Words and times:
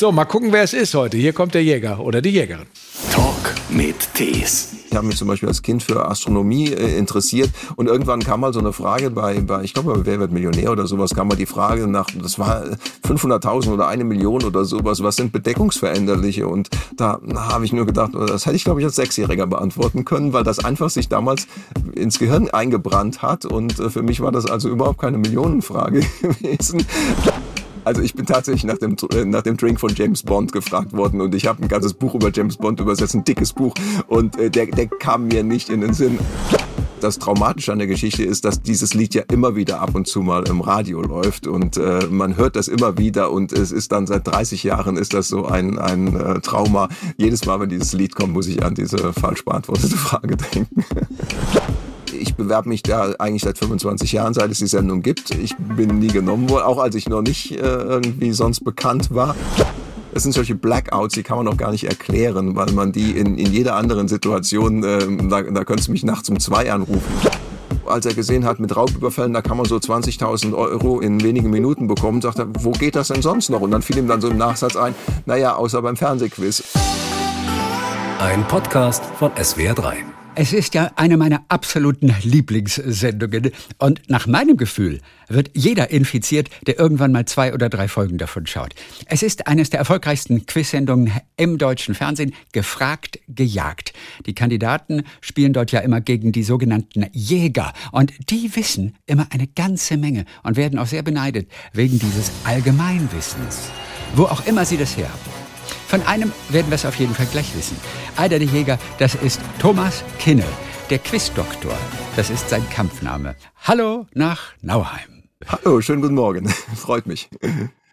So, 0.00 0.12
mal 0.12 0.26
gucken, 0.26 0.52
wer 0.52 0.62
es 0.62 0.74
ist 0.74 0.94
heute. 0.94 1.16
Hier 1.16 1.32
kommt 1.32 1.54
der 1.54 1.64
Jäger 1.64 1.98
oder 1.98 2.22
die 2.22 2.28
Jägerin. 2.28 2.66
Talk 3.10 3.52
mit 3.68 3.96
Tees. 4.14 4.76
Ich 4.88 4.96
habe 4.96 5.08
mich 5.08 5.16
zum 5.16 5.26
Beispiel 5.26 5.48
als 5.48 5.60
Kind 5.60 5.82
für 5.82 6.08
Astronomie 6.08 6.68
äh, 6.68 6.96
interessiert 6.96 7.50
und 7.74 7.88
irgendwann 7.88 8.20
kam 8.20 8.38
mal 8.38 8.52
so 8.52 8.60
eine 8.60 8.72
Frage 8.72 9.10
bei, 9.10 9.40
bei 9.40 9.64
ich 9.64 9.74
glaube, 9.74 9.94
bei 9.94 10.06
Wer 10.06 10.20
wird 10.20 10.30
Millionär 10.30 10.70
oder 10.70 10.86
sowas, 10.86 11.16
kam 11.16 11.26
mal 11.26 11.34
die 11.34 11.46
Frage 11.46 11.88
nach, 11.88 12.06
das 12.22 12.38
war 12.38 12.62
500.000 13.08 13.72
oder 13.72 13.88
eine 13.88 14.04
Million 14.04 14.44
oder 14.44 14.64
sowas, 14.64 15.02
was 15.02 15.16
sind 15.16 15.32
Bedeckungsveränderliche? 15.32 16.46
Und 16.46 16.68
da 16.96 17.20
habe 17.34 17.64
ich 17.64 17.72
nur 17.72 17.84
gedacht, 17.84 18.12
das 18.14 18.46
hätte 18.46 18.54
ich 18.54 18.62
glaube 18.62 18.80
ich 18.80 18.86
als 18.86 18.94
Sechsjähriger 18.94 19.48
beantworten 19.48 20.04
können, 20.04 20.32
weil 20.32 20.44
das 20.44 20.64
einfach 20.64 20.90
sich 20.90 21.08
damals 21.08 21.48
ins 21.96 22.20
Gehirn 22.20 22.48
eingebrannt 22.50 23.20
hat 23.20 23.46
und 23.46 23.80
äh, 23.80 23.90
für 23.90 24.04
mich 24.04 24.20
war 24.20 24.30
das 24.30 24.46
also 24.46 24.68
überhaupt 24.68 25.00
keine 25.00 25.18
Millionenfrage 25.18 26.00
gewesen. 26.22 26.86
Also 27.88 28.02
ich 28.02 28.14
bin 28.14 28.26
tatsächlich 28.26 28.64
nach 28.64 28.76
dem, 28.76 28.96
äh, 29.14 29.24
nach 29.24 29.40
dem 29.40 29.56
Drink 29.56 29.80
von 29.80 29.88
James 29.94 30.22
Bond 30.22 30.52
gefragt 30.52 30.92
worden 30.92 31.22
und 31.22 31.34
ich 31.34 31.46
habe 31.46 31.62
ein 31.62 31.68
ganzes 31.68 31.94
Buch 31.94 32.14
über 32.14 32.30
James 32.30 32.58
Bond 32.58 32.80
übersetzt, 32.80 33.14
ein 33.14 33.24
dickes 33.24 33.54
Buch 33.54 33.72
und 34.08 34.38
äh, 34.38 34.50
der, 34.50 34.66
der 34.66 34.88
kam 34.88 35.28
mir 35.28 35.42
nicht 35.42 35.70
in 35.70 35.80
den 35.80 35.94
Sinn. 35.94 36.18
Das 37.00 37.18
Traumatische 37.18 37.72
an 37.72 37.78
der 37.78 37.86
Geschichte 37.86 38.24
ist, 38.24 38.44
dass 38.44 38.60
dieses 38.60 38.92
Lied 38.92 39.14
ja 39.14 39.22
immer 39.32 39.56
wieder 39.56 39.80
ab 39.80 39.94
und 39.94 40.06
zu 40.06 40.20
mal 40.20 40.46
im 40.48 40.60
Radio 40.60 41.00
läuft 41.00 41.46
und 41.46 41.78
äh, 41.78 42.06
man 42.10 42.36
hört 42.36 42.56
das 42.56 42.68
immer 42.68 42.98
wieder 42.98 43.32
und 43.32 43.54
es 43.54 43.72
ist 43.72 43.90
dann 43.90 44.06
seit 44.06 44.26
30 44.26 44.64
Jahren 44.64 44.98
ist 44.98 45.14
das 45.14 45.28
so 45.28 45.46
ein, 45.46 45.78
ein 45.78 46.14
äh, 46.14 46.40
Trauma. 46.40 46.90
Jedes 47.16 47.46
Mal, 47.46 47.58
wenn 47.58 47.70
dieses 47.70 47.94
Lied 47.94 48.14
kommt, 48.14 48.34
muss 48.34 48.48
ich 48.48 48.62
an 48.62 48.74
diese 48.74 49.14
falsch 49.14 49.46
beantwortete 49.46 49.96
Frage 49.96 50.36
denken. 50.36 50.84
Ich 52.18 52.34
bewerbe 52.34 52.68
mich 52.68 52.82
da 52.82 53.12
eigentlich 53.18 53.42
seit 53.42 53.58
25 53.58 54.12
Jahren, 54.12 54.34
seit 54.34 54.50
es 54.50 54.58
die 54.58 54.66
Sendung 54.66 55.02
gibt. 55.02 55.30
Ich 55.30 55.56
bin 55.56 55.98
nie 55.98 56.08
genommen 56.08 56.50
worden, 56.50 56.64
auch 56.64 56.78
als 56.78 56.94
ich 56.94 57.08
noch 57.08 57.22
nicht 57.22 57.52
äh, 57.52 57.62
irgendwie 57.62 58.32
sonst 58.32 58.64
bekannt 58.64 59.14
war. 59.14 59.34
Es 60.14 60.22
sind 60.22 60.32
solche 60.32 60.54
Blackouts, 60.54 61.14
die 61.14 61.22
kann 61.22 61.36
man 61.36 61.46
noch 61.46 61.56
gar 61.56 61.70
nicht 61.70 61.84
erklären, 61.84 62.56
weil 62.56 62.72
man 62.72 62.92
die 62.92 63.12
in, 63.12 63.38
in 63.38 63.52
jeder 63.52 63.76
anderen 63.76 64.08
Situation, 64.08 64.82
äh, 64.82 65.28
da, 65.28 65.42
da 65.42 65.64
könntest 65.64 65.88
du 65.88 65.92
mich 65.92 66.02
nachts 66.02 66.28
um 66.28 66.40
zwei 66.40 66.72
anrufen 66.72 67.02
als 67.88 68.06
er 68.06 68.14
gesehen 68.14 68.44
hat, 68.44 68.60
mit 68.60 68.74
Raubüberfällen, 68.74 69.32
da 69.32 69.42
kann 69.42 69.56
man 69.56 69.66
so 69.66 69.76
20.000 69.76 70.54
Euro 70.54 71.00
in 71.00 71.22
wenigen 71.22 71.50
Minuten 71.50 71.86
bekommen, 71.86 72.20
sagt 72.20 72.38
er, 72.38 72.46
wo 72.50 72.70
geht 72.72 72.96
das 72.96 73.08
denn 73.08 73.22
sonst 73.22 73.50
noch? 73.50 73.60
Und 73.60 73.70
dann 73.70 73.82
fiel 73.82 73.98
ihm 73.98 74.08
dann 74.08 74.20
so 74.20 74.28
im 74.28 74.36
Nachsatz 74.36 74.76
ein, 74.76 74.94
naja, 75.26 75.54
außer 75.54 75.82
beim 75.82 75.96
Fernsehquiz. 75.96 76.62
Ein 78.20 78.44
Podcast 78.48 79.02
von 79.18 79.30
SWR3. 79.32 80.17
Es 80.40 80.52
ist 80.52 80.74
ja 80.74 80.92
eine 80.94 81.16
meiner 81.16 81.42
absoluten 81.48 82.14
Lieblingssendungen. 82.22 83.50
Und 83.78 84.02
nach 84.06 84.28
meinem 84.28 84.56
Gefühl 84.56 85.00
wird 85.26 85.50
jeder 85.54 85.90
infiziert, 85.90 86.48
der 86.64 86.78
irgendwann 86.78 87.10
mal 87.10 87.24
zwei 87.24 87.52
oder 87.52 87.68
drei 87.68 87.88
Folgen 87.88 88.18
davon 88.18 88.46
schaut. 88.46 88.72
Es 89.06 89.24
ist 89.24 89.48
eines 89.48 89.70
der 89.70 89.80
erfolgreichsten 89.80 90.46
Quiz-Sendungen 90.46 91.10
im 91.36 91.58
deutschen 91.58 91.96
Fernsehen. 91.96 92.34
Gefragt, 92.52 93.18
gejagt. 93.26 93.94
Die 94.26 94.34
Kandidaten 94.34 95.02
spielen 95.20 95.54
dort 95.54 95.72
ja 95.72 95.80
immer 95.80 96.00
gegen 96.00 96.30
die 96.30 96.44
sogenannten 96.44 97.06
Jäger. 97.10 97.72
Und 97.90 98.12
die 98.30 98.54
wissen 98.54 98.94
immer 99.06 99.26
eine 99.30 99.48
ganze 99.48 99.96
Menge 99.96 100.24
und 100.44 100.56
werden 100.56 100.78
auch 100.78 100.86
sehr 100.86 101.02
beneidet 101.02 101.50
wegen 101.72 101.98
dieses 101.98 102.30
Allgemeinwissens. 102.44 103.72
Wo 104.14 104.22
auch 104.22 104.46
immer 104.46 104.64
sie 104.64 104.76
das 104.76 104.96
her 104.96 105.08
haben. 105.08 105.47
Von 105.88 106.02
einem 106.02 106.32
werden 106.48 106.70
wir 106.70 106.74
es 106.76 106.84
auf 106.86 106.96
jeden 106.96 107.14
Fall 107.14 107.26
gleich 107.26 107.56
wissen. 107.56 107.76
Einer 108.16 108.38
der 108.38 108.48
Jäger, 108.48 108.78
das 108.98 109.14
ist 109.14 109.40
Thomas 109.58 110.04
Kinne, 110.18 110.44
der 110.90 110.98
Quizdoktor. 110.98 111.76
Das 112.16 112.30
ist 112.30 112.48
sein 112.48 112.68
Kampfname. 112.70 113.36
Hallo 113.62 114.06
nach 114.14 114.54
Nauheim. 114.62 115.24
Hallo, 115.46 115.80
schönen 115.80 116.02
guten 116.02 116.14
Morgen. 116.14 116.48
Freut 116.76 117.06
mich. 117.06 117.28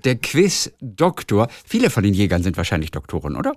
Der 0.03 0.15
Quizdoktor. 0.15 1.47
Viele 1.65 1.89
von 1.89 2.03
den 2.03 2.13
Jägern 2.13 2.43
sind 2.43 2.57
wahrscheinlich 2.57 2.91
Doktoren, 2.91 3.35
oder? 3.35 3.53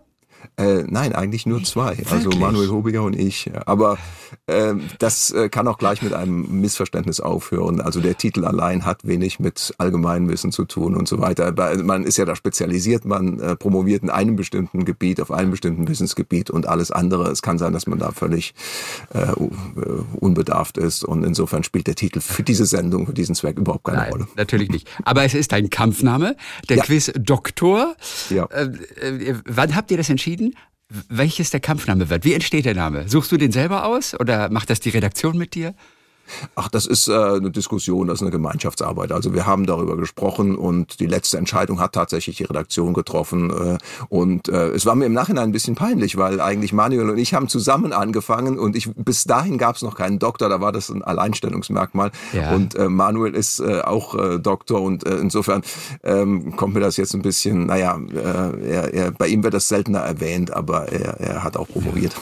Äh, 0.58 0.84
nein, 0.88 1.12
eigentlich 1.12 1.46
nur 1.46 1.62
zwei. 1.62 1.90
Wirklich? 1.90 2.10
Also 2.10 2.30
Manuel 2.30 2.68
Hobiger 2.70 3.02
und 3.02 3.14
ich. 3.14 3.48
Aber 3.66 3.96
äh, 4.46 4.74
das 4.98 5.30
äh, 5.30 5.48
kann 5.48 5.68
auch 5.68 5.78
gleich 5.78 6.02
mit 6.02 6.14
einem 6.14 6.60
Missverständnis 6.60 7.20
aufhören. 7.20 7.80
Also 7.80 8.00
der 8.00 8.16
Titel 8.16 8.44
allein 8.44 8.84
hat 8.84 9.06
wenig 9.06 9.38
mit 9.38 9.72
Allgemeinwissen 9.78 10.50
zu 10.50 10.64
tun 10.64 10.96
und 10.96 11.06
so 11.06 11.20
weiter. 11.20 11.52
Man 11.84 12.02
ist 12.02 12.18
ja 12.18 12.24
da 12.24 12.34
spezialisiert, 12.34 13.04
man 13.04 13.38
äh, 13.38 13.56
promoviert 13.56 14.02
in 14.02 14.10
einem 14.10 14.34
bestimmten 14.34 14.84
Gebiet, 14.84 15.20
auf 15.20 15.30
einem 15.30 15.52
bestimmten 15.52 15.86
Wissensgebiet 15.86 16.50
und 16.50 16.66
alles 16.66 16.90
andere. 16.90 17.30
Es 17.30 17.40
kann 17.40 17.58
sein, 17.58 17.72
dass 17.72 17.86
man 17.86 18.00
da 18.00 18.10
völlig 18.10 18.54
äh, 19.14 19.20
äh 19.20 19.34
unbedarft 20.18 20.76
ist. 20.76 21.04
Und 21.04 21.24
insofern 21.24 21.62
spielt 21.62 21.86
der 21.86 21.94
Titel 21.94 22.20
für 22.20 22.42
diese 22.42 22.66
Sendung, 22.66 23.06
für 23.06 23.12
diesen 23.12 23.36
Zweck 23.36 23.58
überhaupt 23.58 23.84
keine 23.84 23.98
nein, 23.98 24.12
Rolle. 24.12 24.28
Natürlich 24.36 24.70
nicht. 24.70 24.88
Aber 25.04 25.22
es 25.24 25.34
ist 25.34 25.52
ein 25.52 25.70
Kampfname, 25.70 26.34
der 26.68 26.78
ja. 26.78 26.82
Quiz 26.82 27.12
Doktor. 27.16 27.94
Ja. 28.30 28.48
Wann 29.44 29.76
habt 29.76 29.90
ihr 29.92 29.96
das 29.96 30.10
entschieden? 30.10 30.27
Entschieden, 30.28 30.54
welches 31.08 31.50
der 31.50 31.60
Kampfname 31.60 32.08
wird. 32.08 32.24
Wie 32.24 32.34
entsteht 32.34 32.64
der 32.64 32.74
Name? 32.74 33.08
Suchst 33.08 33.32
du 33.32 33.36
den 33.36 33.52
selber 33.52 33.84
aus 33.84 34.18
oder 34.18 34.50
macht 34.50 34.70
das 34.70 34.80
die 34.80 34.90
Redaktion 34.90 35.36
mit 35.36 35.54
dir? 35.54 35.74
Ach, 36.54 36.68
das 36.68 36.86
ist 36.86 37.08
äh, 37.08 37.12
eine 37.12 37.50
Diskussion, 37.50 38.08
das 38.08 38.18
ist 38.18 38.22
eine 38.22 38.30
Gemeinschaftsarbeit. 38.30 39.12
Also 39.12 39.34
wir 39.34 39.46
haben 39.46 39.66
darüber 39.66 39.96
gesprochen 39.96 40.56
und 40.56 41.00
die 41.00 41.06
letzte 41.06 41.38
Entscheidung 41.38 41.80
hat 41.80 41.92
tatsächlich 41.92 42.36
die 42.36 42.44
Redaktion 42.44 42.94
getroffen. 42.94 43.50
Äh, 43.50 43.78
und 44.08 44.48
äh, 44.48 44.68
es 44.68 44.86
war 44.86 44.94
mir 44.94 45.06
im 45.06 45.12
Nachhinein 45.12 45.44
ein 45.44 45.52
bisschen 45.52 45.74
peinlich, 45.74 46.16
weil 46.16 46.40
eigentlich 46.40 46.72
Manuel 46.72 47.10
und 47.10 47.18
ich 47.18 47.34
haben 47.34 47.48
zusammen 47.48 47.92
angefangen 47.92 48.58
und 48.58 48.76
ich 48.76 48.90
bis 48.94 49.24
dahin 49.24 49.58
gab 49.58 49.76
es 49.76 49.82
noch 49.82 49.96
keinen 49.96 50.18
Doktor, 50.18 50.48
da 50.48 50.60
war 50.60 50.72
das 50.72 50.88
ein 50.88 51.02
Alleinstellungsmerkmal. 51.02 52.10
Ja. 52.32 52.54
Und 52.54 52.74
äh, 52.74 52.88
Manuel 52.88 53.34
ist 53.34 53.60
äh, 53.60 53.80
auch 53.80 54.14
äh, 54.14 54.38
Doktor 54.38 54.82
und 54.82 55.06
äh, 55.06 55.16
insofern 55.16 55.62
ähm, 56.02 56.56
kommt 56.56 56.74
mir 56.74 56.80
das 56.80 56.96
jetzt 56.96 57.14
ein 57.14 57.22
bisschen, 57.22 57.66
naja, 57.66 57.98
äh, 58.12 58.68
er, 58.68 58.94
er, 58.94 59.10
bei 59.12 59.28
ihm 59.28 59.42
wird 59.42 59.54
das 59.54 59.68
seltener 59.68 60.00
erwähnt, 60.00 60.52
aber 60.52 60.92
er, 60.92 61.20
er 61.20 61.44
hat 61.44 61.56
auch 61.56 61.68
promoviert. 61.68 62.14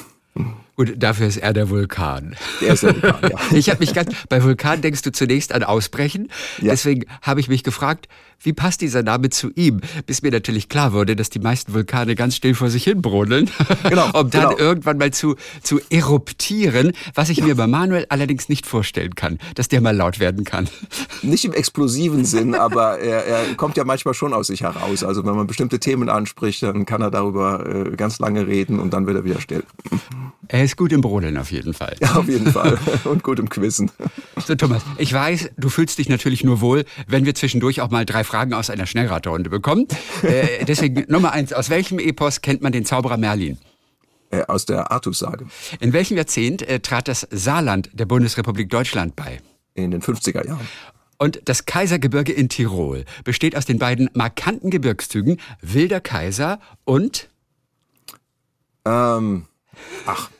Gut, 0.76 0.94
dafür 0.98 1.26
ist 1.26 1.38
er 1.38 1.54
der 1.54 1.70
Vulkan. 1.70 2.36
Der 2.60 2.74
ist 2.74 2.82
der 2.82 2.94
Vulkan, 2.94 3.30
ja. 3.30 3.38
Ich 3.56 3.70
habe 3.70 3.80
mich 3.80 3.94
ganz, 3.94 4.12
bei 4.28 4.42
Vulkan 4.42 4.82
denkst 4.82 5.00
du 5.02 5.10
zunächst 5.10 5.52
an 5.52 5.62
Ausbrechen. 5.62 6.28
Ja. 6.60 6.72
Deswegen 6.72 7.06
habe 7.22 7.40
ich 7.40 7.48
mich 7.48 7.64
gefragt, 7.64 8.08
wie 8.40 8.52
passt 8.52 8.80
dieser 8.80 9.02
Name 9.02 9.30
zu 9.30 9.50
ihm? 9.54 9.80
Bis 10.06 10.22
mir 10.22 10.30
natürlich 10.30 10.68
klar 10.68 10.92
wurde, 10.92 11.16
dass 11.16 11.30
die 11.30 11.38
meisten 11.38 11.74
Vulkane 11.74 12.14
ganz 12.14 12.36
still 12.36 12.54
vor 12.54 12.70
sich 12.70 12.84
hin 12.84 13.02
brodeln, 13.02 13.50
genau, 13.88 14.06
um 14.18 14.30
dann 14.30 14.50
genau. 14.50 14.58
irgendwann 14.58 14.98
mal 14.98 15.12
zu, 15.12 15.36
zu 15.62 15.80
eruptieren, 15.90 16.92
was 17.14 17.28
ich 17.28 17.38
ja. 17.38 17.44
mir 17.44 17.56
bei 17.56 17.66
Manuel 17.66 18.06
allerdings 18.08 18.48
nicht 18.48 18.66
vorstellen 18.66 19.14
kann, 19.14 19.38
dass 19.54 19.68
der 19.68 19.80
mal 19.80 19.96
laut 19.96 20.20
werden 20.20 20.44
kann. 20.44 20.68
Nicht 21.22 21.44
im 21.44 21.52
explosiven 21.52 22.24
Sinn, 22.24 22.54
aber 22.54 22.98
er, 22.98 23.24
er 23.26 23.54
kommt 23.54 23.76
ja 23.76 23.84
manchmal 23.84 24.14
schon 24.14 24.32
aus 24.32 24.48
sich 24.48 24.62
heraus. 24.62 25.02
Also 25.02 25.24
wenn 25.24 25.34
man 25.34 25.46
bestimmte 25.46 25.80
Themen 25.80 26.08
anspricht, 26.08 26.62
dann 26.62 26.86
kann 26.86 27.00
er 27.00 27.10
darüber 27.10 27.66
äh, 27.66 27.96
ganz 27.96 28.18
lange 28.18 28.46
reden 28.46 28.78
und 28.78 28.92
dann 28.92 29.06
wird 29.06 29.16
er 29.16 29.24
wieder 29.24 29.40
still. 29.40 29.64
Er 30.48 30.62
ist 30.62 30.76
gut 30.76 30.92
im 30.92 31.00
Brodeln 31.00 31.36
auf 31.38 31.50
jeden 31.50 31.74
Fall. 31.74 31.96
Ja, 32.00 32.14
auf 32.14 32.28
jeden 32.28 32.52
Fall. 32.52 32.78
Und 33.02 33.24
gut 33.24 33.40
im 33.40 33.48
Quizzen. 33.48 33.90
So, 34.46 34.54
Thomas, 34.54 34.82
ich 34.96 35.12
weiß, 35.12 35.50
du 35.56 35.68
fühlst 35.68 35.98
dich 35.98 36.08
natürlich 36.08 36.44
nur 36.44 36.60
wohl, 36.60 36.84
wenn 37.08 37.24
wir 37.24 37.34
zwischendurch 37.34 37.80
auch 37.80 37.90
mal 37.90 38.06
drei 38.06 38.22
Fragen 38.26 38.52
aus 38.52 38.70
einer 38.70 38.86
Schnellraterunde 38.86 39.48
bekommen. 39.50 39.86
Äh, 40.22 40.64
deswegen 40.64 41.04
Nummer 41.08 41.32
eins. 41.32 41.52
Aus 41.52 41.70
welchem 41.70 41.98
Epos 41.98 42.42
kennt 42.42 42.62
man 42.62 42.72
den 42.72 42.84
Zauberer 42.84 43.16
Merlin? 43.16 43.58
Äh, 44.30 44.42
aus 44.46 44.66
der 44.66 44.90
Artussage. 44.90 45.46
In 45.80 45.92
welchem 45.92 46.16
Jahrzehnt 46.16 46.62
äh, 46.62 46.80
trat 46.80 47.08
das 47.08 47.26
Saarland 47.30 47.90
der 47.92 48.06
Bundesrepublik 48.06 48.68
Deutschland 48.68 49.16
bei? 49.16 49.40
In 49.74 49.90
den 49.90 50.02
50er 50.02 50.46
Jahren. 50.46 50.66
Und 51.18 51.40
das 51.46 51.64
Kaisergebirge 51.64 52.32
in 52.32 52.48
Tirol 52.48 53.04
besteht 53.24 53.56
aus 53.56 53.64
den 53.64 53.78
beiden 53.78 54.10
markanten 54.12 54.70
Gebirgszügen 54.70 55.40
Wilder 55.62 56.00
Kaiser 56.00 56.60
und 56.84 57.28
ähm, 58.84 59.46
ach, 60.06 60.30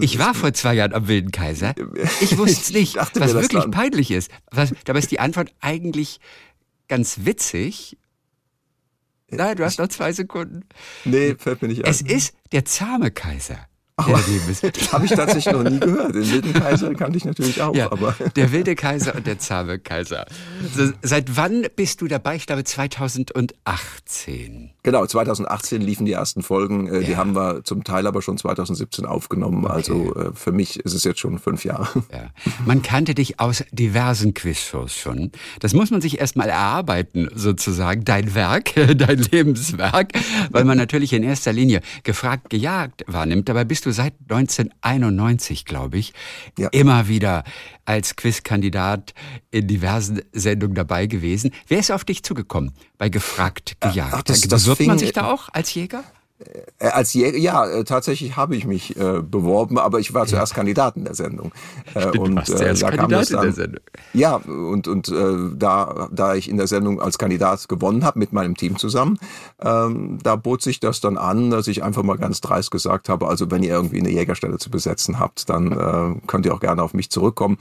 ich 0.00 0.18
war 0.18 0.34
vor 0.34 0.52
zwei 0.52 0.74
Jahren 0.74 0.92
am 0.92 1.08
Wilden 1.08 1.30
Kaiser. 1.30 1.74
Ich 2.20 2.36
wusste 2.38 2.60
es 2.60 2.70
nicht, 2.72 2.96
was 2.96 3.14
wirklich 3.14 3.62
dann. 3.62 3.70
peinlich 3.70 4.10
ist. 4.10 4.30
Was, 4.50 4.72
dabei 4.84 4.98
ist 4.98 5.10
die 5.10 5.20
Antwort 5.20 5.52
eigentlich 5.60 6.20
ganz 6.88 7.20
witzig. 7.24 7.96
Nein, 9.28 9.56
du 9.56 9.64
hast 9.64 9.78
noch 9.78 9.88
zwei 9.88 10.12
Sekunden. 10.12 10.64
Nee, 11.04 11.36
fällt 11.38 11.62
mir 11.62 11.68
nicht 11.68 11.84
ein. 11.84 11.90
Es 11.90 12.00
ist 12.02 12.34
der 12.52 12.64
zahme 12.64 13.10
Kaiser. 13.10 13.69
Habe 14.92 15.04
ich 15.04 15.10
tatsächlich 15.10 15.54
noch 15.54 15.62
nie 15.62 15.80
gehört. 15.80 16.14
Den 16.14 16.30
wilden 16.30 16.52
Kaiser 16.52 16.94
kannte 16.94 17.18
ich 17.18 17.24
natürlich 17.24 17.60
auch. 17.62 17.74
Ja, 17.74 17.92
aber. 17.92 18.14
Der 18.36 18.52
wilde 18.52 18.74
Kaiser 18.74 19.14
und 19.14 19.26
der 19.26 19.38
zahme 19.38 19.78
Kaiser. 19.78 20.26
So, 20.74 20.90
seit 21.02 21.36
wann 21.36 21.66
bist 21.76 22.00
du 22.00 22.08
dabei? 22.08 22.36
Ich 22.36 22.46
glaube 22.46 22.64
2018. 22.64 24.70
Genau, 24.82 25.04
2018 25.04 25.82
liefen 25.82 26.06
die 26.06 26.12
ersten 26.12 26.42
Folgen. 26.42 26.86
Äh, 26.86 27.00
ja. 27.00 27.06
Die 27.06 27.16
haben 27.16 27.34
wir 27.34 27.64
zum 27.64 27.84
Teil 27.84 28.06
aber 28.06 28.22
schon 28.22 28.38
2017 28.38 29.04
aufgenommen. 29.04 29.64
Okay. 29.64 29.74
Also 29.74 30.14
äh, 30.14 30.30
für 30.34 30.52
mich 30.52 30.80
ist 30.80 30.94
es 30.94 31.04
jetzt 31.04 31.20
schon 31.20 31.38
fünf 31.38 31.64
Jahre. 31.64 32.02
Ja. 32.12 32.30
Man 32.64 32.82
kannte 32.82 33.14
dich 33.14 33.40
aus 33.40 33.64
diversen 33.72 34.34
Quizshows 34.34 34.94
schon. 34.94 35.32
Das 35.60 35.74
muss 35.74 35.90
man 35.90 36.00
sich 36.00 36.18
erstmal 36.18 36.48
erarbeiten, 36.48 37.28
sozusagen. 37.34 38.04
Dein 38.04 38.34
Werk, 38.34 38.74
dein 38.96 39.18
Lebenswerk, 39.18 40.12
weil 40.50 40.64
man 40.64 40.78
natürlich 40.78 41.12
in 41.12 41.22
erster 41.22 41.52
Linie 41.52 41.80
gefragt, 42.02 42.50
gejagt 42.50 43.04
wahrnimmt. 43.06 43.48
Dabei 43.48 43.64
bist 43.64 43.86
du 43.86 43.89
du 43.90 43.94
seit 43.94 44.14
1991, 44.28 45.64
glaube 45.64 45.98
ich, 45.98 46.12
ja. 46.58 46.68
immer 46.68 47.08
wieder 47.08 47.44
als 47.84 48.16
Quizkandidat 48.16 49.14
in 49.50 49.66
diversen 49.66 50.22
Sendungen 50.32 50.74
dabei 50.74 51.06
gewesen. 51.06 51.50
Wer 51.68 51.78
ist 51.78 51.90
auf 51.90 52.04
dich 52.04 52.22
zugekommen 52.22 52.72
bei 52.98 53.08
Gefragt 53.08 53.76
gejagt? 53.80 54.14
Ach, 54.14 54.22
das, 54.22 54.42
das 54.42 54.62
Bewirbt 54.62 54.86
man 54.86 54.98
sich 54.98 55.12
da 55.12 55.30
auch 55.30 55.48
als 55.52 55.74
Jäger? 55.74 56.04
Äh, 56.78 56.86
als 56.86 57.12
Jäger, 57.12 57.36
ja, 57.36 57.66
äh, 57.66 57.84
tatsächlich 57.84 58.36
habe 58.36 58.56
ich 58.56 58.66
mich 58.66 58.96
äh, 58.96 59.20
beworben, 59.20 59.78
aber 59.78 60.00
ich 60.00 60.14
war 60.14 60.26
zuerst 60.26 60.54
Kandidat 60.54 60.96
in 60.96 61.04
der 61.04 61.14
Sendung. 61.14 61.52
Äh, 61.94 62.08
Stimmt, 62.08 62.18
und 62.18 62.48
äh, 62.48 62.74
da 62.74 62.90
kam 62.90 63.10
das 63.10 63.28
dann, 63.28 63.40
in 63.40 63.44
der 63.44 63.52
Sendung. 63.52 63.84
Ja, 64.14 64.36
und 64.36 64.88
und 64.88 65.08
äh, 65.08 65.56
da 65.56 66.08
da 66.10 66.34
ich 66.34 66.48
in 66.48 66.56
der 66.56 66.66
Sendung 66.66 67.00
als 67.00 67.18
Kandidat 67.18 67.68
gewonnen 67.68 68.04
habe 68.04 68.18
mit 68.18 68.32
meinem 68.32 68.56
Team 68.56 68.78
zusammen, 68.78 69.18
ähm, 69.62 70.18
da 70.22 70.36
bot 70.36 70.62
sich 70.62 70.80
das 70.80 71.00
dann 71.00 71.18
an, 71.18 71.50
dass 71.50 71.68
ich 71.68 71.82
einfach 71.82 72.02
mal 72.02 72.16
ganz 72.16 72.40
dreist 72.40 72.70
gesagt 72.70 73.08
habe, 73.08 73.28
also 73.28 73.50
wenn 73.50 73.62
ihr 73.62 73.74
irgendwie 73.74 73.98
eine 73.98 74.10
Jägerstelle 74.10 74.58
zu 74.58 74.70
besetzen 74.70 75.18
habt, 75.18 75.48
dann 75.50 75.72
äh, 75.72 76.26
könnt 76.26 76.46
ihr 76.46 76.54
auch 76.54 76.60
gerne 76.60 76.82
auf 76.82 76.94
mich 76.94 77.10
zurückkommen. 77.10 77.58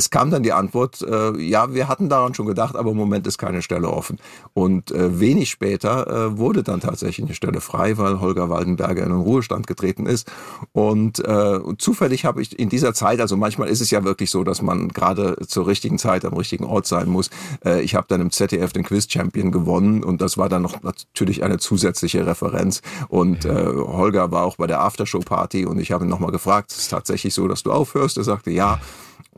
Es 0.00 0.08
kam 0.08 0.30
dann 0.30 0.42
die 0.42 0.54
Antwort, 0.54 1.02
äh, 1.02 1.38
ja, 1.38 1.74
wir 1.74 1.86
hatten 1.86 2.08
daran 2.08 2.32
schon 2.32 2.46
gedacht, 2.46 2.74
aber 2.74 2.92
im 2.92 2.96
Moment 2.96 3.26
ist 3.26 3.36
keine 3.36 3.60
Stelle 3.60 3.90
offen. 3.90 4.16
Und 4.54 4.90
äh, 4.92 5.20
wenig 5.20 5.50
später 5.50 6.06
äh, 6.06 6.38
wurde 6.38 6.62
dann 6.62 6.80
tatsächlich 6.80 7.26
eine 7.26 7.34
Stelle 7.34 7.60
frei, 7.60 7.98
weil 7.98 8.18
Holger 8.18 8.48
Waldenberger 8.48 9.02
in 9.02 9.10
den 9.10 9.20
Ruhestand 9.20 9.66
getreten 9.66 10.06
ist. 10.06 10.32
Und 10.72 11.18
äh, 11.22 11.60
zufällig 11.76 12.24
habe 12.24 12.40
ich 12.40 12.58
in 12.58 12.70
dieser 12.70 12.94
Zeit, 12.94 13.20
also 13.20 13.36
manchmal 13.36 13.68
ist 13.68 13.82
es 13.82 13.90
ja 13.90 14.02
wirklich 14.02 14.30
so, 14.30 14.42
dass 14.42 14.62
man 14.62 14.88
gerade 14.88 15.36
zur 15.46 15.66
richtigen 15.66 15.98
Zeit 15.98 16.24
am 16.24 16.32
richtigen 16.32 16.64
Ort 16.64 16.86
sein 16.86 17.10
muss. 17.10 17.28
Äh, 17.62 17.82
ich 17.82 17.94
habe 17.94 18.06
dann 18.08 18.22
im 18.22 18.30
ZDF 18.30 18.72
den 18.72 18.84
Quiz 18.84 19.06
Champion 19.06 19.52
gewonnen 19.52 20.02
und 20.02 20.22
das 20.22 20.38
war 20.38 20.48
dann 20.48 20.62
noch 20.62 20.82
natürlich 20.82 21.44
eine 21.44 21.58
zusätzliche 21.58 22.26
Referenz. 22.26 22.80
Und 23.08 23.44
äh, 23.44 23.66
Holger 23.66 24.32
war 24.32 24.44
auch 24.44 24.56
bei 24.56 24.66
der 24.66 24.80
Aftershow 24.80 25.20
Party 25.20 25.66
und 25.66 25.78
ich 25.78 25.92
habe 25.92 26.06
ihn 26.06 26.08
nochmal 26.08 26.32
gefragt, 26.32 26.70
ist 26.70 26.78
es 26.78 26.88
tatsächlich 26.88 27.34
so, 27.34 27.48
dass 27.48 27.62
du 27.64 27.70
aufhörst? 27.70 28.16
Er 28.16 28.24
sagte 28.24 28.50
ja. 28.50 28.80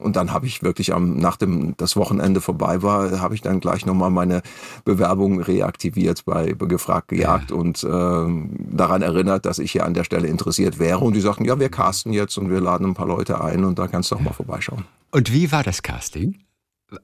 Und 0.02 0.16
dann 0.16 0.32
habe 0.32 0.46
ich 0.46 0.62
wirklich 0.62 0.93
am, 0.93 1.16
nachdem 1.16 1.76
das 1.76 1.96
Wochenende 1.96 2.40
vorbei 2.40 2.82
war, 2.82 3.20
habe 3.20 3.34
ich 3.34 3.40
dann 3.40 3.60
gleich 3.60 3.87
nochmal 3.87 4.10
meine 4.10 4.43
Bewerbung 4.84 5.40
reaktiviert 5.40 6.25
bei 6.25 6.52
Gefragt 6.52 7.08
gejagt 7.08 7.50
ja. 7.50 7.56
und 7.56 7.82
äh, 7.82 7.87
daran 7.88 9.02
erinnert, 9.02 9.46
dass 9.46 9.58
ich 9.58 9.72
hier 9.72 9.84
an 9.84 9.94
der 9.94 10.04
Stelle 10.04 10.28
interessiert 10.28 10.78
wäre. 10.78 10.99
Und 10.99 11.14
die 11.14 11.20
sagten, 11.20 11.44
ja, 11.44 11.58
wir 11.58 11.69
casten 11.69 12.12
jetzt 12.12 12.37
und 12.38 12.50
wir 12.50 12.60
laden 12.60 12.88
ein 12.88 12.94
paar 12.94 13.06
Leute 13.06 13.40
ein 13.40 13.64
und 13.64 13.78
da 13.78 13.88
kannst 13.88 14.10
du 14.10 14.16
auch 14.16 14.20
mal 14.20 14.32
vorbeischauen. 14.32 14.84
Und 15.10 15.32
wie 15.32 15.52
war 15.52 15.62
das 15.62 15.82
Casting? 15.82 16.38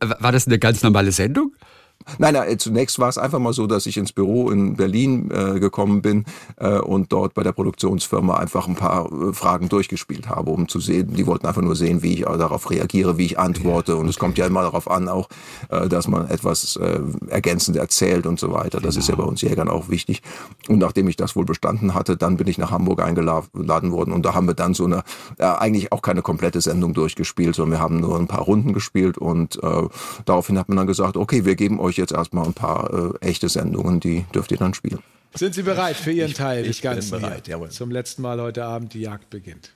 War 0.01 0.33
das 0.33 0.47
eine 0.47 0.59
ganz 0.59 0.83
normale 0.83 1.13
Sendung? 1.13 1.53
Nein, 2.17 2.35
nein, 2.35 2.49
äh, 2.49 2.57
zunächst 2.57 2.99
war 2.99 3.09
es 3.09 3.19
einfach 3.19 3.39
mal 3.39 3.53
so, 3.53 3.67
dass 3.67 3.87
ich 3.87 3.99
ins 3.99 4.13
Büro 4.13 4.51
in 4.51 4.77
Berlin 4.77 5.31
äh, 5.31 5.61
gekommen 5.61 6.01
bin 6.01 6.25
äh, 6.57 6.79
und 6.79 7.13
dort 7.13 7.35
bei 7.35 7.43
der 7.43 7.53
Produktionsfirma 7.53 8.37
einfach 8.37 8.67
ein 8.67 8.77
paar 8.77 9.11
äh, 9.13 9.33
Fragen 9.35 9.69
durchgespielt 9.69 10.29
habe, 10.29 10.51
um 10.51 10.69
zu 10.69 10.81
sehen, 10.81 11.13
die 11.15 11.27
wollten 11.27 11.47
einfach 11.47 11.61
nur 11.61 11.77
sehen, 11.77 12.03
wie 12.03 12.15
ich 12.15 12.21
darauf 12.25 12.71
reagiere, 12.71 13.19
wie 13.19 13.27
ich 13.27 13.39
antworte. 13.39 13.97
Und 13.97 14.09
es 14.09 14.19
kommt 14.19 14.39
ja 14.39 14.47
immer 14.47 14.63
darauf 14.63 14.91
an, 14.91 15.09
auch, 15.09 15.29
äh, 15.69 15.89
dass 15.89 16.09
man 16.09 16.29
etwas 16.29 16.77
äh, 16.77 17.01
ergänzend 17.29 17.77
erzählt 17.77 18.27
und 18.27 18.41
so 18.41 18.53
weiter. 18.53 18.81
Das 18.81 18.95
genau. 18.95 19.01
ist 19.01 19.09
ja 19.09 19.15
bei 19.17 19.25
uns 19.25 19.43
Jägern 19.43 19.69
auch 19.69 19.91
wichtig. 19.91 20.23
Und 20.69 20.79
nachdem 20.79 21.09
ich 21.09 21.17
das 21.17 21.35
wohl 21.35 21.45
bestanden 21.45 21.95
hatte, 21.95 22.17
dann 22.17 22.37
bin 22.37 22.47
ich 22.47 22.59
nach 22.59 22.71
Hamburg 22.71 23.03
eingeladen 23.03 23.93
worden 23.93 24.13
und 24.13 24.25
da 24.25 24.35
haben 24.35 24.47
wir 24.47 24.55
dann 24.55 24.75
so 24.75 24.85
eine, 24.85 25.03
äh, 25.39 25.45
eigentlich 25.45 25.93
auch 25.93 26.03
keine 26.03 26.23
komplette 26.23 26.61
Sendung 26.61 26.95
durchgespielt, 26.95 27.55
sondern 27.55 27.79
wir 27.79 27.83
haben 27.83 28.01
nur 28.01 28.19
ein 28.19 28.27
paar 28.27 28.43
Runden 28.43 28.75
gespielt 28.75 29.19
und 29.19 29.57
äh, 29.63 29.83
daraufhin 30.27 30.59
hat 30.59 30.69
man 30.69 30.77
dann 30.77 30.87
gesagt, 30.87 31.17
okay, 31.17 31.45
wir 31.45 31.57
geben 31.57 31.81
euch 31.81 31.97
jetzt 31.97 32.13
erstmal 32.13 32.45
ein 32.45 32.55
paar 32.55 33.15
äh, 33.23 33.27
echte 33.27 33.49
Sendungen, 33.49 34.01
die 34.01 34.27
dürft 34.35 34.51
ihr 34.53 34.59
dann 34.59 34.75
spielen. 34.75 35.01
Sind 35.35 35.55
Sie 35.55 35.63
bereit 35.63 35.97
für 35.97 36.13
Ihren 36.13 36.31
ich, 36.31 36.35
Teil 36.35 36.67
ich 36.67 36.81
des 36.81 37.11
bin 37.11 37.21
bereit, 37.21 37.49
jawohl. 37.49 37.71
Zum 37.71 37.91
letzten 37.91 38.23
Mal 38.23 38.41
heute 38.41 38.65
Abend, 38.65 38.95
die 38.95 39.01
Jagd 39.01 39.31
beginnt. 39.31 39.75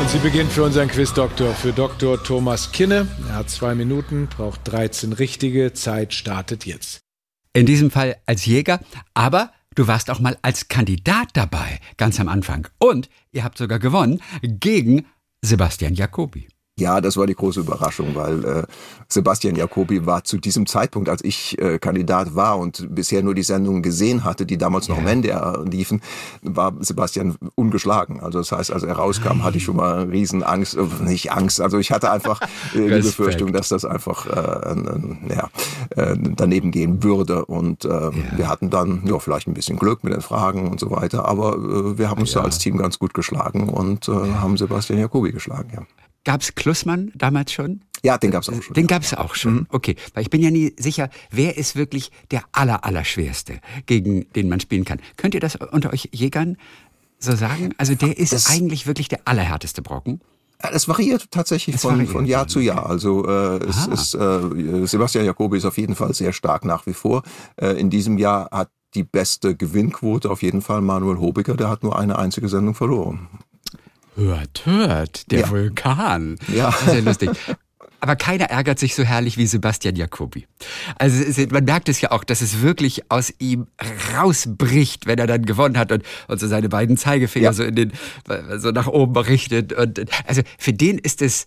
Und 0.00 0.10
sie 0.10 0.18
beginnt 0.18 0.52
für 0.52 0.64
unseren 0.64 0.88
Quizdoktor, 0.88 1.54
für 1.54 1.72
Dr. 1.72 2.22
Thomas 2.22 2.72
Kinne. 2.72 3.06
Er 3.28 3.36
hat 3.36 3.50
zwei 3.50 3.74
Minuten, 3.74 4.28
braucht 4.28 4.60
13 4.64 5.12
richtige. 5.12 5.72
Zeit 5.72 6.14
startet 6.14 6.66
jetzt. 6.66 7.03
In 7.56 7.66
diesem 7.66 7.92
Fall 7.92 8.16
als 8.26 8.46
Jäger, 8.46 8.80
aber 9.14 9.52
du 9.76 9.86
warst 9.86 10.10
auch 10.10 10.18
mal 10.18 10.36
als 10.42 10.66
Kandidat 10.66 11.28
dabei, 11.34 11.78
ganz 11.96 12.18
am 12.18 12.28
Anfang. 12.28 12.66
Und 12.78 13.08
ihr 13.30 13.44
habt 13.44 13.58
sogar 13.58 13.78
gewonnen 13.78 14.20
gegen 14.42 15.06
Sebastian 15.40 15.94
Jacobi. 15.94 16.48
Ja, 16.76 17.00
das 17.00 17.16
war 17.16 17.28
die 17.28 17.36
große 17.36 17.60
Überraschung, 17.60 18.16
weil 18.16 18.44
äh, 18.44 18.62
Sebastian 19.08 19.54
Jacobi 19.54 20.06
war 20.06 20.24
zu 20.24 20.38
diesem 20.38 20.66
Zeitpunkt, 20.66 21.08
als 21.08 21.22
ich 21.22 21.56
äh, 21.60 21.78
Kandidat 21.78 22.34
war 22.34 22.58
und 22.58 22.92
bisher 22.92 23.22
nur 23.22 23.36
die 23.36 23.44
Sendungen 23.44 23.80
gesehen 23.80 24.24
hatte, 24.24 24.44
die 24.44 24.58
damals 24.58 24.88
noch 24.88 24.96
ja. 24.96 25.02
im 25.02 25.08
NDR 25.08 25.64
liefen, 25.70 26.02
war 26.42 26.74
Sebastian 26.80 27.36
ungeschlagen. 27.54 28.18
Also 28.18 28.40
das 28.40 28.50
heißt, 28.50 28.72
als 28.72 28.82
er 28.82 28.94
rauskam, 28.94 29.44
hatte 29.44 29.58
ich 29.58 29.62
schon 29.62 29.76
mal 29.76 30.02
riesen 30.08 30.42
Angst, 30.42 30.76
äh, 30.76 30.82
nicht 31.04 31.30
Angst, 31.30 31.60
also 31.60 31.78
ich 31.78 31.92
hatte 31.92 32.10
einfach 32.10 32.40
äh, 32.74 32.96
die 32.96 33.02
Befürchtung, 33.02 33.52
dass 33.52 33.68
das 33.68 33.84
einfach 33.84 34.26
äh, 34.26 34.74
ja, 35.32 35.50
äh, 35.90 36.16
daneben 36.18 36.72
gehen 36.72 37.04
würde. 37.04 37.44
Und 37.44 37.84
äh, 37.84 37.88
ja. 37.88 38.12
wir 38.34 38.48
hatten 38.48 38.70
dann 38.70 39.02
ja 39.06 39.20
vielleicht 39.20 39.46
ein 39.46 39.54
bisschen 39.54 39.78
Glück 39.78 40.02
mit 40.02 40.12
den 40.12 40.22
Fragen 40.22 40.68
und 40.72 40.80
so 40.80 40.90
weiter, 40.90 41.24
aber 41.24 41.54
äh, 41.54 41.98
wir 41.98 42.10
haben 42.10 42.22
uns 42.22 42.34
ja. 42.34 42.40
da 42.40 42.46
als 42.46 42.58
Team 42.58 42.78
ganz 42.78 42.98
gut 42.98 43.14
geschlagen 43.14 43.68
und 43.68 44.08
äh, 44.08 44.12
haben 44.12 44.56
Sebastian 44.56 44.98
Jacobi 44.98 45.30
geschlagen. 45.30 45.70
Ja. 45.72 45.82
Gab 46.24 46.40
es 46.40 46.54
Klussmann 46.54 47.12
damals 47.14 47.52
schon? 47.52 47.82
Ja, 48.02 48.18
den 48.18 48.30
gab 48.30 48.42
es 48.42 48.48
auch 48.48 48.62
schon. 48.62 48.74
Den 48.74 48.86
gab 48.86 49.02
es 49.02 49.14
auch 49.14 49.34
schon. 49.34 49.54
Mhm. 49.54 49.66
Okay, 49.70 49.96
weil 50.12 50.22
ich 50.22 50.30
bin 50.30 50.42
ja 50.42 50.50
nie 50.50 50.74
sicher, 50.78 51.08
wer 51.30 51.56
ist 51.56 51.76
wirklich 51.76 52.10
der 52.30 52.42
aller, 52.52 52.84
allerschwerste, 52.84 53.60
gegen 53.86 54.30
den 54.32 54.48
man 54.48 54.60
spielen 54.60 54.84
kann. 54.84 55.00
Könnt 55.16 55.34
ihr 55.34 55.40
das 55.40 55.56
unter 55.56 55.92
euch 55.92 56.08
Jägern 56.12 56.56
so 57.18 57.34
sagen? 57.34 57.74
Also 57.78 57.94
der 57.94 58.18
ist 58.18 58.32
das 58.32 58.50
eigentlich 58.50 58.86
wirklich 58.86 59.08
der 59.08 59.20
allerhärteste 59.24 59.80
Brocken. 59.82 60.20
Es 60.58 60.88
variiert 60.88 61.30
tatsächlich 61.30 61.76
von, 61.76 61.92
variiert. 61.92 62.10
von 62.10 62.26
Jahr 62.26 62.46
zu 62.46 62.60
Jahr. 62.60 62.88
Also 62.88 63.26
äh, 63.26 63.58
es 63.64 63.86
ist, 63.86 64.14
äh, 64.14 64.86
Sebastian 64.86 65.24
Jacobi 65.26 65.58
ist 65.58 65.64
auf 65.64 65.76
jeden 65.76 65.94
Fall 65.94 66.14
sehr 66.14 66.32
stark 66.32 66.64
nach 66.64 66.86
wie 66.86 66.94
vor. 66.94 67.22
Äh, 67.56 67.78
in 67.78 67.90
diesem 67.90 68.18
Jahr 68.18 68.48
hat 68.50 68.70
die 68.94 69.02
beste 69.02 69.56
Gewinnquote 69.56 70.30
auf 70.30 70.42
jeden 70.42 70.62
Fall 70.62 70.80
Manuel 70.80 71.18
Hobiger. 71.18 71.54
Der 71.54 71.68
hat 71.68 71.82
nur 71.82 71.98
eine 71.98 72.18
einzige 72.18 72.48
Sendung 72.48 72.74
verloren. 72.74 73.28
Hört, 74.16 74.62
hört, 74.64 75.30
der 75.30 75.40
ja. 75.40 75.50
Vulkan. 75.50 76.36
Ja. 76.52 76.72
Sehr 76.72 77.02
lustig. 77.02 77.30
Aber 78.04 78.16
keiner 78.16 78.50
ärgert 78.50 78.78
sich 78.78 78.94
so 78.94 79.02
herrlich 79.02 79.38
wie 79.38 79.46
Sebastian 79.46 79.96
Jacobi. 79.96 80.46
Also 80.98 81.42
man 81.50 81.64
merkt 81.64 81.88
es 81.88 82.02
ja 82.02 82.10
auch, 82.10 82.22
dass 82.22 82.42
es 82.42 82.60
wirklich 82.60 83.10
aus 83.10 83.32
ihm 83.38 83.66
rausbricht, 84.14 85.06
wenn 85.06 85.18
er 85.18 85.26
dann 85.26 85.46
gewonnen 85.46 85.78
hat 85.78 85.90
und, 85.90 86.02
und 86.28 86.38
so 86.38 86.46
seine 86.46 86.68
beiden 86.68 86.98
Zeigefinger 86.98 87.44
ja. 87.46 87.52
so 87.54 87.62
in 87.62 87.74
den 87.74 87.92
so 88.58 88.72
nach 88.72 88.88
oben 88.88 89.16
richtet. 89.16 89.72
Und 89.72 90.04
also 90.26 90.42
für 90.58 90.74
den 90.74 90.98
ist 90.98 91.22
es 91.22 91.46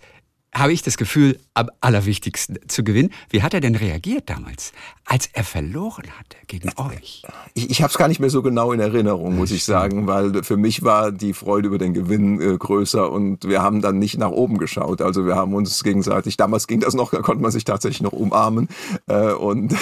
habe 0.53 0.73
ich 0.73 0.81
das 0.81 0.97
Gefühl, 0.97 1.37
am 1.53 1.69
allerwichtigsten 1.81 2.57
zu 2.67 2.83
gewinnen. 2.83 3.11
Wie 3.29 3.41
hat 3.41 3.53
er 3.53 3.61
denn 3.61 3.75
reagiert 3.75 4.29
damals, 4.29 4.73
als 5.05 5.29
er 5.33 5.43
verloren 5.43 6.05
hatte 6.17 6.37
gegen 6.47 6.69
euch? 6.77 7.23
Ich, 7.53 7.69
ich 7.69 7.81
habe 7.81 7.91
es 7.91 7.97
gar 7.97 8.07
nicht 8.07 8.19
mehr 8.19 8.29
so 8.29 8.41
genau 8.41 8.71
in 8.71 8.79
Erinnerung, 8.79 9.35
muss 9.35 9.51
ich 9.51 9.63
sagen, 9.63 10.07
weil 10.07 10.43
für 10.43 10.57
mich 10.57 10.83
war 10.83 11.11
die 11.11 11.33
Freude 11.33 11.67
über 11.67 11.77
den 11.77 11.93
Gewinn 11.93 12.41
äh, 12.41 12.57
größer 12.57 13.11
und 13.11 13.47
wir 13.47 13.61
haben 13.61 13.81
dann 13.81 13.99
nicht 13.99 14.17
nach 14.17 14.29
oben 14.29 14.57
geschaut. 14.57 15.01
Also 15.01 15.25
wir 15.25 15.35
haben 15.35 15.53
uns 15.53 15.83
gegenseitig, 15.83 16.37
damals 16.37 16.67
ging 16.67 16.79
das 16.79 16.93
noch, 16.93 17.11
da 17.11 17.21
konnte 17.21 17.41
man 17.41 17.51
sich 17.51 17.63
tatsächlich 17.63 18.01
noch 18.01 18.13
umarmen 18.13 18.67
äh, 19.07 19.31
und, 19.31 19.75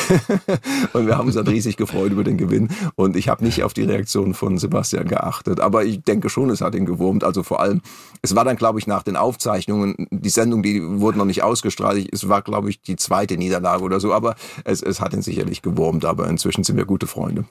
und 0.94 1.08
wir 1.08 1.18
haben 1.18 1.28
uns 1.28 1.36
dann 1.36 1.48
riesig 1.48 1.78
gefreut 1.78 2.12
über 2.12 2.24
den 2.24 2.38
Gewinn 2.38 2.70
und 2.96 3.16
ich 3.16 3.30
habe 3.30 3.44
nicht 3.44 3.64
auf 3.64 3.74
die 3.74 3.84
Reaktion 3.84 4.34
von 4.34 4.58
Sebastian 4.58 5.08
geachtet. 5.08 5.60
Aber 5.60 5.86
ich 5.86 6.02
denke 6.04 6.30
schon, 6.30 6.50
es 6.50 6.62
hat 6.62 6.76
ihn 6.76 6.86
gewurmt. 6.86 7.24
Also 7.24 7.44
vor 7.44 7.60
allem, 7.60 7.82
es 8.22 8.36
war 8.36 8.46
dann, 8.46 8.56
glaube 8.56 8.80
ich, 8.80 8.88
nach 8.88 9.04
den 9.04 9.16
Aufzeichnungen, 9.16 10.08
die 10.10 10.30
Sendung, 10.30 10.55
die 10.62 10.82
wurden 10.84 11.18
noch 11.18 11.26
nicht 11.26 11.44
ausgestrahlt. 11.44 12.08
Es 12.12 12.28
war, 12.28 12.42
glaube 12.42 12.70
ich, 12.70 12.82
die 12.82 12.96
zweite 12.96 13.38
Niederlage 13.38 13.84
oder 13.84 14.00
so, 14.00 14.14
aber 14.14 14.36
es, 14.64 14.82
es 14.82 15.02
hat 15.02 15.14
ihn 15.14 15.22
sicherlich 15.22 15.62
gewurmt. 15.62 16.06
Aber 16.06 16.28
inzwischen 16.28 16.64
sind 16.64 16.78
wir 16.78 16.86
gute 16.86 17.08
Freunde. 17.08 17.46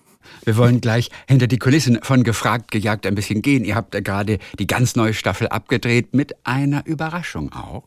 Wir 0.44 0.56
wollen 0.56 0.80
gleich 0.80 1.11
hinter 1.28 1.46
die 1.46 1.58
Kulissen 1.58 1.99
von 2.02 2.25
Gefragt, 2.25 2.70
Gejagt 2.70 3.06
ein 3.06 3.14
bisschen 3.14 3.42
gehen. 3.42 3.64
Ihr 3.64 3.75
habt 3.75 3.94
ja 3.94 4.00
gerade 4.00 4.38
die 4.58 4.66
ganz 4.66 4.96
neue 4.96 5.14
Staffel 5.14 5.49
abgedreht 5.49 6.14
mit 6.14 6.34
einer 6.44 6.87
Überraschung 6.87 7.52
auch. 7.52 7.84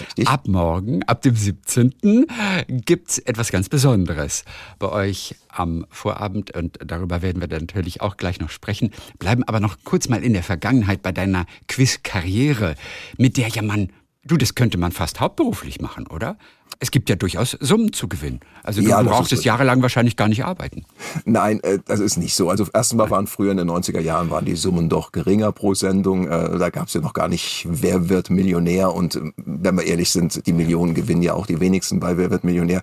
Richtig. 0.00 0.28
Ab 0.28 0.48
morgen, 0.48 1.02
ab 1.04 1.22
dem 1.22 1.34
17. 1.34 2.26
gibt's 2.68 3.18
etwas 3.18 3.50
ganz 3.50 3.68
Besonderes 3.68 4.44
bei 4.78 4.88
euch 4.88 5.34
am 5.48 5.86
Vorabend 5.90 6.54
und 6.54 6.78
darüber 6.84 7.22
werden 7.22 7.40
wir 7.40 7.48
dann 7.48 7.62
natürlich 7.62 8.00
auch 8.00 8.16
gleich 8.16 8.38
noch 8.38 8.50
sprechen. 8.50 8.92
Bleiben 9.18 9.44
aber 9.44 9.60
noch 9.60 9.78
kurz 9.84 10.08
mal 10.08 10.22
in 10.22 10.32
der 10.32 10.42
Vergangenheit 10.42 11.02
bei 11.02 11.12
deiner 11.12 11.46
Quiz-Karriere, 11.66 12.74
mit 13.16 13.36
der 13.36 13.48
ja 13.48 13.62
man 13.62 13.90
Du, 14.28 14.36
das 14.36 14.54
könnte 14.54 14.76
man 14.76 14.92
fast 14.92 15.20
hauptberuflich 15.20 15.80
machen, 15.80 16.06
oder? 16.06 16.36
Es 16.80 16.90
gibt 16.90 17.08
ja 17.10 17.16
durchaus 17.16 17.56
Summen 17.60 17.92
zu 17.92 18.08
gewinnen. 18.08 18.40
Also 18.62 18.80
du 18.80 18.88
Ja, 18.88 19.02
das 19.02 19.12
brauchtest 19.12 19.44
jahrelang 19.44 19.82
wahrscheinlich 19.82 20.16
gar 20.16 20.28
nicht 20.28 20.44
arbeiten. 20.44 20.84
Nein, 21.24 21.60
äh, 21.62 21.78
das 21.84 22.00
ist 22.00 22.16
nicht 22.18 22.34
so. 22.34 22.50
Also 22.50 22.66
erstens 22.72 22.96
mal 22.96 23.10
waren 23.10 23.26
früher 23.26 23.50
in 23.50 23.56
den 23.56 23.68
90er 23.68 24.00
Jahren 24.00 24.30
waren 24.30 24.44
die 24.44 24.54
Summen 24.56 24.88
doch 24.88 25.10
geringer 25.12 25.50
pro 25.52 25.74
Sendung. 25.74 26.28
Äh, 26.28 26.58
Da 26.58 26.70
gab 26.70 26.88
es 26.88 26.94
ja 26.94 27.00
noch 27.00 27.14
gar 27.14 27.28
nicht, 27.28 27.66
wer 27.68 28.08
wird 28.08 28.30
Millionär. 28.30 28.94
Und 28.94 29.16
äh, 29.16 29.20
wenn 29.36 29.76
wir 29.76 29.84
ehrlich 29.84 30.10
sind, 30.10 30.46
die 30.46 30.52
Millionen 30.52 30.94
gewinnen 30.94 31.22
ja 31.22 31.34
auch 31.34 31.46
die 31.46 31.60
wenigsten 31.60 32.00
bei 32.00 32.16
Wer 32.16 32.30
wird 32.30 32.44
Millionär. 32.44 32.82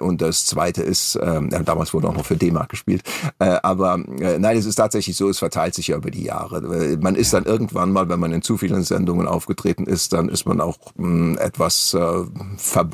Und 0.00 0.20
das 0.20 0.46
Zweite 0.46 0.82
ist, 0.82 1.18
ähm, 1.20 1.50
damals 1.64 1.94
wurde 1.94 2.08
auch 2.08 2.14
noch 2.14 2.26
für 2.26 2.36
D-Mark 2.36 2.68
gespielt. 2.68 3.02
Aber 3.38 3.96
nein, 3.98 4.56
es 4.56 4.66
ist 4.66 4.76
tatsächlich 4.76 5.16
so, 5.16 5.28
es 5.28 5.38
verteilt 5.38 5.74
sich 5.74 5.88
ja 5.88 5.96
über 5.96 6.10
die 6.10 6.24
Jahre. 6.24 6.96
Man 7.00 7.14
ist 7.16 7.32
dann 7.32 7.44
irgendwann 7.44 7.92
mal, 7.92 8.08
wenn 8.08 8.20
man 8.20 8.32
in 8.32 8.42
zu 8.42 8.56
vielen 8.56 8.82
Sendungen 8.82 9.26
aufgetreten 9.26 9.86
ist, 9.86 10.12
dann 10.12 10.28
ist 10.28 10.46
man 10.46 10.60
auch 10.60 10.78
mh, 10.96 11.40
etwas 11.40 11.94
äh, 11.94 11.98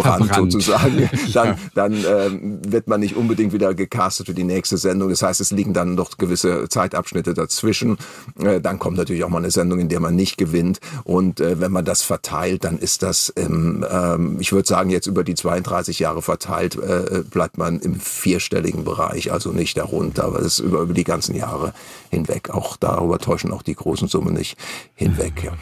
verbrannt, 0.02 0.26
Verbrannt. 0.26 0.52
sozusagen. 0.52 1.10
Dann, 1.32 1.58
dann 1.74 1.92
ähm, 1.92 2.58
wird 2.66 2.88
man 2.88 3.00
nicht 3.00 3.14
unbedingt 3.16 3.52
wieder 3.52 3.74
gecastet 3.74 4.26
für 4.26 4.34
die 4.34 4.44
nächste 4.44 4.76
Sendung. 4.78 5.10
Das 5.10 5.22
heißt, 5.22 5.40
es 5.40 5.50
liegen 5.50 5.72
dann 5.74 5.94
noch 5.94 6.18
gewisse 6.18 6.68
Zeitabschnitte 6.68 7.34
dazwischen. 7.34 7.98
Äh, 8.42 8.60
dann 8.60 8.78
kommt 8.78 8.96
natürlich 8.96 9.22
auch 9.24 9.28
mal 9.28 9.38
eine 9.38 9.50
Sendung, 9.50 9.78
in 9.78 9.88
der 9.88 10.00
man 10.00 10.16
nicht 10.16 10.38
gewinnt. 10.38 10.80
Und 11.04 11.40
äh, 11.40 11.60
wenn 11.60 11.72
man 11.72 11.84
das 11.84 12.02
verteilt, 12.02 12.64
dann 12.64 12.78
ist 12.78 13.02
das, 13.02 13.28
im, 13.28 13.84
ähm, 13.90 14.38
ich 14.40 14.52
würde 14.52 14.68
sagen, 14.68 14.90
jetzt 14.90 15.06
über 15.06 15.24
die 15.24 15.34
32 15.34 16.00
Jahre 16.00 16.22
verteilt, 16.22 16.76
äh, 16.76 17.22
bleibt 17.28 17.58
man 17.58 17.78
im 17.80 18.00
vierstelligen 18.00 18.84
Bereich, 18.84 19.32
also 19.32 19.50
nicht 19.52 19.76
darunter, 19.76 20.24
aber 20.24 20.40
es 20.40 20.46
ist 20.46 20.58
über, 20.60 20.80
über 20.80 20.94
die 20.94 21.04
ganzen 21.04 21.34
Jahre 21.34 21.72
hinweg. 22.10 22.50
Auch 22.50 22.76
darüber 22.76 23.18
täuschen 23.18 23.52
auch 23.52 23.62
die 23.62 23.74
großen 23.74 24.08
Summen 24.08 24.34
nicht 24.34 24.56
hinweg. 24.94 25.44
Ja. 25.44 25.52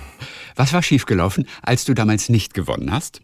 Was 0.56 0.72
war 0.72 0.82
schiefgelaufen, 0.82 1.46
als 1.62 1.84
du 1.84 1.94
damals 1.94 2.28
nicht 2.28 2.52
gewonnen 2.54 2.90
hast? 2.90 3.20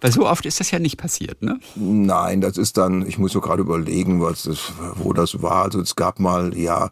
Weil 0.00 0.12
so 0.12 0.26
oft 0.26 0.46
ist 0.46 0.60
das 0.60 0.70
ja 0.70 0.78
nicht 0.78 0.96
passiert, 0.96 1.42
ne? 1.42 1.58
Nein, 1.76 2.40
das 2.40 2.56
ist 2.56 2.76
dann, 2.78 3.06
ich 3.06 3.18
muss 3.18 3.32
so 3.32 3.40
gerade 3.40 3.60
überlegen, 3.60 4.20
was 4.20 4.44
das, 4.44 4.72
wo 4.96 5.12
das 5.12 5.42
war. 5.42 5.64
Also 5.64 5.80
es 5.80 5.96
gab 5.96 6.20
mal, 6.20 6.56
ja, 6.56 6.88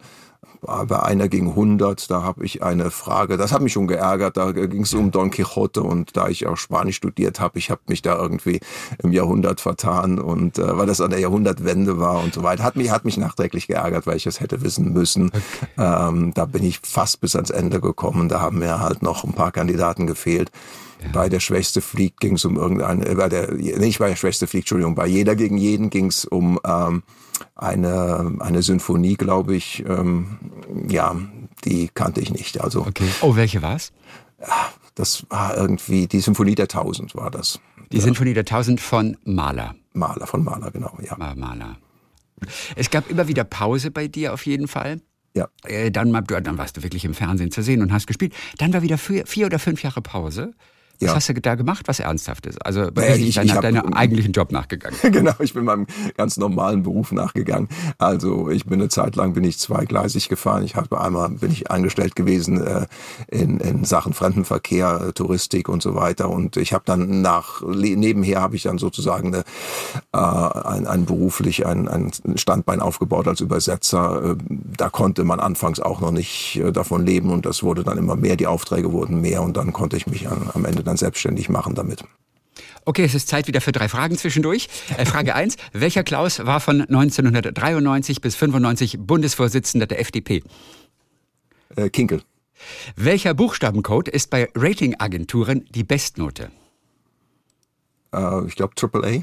bei 0.61 1.01
einer 1.01 1.27
gegen 1.27 1.49
100, 1.49 2.09
da 2.11 2.23
habe 2.23 2.45
ich 2.45 2.63
eine 2.63 2.91
Frage, 2.91 3.37
das 3.37 3.51
hat 3.51 3.61
mich 3.61 3.73
schon 3.73 3.87
geärgert, 3.87 4.37
da 4.37 4.51
ging 4.51 4.83
es 4.83 4.93
um 4.93 5.11
Don 5.11 5.31
Quixote 5.31 5.81
und 5.81 6.15
da 6.17 6.27
ich 6.27 6.47
auch 6.47 6.57
Spanisch 6.57 6.97
studiert 6.97 7.39
habe, 7.39 7.59
ich 7.59 7.71
habe 7.71 7.81
mich 7.87 8.01
da 8.01 8.17
irgendwie 8.17 8.59
im 9.01 9.11
Jahrhundert 9.11 9.61
vertan 9.61 10.19
und 10.19 10.57
äh, 10.57 10.77
weil 10.77 10.87
das 10.87 11.01
an 11.01 11.11
der 11.11 11.19
Jahrhundertwende 11.19 11.99
war 11.99 12.21
und 12.23 12.33
so 12.33 12.43
weiter, 12.43 12.63
hat 12.63 12.75
mich, 12.75 12.91
hat 12.91 13.05
mich 13.05 13.17
nachträglich 13.17 13.67
geärgert, 13.67 14.05
weil 14.07 14.17
ich 14.17 14.25
es 14.25 14.39
hätte 14.39 14.61
wissen 14.61 14.91
müssen. 14.93 15.31
Ähm, 15.77 16.33
da 16.33 16.45
bin 16.45 16.63
ich 16.63 16.79
fast 16.83 17.21
bis 17.21 17.35
ans 17.35 17.49
Ende 17.49 17.79
gekommen, 17.79 18.27
da 18.29 18.41
haben 18.41 18.59
mir 18.59 18.79
halt 18.79 19.01
noch 19.01 19.23
ein 19.23 19.33
paar 19.33 19.51
Kandidaten 19.51 20.07
gefehlt. 20.07 20.51
Bei 21.13 21.29
der 21.29 21.39
Schwächste 21.39 21.79
fliegt 21.81 22.19
ging 22.19 22.35
es 22.35 22.43
um 22.43 22.57
irgendeine, 22.57 23.07
äh, 23.07 23.15
bei 23.15 23.29
der, 23.29 23.53
nicht 23.53 23.99
bei 23.99 24.09
der 24.09 24.15
Schwächste 24.15 24.47
fliegt, 24.47 24.65
Entschuldigung, 24.65 24.95
bei 24.95 25.07
jeder 25.07 25.35
gegen 25.35 25.57
jeden 25.57 25.89
ging 25.89 26.07
es 26.07 26.25
um 26.25 26.59
ähm, 26.65 27.03
eine, 27.55 28.35
eine 28.39 28.61
Symphonie, 28.63 29.15
glaube 29.15 29.55
ich. 29.55 29.83
Ähm, 29.87 30.37
ja, 30.87 31.15
die 31.65 31.89
kannte 31.93 32.21
ich 32.21 32.31
nicht. 32.31 32.61
Also 32.61 32.81
Okay. 32.85 33.07
Oh, 33.21 33.35
welche 33.35 33.61
war's? 33.61 33.91
das 34.95 35.25
war 35.29 35.57
irgendwie, 35.57 36.07
die 36.07 36.21
Symphonie 36.21 36.55
der 36.55 36.67
Tausend 36.69 37.13
war 37.15 37.29
das. 37.29 37.59
Die 37.91 37.99
Sinfonie 37.99 38.33
der 38.33 38.45
Tausend 38.45 38.79
von 38.79 39.17
Mahler. 39.25 39.75
Maler, 39.93 40.27
von 40.27 40.43
Maler, 40.43 40.71
genau, 40.71 40.97
ja. 41.01 41.17
Ma- 41.17 41.35
Mahler. 41.35 41.77
Es 42.75 42.89
gab 42.89 43.09
immer 43.09 43.27
wieder 43.27 43.43
Pause 43.43 43.91
bei 43.91 44.07
dir 44.07 44.33
auf 44.33 44.45
jeden 44.45 44.67
Fall. 44.67 45.01
Ja, 45.35 45.47
Äh, 45.65 45.91
Dann, 45.91 46.11
dann 46.13 46.57
warst 46.57 46.77
du 46.77 46.83
wirklich 46.83 47.03
im 47.05 47.13
Fernsehen 47.13 47.51
zu 47.51 47.61
sehen 47.63 47.81
und 47.81 47.91
hast 47.91 48.07
gespielt. 48.07 48.33
Dann 48.57 48.71
war 48.73 48.81
wieder 48.81 48.97
vier, 48.97 49.25
vier 49.25 49.47
oder 49.47 49.59
fünf 49.59 49.83
Jahre 49.83 50.01
Pause. 50.01 50.51
Was 51.01 51.07
Ja. 51.07 51.15
hast 51.15 51.29
du 51.29 51.33
da 51.35 51.55
gemacht, 51.55 51.87
was 51.87 51.99
Ernsthaftes? 52.01 52.57
Also 52.59 52.81
Naja, 52.81 52.93
wirklich 52.95 53.29
ich- 53.29 53.35
deiner, 53.35 53.45
ich 53.45 53.55
hab- 53.55 53.61
deiner 53.61 53.95
eigentlichen 53.95 54.33
Job 54.33 54.51
nachgegangen. 54.51 54.97
genau, 55.11 55.31
ich 55.39 55.53
bin 55.53 55.63
meinem 55.63 55.87
ganz 56.17 56.35
normalen 56.37 56.83
Beruf 56.83 57.11
nachgegangen. 57.13 57.69
Also 57.97 58.49
ich 58.49 58.65
bin 58.65 58.79
eine 58.81 58.89
Zeit 58.89 59.15
lang 59.15 59.33
bin 59.33 59.43
ich 59.45 59.59
zweigleisig 59.59 60.27
gefahren. 60.27 60.63
Ich 60.63 60.75
habe 60.75 60.99
einmal 60.99 61.29
bin 61.29 61.51
ich 61.51 61.71
angestellt 61.71 62.15
gewesen 62.17 62.61
äh, 62.65 62.85
in, 63.29 63.59
in 63.61 63.85
Sachen 63.85 64.13
Fremdenverkehr, 64.13 65.05
äh, 65.09 65.13
Touristik 65.13 65.69
und 65.69 65.81
so 65.81 65.95
weiter. 65.95 66.29
Und 66.29 66.57
ich 66.57 66.73
habe 66.73 66.83
dann 66.85 67.21
nach 67.21 67.61
nebenher 67.61 68.41
habe 68.41 68.57
ich 68.57 68.63
dann 68.63 68.77
sozusagen 68.77 69.27
eine, 69.33 69.43
äh, 70.13 70.17
ein, 70.67 70.85
ein 70.85 71.05
beruflich 71.05 71.65
ein, 71.65 71.87
ein 71.87 72.11
Standbein 72.35 72.81
aufgebaut 72.81 73.27
als 73.27 73.39
Übersetzer. 73.41 74.31
Äh, 74.31 74.35
Da 74.77 74.89
konnte 74.89 75.23
man 75.23 75.39
anfangs 75.39 75.79
auch 75.79 76.01
noch 76.01 76.11
nicht 76.11 76.57
äh, 76.57 76.71
davon 76.71 77.05
leben 77.05 77.29
und 77.31 77.45
das 77.45 77.63
wurde 77.63 77.83
dann 77.83 77.97
immer 77.97 78.15
mehr. 78.17 78.35
Die 78.35 78.47
Aufträge 78.47 78.91
wurden 78.91 79.21
mehr 79.21 79.41
und 79.43 79.55
dann 79.55 79.71
konnte 79.71 79.95
ich 79.97 80.07
mich 80.07 80.27
an, 80.29 80.49
am 80.53 80.65
Ende 80.65 80.83
dann 80.89 80.97
selbstständig 80.97 81.49
machen 81.49 81.75
damit. 81.75 82.03
Okay, 82.85 83.03
es 83.03 83.13
ist 83.13 83.27
Zeit 83.27 83.47
wieder 83.47 83.61
für 83.61 83.71
drei 83.71 83.87
Fragen 83.87 84.17
zwischendurch. 84.17 84.67
Äh, 84.97 85.05
Frage 85.05 85.35
1. 85.35 85.57
Welcher 85.73 86.03
Klaus 86.03 86.45
war 86.45 86.59
von 86.59 86.81
1993 86.81 88.21
bis 88.21 88.35
95 88.35 88.97
Bundesvorsitzender 88.99 89.85
der 89.85 89.99
FDP? 89.99 90.43
Äh, 91.75 91.89
Kinkel. 91.89 92.21
Welcher 92.95 93.33
Buchstabencode 93.33 94.09
ist 94.09 94.29
bei 94.29 94.49
Ratingagenturen 94.55 95.65
die 95.69 95.83
Bestnote? 95.83 96.51
Äh, 98.13 98.45
ich 98.47 98.55
glaube 98.55 98.75
Triple 98.75 99.05
A. 99.05 99.21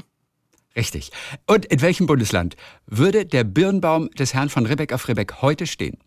Richtig. 0.75 1.11
Und 1.47 1.65
in 1.65 1.81
welchem 1.81 2.05
Bundesland 2.05 2.55
würde 2.85 3.25
der 3.25 3.43
Birnbaum 3.43 4.09
des 4.11 4.33
Herrn 4.33 4.49
von 4.49 4.65
Ribbeck 4.65 4.93
auf 4.93 5.07
Ribbeck 5.07 5.41
heute 5.41 5.67
stehen? 5.67 5.97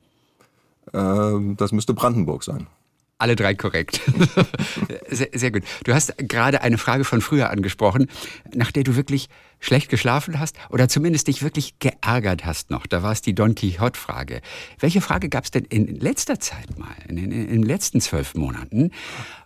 Ähm, 0.95 1.57
das 1.57 1.73
müsste 1.73 1.93
Brandenburg 1.93 2.45
sein. 2.45 2.69
Alle 3.21 3.37
drei 3.37 3.55
korrekt. 3.55 4.01
sehr, 5.11 5.29
sehr 5.35 5.51
gut. 5.51 5.63
Du 5.85 5.93
hast 5.93 6.15
gerade 6.17 6.63
eine 6.63 6.79
Frage 6.79 7.05
von 7.05 7.21
früher 7.21 7.51
angesprochen, 7.51 8.09
nach 8.55 8.73
der 8.73 8.83
du 8.83 8.97
wirklich 8.97 9.29
schlecht 9.61 9.91
geschlafen 9.91 10.41
hast 10.41 10.57
oder 10.71 10.89
zumindest 10.89 11.29
dich 11.29 11.43
wirklich 11.43 11.79
geärgert 11.79 12.45
hast 12.45 12.71
noch. 12.71 12.87
Da 12.87 13.03
war 13.03 13.13
es 13.13 13.21
die 13.21 13.35
Don 13.35 13.55
Quixote-Frage. 13.55 14.41
Welche 14.79 15.01
Frage 15.01 15.29
gab 15.29 15.45
es 15.45 15.51
denn 15.51 15.65
in 15.67 15.97
letzter 15.97 16.41
Zeit 16.41 16.79
mal, 16.79 16.89
in, 17.09 17.19
in, 17.19 17.31
in 17.31 17.49
den 17.49 17.63
letzten 17.63 18.01
zwölf 18.01 18.35
Monaten, 18.35 18.91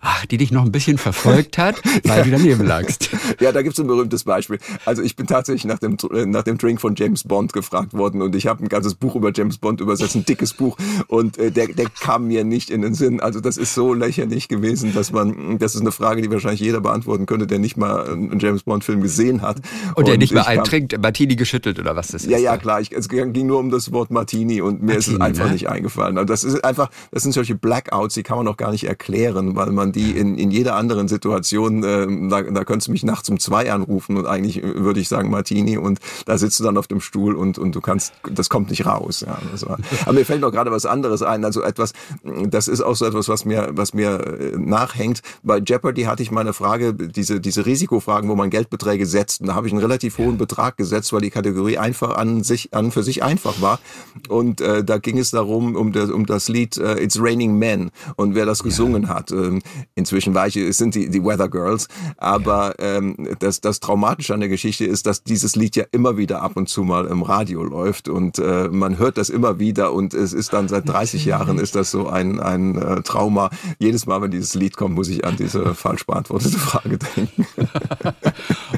ach, 0.01 0.25
die 0.27 0.39
dich 0.39 0.53
noch 0.53 0.65
ein 0.65 0.73
bisschen 0.73 0.99
verfolgt 0.99 1.59
hat, 1.59 1.77
weil 2.05 2.23
du 2.25 2.31
daneben 2.31 2.65
lagst? 2.65 3.11
Ja, 3.41 3.53
da 3.53 3.63
gibt's 3.63 3.81
ein 3.81 3.87
berühmtes 3.87 4.25
Beispiel. 4.25 4.59
Also 4.85 5.03
ich 5.03 5.17
bin 5.17 5.27
tatsächlich 5.27 5.65
nach 5.65 5.79
dem, 5.79 5.97
nach 6.31 6.45
dem 6.45 6.57
Drink 6.57 6.81
von 6.81 6.95
James 6.95 7.25
Bond 7.25 7.53
gefragt 7.53 7.93
worden 7.93 8.23
und 8.23 8.35
ich 8.37 8.47
habe 8.47 8.63
ein 8.63 8.69
ganzes 8.69 8.95
Buch 8.95 9.17
über 9.17 9.33
James 9.35 9.59
Bond 9.59 9.81
übersetzt, 9.81 10.15
ein 10.15 10.25
dickes 10.25 10.55
Buch 10.55 10.77
und 11.09 11.37
äh, 11.39 11.51
der, 11.51 11.69
der 11.69 11.87
kam 11.89 12.29
mir 12.29 12.45
nicht 12.45 12.71
in 12.71 12.83
den 12.83 12.95
Sinn. 12.95 13.21
Also 13.21 13.41
das 13.41 13.57
ist 13.57 13.75
so 13.75 13.93
lächerlich 13.93 14.49
gewesen, 14.49 14.95
dass 14.95 15.11
man, 15.11 15.59
das 15.59 15.75
ist 15.75 15.81
eine 15.81 15.91
Frage, 15.91 16.23
die 16.23 16.31
wahrscheinlich 16.31 16.61
jeder 16.61 16.81
beantworten 16.81 17.27
könnte, 17.27 17.47
der 17.47 17.59
nicht 17.59 17.77
mal 17.77 18.09
einen 18.09 18.39
James 18.39 18.63
Bond 18.63 18.85
Film 18.85 19.01
gesehen 19.01 19.43
hat. 19.43 19.57
Und 19.95 20.04
der 20.05 20.19
nicht 20.19 20.35
kam- 20.35 20.47
eintrinkt, 20.47 21.01
Martini 21.01 21.37
geschüttelt 21.37 21.79
oder 21.79 21.97
was 21.97 22.09
das 22.09 22.25
ist. 22.25 22.31
Ja, 22.31 22.39
ja, 22.39 22.57
klar. 22.57 22.81
Ich, 22.81 22.93
es 22.93 23.09
ging 23.09 23.47
nur 23.47 23.59
um 23.59 23.71
das 23.71 23.93
Wort 23.93 24.11
Martini 24.11 24.61
und 24.61 24.83
mir 24.83 24.97
ist 24.97 25.09
es 25.09 25.19
Martini, 25.19 25.25
einfach 25.29 25.47
ne? 25.47 25.53
nicht 25.53 25.69
eingefallen. 25.69 26.19
Und 26.19 26.31
das 26.31 26.45
ist 26.45 26.65
einfach, 26.65 26.91
das 27.11 27.23
sind 27.23 27.33
solche 27.33 27.55
Blackouts, 27.55 28.15
die 28.15 28.23
kann 28.23 28.37
man 28.37 28.49
auch 28.49 28.57
gar 28.57 28.71
nicht 28.71 28.85
erklären, 28.85 29.57
weil 29.57 29.71
man 29.71 29.93
die 29.93 30.13
in, 30.13 30.39
in 30.39 30.51
jeder 30.51 30.77
anderen 30.77 31.09
Situation, 31.09 31.83
äh, 31.83 32.07
da, 32.29 32.43
da 32.43 32.65
könntest 32.65 32.89
du 32.89 32.93
mich 32.93 33.05
nachts 33.05 33.29
um 33.29 33.39
zwei 33.39 33.73
anrufen 33.73 34.17
und 34.17 34.27
eigentlich 34.27 34.63
äh, 34.63 34.83
würde 34.83 35.01
ich 35.01 35.09
sagen 35.09 35.31
Martini 35.31 35.77
und 35.79 35.99
da 36.27 36.39
sitzt 36.39 36.61
du 36.61 36.65
dann 36.65 36.77
auf 36.77 36.87
dem 36.87 37.01
Stuhl 37.01 37.35
und, 37.35 37.59
und 37.59 37.75
du 37.75 37.81
kannst, 37.81 38.13
das 38.31 38.49
kommt 38.49 38.71
nicht 38.71 38.87
raus. 38.87 39.25
Ja, 39.27 39.39
war, 39.67 39.79
aber 40.05 40.13
mir 40.13 40.25
fällt 40.25 40.41
noch 40.41 40.53
gerade 40.53 40.71
was 40.71 40.87
anderes 40.87 41.23
ein, 41.23 41.45
also 41.45 41.63
etwas, 41.63 41.93
das 42.49 42.69
ist 42.69 42.81
auch 42.81 42.97
so 42.97 43.05
etwas, 43.05 43.29
was 43.29 43.45
mir, 43.45 43.71
was 43.73 43.95
mir 43.95 44.21
äh, 44.21 44.57
nachhängt. 44.57 45.21
Bei 45.43 45.59
Jeopardy 45.59 46.03
hatte 46.03 46.23
ich 46.23 46.31
mal 46.31 46.43
eine 46.43 46.53
Frage, 46.53 46.95
diese, 46.95 47.41
diese 47.41 47.67
Risikofragen, 47.67 48.29
wo 48.29 48.35
man 48.35 48.51
Geldbeträge 48.51 49.07
setzt. 49.07 49.41
Und 49.41 49.49
da 49.49 49.55
habe 49.55 49.67
ich 49.67 49.73
einen 49.73 49.83
relativ 49.83 49.94
hohen 50.19 50.39
Betrag 50.39 50.77
gesetzt, 50.77 51.13
weil 51.13 51.21
die 51.21 51.31
Kategorie 51.31 51.79
einfach 51.79 52.17
an 52.17 52.43
sich, 52.43 52.75
an 52.75 52.91
für 52.91 53.03
sich 53.03 53.23
einfach 53.23 53.61
war. 53.61 53.81
Und 54.29 54.61
äh, 54.61 54.85
da 54.85 54.99
ging 54.99 55.19
es 55.19 55.31
darum, 55.31 55.77
um, 55.77 55.93
der, 55.93 56.15
um 56.15 56.27
das 56.27 56.49
Lied 56.49 56.77
äh, 56.77 57.03
It's 57.03 57.19
Raining 57.21 57.59
Men 57.59 57.91
und 58.17 58.35
wer 58.35 58.47
das 58.47 58.63
gesungen 58.63 59.09
hat. 59.09 59.31
Ähm, 59.31 59.63
inzwischen 59.95 60.35
war 60.35 60.47
ich, 60.47 60.57
es 60.57 60.79
sind 60.79 60.95
die, 60.95 61.09
die 61.09 61.25
Weather 61.25 61.49
Girls. 61.49 61.89
Aber 62.17 62.75
ähm, 62.79 63.17
das, 63.39 63.61
das 63.61 63.81
Traumatische 63.81 64.35
an 64.35 64.41
der 64.41 64.49
Geschichte 64.49 64.85
ist, 64.85 65.07
dass 65.07 65.23
dieses 65.23 65.57
Lied 65.57 65.77
ja 65.77 65.85
immer 65.93 66.17
wieder 66.17 66.43
ab 66.43 66.57
und 66.57 66.69
zu 66.69 66.83
mal 66.83 67.07
im 67.07 67.23
Radio 67.23 67.63
läuft 67.63 68.09
und 68.09 68.39
äh, 68.39 68.69
man 68.69 68.99
hört 68.99 69.19
das 69.19 69.31
immer 69.31 69.59
wieder 69.59 69.93
und 69.93 70.15
es 70.15 70.33
ist 70.33 70.53
dann 70.53 70.69
seit 70.69 70.89
30 70.89 71.25
Jahren 71.25 71.59
ist 71.59 71.75
das 71.75 71.91
so 71.91 72.09
ein, 72.09 72.41
ein 72.41 72.77
äh, 72.77 73.03
Trauma. 73.03 73.51
Jedes 73.79 74.07
Mal, 74.07 74.21
wenn 74.23 74.31
dieses 74.31 74.55
Lied 74.55 74.77
kommt, 74.77 74.95
muss 74.95 75.09
ich 75.09 75.25
an 75.25 75.37
diese 75.37 75.75
falsch 75.75 76.07
beantwortete 76.07 76.59
Frage 76.59 76.99
denken. 76.99 77.47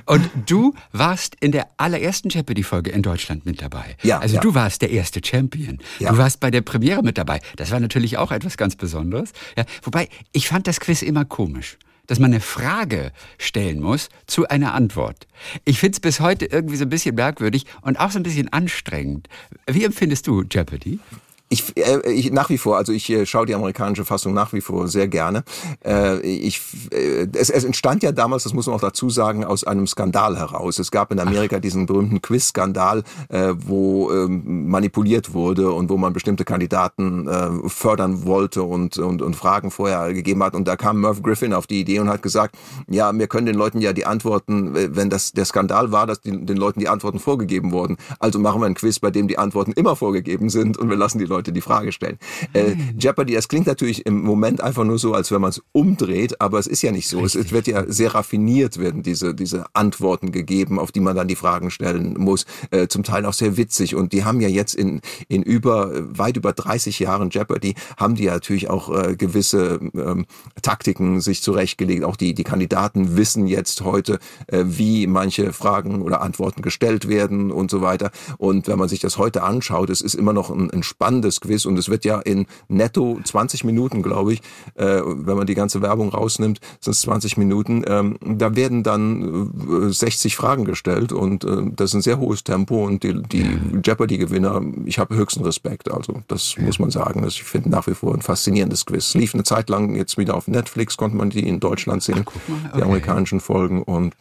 Und 0.06 0.30
du 0.46 0.74
warst 0.92 1.05
in 1.40 1.52
der 1.52 1.68
allerersten 1.76 2.28
Jeopardy-Folge 2.30 2.90
in 2.90 3.02
Deutschland 3.02 3.46
mit 3.46 3.62
dabei. 3.62 3.96
Ja, 4.02 4.18
Also 4.18 4.36
ja. 4.36 4.40
du 4.40 4.54
warst 4.54 4.82
der 4.82 4.90
erste 4.90 5.20
Champion. 5.24 5.78
Ja. 5.98 6.10
Du 6.10 6.18
warst 6.18 6.40
bei 6.40 6.50
der 6.50 6.62
Premiere 6.62 7.02
mit 7.02 7.16
dabei. 7.16 7.40
Das 7.56 7.70
war 7.70 7.78
natürlich 7.80 8.18
auch 8.18 8.32
etwas 8.32 8.56
ganz 8.56 8.74
Besonderes. 8.76 9.32
Ja, 9.56 9.64
wobei, 9.82 10.08
ich 10.32 10.48
fand 10.48 10.66
das 10.66 10.80
Quiz 10.80 11.02
immer 11.02 11.24
komisch. 11.24 11.78
Dass 12.08 12.20
man 12.20 12.32
eine 12.32 12.40
Frage 12.40 13.10
stellen 13.36 13.80
muss 13.80 14.10
zu 14.28 14.46
einer 14.46 14.74
Antwort. 14.74 15.26
Ich 15.64 15.80
find's 15.80 15.98
bis 15.98 16.20
heute 16.20 16.46
irgendwie 16.46 16.76
so 16.76 16.84
ein 16.84 16.88
bisschen 16.88 17.16
merkwürdig 17.16 17.66
und 17.82 17.98
auch 17.98 18.12
so 18.12 18.20
ein 18.20 18.22
bisschen 18.22 18.52
anstrengend. 18.52 19.28
Wie 19.68 19.82
empfindest 19.84 20.28
du 20.28 20.44
Jeopardy? 20.48 21.00
Ich, 21.48 21.76
äh, 21.76 22.10
ich 22.10 22.32
nach 22.32 22.50
wie 22.50 22.58
vor, 22.58 22.76
also 22.76 22.92
ich 22.92 23.08
äh, 23.08 23.24
schaue 23.24 23.46
die 23.46 23.54
amerikanische 23.54 24.04
Fassung 24.04 24.34
nach 24.34 24.52
wie 24.52 24.60
vor 24.60 24.88
sehr 24.88 25.06
gerne. 25.06 25.44
Äh, 25.84 26.18
ich, 26.20 26.60
äh, 26.90 27.28
es, 27.34 27.50
es 27.50 27.62
entstand 27.62 28.02
ja 28.02 28.10
damals, 28.10 28.42
das 28.42 28.52
muss 28.52 28.66
man 28.66 28.74
auch 28.74 28.80
dazu 28.80 29.10
sagen, 29.10 29.44
aus 29.44 29.62
einem 29.62 29.86
Skandal 29.86 30.36
heraus. 30.36 30.80
Es 30.80 30.90
gab 30.90 31.12
in 31.12 31.20
Amerika 31.20 31.60
diesen 31.60 31.86
berühmten 31.86 32.20
Quiz-Skandal, 32.20 33.04
äh, 33.28 33.54
wo 33.56 34.10
ähm, 34.10 34.68
manipuliert 34.68 35.34
wurde 35.34 35.70
und 35.70 35.88
wo 35.88 35.96
man 35.96 36.12
bestimmte 36.12 36.44
Kandidaten 36.44 37.28
äh, 37.28 37.68
fördern 37.68 38.24
wollte 38.26 38.64
und, 38.64 38.98
und, 38.98 39.22
und 39.22 39.36
Fragen 39.36 39.70
vorher 39.70 40.12
gegeben 40.14 40.42
hat. 40.42 40.56
Und 40.56 40.66
da 40.66 40.74
kam 40.74 41.00
Merv 41.00 41.22
Griffin 41.22 41.52
auf 41.52 41.68
die 41.68 41.80
Idee 41.80 42.00
und 42.00 42.08
hat 42.08 42.22
gesagt, 42.22 42.56
ja, 42.88 43.16
wir 43.16 43.28
können 43.28 43.46
den 43.46 43.56
Leuten 43.56 43.80
ja 43.80 43.92
die 43.92 44.04
Antworten, 44.04 44.74
wenn 44.74 45.10
das 45.10 45.30
der 45.30 45.44
Skandal 45.44 45.92
war, 45.92 46.08
dass 46.08 46.20
die, 46.20 46.44
den 46.44 46.56
Leuten 46.56 46.80
die 46.80 46.88
Antworten 46.88 47.20
vorgegeben 47.20 47.70
wurden. 47.70 47.98
Also 48.18 48.40
machen 48.40 48.60
wir 48.60 48.66
ein 48.66 48.74
Quiz, 48.74 48.98
bei 48.98 49.12
dem 49.12 49.28
die 49.28 49.38
Antworten 49.38 49.72
immer 49.72 49.94
vorgegeben 49.94 50.50
sind 50.50 50.76
und 50.76 50.90
wir 50.90 50.96
lassen 50.96 51.20
die 51.20 51.24
Leute 51.24 51.35
Leute 51.36 51.52
die 51.52 51.60
Frage 51.60 51.92
stellen. 51.92 52.18
Äh, 52.52 52.72
hm. 52.72 52.98
Jeopardy, 52.98 53.34
das 53.34 53.48
klingt 53.48 53.66
natürlich 53.66 54.06
im 54.06 54.22
Moment 54.22 54.60
einfach 54.60 54.84
nur 54.84 54.98
so, 54.98 55.12
als 55.12 55.30
wenn 55.30 55.40
man 55.40 55.50
es 55.50 55.62
umdreht, 55.72 56.40
aber 56.40 56.58
es 56.58 56.66
ist 56.66 56.82
ja 56.82 56.92
nicht 56.92 57.08
so. 57.08 57.24
Es, 57.24 57.34
es, 57.34 57.52
wird 57.52 57.66
ja 57.66 57.84
sehr 57.86 58.14
raffiniert 58.14 58.78
werden 58.78 59.02
diese, 59.02 59.34
diese 59.34 59.66
Antworten 59.74 60.32
gegeben, 60.32 60.78
auf 60.78 60.92
die 60.92 61.00
man 61.00 61.14
dann 61.14 61.28
die 61.28 61.36
Fragen 61.36 61.70
stellen 61.70 62.14
muss. 62.18 62.46
Äh, 62.70 62.88
zum 62.88 63.02
Teil 63.02 63.26
auch 63.26 63.34
sehr 63.34 63.56
witzig. 63.56 63.94
Und 63.94 64.12
die 64.12 64.24
haben 64.24 64.40
ja 64.40 64.48
jetzt 64.48 64.74
in, 64.74 65.00
in 65.28 65.42
über, 65.42 65.92
weit 66.18 66.36
über 66.36 66.52
30 66.52 66.98
Jahren 66.98 67.30
Jeopardy, 67.30 67.74
haben 67.98 68.14
die 68.14 68.24
ja 68.24 68.32
natürlich 68.32 68.70
auch 68.70 68.92
äh, 68.94 69.16
gewisse 69.16 69.80
ähm, 69.94 70.26
Taktiken 70.62 71.20
sich 71.20 71.42
zurechtgelegt. 71.42 72.04
Auch 72.04 72.16
die, 72.16 72.34
die 72.34 72.44
Kandidaten 72.44 73.16
wissen 73.16 73.46
jetzt 73.46 73.82
heute, 73.82 74.18
äh, 74.46 74.64
wie 74.66 75.06
manche 75.06 75.52
Fragen 75.52 76.02
oder 76.02 76.22
Antworten 76.22 76.62
gestellt 76.62 77.08
werden 77.08 77.50
und 77.50 77.70
so 77.70 77.82
weiter. 77.82 78.10
Und 78.38 78.68
wenn 78.68 78.78
man 78.78 78.88
sich 78.88 79.00
das 79.00 79.18
heute 79.18 79.42
anschaut, 79.42 79.90
es 79.90 80.00
ist 80.00 80.14
immer 80.14 80.32
noch 80.32 80.50
ein, 80.50 80.70
ein 80.70 80.82
spannendes 80.82 81.25
spannendes 81.26 81.40
Quiz 81.40 81.64
und 81.64 81.78
es 81.78 81.88
wird 81.88 82.04
ja 82.04 82.20
in 82.20 82.46
netto 82.68 83.18
20 83.22 83.64
Minuten, 83.64 84.02
glaube 84.02 84.34
ich, 84.34 84.40
äh, 84.74 85.00
wenn 85.04 85.36
man 85.36 85.46
die 85.46 85.54
ganze 85.54 85.82
Werbung 85.82 86.10
rausnimmt, 86.10 86.60
sind 86.80 86.92
es 86.92 87.00
20 87.02 87.36
Minuten. 87.36 87.84
Ähm, 87.86 88.18
da 88.20 88.54
werden 88.56 88.82
dann 88.82 89.88
äh, 89.88 89.92
60 89.92 90.36
Fragen 90.36 90.64
gestellt 90.64 91.12
und 91.12 91.44
äh, 91.44 91.70
das 91.74 91.90
ist 91.90 91.94
ein 91.94 92.02
sehr 92.02 92.18
hohes 92.18 92.44
Tempo 92.44 92.84
und 92.84 93.02
die, 93.02 93.22
die 93.22 93.58
Jeopardy-Gewinner, 93.84 94.62
ich 94.84 94.98
habe 94.98 95.16
höchsten 95.16 95.44
Respekt. 95.44 95.90
Also 95.90 96.22
das 96.28 96.56
muss 96.58 96.78
man 96.78 96.90
sagen. 96.90 97.24
Ich 97.26 97.42
finde 97.42 97.70
nach 97.70 97.86
wie 97.86 97.94
vor 97.94 98.14
ein 98.14 98.22
faszinierendes 98.22 98.86
Quiz. 98.86 99.14
Lief 99.14 99.34
eine 99.34 99.44
Zeit 99.44 99.68
lang 99.68 99.94
jetzt 99.94 100.18
wieder 100.18 100.36
auf 100.36 100.48
Netflix, 100.48 100.96
konnte 100.96 101.16
man 101.16 101.30
die 101.30 101.46
in 101.46 101.60
Deutschland 101.60 102.02
sehen, 102.02 102.24
Ach, 102.26 102.32
okay. 102.34 102.76
die 102.76 102.82
amerikanischen 102.82 103.40
Folgen 103.40 103.82
und 103.82 104.14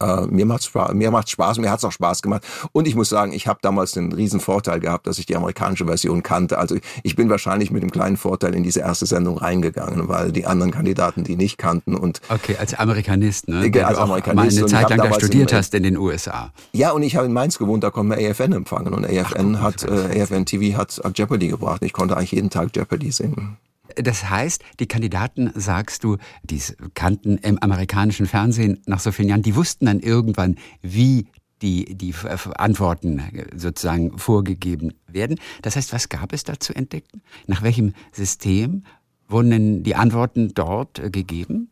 ja. 0.00 0.22
Äh, 0.22 0.26
mir 0.26 0.46
macht's 0.46 0.66
Spaß, 0.66 0.94
mir 0.94 1.10
macht's 1.10 1.30
Spaß, 1.30 1.58
mir 1.58 1.70
hat's 1.70 1.84
auch 1.84 1.92
Spaß 1.92 2.22
gemacht. 2.22 2.44
Und 2.72 2.86
ich 2.86 2.94
muss 2.94 3.08
sagen, 3.08 3.32
ich 3.32 3.46
habe 3.46 3.58
damals 3.62 3.92
den 3.92 4.12
riesen 4.12 4.40
Vorteil 4.40 4.80
gehabt, 4.80 5.06
dass 5.06 5.18
ich 5.18 5.26
die 5.26 5.36
amerikanische 5.36 5.86
Version 5.86 6.22
kannte. 6.22 6.58
Also 6.58 6.76
ich 7.02 7.16
bin 7.16 7.30
wahrscheinlich 7.30 7.70
mit 7.70 7.82
dem 7.82 7.90
kleinen 7.90 8.16
Vorteil 8.16 8.54
in 8.54 8.62
diese 8.62 8.80
erste 8.80 9.06
Sendung 9.06 9.38
reingegangen, 9.38 10.08
weil 10.08 10.32
die 10.32 10.46
anderen 10.46 10.72
Kandidaten 10.72 11.24
die 11.24 11.36
nicht 11.36 11.58
kannten 11.58 11.94
und 11.94 12.20
okay, 12.28 12.56
als 12.58 12.74
Amerikanist, 12.74 13.48
ne? 13.48 13.70
Ja, 13.74 13.86
als 13.86 13.98
Amerikanist 13.98 14.56
mal 14.56 14.64
eine 14.64 14.70
Zeit 14.70 14.90
lang 14.90 15.10
da 15.10 15.14
studiert 15.14 15.52
in, 15.52 15.58
hast 15.58 15.74
in 15.74 15.82
den 15.82 15.96
USA. 15.96 16.52
Ja, 16.72 16.90
und 16.92 17.02
ich 17.02 17.16
habe 17.16 17.26
in 17.26 17.32
Mainz 17.32 17.58
gewohnt, 17.58 17.84
da 17.84 17.90
konnte 17.90 18.16
man 18.16 18.24
AFN 18.24 18.52
empfangen 18.52 18.92
und 18.94 19.04
AFN 19.04 19.56
Ach, 19.56 19.62
hat 19.62 19.84
äh, 19.84 20.22
AFN 20.22 20.46
TV 20.46 20.76
hat 20.76 21.00
Jeopardy 21.14 21.48
gebracht. 21.48 21.82
Ich 21.82 21.92
konnte 21.92 22.16
eigentlich 22.16 22.32
jeden 22.32 22.50
Tag 22.50 22.70
Jeopardy 22.74 23.10
singen. 23.10 23.56
Das 23.96 24.28
heißt, 24.28 24.62
die 24.78 24.86
Kandidaten, 24.86 25.50
sagst 25.54 26.04
du, 26.04 26.16
die 26.42 26.60
kannten 26.94 27.38
im 27.38 27.58
amerikanischen 27.58 28.26
Fernsehen 28.26 28.80
nach 28.86 29.00
so 29.00 29.12
vielen 29.12 29.28
Jahren, 29.28 29.42
die 29.42 29.56
wussten 29.56 29.86
dann 29.86 30.00
irgendwann, 30.00 30.56
wie 30.82 31.28
die, 31.62 31.94
die 31.96 32.14
Antworten 32.56 33.22
sozusagen 33.54 34.18
vorgegeben 34.18 34.94
werden. 35.06 35.38
Das 35.62 35.76
heißt, 35.76 35.92
was 35.92 36.08
gab 36.08 36.32
es 36.32 36.44
da 36.44 36.58
zu 36.58 36.74
entdecken? 36.74 37.22
Nach 37.46 37.62
welchem 37.62 37.92
System 38.12 38.84
wurden 39.28 39.82
die 39.82 39.94
Antworten 39.94 40.52
dort 40.54 40.98
äh, 40.98 41.10
gegeben? 41.10 41.69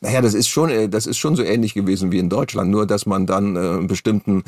Naja, 0.00 0.20
das 0.20 0.34
ist 0.34 0.48
schon, 0.48 0.70
äh, 0.70 0.88
das 0.88 1.06
ist 1.06 1.18
schon 1.18 1.36
so 1.36 1.42
ähnlich 1.42 1.74
gewesen 1.74 2.12
wie 2.12 2.18
in 2.18 2.28
Deutschland, 2.28 2.70
nur 2.70 2.86
dass 2.86 3.06
man 3.06 3.26
dann 3.26 3.56
äh, 3.56 3.58
einen 3.58 3.86
bestimmten, 3.86 4.42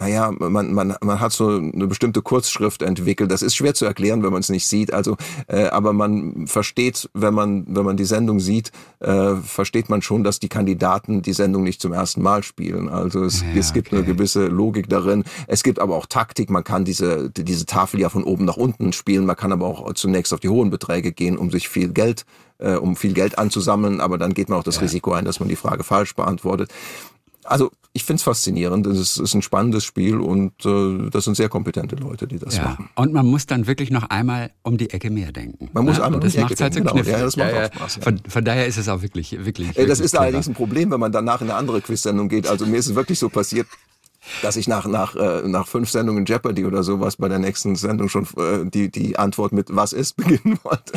naja, 0.00 0.30
man, 0.30 0.72
man, 0.72 0.96
man 1.00 1.20
hat 1.20 1.32
so 1.32 1.48
eine 1.48 1.86
bestimmte 1.86 2.22
Kurzschrift 2.22 2.82
entwickelt. 2.82 3.30
Das 3.30 3.42
ist 3.42 3.54
schwer 3.54 3.74
zu 3.74 3.84
erklären, 3.84 4.22
wenn 4.22 4.32
man 4.32 4.40
es 4.40 4.48
nicht 4.48 4.66
sieht. 4.66 4.92
Also, 4.92 5.16
äh, 5.48 5.66
aber 5.66 5.92
man 5.92 6.46
versteht, 6.46 7.08
wenn 7.14 7.34
man, 7.34 7.66
wenn 7.68 7.84
man 7.84 7.96
die 7.96 8.04
Sendung 8.04 8.40
sieht, 8.40 8.72
äh, 9.00 9.36
versteht 9.36 9.88
man 9.88 10.02
schon, 10.02 10.24
dass 10.24 10.40
die 10.40 10.48
Kandidaten 10.48 11.22
die 11.22 11.32
Sendung 11.32 11.62
nicht 11.62 11.80
zum 11.80 11.92
ersten 11.92 12.22
Mal 12.22 12.42
spielen. 12.42 12.88
Also 12.88 13.24
es, 13.24 13.42
ja, 13.42 13.48
es 13.56 13.72
gibt 13.72 13.88
okay. 13.88 13.96
eine 13.96 14.04
gewisse 14.04 14.46
Logik 14.46 14.88
darin. 14.88 15.24
Es 15.46 15.62
gibt 15.62 15.78
aber 15.78 15.96
auch 15.96 16.06
Taktik. 16.06 16.50
Man 16.50 16.64
kann 16.64 16.84
diese, 16.84 17.30
diese 17.30 17.66
Tafel 17.66 18.00
ja 18.00 18.08
von 18.08 18.24
oben 18.24 18.44
nach 18.44 18.56
unten 18.56 18.92
spielen. 18.92 19.26
Man 19.26 19.36
kann 19.36 19.52
aber 19.52 19.66
auch 19.66 19.92
zunächst 19.94 20.32
auf 20.32 20.40
die 20.40 20.48
hohen 20.48 20.70
Beträge 20.70 21.12
gehen, 21.12 21.36
um 21.36 21.50
sich 21.50 21.68
viel 21.68 21.88
Geld 21.88 22.24
äh, 22.58 22.74
um 22.74 22.96
viel 22.96 23.12
Geld 23.12 23.38
anzusammeln, 23.38 24.00
aber 24.00 24.18
dann 24.18 24.34
geht 24.34 24.48
man 24.48 24.58
auch 24.58 24.64
das 24.64 24.76
ja. 24.76 24.82
Risiko 24.82 25.12
ein, 25.12 25.24
dass 25.24 25.40
man 25.40 25.48
die 25.48 25.56
Frage 25.56 25.84
falsch 25.84 26.14
beantwortet. 26.14 26.72
Also 27.44 27.70
ich 27.96 28.04
finde 28.04 28.18
es 28.18 28.24
faszinierend. 28.24 28.86
Es 28.86 29.18
ist, 29.18 29.34
ein 29.34 29.40
spannendes 29.40 29.84
Spiel 29.84 30.18
und 30.18 30.52
äh, 30.66 31.08
das 31.10 31.24
sind 31.24 31.34
sehr 31.34 31.48
kompetente 31.48 31.96
Leute, 31.96 32.26
die 32.26 32.38
das 32.38 32.56
ja. 32.56 32.64
machen. 32.64 32.90
Und 32.94 33.14
man 33.14 33.24
muss 33.26 33.46
dann 33.46 33.66
wirklich 33.66 33.90
noch 33.90 34.10
einmal 34.10 34.50
um 34.62 34.76
die 34.76 34.90
Ecke 34.90 35.10
mehr 35.10 35.32
denken. 35.32 35.70
Man 35.72 35.86
muss 35.86 35.96
ja? 35.96 36.04
einmal 36.04 36.20
um 36.20 36.28
die 36.28 36.36
Ecke 36.36 36.54
halt 36.60 36.74
so 36.74 36.80
genau. 36.80 36.94
Ja, 36.96 37.20
das 37.20 37.36
macht 37.36 37.52
ja, 37.52 37.66
auch 37.66 37.74
Spaß. 37.74 37.96
Ja. 37.96 38.02
Von, 38.02 38.20
von, 38.28 38.44
daher 38.44 38.66
ist 38.66 38.76
es 38.76 38.88
auch 38.88 39.00
wirklich, 39.00 39.44
wirklich. 39.44 39.76
Äh, 39.78 39.86
das 39.86 40.00
ist 40.00 40.10
clever. 40.10 40.24
allerdings 40.24 40.46
ein 40.46 40.54
Problem, 40.54 40.90
wenn 40.90 41.00
man 41.00 41.10
danach 41.10 41.40
in 41.40 41.48
eine 41.48 41.58
andere 41.58 41.80
Quiz-Sendung 41.80 42.28
geht. 42.28 42.46
Also 42.46 42.66
mir 42.66 42.76
ist 42.76 42.86
es 42.86 42.94
wirklich 42.94 43.18
so 43.18 43.30
passiert, 43.30 43.66
dass 44.42 44.56
ich 44.56 44.68
nach, 44.68 44.86
nach, 44.86 45.16
äh, 45.16 45.48
nach 45.48 45.66
fünf 45.66 45.90
Sendungen 45.90 46.26
Jeopardy 46.26 46.64
oder 46.66 46.82
sowas 46.82 47.16
bei 47.16 47.28
der 47.28 47.38
nächsten 47.38 47.76
Sendung 47.76 48.08
schon 48.08 48.26
äh, 48.36 48.64
die, 48.64 48.90
die 48.90 49.18
Antwort 49.18 49.52
mit 49.52 49.74
Was 49.74 49.92
ist 49.92 50.16
beginnen 50.16 50.58
wollte. 50.62 50.92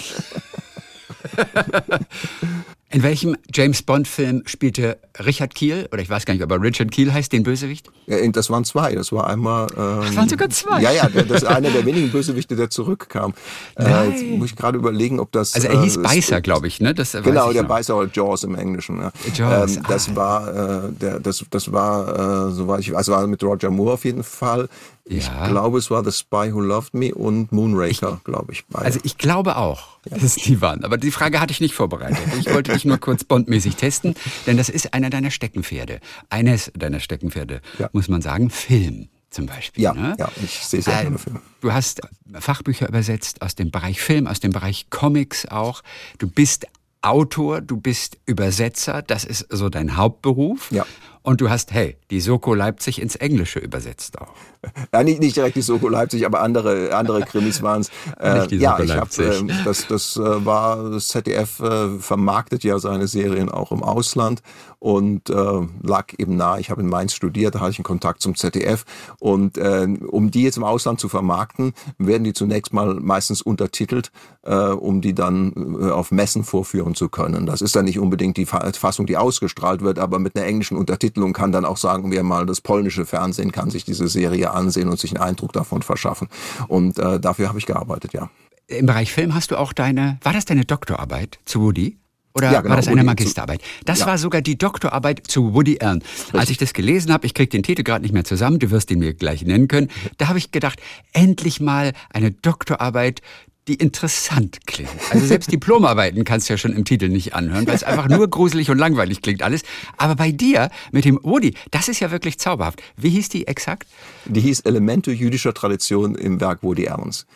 In 2.91 3.03
welchem 3.03 3.37
James 3.53 3.83
Bond-Film 3.83 4.41
spielte 4.47 4.97
Richard 5.23 5.53
Kiel, 5.53 5.87
oder 5.91 6.01
ich 6.01 6.09
weiß 6.09 6.25
gar 6.25 6.33
nicht, 6.33 6.41
ob 6.41 6.51
er 6.51 6.59
Richard 6.59 6.91
Kiel 6.91 7.13
heißt, 7.13 7.31
den 7.31 7.43
Bösewicht? 7.43 7.87
Ja, 8.07 8.17
das 8.29 8.49
waren 8.49 8.65
zwei. 8.65 8.95
Das 8.95 9.11
war 9.11 9.27
einmal. 9.27 9.67
Ähm, 9.77 10.01
das 10.01 10.15
waren 10.15 10.27
sogar 10.27 10.49
zwei. 10.49 10.81
Ja, 10.81 10.91
ja, 10.91 11.07
das 11.07 11.43
ist 11.43 11.45
einer 11.45 11.69
der 11.69 11.85
wenigen 11.85 12.11
Bösewichte, 12.11 12.55
der 12.55 12.71
zurückkam. 12.71 13.35
Äh, 13.75 14.09
jetzt 14.09 14.25
muss 14.25 14.49
ich 14.49 14.55
gerade 14.55 14.79
überlegen, 14.79 15.19
ob 15.19 15.31
das. 15.31 15.53
Also 15.53 15.67
er 15.67 15.83
hieß 15.83 15.97
äh, 15.97 16.01
Beißer, 16.01 16.41
glaube 16.41 16.67
ich, 16.67 16.81
ne? 16.81 16.95
Das 16.95 17.11
genau, 17.11 17.53
der 17.53 17.61
noch. 17.61 17.69
Beißer 17.69 17.95
oder 17.95 18.09
Jaws 18.11 18.43
im 18.43 18.55
Englischen. 18.55 18.99
Ja. 18.99 19.11
Jaws. 19.35 19.77
Ähm, 19.77 19.83
das 19.87 20.09
ah. 20.09 20.15
war, 20.15 20.85
äh, 20.87 20.91
der, 20.93 21.19
das, 21.19 21.45
das 21.51 21.71
war, 21.71 22.47
äh, 22.47 22.51
soweit 22.53 22.79
ich, 22.79 22.97
also 22.97 23.11
war 23.11 23.27
mit 23.27 23.43
Roger 23.43 23.69
Moore 23.69 23.93
auf 23.93 24.05
jeden 24.05 24.23
Fall. 24.23 24.67
Ich 25.11 25.25
ja. 25.25 25.47
glaube, 25.47 25.79
es 25.79 25.89
war 25.89 26.03
The 26.03 26.11
Spy 26.11 26.53
Who 26.53 26.59
Loved 26.59 26.93
Me 26.93 27.15
und 27.15 27.51
Moonraker, 27.51 28.21
glaube 28.23 28.51
ich. 28.51 28.67
Beide. 28.67 28.85
Also 28.85 28.99
ich 29.01 29.17
glaube 29.17 29.57
auch, 29.57 29.97
ja. 30.07 30.15
dass 30.15 30.23
es 30.23 30.35
die 30.35 30.61
waren. 30.61 30.83
Aber 30.83 30.99
die 30.99 31.09
Frage 31.09 31.39
hatte 31.39 31.51
ich 31.51 31.59
nicht 31.61 31.73
vorbereitet. 31.73 32.19
Ich 32.39 32.53
wollte 32.53 32.73
dich 32.73 32.85
nur 32.85 32.99
kurz 32.99 33.23
bondmäßig 33.23 33.75
testen, 33.75 34.13
denn 34.45 34.55
das 34.55 34.69
ist 34.69 34.93
einer 34.93 35.09
deiner 35.09 35.31
Steckenpferde. 35.31 35.99
Eines 36.29 36.71
deiner 36.77 36.99
Steckenpferde, 36.99 37.61
ja. 37.79 37.89
muss 37.91 38.07
man 38.07 38.21
sagen, 38.21 38.51
Film 38.51 39.09
zum 39.31 39.47
Beispiel. 39.47 39.83
Ja, 39.83 39.93
ne? 39.93 40.15
ja 40.19 40.29
ich 40.43 40.59
sehe 40.59 40.83
sehr 40.83 41.01
gerne 41.01 41.17
Filme. 41.17 41.41
Du 41.61 41.73
hast 41.73 42.01
Fachbücher 42.31 42.87
übersetzt 42.87 43.41
aus 43.41 43.55
dem 43.55 43.71
Bereich 43.71 43.99
Film, 44.01 44.27
aus 44.27 44.39
dem 44.39 44.51
Bereich 44.51 44.91
Comics 44.91 45.47
auch. 45.47 45.81
Du 46.19 46.27
bist 46.27 46.67
Autor, 47.01 47.61
du 47.61 47.77
bist 47.77 48.17
Übersetzer, 48.25 49.01
das 49.01 49.23
ist 49.23 49.47
so 49.49 49.69
dein 49.69 49.95
Hauptberuf. 49.95 50.71
Ja. 50.71 50.85
Und 51.21 51.41
du 51.41 51.49
hast, 51.49 51.73
hey, 51.73 51.97
die 52.11 52.21
Soko 52.21 52.53
Leipzig 52.53 53.01
ins 53.01 53.15
Englische 53.15 53.59
übersetzt 53.59 54.19
auch. 54.19 54.33
Ja, 54.93 55.03
nicht, 55.03 55.21
nicht 55.21 55.37
direkt 55.37 55.55
die 55.55 55.61
Soko 55.61 55.87
Leipzig, 55.87 56.25
aber 56.25 56.41
andere, 56.41 56.93
andere 56.93 57.21
Krimis 57.21 57.61
waren 57.61 57.81
es. 57.81 57.89
Äh, 58.19 58.53
ja, 58.55 58.77
ich 58.79 58.91
habe 58.91 59.09
äh, 59.23 59.47
das, 59.63 59.87
das 59.87 60.17
äh, 60.17 60.45
war, 60.45 60.89
das 60.89 61.07
ZDF 61.07 61.59
äh, 61.59 61.99
vermarktet 61.99 62.63
ja 62.63 62.79
seine 62.79 63.07
Serien 63.07 63.49
auch 63.49 63.71
im 63.71 63.81
Ausland 63.81 64.41
und 64.79 65.29
äh, 65.29 65.67
lag 65.81 66.07
eben 66.17 66.35
nah. 66.35 66.57
Ich 66.57 66.69
habe 66.69 66.81
in 66.81 66.87
Mainz 66.87 67.13
studiert, 67.13 67.55
da 67.55 67.61
hatte 67.61 67.71
ich 67.71 67.77
einen 67.77 67.85
Kontakt 67.85 68.21
zum 68.21 68.35
ZDF 68.35 68.83
und 69.19 69.57
äh, 69.57 69.87
um 70.07 70.31
die 70.31 70.43
jetzt 70.43 70.57
im 70.57 70.63
Ausland 70.65 70.99
zu 70.99 71.07
vermarkten, 71.07 71.73
werden 71.97 72.23
die 72.23 72.33
zunächst 72.33 72.73
mal 72.73 72.95
meistens 72.95 73.41
untertitelt, 73.41 74.11
um 74.43 75.01
die 75.01 75.13
dann 75.13 75.91
auf 75.91 76.11
Messen 76.11 76.43
vorführen 76.43 76.95
zu 76.95 77.09
können. 77.09 77.45
Das 77.45 77.61
ist 77.61 77.75
dann 77.75 77.85
nicht 77.85 77.99
unbedingt 77.99 78.37
die 78.37 78.45
Fassung, 78.45 79.05
die 79.05 79.17
ausgestrahlt 79.17 79.81
wird, 79.81 79.99
aber 79.99 80.17
mit 80.17 80.35
einer 80.35 80.45
englischen 80.45 80.77
Untertitelung 81.09 81.33
kann 81.33 81.51
dann 81.51 81.65
auch 81.65 81.77
sagen 81.77 82.11
wir 82.11 82.23
mal, 82.23 82.45
das 82.45 82.61
polnische 82.61 83.05
Fernsehen 83.05 83.51
kann 83.51 83.69
sich 83.69 83.83
diese 83.83 84.07
Serie 84.07 84.51
ansehen 84.51 84.89
und 84.89 84.99
sich 84.99 85.11
einen 85.11 85.23
Eindruck 85.23 85.53
davon 85.53 85.81
verschaffen. 85.81 86.27
Und 86.67 86.99
äh, 86.99 87.19
dafür 87.19 87.49
habe 87.49 87.57
ich 87.57 87.65
gearbeitet, 87.65 88.13
ja. 88.13 88.29
Im 88.67 88.85
Bereich 88.85 89.11
Film 89.11 89.33
hast 89.33 89.51
du 89.51 89.57
auch 89.57 89.73
deine, 89.73 90.19
war 90.21 90.33
das 90.33 90.45
deine 90.45 90.65
Doktorarbeit 90.65 91.39
zu 91.45 91.61
Woody? 91.61 91.97
Oder 92.35 92.51
ja, 92.51 92.61
genau, 92.61 92.69
war 92.69 92.77
das 92.77 92.87
eine 92.87 93.03
Magisterarbeit? 93.03 93.61
Das 93.85 94.01
ja. 94.01 94.05
war 94.05 94.17
sogar 94.19 94.41
die 94.41 94.55
Doktorarbeit 94.55 95.25
zu 95.25 95.55
Woody 95.55 95.79
Allen. 95.81 96.01
Richtig. 96.01 96.39
Als 96.39 96.49
ich 96.51 96.57
das 96.57 96.73
gelesen 96.73 97.11
habe, 97.11 97.25
ich 97.25 97.33
kriege 97.33 97.49
den 97.49 97.63
Titel 97.63 97.83
gerade 97.83 98.03
nicht 98.03 98.13
mehr 98.13 98.23
zusammen, 98.23 98.59
du 98.59 98.69
wirst 98.69 98.91
ihn 98.91 98.99
mir 98.99 99.15
gleich 99.15 99.43
nennen 99.43 99.67
können, 99.67 99.89
da 100.17 100.27
habe 100.27 100.37
ich 100.37 100.51
gedacht, 100.51 100.79
endlich 101.11 101.59
mal 101.59 101.93
eine 102.13 102.31
Doktorarbeit 102.31 103.21
die 103.67 103.75
interessant 103.75 104.65
klingen. 104.65 104.89
Also 105.11 105.25
selbst 105.25 105.51
Diplomarbeiten 105.51 106.23
kannst 106.23 106.49
du 106.49 106.53
ja 106.53 106.57
schon 106.57 106.73
im 106.73 106.85
Titel 106.85 107.09
nicht 107.09 107.35
anhören, 107.35 107.67
weil 107.67 107.75
es 107.75 107.83
einfach 107.83 108.07
nur 108.09 108.27
gruselig 108.27 108.71
und 108.71 108.79
langweilig 108.79 109.21
klingt 109.21 109.43
alles. 109.43 109.61
Aber 109.97 110.15
bei 110.15 110.31
dir 110.31 110.69
mit 110.91 111.05
dem 111.05 111.19
Woody, 111.21 111.53
das 111.69 111.87
ist 111.87 111.99
ja 111.99 112.09
wirklich 112.09 112.39
zauberhaft. 112.39 112.81
Wie 112.97 113.09
hieß 113.09 113.29
die 113.29 113.47
exakt? 113.47 113.87
Die 114.25 114.41
hieß 114.41 114.61
Elemente 114.61 115.11
jüdischer 115.11 115.53
Tradition 115.53 116.15
im 116.15 116.41
Werk 116.41 116.63
Woody 116.63 116.87
Allens. 116.87 117.27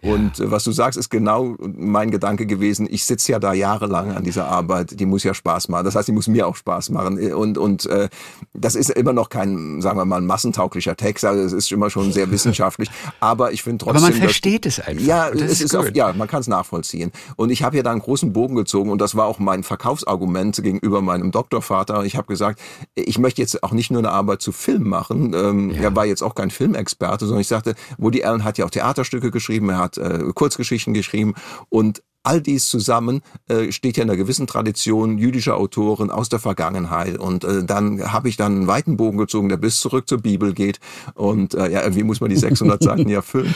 Und 0.00 0.38
ja. 0.38 0.46
Äh, 0.46 0.50
was 0.50 0.64
du 0.64 0.72
sagst, 0.72 0.98
ist 0.98 1.10
genau 1.10 1.56
mein 1.60 2.10
Gedanke 2.10 2.46
gewesen. 2.46 2.86
Ich 2.90 3.04
sitze 3.04 3.32
ja 3.32 3.38
da 3.38 3.52
jahrelang 3.52 4.12
an 4.12 4.24
dieser 4.24 4.46
Arbeit. 4.46 4.98
Die 4.98 5.06
muss 5.06 5.24
ja 5.24 5.34
Spaß 5.34 5.68
machen. 5.68 5.84
Das 5.84 5.94
heißt, 5.94 6.08
die 6.08 6.12
muss 6.12 6.26
mir 6.26 6.46
auch 6.46 6.56
Spaß 6.56 6.90
machen. 6.90 7.32
Und, 7.34 7.58
und 7.58 7.86
äh, 7.86 8.08
das 8.54 8.76
ist 8.76 8.90
immer 8.90 9.12
noch 9.12 9.28
kein, 9.28 9.82
sagen 9.82 9.98
wir 9.98 10.04
mal, 10.04 10.20
massentauglicher 10.20 10.96
Text. 10.96 11.24
Also 11.24 11.42
es 11.42 11.52
ist 11.52 11.70
immer 11.70 11.90
schon 11.90 12.12
sehr 12.12 12.30
wissenschaftlich. 12.30 12.88
Aber 13.20 13.52
ich 13.52 13.62
finde 13.62 13.84
trotzdem... 13.84 14.04
Aber 14.04 14.12
man 14.12 14.20
versteht 14.20 14.64
es 14.66 14.80
einfach. 14.80 15.04
Ja, 15.04 15.28
es 15.28 15.60
ist, 15.60 15.74
auf, 15.82 15.96
ja, 15.96 16.12
man 16.12 16.28
kann 16.28 16.40
es 16.40 16.48
nachvollziehen. 16.48 17.12
Und 17.36 17.50
ich 17.50 17.62
habe 17.62 17.76
ja 17.76 17.82
da 17.82 17.90
einen 17.90 18.00
großen 18.00 18.32
Bogen 18.32 18.54
gezogen 18.54 18.90
und 18.90 19.00
das 19.00 19.14
war 19.16 19.26
auch 19.26 19.38
mein 19.38 19.62
Verkaufsargument 19.62 20.62
gegenüber 20.62 21.02
meinem 21.02 21.30
Doktorvater. 21.30 22.04
Ich 22.04 22.16
habe 22.16 22.26
gesagt, 22.26 22.60
ich 22.94 23.18
möchte 23.18 23.42
jetzt 23.42 23.62
auch 23.62 23.72
nicht 23.72 23.90
nur 23.90 24.00
eine 24.00 24.10
Arbeit 24.10 24.42
zu 24.42 24.52
Film 24.52 24.88
machen. 24.88 25.34
Ähm, 25.34 25.70
ja. 25.70 25.82
Er 25.82 25.96
war 25.96 26.06
jetzt 26.06 26.22
auch 26.22 26.34
kein 26.34 26.50
Filmexperte, 26.50 27.26
sondern 27.26 27.40
ich 27.40 27.48
sagte, 27.48 27.74
Woody 27.98 28.24
Allen 28.24 28.44
hat 28.44 28.58
ja 28.58 28.64
auch 28.64 28.70
Theaterstücke 28.70 29.30
geschrieben, 29.30 29.68
er 29.70 29.78
hat 29.78 29.98
äh, 29.98 30.24
Kurzgeschichten 30.34 30.94
geschrieben 30.94 31.34
und 31.68 32.02
All 32.24 32.40
dies 32.40 32.66
zusammen 32.66 33.22
äh, 33.48 33.72
steht 33.72 33.96
ja 33.96 34.04
in 34.04 34.10
einer 34.10 34.16
gewissen 34.16 34.46
Tradition 34.46 35.18
jüdischer 35.18 35.56
Autoren 35.56 36.10
aus 36.10 36.28
der 36.28 36.38
Vergangenheit. 36.38 37.18
Und 37.18 37.44
äh, 37.44 37.64
dann 37.64 38.12
habe 38.12 38.28
ich 38.28 38.36
dann 38.36 38.52
einen 38.52 38.66
weiten 38.66 38.96
Bogen 38.96 39.18
gezogen, 39.18 39.48
der 39.48 39.56
bis 39.56 39.80
zurück 39.80 40.08
zur 40.08 40.18
Bibel 40.18 40.54
geht. 40.54 40.78
Und 41.14 41.54
äh, 41.54 41.70
ja, 41.70 41.82
irgendwie 41.82 42.04
muss 42.04 42.20
man 42.20 42.30
die 42.30 42.36
600 42.36 42.82
Seiten 42.82 43.08
ja 43.08 43.22
füllen. 43.22 43.54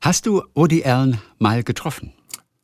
Hast 0.00 0.26
du 0.26 0.42
Woody 0.54 0.84
Allen 0.84 1.20
mal 1.38 1.62
getroffen? 1.62 2.12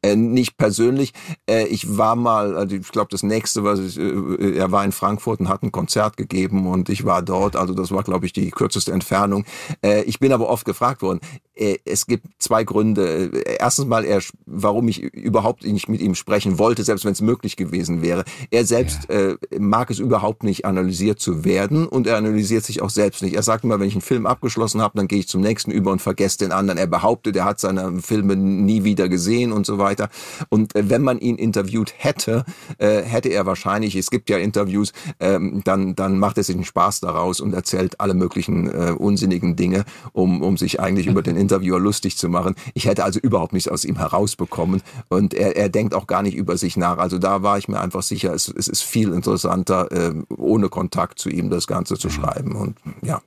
Äh, 0.04 0.16
nicht 0.16 0.58
persönlich. 0.58 1.14
Äh, 1.48 1.66
ich 1.68 1.96
war 1.96 2.14
mal, 2.14 2.56
also 2.56 2.76
ich 2.76 2.88
glaube, 2.88 3.08
das 3.10 3.22
nächste, 3.22 3.64
was 3.64 3.78
ich, 3.78 3.98
äh, 3.98 4.56
er 4.56 4.70
war 4.70 4.84
in 4.84 4.92
Frankfurt 4.92 5.40
und 5.40 5.48
hat 5.48 5.62
ein 5.62 5.72
Konzert 5.72 6.18
gegeben 6.18 6.66
und 6.66 6.90
ich 6.90 7.06
war 7.06 7.22
dort. 7.22 7.56
Also 7.56 7.72
das 7.72 7.90
war, 7.90 8.02
glaube 8.02 8.26
ich, 8.26 8.34
die 8.34 8.50
kürzeste 8.50 8.92
Entfernung. 8.92 9.46
Äh, 9.82 10.02
ich 10.02 10.18
bin 10.18 10.32
aber 10.32 10.50
oft 10.50 10.66
gefragt 10.66 11.00
worden. 11.00 11.20
Äh, 11.54 11.78
es 11.86 12.06
gibt 12.06 12.26
zwei 12.38 12.64
Gründe. 12.64 13.30
Erstens 13.58 13.86
mal, 13.86 14.04
er, 14.04 14.20
warum 14.44 14.88
ich 14.88 15.02
überhaupt 15.02 15.64
nicht 15.64 15.88
mit 15.88 16.02
ihm 16.02 16.14
sprechen 16.14 16.58
wollte, 16.58 16.84
selbst 16.84 17.06
wenn 17.06 17.12
es 17.12 17.22
möglich 17.22 17.56
gewesen 17.56 18.02
wäre. 18.02 18.24
Er 18.50 18.66
selbst 18.66 19.08
ja. 19.08 19.30
äh, 19.30 19.36
mag 19.58 19.90
es 19.90 20.00
überhaupt 20.00 20.42
nicht, 20.42 20.66
analysiert 20.66 21.18
zu 21.18 21.46
werden 21.46 21.88
und 21.88 22.06
er 22.06 22.18
analysiert 22.18 22.64
sich 22.64 22.82
auch 22.82 22.90
selbst 22.90 23.22
nicht. 23.22 23.36
Er 23.36 23.42
sagt 23.42 23.64
immer, 23.64 23.80
wenn 23.80 23.88
ich 23.88 23.94
einen 23.94 24.02
Film 24.02 24.26
abgeschlossen 24.26 24.82
habe, 24.82 24.98
dann 24.98 25.08
gehe 25.08 25.20
ich 25.20 25.28
zum 25.28 25.40
nächsten 25.40 25.70
über 25.70 25.92
und 25.92 26.02
vergesse 26.02 26.38
den 26.38 26.52
anderen. 26.52 26.78
Er 26.78 26.88
behauptet, 26.88 27.36
er 27.36 27.46
hat 27.46 27.58
seine 27.58 28.02
Filme 28.02 28.36
nie 28.36 28.84
wieder 28.84 29.08
gesehen 29.08 29.50
und 29.50 29.64
so 29.64 29.78
weiter 29.78 29.93
weiter. 29.94 30.10
Und 30.48 30.74
äh, 30.74 30.88
wenn 30.90 31.02
man 31.02 31.18
ihn 31.18 31.36
interviewt 31.36 31.94
hätte, 31.96 32.44
äh, 32.78 33.02
hätte 33.02 33.28
er 33.28 33.46
wahrscheinlich, 33.46 33.96
es 33.96 34.10
gibt 34.10 34.30
ja 34.30 34.38
Interviews, 34.38 34.92
ähm, 35.20 35.62
dann, 35.64 35.94
dann 35.94 36.18
macht 36.18 36.38
er 36.38 36.44
sich 36.44 36.56
einen 36.56 36.64
Spaß 36.64 37.00
daraus 37.00 37.40
und 37.40 37.54
erzählt 37.54 38.00
alle 38.00 38.14
möglichen 38.14 38.68
äh, 38.68 38.92
unsinnigen 38.92 39.56
Dinge, 39.56 39.84
um, 40.12 40.42
um 40.42 40.56
sich 40.56 40.80
eigentlich 40.80 41.06
über 41.06 41.22
den 41.22 41.36
Interviewer 41.36 41.80
lustig 41.80 42.16
zu 42.16 42.28
machen. 42.28 42.54
Ich 42.74 42.86
hätte 42.86 43.04
also 43.04 43.20
überhaupt 43.20 43.52
nichts 43.52 43.68
aus 43.68 43.84
ihm 43.84 43.96
herausbekommen 43.96 44.82
und 45.08 45.34
er, 45.34 45.56
er 45.56 45.68
denkt 45.68 45.94
auch 45.94 46.06
gar 46.06 46.22
nicht 46.22 46.36
über 46.36 46.56
sich 46.56 46.76
nach. 46.76 46.98
Also 46.98 47.18
da 47.18 47.42
war 47.42 47.58
ich 47.58 47.68
mir 47.68 47.80
einfach 47.80 48.02
sicher, 48.02 48.32
es, 48.34 48.48
es 48.48 48.68
ist 48.68 48.82
viel 48.82 49.12
interessanter, 49.12 49.90
äh, 49.92 50.14
ohne 50.36 50.68
Kontakt 50.68 51.18
zu 51.18 51.28
ihm 51.30 51.50
das 51.50 51.66
Ganze 51.66 51.96
zu 51.96 52.10
schreiben. 52.10 52.56
Und 52.56 52.76
ja. 53.02 53.20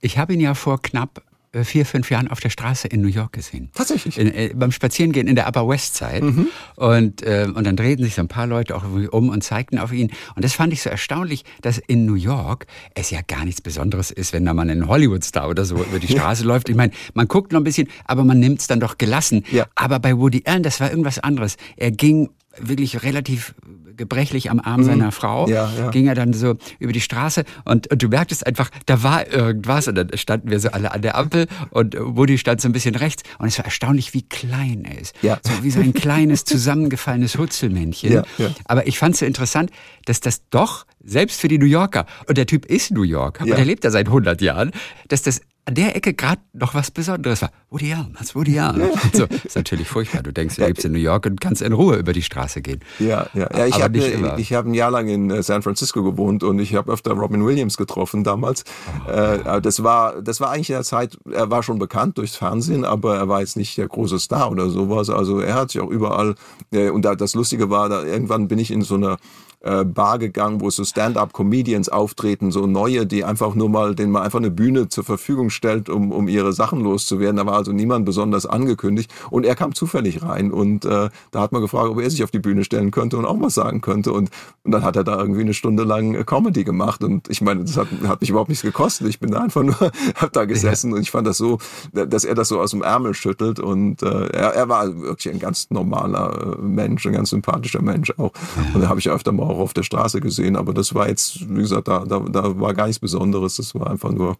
Ich 0.00 0.18
habe 0.18 0.34
ihn 0.34 0.40
ja 0.40 0.54
vor 0.54 0.80
knapp 0.82 1.22
vier, 1.62 1.86
fünf 1.86 2.10
Jahren 2.10 2.28
auf 2.28 2.40
der 2.40 2.50
Straße 2.50 2.88
in 2.88 3.00
New 3.00 3.08
York 3.08 3.32
gesehen. 3.32 3.70
Tatsächlich? 3.74 4.18
In, 4.18 4.34
äh, 4.34 4.52
beim 4.54 4.72
Spazierengehen 4.72 5.28
in 5.28 5.36
der 5.36 5.46
Upper 5.46 5.68
West 5.68 5.96
Side. 5.96 6.22
Mhm. 6.22 6.48
Und, 6.76 7.22
äh, 7.22 7.46
und 7.54 7.64
dann 7.64 7.76
drehten 7.76 8.04
sich 8.04 8.14
so 8.14 8.22
ein 8.22 8.28
paar 8.28 8.46
Leute 8.46 8.74
auch 8.74 8.84
um 8.84 9.28
und 9.28 9.44
zeigten 9.44 9.78
auf 9.78 9.92
ihn. 9.92 10.10
Und 10.34 10.44
das 10.44 10.54
fand 10.54 10.72
ich 10.72 10.82
so 10.82 10.90
erstaunlich, 10.90 11.44
dass 11.62 11.78
in 11.78 12.06
New 12.06 12.14
York 12.14 12.66
es 12.94 13.10
ja 13.10 13.20
gar 13.26 13.44
nichts 13.44 13.60
Besonderes 13.60 14.10
ist, 14.10 14.32
wenn 14.32 14.44
da 14.44 14.54
mal 14.54 14.68
ein 14.68 14.88
Hollywood-Star 14.88 15.48
oder 15.48 15.64
so 15.64 15.76
über 15.76 15.98
die 15.98 16.08
Straße 16.12 16.44
läuft. 16.44 16.68
Ich 16.68 16.76
meine, 16.76 16.92
man 17.12 17.28
guckt 17.28 17.52
noch 17.52 17.60
ein 17.60 17.64
bisschen, 17.64 17.88
aber 18.06 18.24
man 18.24 18.40
nimmt 18.40 18.60
es 18.60 18.66
dann 18.66 18.80
doch 18.80 18.98
gelassen. 18.98 19.44
Ja. 19.52 19.66
Aber 19.74 20.00
bei 20.00 20.16
Woody 20.16 20.42
Allen, 20.46 20.62
das 20.62 20.80
war 20.80 20.90
irgendwas 20.90 21.18
anderes. 21.18 21.56
Er 21.76 21.90
ging 21.90 22.30
wirklich 22.60 23.02
relativ 23.02 23.54
gebrechlich 23.96 24.50
am 24.50 24.60
Arm 24.60 24.80
mhm. 24.80 24.84
seiner 24.84 25.12
Frau, 25.12 25.48
ja, 25.48 25.70
ja. 25.76 25.90
ging 25.90 26.06
er 26.06 26.14
dann 26.14 26.32
so 26.32 26.56
über 26.78 26.92
die 26.92 27.00
Straße 27.00 27.44
und, 27.64 27.90
und, 27.90 28.02
du 28.02 28.08
merktest 28.08 28.46
einfach, 28.46 28.70
da 28.86 29.02
war 29.02 29.30
irgendwas 29.32 29.88
und 29.88 29.94
dann 29.94 30.10
standen 30.16 30.50
wir 30.50 30.60
so 30.60 30.70
alle 30.70 30.92
an 30.92 31.02
der 31.02 31.16
Ampel 31.16 31.46
und 31.70 31.96
Woody 31.98 32.38
stand 32.38 32.60
so 32.60 32.68
ein 32.68 32.72
bisschen 32.72 32.94
rechts 32.94 33.22
und 33.38 33.46
es 33.46 33.58
war 33.58 33.64
erstaunlich, 33.64 34.14
wie 34.14 34.22
klein 34.22 34.84
er 34.84 35.00
ist. 35.00 35.14
Ja. 35.22 35.38
So 35.42 35.62
wie 35.62 35.70
so 35.70 35.80
ein 35.80 35.92
kleines, 35.94 36.44
zusammengefallenes 36.44 37.38
Hutzelmännchen. 37.38 38.22
Aber 38.64 38.86
ich 38.86 38.98
fand 38.98 39.14
es 39.14 39.20
so 39.20 39.26
interessant, 39.26 39.70
dass 40.06 40.20
das 40.20 40.48
doch, 40.50 40.86
selbst 41.02 41.40
für 41.40 41.48
die 41.48 41.58
New 41.58 41.66
Yorker, 41.66 42.06
und 42.26 42.38
der 42.38 42.46
Typ 42.46 42.66
ist 42.66 42.90
New 42.90 43.02
Yorker, 43.02 43.44
und 43.44 43.52
er 43.52 43.64
lebt 43.64 43.84
da 43.84 43.90
seit 43.90 44.06
100 44.06 44.40
Jahren, 44.40 44.72
dass 45.08 45.22
das 45.22 45.40
an 45.66 45.74
der 45.74 45.96
Ecke 45.96 46.12
gerade 46.12 46.42
noch 46.52 46.74
was 46.74 46.90
Besonderes 46.90 47.42
war. 47.42 47.50
Woody 47.70 47.92
Allen, 47.92 48.14
das 48.18 48.34
Woody 48.34 48.58
Allen. 48.58 48.90
So, 49.12 49.24
ist 49.24 49.56
natürlich 49.56 49.88
furchtbar. 49.88 50.22
Du 50.22 50.32
denkst, 50.32 50.56
du 50.56 50.64
lebst 50.66 50.84
in 50.84 50.92
New 50.92 50.98
York 50.98 51.26
und 51.26 51.40
kannst 51.40 51.62
in 51.62 51.72
Ruhe 51.72 51.96
über 51.96 52.12
die 52.12 52.22
Straße 52.22 52.60
gehen. 52.60 52.80
Ja, 52.98 53.26
ja. 53.34 53.48
ja 53.56 53.66
ich 53.66 53.82
habe 53.82 53.98
ich 54.38 54.52
hab 54.52 54.66
ein 54.66 54.74
Jahr 54.74 54.90
lang 54.90 55.08
in 55.08 55.30
äh, 55.30 55.42
San 55.42 55.62
Francisco 55.62 56.02
gewohnt 56.02 56.42
und 56.42 56.58
ich 56.58 56.74
habe 56.74 56.92
öfter 56.92 57.12
Robin 57.12 57.44
Williams 57.44 57.76
getroffen 57.76 58.24
damals. 58.24 58.64
Oh, 59.06 59.10
äh, 59.10 59.60
das 59.62 59.82
war 59.82 60.20
das 60.20 60.40
war 60.40 60.50
eigentlich 60.50 60.70
in 60.70 60.76
der 60.76 60.84
Zeit, 60.84 61.18
er 61.30 61.50
war 61.50 61.62
schon 61.62 61.78
bekannt 61.78 62.18
durchs 62.18 62.36
Fernsehen, 62.36 62.84
aber 62.84 63.16
er 63.16 63.28
war 63.28 63.40
jetzt 63.40 63.56
nicht 63.56 63.78
der 63.78 63.88
große 63.88 64.18
Star 64.18 64.50
oder 64.50 64.68
sowas. 64.68 65.08
Also 65.08 65.40
er 65.40 65.54
hat 65.54 65.70
sich 65.70 65.80
auch 65.80 65.90
überall, 65.90 66.34
äh, 66.72 66.90
und 66.90 67.04
da, 67.04 67.14
das 67.14 67.34
Lustige 67.34 67.70
war, 67.70 67.88
da, 67.88 68.04
irgendwann 68.04 68.48
bin 68.48 68.58
ich 68.58 68.70
in 68.70 68.82
so 68.82 68.96
einer 68.96 69.16
äh, 69.64 69.84
Bar 69.84 70.18
gegangen, 70.18 70.60
wo 70.60 70.70
so 70.70 70.84
Stand-up-Comedians 70.84 71.88
auftreten, 71.88 72.50
so 72.50 72.66
neue, 72.66 73.06
die 73.06 73.24
einfach 73.24 73.54
nur 73.54 73.70
mal, 73.70 73.94
denen 73.94 74.12
man 74.12 74.22
einfach 74.22 74.38
eine 74.38 74.50
Bühne 74.50 74.88
zur 74.88 75.04
Verfügung 75.04 75.50
stellt, 75.50 75.88
um, 75.88 76.12
um 76.12 76.28
ihre 76.28 76.52
Sachen 76.52 76.80
loszuwerden. 76.80 77.36
Da 77.36 77.46
war 77.46 77.54
also 77.54 77.72
niemand 77.72 78.04
besonders 78.04 78.46
angekündigt 78.46 79.12
und 79.30 79.46
er 79.46 79.54
kam 79.54 79.74
zufällig 79.74 80.22
rein 80.22 80.52
und 80.52 80.84
äh, 80.84 81.08
da 81.30 81.40
hat 81.40 81.52
man 81.52 81.62
gefragt, 81.62 81.88
ob 81.88 82.00
er 82.00 82.10
sich 82.10 82.22
auf 82.22 82.30
die 82.30 82.38
Bühne 82.38 82.64
stellen 82.64 82.90
könnte 82.90 83.16
und 83.16 83.24
auch 83.24 83.40
was 83.40 83.54
sagen 83.54 83.80
könnte 83.80 84.12
und, 84.12 84.30
und 84.64 84.72
dann 84.72 84.84
hat 84.84 84.96
er 84.96 85.04
da 85.04 85.18
irgendwie 85.18 85.40
eine 85.40 85.54
Stunde 85.54 85.84
lang 85.84 86.14
äh, 86.14 86.24
Comedy 86.24 86.64
gemacht 86.64 87.02
und 87.02 87.28
ich 87.30 87.40
meine, 87.40 87.64
das 87.64 87.76
hat, 87.76 87.88
hat 88.06 88.20
mich 88.20 88.30
überhaupt 88.30 88.50
nichts 88.50 88.62
gekostet. 88.62 89.08
Ich 89.08 89.18
bin 89.18 89.30
da 89.30 89.40
einfach 89.40 89.62
nur, 89.62 89.74
hab 90.16 90.32
da 90.32 90.44
gesessen 90.44 90.90
ja. 90.90 90.96
und 90.96 91.02
ich 91.02 91.10
fand 91.10 91.26
das 91.26 91.38
so, 91.38 91.58
dass 91.92 92.24
er 92.24 92.34
das 92.34 92.48
so 92.48 92.60
aus 92.60 92.72
dem 92.72 92.82
Ärmel 92.82 93.14
schüttelt 93.14 93.60
und 93.60 94.02
äh, 94.02 94.26
er, 94.26 94.54
er 94.54 94.68
war 94.68 94.94
wirklich 95.00 95.32
ein 95.32 95.38
ganz 95.38 95.70
normaler 95.70 96.58
äh, 96.58 96.62
Mensch, 96.62 97.06
ein 97.06 97.12
ganz 97.12 97.30
sympathischer 97.30 97.80
Mensch 97.80 98.12
auch. 98.18 98.32
Und 98.74 98.82
da 98.82 98.88
habe 98.88 99.00
ich 99.00 99.08
öfter 99.08 99.32
mal 99.32 99.53
auch 99.54 99.60
auf 99.60 99.74
der 99.74 99.82
Straße 99.82 100.20
gesehen, 100.20 100.56
aber 100.56 100.74
das 100.74 100.94
war 100.94 101.08
jetzt, 101.08 101.48
wie 101.48 101.62
gesagt, 101.62 101.88
da, 101.88 102.04
da, 102.04 102.20
da 102.20 102.60
war 102.60 102.74
gar 102.74 102.86
nichts 102.86 103.00
Besonderes. 103.00 103.56
Das 103.56 103.74
war 103.74 103.90
einfach 103.90 104.10
nur 104.10 104.36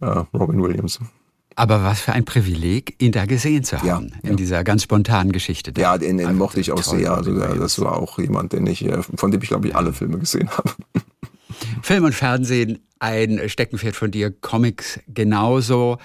äh, 0.00 0.06
Robin 0.34 0.62
Williams. 0.62 0.98
Aber 1.56 1.82
was 1.82 2.00
für 2.00 2.12
ein 2.12 2.24
Privileg, 2.24 2.94
ihn 3.02 3.12
da 3.12 3.26
gesehen 3.26 3.64
zu 3.64 3.78
haben, 3.78 3.86
ja, 3.86 3.98
in 4.22 4.30
ja. 4.30 4.34
dieser 4.36 4.64
ganz 4.64 4.84
spontanen 4.84 5.32
Geschichte. 5.32 5.72
Ja, 5.76 5.98
den, 5.98 6.18
den 6.18 6.36
mochte 6.36 6.60
ich 6.60 6.72
auch 6.72 6.82
sehr. 6.82 7.12
Also, 7.12 7.34
das 7.34 7.78
war 7.80 7.98
auch 7.98 8.18
jemand, 8.18 8.52
den 8.52 8.66
ich, 8.66 8.84
äh, 8.84 9.02
von 9.02 9.30
dem 9.30 9.42
ich, 9.42 9.48
glaube 9.48 9.68
ich, 9.68 9.76
alle 9.76 9.92
Filme 9.92 10.18
gesehen 10.18 10.48
habe. 10.50 10.70
Film 11.82 12.04
und 12.04 12.14
Fernsehen, 12.14 12.78
ein 12.98 13.48
Steckenpferd 13.48 13.96
von 13.96 14.10
dir, 14.10 14.30
Comics 14.30 15.00
genauso. 15.08 15.98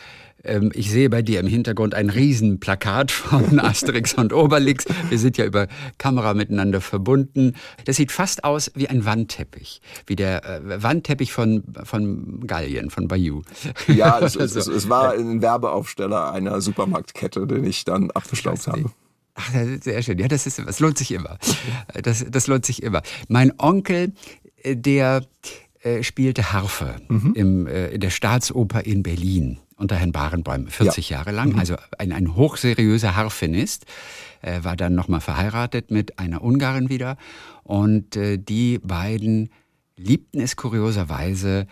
Ähm, 0.45 0.71
ich 0.73 0.91
sehe 0.91 1.10
bei 1.10 1.21
dir 1.21 1.39
im 1.39 1.47
Hintergrund 1.47 1.93
ein 1.93 2.10
Riesenplakat 2.10 3.12
von 3.12 3.60
Asterix 3.62 4.13
und 4.13 4.34
Obelix. 4.34 4.86
Wir 5.10 5.19
sind 5.19 5.38
ja 5.38 5.45
über 5.45 5.67
Kamera 5.97 6.34
miteinander 6.34 6.81
verbunden. 6.81 7.53
Das 7.86 7.97
sieht 7.97 8.12
fast 8.12 8.43
aus 8.43 8.71
wie 8.75 8.88
ein 8.88 9.05
Wandteppich, 9.05 9.81
wie 10.08 10.15
der 10.15 10.45
äh, 10.45 10.84
Wandteppich 10.84 11.31
von, 11.34 11.63
von 11.84 12.45
Gallien, 12.47 12.89
von 12.89 13.08
Bayou. 13.08 13.41
Ja, 13.88 14.19
es, 14.19 14.36
es, 14.36 14.55
es, 14.55 14.67
es 14.67 14.89
war 14.89 15.13
ein 15.13 15.41
Werbeaufsteller 15.41 16.31
einer 16.31 16.62
Supermarktkette, 16.62 17.47
den 17.47 17.63
ich 17.63 17.86
dann 17.86 18.12
abgestaubt 18.12 18.67
habe. 18.67 18.91
Ach, 19.36 19.51
sehr 19.81 20.01
schön. 20.01 20.17
Ja, 20.17 20.29
das 20.29 20.47
ist, 20.47 20.60
das 20.65 20.79
lohnt 20.79 20.97
sich 20.97 21.12
immer. 21.12 21.38
Das, 22.01 22.25
das 22.29 22.47
lohnt 22.47 22.65
sich 22.65 22.81
immer. 22.81 23.01
Mein 23.27 23.51
Onkel, 23.58 24.13
äh, 24.63 24.77
der 24.77 25.25
äh, 25.81 26.03
spielte 26.03 26.53
Harfe 26.53 26.95
mhm. 27.10 27.34
im, 27.36 27.67
äh, 27.67 27.89
in 27.89 27.99
der 27.99 28.12
Staatsoper 28.12 28.86
in 28.86 29.03
Berlin 29.03 29.60
unter 29.77 29.95
Herrn 29.95 30.11
Barenbäum, 30.11 30.67
40 30.67 31.09
ja. 31.09 31.17
Jahre 31.17 31.31
lang. 31.31 31.53
Mhm. 31.53 31.59
Also 31.59 31.75
ein, 31.97 32.11
ein 32.11 32.35
hochseriöser 32.35 33.15
Harfenist. 33.15 33.85
Er 34.41 34.63
war 34.63 34.75
dann 34.75 34.95
nochmal 34.95 35.21
verheiratet 35.21 35.91
mit 35.91 36.19
einer 36.19 36.43
Ungarin 36.43 36.89
wieder. 36.89 37.17
Und 37.63 38.15
äh, 38.15 38.38
die 38.38 38.79
beiden 38.79 39.49
liebten 39.97 40.39
es 40.39 40.55
kurioserweise, 40.55 41.67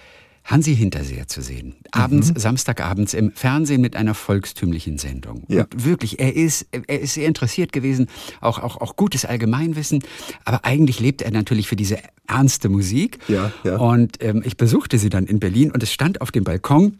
Hansi 0.45 0.75
Hinterseher 0.75 1.27
zu 1.27 1.41
sehen. 1.41 1.75
Abends, 1.91 2.33
mhm. 2.33 2.39
Samstagabends 2.39 3.13
im 3.13 3.31
Fernsehen 3.31 3.79
mit 3.79 3.95
einer 3.95 4.13
volkstümlichen 4.13 4.97
Sendung. 4.97 5.45
Ja. 5.47 5.63
Und 5.63 5.85
wirklich, 5.85 6.19
er 6.19 6.35
ist, 6.35 6.67
er 6.71 6.99
ist 6.99 7.13
sehr 7.13 7.27
interessiert 7.27 7.71
gewesen, 7.71 8.07
auch, 8.41 8.59
auch, 8.59 8.81
auch 8.81 8.97
gutes 8.97 9.23
Allgemeinwissen. 9.23 10.03
Aber 10.43 10.65
eigentlich 10.65 10.99
lebt 10.99 11.21
er 11.21 11.31
natürlich 11.31 11.67
für 11.67 11.77
diese 11.77 11.97
ernste 12.27 12.67
Musik. 12.67 13.19
Ja, 13.29 13.53
ja. 13.63 13.77
Und 13.77 14.21
ähm, 14.21 14.41
ich 14.45 14.57
besuchte 14.57 14.97
sie 14.97 15.09
dann 15.09 15.27
in 15.27 15.39
Berlin 15.39 15.71
und 15.71 15.81
es 15.81 15.93
stand 15.93 16.19
auf 16.19 16.31
dem 16.31 16.43
Balkon 16.43 16.97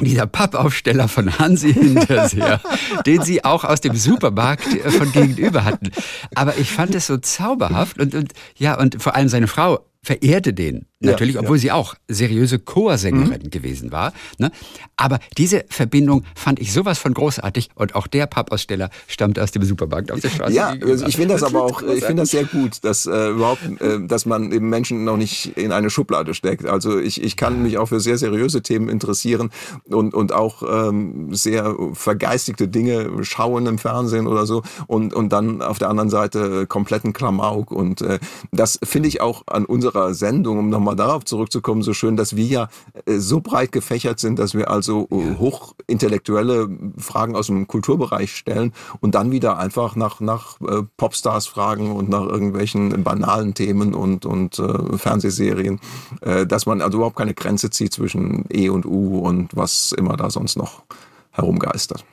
dieser 0.00 0.26
Pappaufsteller 0.26 1.08
von 1.08 1.38
Hansi 1.38 1.72
Hinterseher, 1.72 2.60
den 3.06 3.22
sie 3.22 3.44
auch 3.44 3.64
aus 3.64 3.80
dem 3.80 3.96
Supermarkt 3.96 4.66
äh, 4.66 4.90
von 4.90 5.10
gegenüber 5.12 5.64
hatten. 5.64 5.90
Aber 6.34 6.58
ich 6.58 6.70
fand 6.70 6.94
es 6.94 7.06
so 7.06 7.16
zauberhaft 7.16 7.98
und, 7.98 8.14
und 8.14 8.32
ja, 8.56 8.78
und 8.78 9.02
vor 9.02 9.14
allem 9.14 9.28
seine 9.28 9.46
Frau 9.46 9.80
verehrte 10.06 10.54
den 10.54 10.86
natürlich, 11.00 11.34
ja, 11.34 11.40
obwohl 11.40 11.56
ja. 11.56 11.60
sie 11.60 11.72
auch 11.72 11.94
seriöse 12.06 12.60
Chorsängerin 12.60 13.42
mhm. 13.42 13.50
gewesen 13.50 13.90
war. 13.90 14.12
Ne? 14.38 14.52
Aber 14.96 15.18
diese 15.36 15.64
Verbindung 15.68 16.24
fand 16.36 16.60
ich 16.60 16.72
sowas 16.72 16.98
von 16.98 17.12
großartig 17.12 17.70
und 17.74 17.96
auch 17.96 18.06
der 18.06 18.26
Pappaussteller 18.26 18.90
stammt 19.08 19.38
aus 19.38 19.50
dem 19.50 19.64
Supermarkt 19.64 20.12
auf 20.12 20.20
der 20.20 20.28
Straße. 20.28 20.54
Ja, 20.54 20.68
also 20.68 21.06
ich 21.06 21.16
finde 21.16 21.34
das, 21.34 21.40
das 21.40 21.50
aber 21.50 21.64
auch, 21.64 21.80
großartig. 21.80 21.98
ich 21.98 22.04
finde 22.04 22.22
das 22.22 22.30
sehr 22.30 22.44
gut, 22.44 22.84
dass 22.84 23.06
äh, 23.06 23.30
überhaupt, 23.30 23.62
äh, 23.80 24.06
dass 24.06 24.26
man 24.26 24.52
eben 24.52 24.68
Menschen 24.68 25.04
noch 25.04 25.16
nicht 25.16 25.56
in 25.56 25.72
eine 25.72 25.90
Schublade 25.90 26.34
steckt. 26.34 26.66
Also 26.66 27.00
ich, 27.00 27.20
ich 27.20 27.36
kann 27.36 27.64
mich 27.64 27.76
auch 27.78 27.86
für 27.86 27.98
sehr 27.98 28.16
seriöse 28.16 28.62
Themen 28.62 28.88
interessieren 28.88 29.50
und, 29.88 30.14
und 30.14 30.32
auch 30.32 30.62
ähm, 30.62 31.34
sehr 31.34 31.74
vergeistigte 31.94 32.68
Dinge 32.68 33.10
schauen 33.22 33.66
im 33.66 33.78
Fernsehen 33.78 34.28
oder 34.28 34.46
so 34.46 34.62
und, 34.86 35.14
und 35.14 35.32
dann 35.32 35.62
auf 35.62 35.78
der 35.78 35.90
anderen 35.90 36.10
Seite 36.10 36.66
kompletten 36.68 37.12
Klamauk 37.12 37.72
und 37.72 38.02
äh, 38.02 38.20
das 38.52 38.78
finde 38.84 39.08
ich 39.08 39.20
auch 39.20 39.42
an 39.48 39.64
unserer 39.64 39.95
Sendung, 40.14 40.58
um 40.58 40.68
nochmal 40.68 40.96
darauf 40.96 41.24
zurückzukommen, 41.24 41.82
so 41.82 41.92
schön, 41.92 42.16
dass 42.16 42.36
wir 42.36 42.44
ja 42.44 42.68
äh, 43.06 43.18
so 43.18 43.40
breit 43.40 43.72
gefächert 43.72 44.20
sind, 44.20 44.38
dass 44.38 44.54
wir 44.54 44.70
also 44.70 45.08
äh, 45.10 45.16
ja. 45.16 45.38
hochintellektuelle 45.38 46.68
Fragen 46.98 47.36
aus 47.36 47.46
dem 47.46 47.66
Kulturbereich 47.66 48.34
stellen 48.34 48.72
und 49.00 49.14
dann 49.14 49.30
wieder 49.30 49.58
einfach 49.58 49.96
nach, 49.96 50.20
nach 50.20 50.60
äh, 50.60 50.82
Popstars 50.96 51.46
fragen 51.46 51.92
und 51.92 52.08
nach 52.08 52.24
irgendwelchen 52.24 53.02
banalen 53.02 53.54
Themen 53.54 53.94
und, 53.94 54.26
und 54.26 54.58
äh, 54.58 54.96
Fernsehserien, 54.96 55.80
äh, 56.20 56.46
dass 56.46 56.66
man 56.66 56.80
also 56.80 56.98
überhaupt 56.98 57.16
keine 57.16 57.34
Grenze 57.34 57.70
zieht 57.70 57.92
zwischen 57.92 58.44
E 58.52 58.68
und 58.68 58.86
U 58.86 59.18
und 59.18 59.56
was 59.56 59.92
immer 59.92 60.16
da 60.16 60.30
sonst 60.30 60.56
noch 60.56 60.82
herumgeistert. 61.30 62.04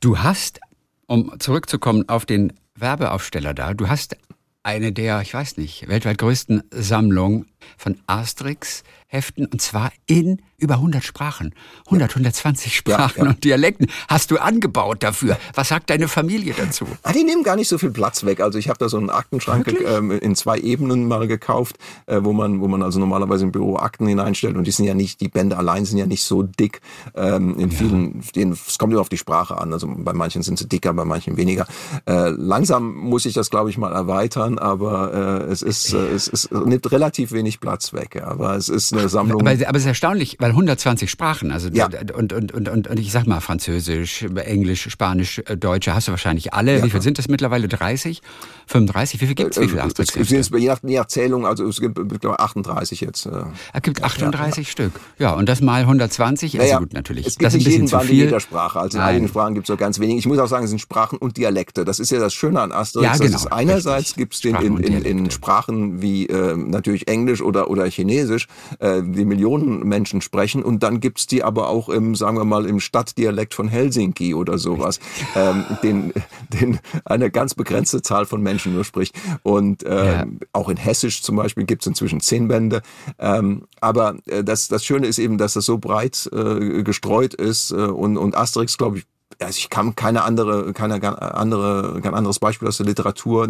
Du 0.00 0.18
hast, 0.18 0.60
um 1.06 1.32
zurückzukommen 1.38 2.08
auf 2.08 2.26
den 2.26 2.52
Werbeaufsteller 2.74 3.54
da, 3.54 3.74
du 3.74 3.88
hast 3.88 4.16
eine 4.62 4.92
der, 4.92 5.20
ich 5.22 5.34
weiß 5.34 5.56
nicht, 5.56 5.88
weltweit 5.88 6.18
größten 6.18 6.62
Sammlungen 6.70 7.46
von 7.76 7.98
Asterix-Heften 8.06 9.46
und 9.46 9.60
zwar 9.60 9.92
in 10.06 10.42
über 10.62 10.74
100 10.74 11.04
Sprachen. 11.04 11.54
100, 11.86 12.10
ja. 12.10 12.16
120 12.16 12.76
Sprachen 12.76 13.18
ja, 13.18 13.24
ja. 13.24 13.30
und 13.30 13.44
Dialekten 13.44 13.88
hast 14.08 14.30
du 14.30 14.38
angebaut 14.38 15.02
dafür. 15.02 15.36
Was 15.54 15.68
sagt 15.68 15.90
deine 15.90 16.08
Familie 16.08 16.54
dazu? 16.56 16.86
Ah, 17.02 17.12
die 17.12 17.24
nehmen 17.24 17.42
gar 17.42 17.56
nicht 17.56 17.68
so 17.68 17.78
viel 17.78 17.90
Platz 17.90 18.24
weg. 18.24 18.40
Also 18.40 18.58
ich 18.58 18.68
habe 18.68 18.78
da 18.78 18.88
so 18.88 18.96
einen 18.96 19.10
Aktenschrank 19.10 19.66
ähm, 19.84 20.10
in 20.10 20.36
zwei 20.36 20.58
Ebenen 20.58 21.08
mal 21.08 21.26
gekauft, 21.26 21.76
äh, 22.06 22.20
wo 22.22 22.32
man 22.32 22.60
wo 22.60 22.68
man 22.68 22.82
also 22.82 22.98
normalerweise 23.00 23.44
im 23.44 23.52
Büro 23.52 23.76
Akten 23.76 24.06
hineinstellt 24.06 24.56
und 24.56 24.66
die 24.66 24.70
sind 24.70 24.86
ja 24.86 24.94
nicht, 24.94 25.20
die 25.20 25.28
Bände 25.28 25.58
allein 25.58 25.84
sind 25.84 25.98
ja 25.98 26.06
nicht 26.06 26.24
so 26.24 26.42
dick. 26.42 26.80
Ähm, 27.14 27.58
in 27.58 27.70
vielen, 27.70 28.22
denen, 28.36 28.52
es 28.52 28.78
kommt 28.78 28.92
immer 28.92 29.00
auf 29.00 29.08
die 29.08 29.18
Sprache 29.18 29.58
an. 29.58 29.72
Also 29.72 29.88
bei 29.88 30.12
manchen 30.12 30.42
sind 30.42 30.58
sie 30.58 30.68
dicker, 30.68 30.92
bei 30.92 31.04
manchen 31.04 31.36
weniger. 31.36 31.66
Äh, 32.06 32.30
langsam 32.30 32.94
muss 32.94 33.26
ich 33.26 33.34
das, 33.34 33.50
glaube 33.50 33.70
ich, 33.70 33.78
mal 33.78 33.92
erweitern, 33.92 34.58
aber 34.58 35.42
äh, 35.48 35.52
es 35.52 35.62
ist, 35.62 35.92
äh, 35.92 36.08
es, 36.08 36.28
es 36.28 36.50
nimmt 36.50 36.90
relativ 36.92 37.32
wenig 37.32 37.60
Platz 37.60 37.92
weg. 37.92 38.22
Aber 38.24 38.56
es 38.56 38.68
ist 38.68 38.92
eine 38.92 39.08
Sammlung. 39.08 39.40
Aber, 39.40 39.50
aber 39.50 39.76
es 39.76 39.82
ist 39.82 39.88
erstaunlich, 39.88 40.36
weil 40.38 40.51
120 40.52 41.10
Sprachen, 41.10 41.50
also 41.50 41.68
ja. 41.68 41.88
und, 42.14 42.32
und, 42.32 42.52
und, 42.52 42.68
und, 42.68 42.88
und 42.88 42.98
ich 42.98 43.12
sag 43.12 43.26
mal 43.26 43.40
Französisch, 43.40 44.22
Englisch, 44.22 44.88
Spanisch, 44.90 45.40
äh, 45.46 45.56
Deutsch, 45.56 45.88
hast 45.88 46.08
du 46.08 46.12
wahrscheinlich 46.12 46.54
alle. 46.54 46.78
Ja. 46.78 46.84
Wie 46.84 46.90
viel 46.90 47.02
sind 47.02 47.18
das 47.18 47.28
mittlerweile? 47.28 47.68
30? 47.68 48.22
35? 48.66 49.20
Wie 49.20 49.26
viel 49.26 49.34
gibt 49.34 49.56
es? 49.56 49.62
Wie 49.62 49.68
viele 49.68 49.82
Asterix-Hefte? 49.82 50.58
Je 50.58 50.68
nach, 50.68 50.78
je 50.82 50.98
nach 50.98 51.06
Zählung, 51.06 51.46
also 51.46 51.66
es 51.66 51.80
gibt 51.80 51.94
glaube 52.20 52.40
38 52.40 53.00
jetzt. 53.00 53.26
Äh, 53.26 53.30
es 53.72 53.82
gibt 53.82 54.02
38 54.02 54.66
ja, 54.66 54.70
Stück. 54.70 54.92
Ja, 55.18 55.32
und 55.32 55.48
das 55.48 55.60
mal 55.60 55.82
120 55.82 56.54
naja, 56.54 56.74
ist 56.74 56.78
gut 56.78 56.92
natürlich. 56.92 57.26
Es 57.26 57.38
gibt 57.38 57.46
das 57.46 57.54
ist 57.54 57.60
ein 57.60 57.64
bisschen 57.64 57.86
zu 57.88 57.98
viel. 58.00 58.10
in 58.10 58.16
jeder 58.26 58.40
Sprache. 58.40 58.80
Also 58.80 58.98
in 58.98 59.04
einigen 59.04 59.28
Sprachen 59.28 59.54
gibt 59.54 59.64
es 59.64 59.68
so 59.68 59.76
ganz 59.76 59.98
wenig. 59.98 60.18
Ich 60.18 60.26
muss 60.26 60.38
auch 60.38 60.48
sagen, 60.48 60.64
es 60.64 60.70
sind 60.70 60.80
Sprachen 60.80 61.18
und 61.18 61.36
Dialekte. 61.36 61.84
Das 61.84 61.98
ist 61.98 62.10
ja 62.10 62.18
das 62.18 62.34
Schöne 62.34 62.60
an 62.60 62.72
Asterix. 62.72 63.18
Ja, 63.18 63.24
genau. 63.24 63.38
Einerseits 63.50 64.14
gibt 64.14 64.34
es 64.34 64.40
den 64.40 64.56
in, 64.56 64.78
in, 64.78 65.02
in, 65.02 65.30
Sprachen 65.30 66.02
wie 66.02 66.26
äh, 66.26 66.56
natürlich 66.56 67.08
Englisch 67.08 67.42
oder, 67.42 67.70
oder 67.70 67.86
Chinesisch, 67.86 68.46
äh, 68.78 69.02
die 69.02 69.24
Millionen 69.24 69.86
Menschen 69.86 70.20
sprechen. 70.20 70.41
Und 70.62 70.82
dann 70.82 71.00
gibt 71.00 71.20
es 71.20 71.26
die 71.26 71.42
aber 71.42 71.68
auch 71.68 71.88
im, 71.88 72.14
sagen 72.14 72.36
wir 72.36 72.44
mal, 72.44 72.66
im 72.66 72.80
Stadtdialekt 72.80 73.54
von 73.54 73.68
Helsinki 73.68 74.34
oder 74.34 74.58
sowas, 74.58 75.00
ähm, 75.36 75.64
den, 75.82 76.12
den 76.48 76.78
eine 77.04 77.30
ganz 77.30 77.54
begrenzte 77.54 78.02
Zahl 78.02 78.26
von 78.26 78.42
Menschen 78.42 78.74
nur 78.74 78.84
spricht. 78.84 79.14
Und 79.42 79.84
ähm, 79.86 79.90
ja. 79.90 80.26
auch 80.52 80.68
in 80.68 80.76
Hessisch 80.76 81.22
zum 81.22 81.36
Beispiel 81.36 81.64
gibt 81.64 81.82
es 81.82 81.86
inzwischen 81.86 82.20
zehn 82.20 82.48
Bände. 82.48 82.82
Ähm, 83.18 83.66
aber 83.80 84.16
äh, 84.26 84.44
das, 84.44 84.68
das 84.68 84.84
Schöne 84.84 85.06
ist 85.06 85.18
eben, 85.18 85.38
dass 85.38 85.54
das 85.54 85.64
so 85.64 85.78
breit 85.78 86.28
äh, 86.32 86.82
gestreut 86.82 87.34
ist 87.34 87.70
äh, 87.70 87.76
und, 87.76 88.16
und 88.16 88.36
Asterix, 88.36 88.78
glaube 88.78 88.98
ich, 88.98 89.04
also 89.40 89.58
ich 89.58 89.70
kann 89.70 89.96
keine 89.96 90.22
andere, 90.24 90.72
keine 90.72 90.94
andere, 91.34 92.00
kein 92.02 92.14
anderes 92.14 92.38
Beispiel 92.38 92.68
aus 92.68 92.76
der 92.76 92.86
Literatur 92.86 93.48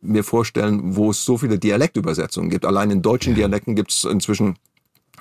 mir 0.00 0.24
vorstellen, 0.24 0.96
wo 0.96 1.10
es 1.10 1.24
so 1.24 1.38
viele 1.38 1.58
Dialektübersetzungen 1.58 2.50
gibt. 2.50 2.64
Allein 2.64 2.90
in 2.90 3.02
deutschen. 3.02 3.34
Dialekten 3.34 3.74
gibt 3.74 3.90
es 3.90 4.04
inzwischen 4.04 4.56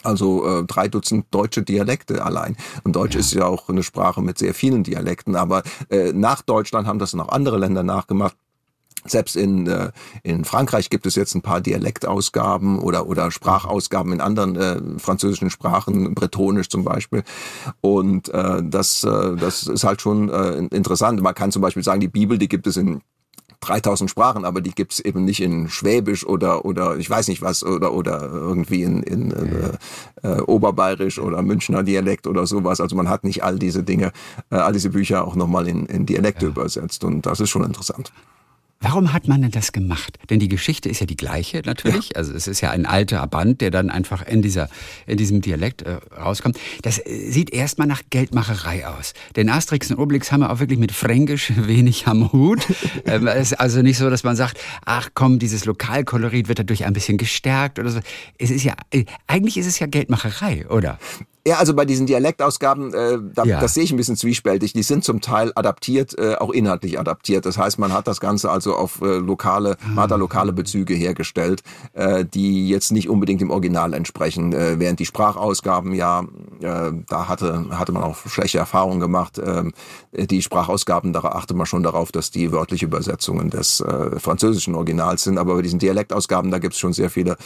also 0.04 0.46
äh, 0.46 0.64
drei 0.64 0.88
Dutzend 0.88 1.26
deutsche 1.32 1.64
Dialekte 1.64 2.24
allein. 2.24 2.58
Und 2.84 2.96
Deutsch 2.96 3.16
ja. 3.16 3.20
ist 3.20 3.34
ja 3.34 3.46
auch 3.46 3.70
eine 3.70 3.84
Sprache 3.84 4.22
mit 4.22 4.38
sehr 4.38 4.54
vielen 4.54 4.84
Dialekten, 4.84 5.36
aber 5.36 5.64
äh, 5.90 6.14
nach 6.14 6.42
Deutschland 6.42 6.88
haben 6.88 7.00
das 7.00 7.14
noch 7.14 7.30
andere 7.30 7.58
Länder 7.58 7.84
nachgemacht. 7.84 8.36
Selbst 9.06 9.36
in, 9.36 9.68
äh, 9.68 9.92
in 10.24 10.44
Frankreich 10.44 10.90
gibt 10.90 11.06
es 11.06 11.16
jetzt 11.16 11.34
ein 11.36 11.42
paar 11.42 11.62
Dialektausgaben 11.62 12.80
oder, 12.80 13.08
oder 13.08 13.32
Sprachausgaben 13.32 14.12
in 14.12 14.22
anderen 14.22 14.56
äh, 14.56 15.00
französischen 15.00 15.50
Sprachen, 15.50 16.14
bretonisch 16.14 16.70
zum 16.70 16.84
Beispiel. 16.84 17.24
Und 17.82 18.30
äh, 18.30 18.62
das, 18.64 19.04
äh, 19.04 19.36
das 19.36 19.64
ist 19.64 19.84
halt 19.84 20.02
schon 20.02 20.30
äh, 20.30 20.58
interessant. 20.76 21.22
Man 21.22 21.36
kann 21.36 21.52
zum 21.52 21.62
Beispiel 21.62 21.84
sagen, 21.84 22.02
die 22.02 22.08
Bibel, 22.08 22.38
die 22.38 22.50
gibt 22.50 22.68
es 22.68 22.76
in 22.76 23.02
3000 23.62 24.10
Sprachen, 24.10 24.46
aber 24.46 24.62
die 24.62 24.72
gibt's 24.72 25.00
eben 25.00 25.26
nicht 25.26 25.42
in 25.42 25.70
Schwäbisch 25.70 26.26
oder 26.26 26.66
oder 26.66 26.98
ich 26.98 27.10
weiß 27.10 27.28
nicht 27.28 27.42
was 27.42 27.64
oder 27.64 27.94
oder 27.94 28.22
irgendwie 28.32 28.84
in, 28.84 29.04
in 29.04 29.32
äh, 29.32 30.28
äh, 30.28 30.42
Oberbayerisch 30.42 31.20
oder 31.20 31.42
Münchner 31.42 31.84
Dialekt 31.84 32.28
oder 32.28 32.46
sowas. 32.46 32.82
Also 32.82 32.96
man 32.96 33.10
hat 33.10 33.24
nicht 33.24 33.44
all 33.44 33.58
diese 33.58 33.84
Dinge, 33.84 34.12
äh, 34.52 34.56
all 34.56 34.74
diese 34.74 34.90
Bücher 34.90 35.26
auch 35.26 35.36
nochmal 35.36 35.68
in, 35.68 35.86
in 35.88 36.06
Dialekte 36.06 36.46
ja. 36.46 36.52
übersetzt 36.52 37.04
und 37.04 37.26
das 37.26 37.40
ist 37.40 37.50
schon 37.50 37.64
interessant. 37.64 38.12
Warum 38.80 39.12
hat 39.12 39.28
man 39.28 39.42
denn 39.42 39.52
das 39.52 39.72
gemacht? 39.72 40.20
Denn 40.30 40.40
die 40.40 40.50
Geschichte 40.50 40.88
ist 40.88 41.00
ja 41.00 41.08
die 41.08 41.18
gleiche 41.18 41.62
natürlich. 41.66 42.10
Ja. 42.10 42.18
Also 42.18 42.34
es 42.34 42.48
ist 42.48 42.62
ja 42.62 42.70
ein 42.70 42.86
alter 42.86 43.26
Band, 43.26 43.62
der 43.62 43.72
dann 43.72 43.90
einfach 43.90 44.26
in 44.28 44.44
dieser 44.44 44.70
in 45.08 45.18
diesem 45.18 45.42
Dialekt 45.42 45.82
äh, 45.82 45.98
rauskommt. 46.16 46.60
Das 46.84 47.00
äh, 47.00 47.32
sieht 47.32 47.50
erstmal 47.50 47.88
nach 47.88 48.04
Geldmacherei 48.12 48.88
aus. 48.88 49.14
Denn 49.36 49.50
Asterix 49.50 49.90
und 49.90 49.98
Obelix 49.98 50.32
haben 50.32 50.42
ja 50.42 50.52
auch 50.52 50.60
wirklich 50.60 50.78
mit 50.78 50.92
Fränkisch 50.92 51.54
wenig 51.56 52.08
am 52.08 52.32
Hut. 52.32 52.68
ähm, 53.06 53.26
es 53.28 53.52
ist 53.52 53.60
also 53.60 53.82
nicht 53.82 53.98
so, 53.98 54.12
dass 54.12 54.24
man 54.24 54.36
sagt, 54.36 54.60
ach 54.86 55.10
komm, 55.16 55.40
dieses 55.40 55.66
Lokalkolorit 55.66 56.48
wird 56.48 56.60
dadurch 56.60 56.86
ein 56.86 56.94
bisschen 56.94 57.18
gestärkt 57.18 57.80
oder 57.80 57.90
so. 57.90 58.00
Es 58.38 58.52
ist 58.52 58.64
ja 58.64 58.76
äh, 58.92 59.06
eigentlich 59.26 59.58
ist 59.58 59.66
es 59.66 59.80
ja 59.80 59.88
Geldmacherei, 59.88 60.68
oder? 60.70 61.00
Ja, 61.48 61.60
also 61.60 61.74
bei 61.74 61.86
diesen 61.86 62.06
Dialektausgaben, 62.08 62.94
äh, 62.94 63.20
da, 63.34 63.46
ja. 63.46 63.62
das 63.62 63.74
sehe 63.74 63.86
ich 63.86 63.92
ein 63.92 63.96
bisschen 63.96 64.18
zwiespältig. 64.18 64.74
Die 64.74 64.84
sind 64.84 65.06
zum 65.06 65.22
Teil 65.22 65.54
adaptiert, 65.56 66.14
äh, 66.20 66.36
auch 66.36 66.52
inhaltlich 66.52 67.00
adaptiert. 67.00 67.46
Das 67.46 67.58
heißt, 67.58 67.80
man 67.80 67.94
hat 67.94 68.06
das 68.06 68.20
Ganze 68.20 68.52
also 68.52 68.76
auf 68.76 69.00
äh, 69.00 69.16
lokale, 69.16 69.78
man 69.88 70.04
hat 70.04 70.12
da 70.12 70.18
lokale 70.18 70.52
Bezüge 70.52 70.94
hergestellt, 70.94 71.64
äh, 71.94 72.26
die 72.26 72.68
jetzt 72.68 72.92
nicht 72.92 73.08
unbedingt 73.08 73.40
dem 73.40 73.50
Original 73.50 73.94
entsprechen. 73.94 74.52
Äh, 74.52 74.78
während 74.82 75.00
die 75.00 75.06
Sprachausgaben 75.06 75.94
ja, 75.94 76.26
äh, 76.60 76.92
da 77.08 77.30
hatte, 77.30 77.68
hatte 77.70 77.94
man 77.94 78.04
auch 78.04 78.18
schlechte 78.28 78.58
Erfahrungen 78.58 79.00
gemacht. 79.00 79.40
Äh, 79.40 79.72
die 80.12 80.42
Sprachausgaben, 80.42 81.14
da 81.14 81.22
achte 81.22 81.54
man 81.54 81.66
schon 81.66 81.82
darauf, 81.82 82.12
dass 82.12 82.30
die 82.30 82.52
wörtliche 82.52 82.88
Übersetzungen 82.88 83.50
des 83.50 83.80
äh, 83.80 84.20
französischen 84.20 84.76
Originals 84.76 85.24
sind. 85.24 85.38
Aber 85.38 85.56
bei 85.56 85.62
diesen 85.62 85.80
Dialektausgaben, 85.80 86.52
da 86.52 86.60
gibt 86.60 86.74
es 86.74 86.80
schon 86.82 86.92
sehr 86.92 87.10
viele 87.10 87.38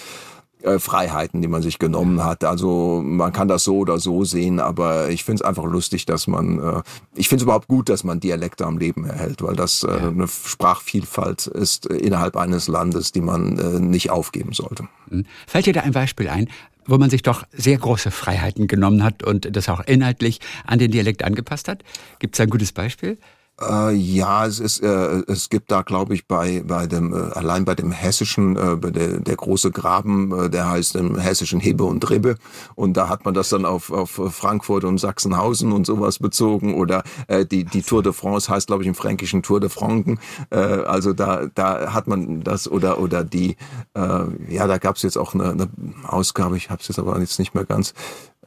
äh, 0.64 0.80
Freiheiten, 0.80 1.42
die 1.42 1.48
man 1.48 1.62
sich 1.62 1.80
genommen 1.80 2.24
hat. 2.24 2.44
Also 2.44 3.02
man 3.04 3.32
kann 3.34 3.48
das 3.48 3.64
so 3.64 3.78
oder 3.78 4.00
so 4.00 4.24
sehen, 4.24 4.60
aber 4.60 5.10
ich 5.10 5.24
finde 5.24 5.42
es 5.44 5.48
einfach 5.48 5.66
lustig, 5.66 6.06
dass 6.06 6.28
man, 6.28 6.60
äh, 6.60 6.82
ich 7.16 7.30
finde 7.30 7.42
es 7.42 7.44
überhaupt 7.44 7.68
gut, 7.68 7.90
dass 7.90 8.04
man 8.04 8.20
Dialekte 8.20 8.66
am 8.66 8.78
Leben 8.78 9.06
erhält, 9.06 9.42
weil 9.42 9.56
das 9.56 9.84
äh, 9.84 9.88
ja. 9.88 10.08
eine 10.10 10.28
Sprachvielfalt 10.28 11.48
ist 11.48 11.86
innerhalb 11.86 12.38
eines 12.38 12.68
Landes, 12.68 13.12
die 13.12 13.22
man 13.22 13.58
äh, 13.58 13.80
nicht 13.80 14.10
aufgeben 14.10 14.54
sollte. 14.54 14.88
Hm. 15.10 15.26
Fällt 15.48 15.66
dir 15.66 15.74
da 15.74 15.82
ein 15.82 15.92
Beispiel 15.92 16.30
ein, 16.30 16.48
wo 16.86 16.98
man 16.98 17.10
sich 17.10 17.22
doch 17.22 17.44
sehr 17.52 17.78
große 17.78 18.12
Freiheiten 18.12 18.68
genommen 18.68 19.04
hat 19.04 19.24
und 19.24 19.56
das 19.56 19.70
auch 19.70 19.82
inhaltlich 19.82 20.40
an 20.66 20.80
den 20.80 20.92
Dialekt 20.92 21.24
angepasst 21.24 21.68
hat? 21.68 21.84
Gibt 22.20 22.36
es 22.36 22.40
ein 22.40 22.50
gutes 22.50 22.72
Beispiel? 22.72 23.18
Äh, 23.62 23.94
ja, 23.94 24.46
es 24.48 24.60
ist, 24.60 24.82
äh, 24.82 25.22
es 25.28 25.50
gibt 25.50 25.72
da, 25.72 25.84
glaube 25.84 26.16
ich, 26.16 26.26
bei 26.26 26.64
bei 26.66 26.88
dem 26.88 27.14
äh, 27.14 27.32
allein 27.34 27.64
bei 27.64 27.76
dem 27.76 27.92
hessischen, 27.92 28.56
äh, 28.58 28.76
bei 28.76 28.90
der, 28.90 29.20
der 29.20 29.36
große 29.36 29.70
Graben, 29.72 30.32
äh, 30.46 30.50
der 30.50 30.70
heißt 30.70 30.96
im 30.96 31.18
hessischen 31.20 31.60
Hebe 31.60 31.84
und 31.84 32.10
Ribbe, 32.10 32.38
und 32.76 32.98
da 32.98 33.08
hat 33.08 33.24
man 33.26 33.34
das 33.36 33.50
dann 33.50 33.66
auf 33.66 33.92
auf 33.92 34.20
Frankfurt 34.32 34.84
und 34.84 34.98
Sachsenhausen 34.98 35.72
und 35.74 35.86
sowas 35.86 36.18
bezogen 36.18 36.74
oder 36.74 37.04
äh, 37.28 37.46
die 37.46 37.64
die 37.64 37.84
Tour 37.84 38.02
de 38.02 38.14
France 38.14 38.50
heißt, 38.52 38.68
glaube 38.68 38.82
ich, 38.84 38.88
im 38.88 38.96
fränkischen 38.96 39.44
Tour 39.44 39.60
de 39.60 39.70
Franken. 39.70 40.20
Äh, 40.50 40.58
also 40.58 41.14
da 41.14 41.46
da 41.54 41.94
hat 41.94 42.08
man 42.08 42.42
das 42.42 42.68
oder 42.68 43.00
oder 43.00 43.24
die, 43.24 43.58
äh, 43.94 44.24
ja, 44.50 44.66
da 44.68 44.78
gab 44.80 44.96
es 44.96 45.04
jetzt 45.04 45.18
auch 45.18 45.36
eine, 45.36 45.52
eine 45.52 45.70
Ausgabe, 46.08 46.58
ich 46.58 46.70
habe 46.72 46.82
es 46.82 46.88
jetzt 46.88 47.00
aber 47.00 47.20
jetzt 47.20 47.38
nicht 47.38 47.54
mehr 47.54 47.66
ganz. 47.66 47.94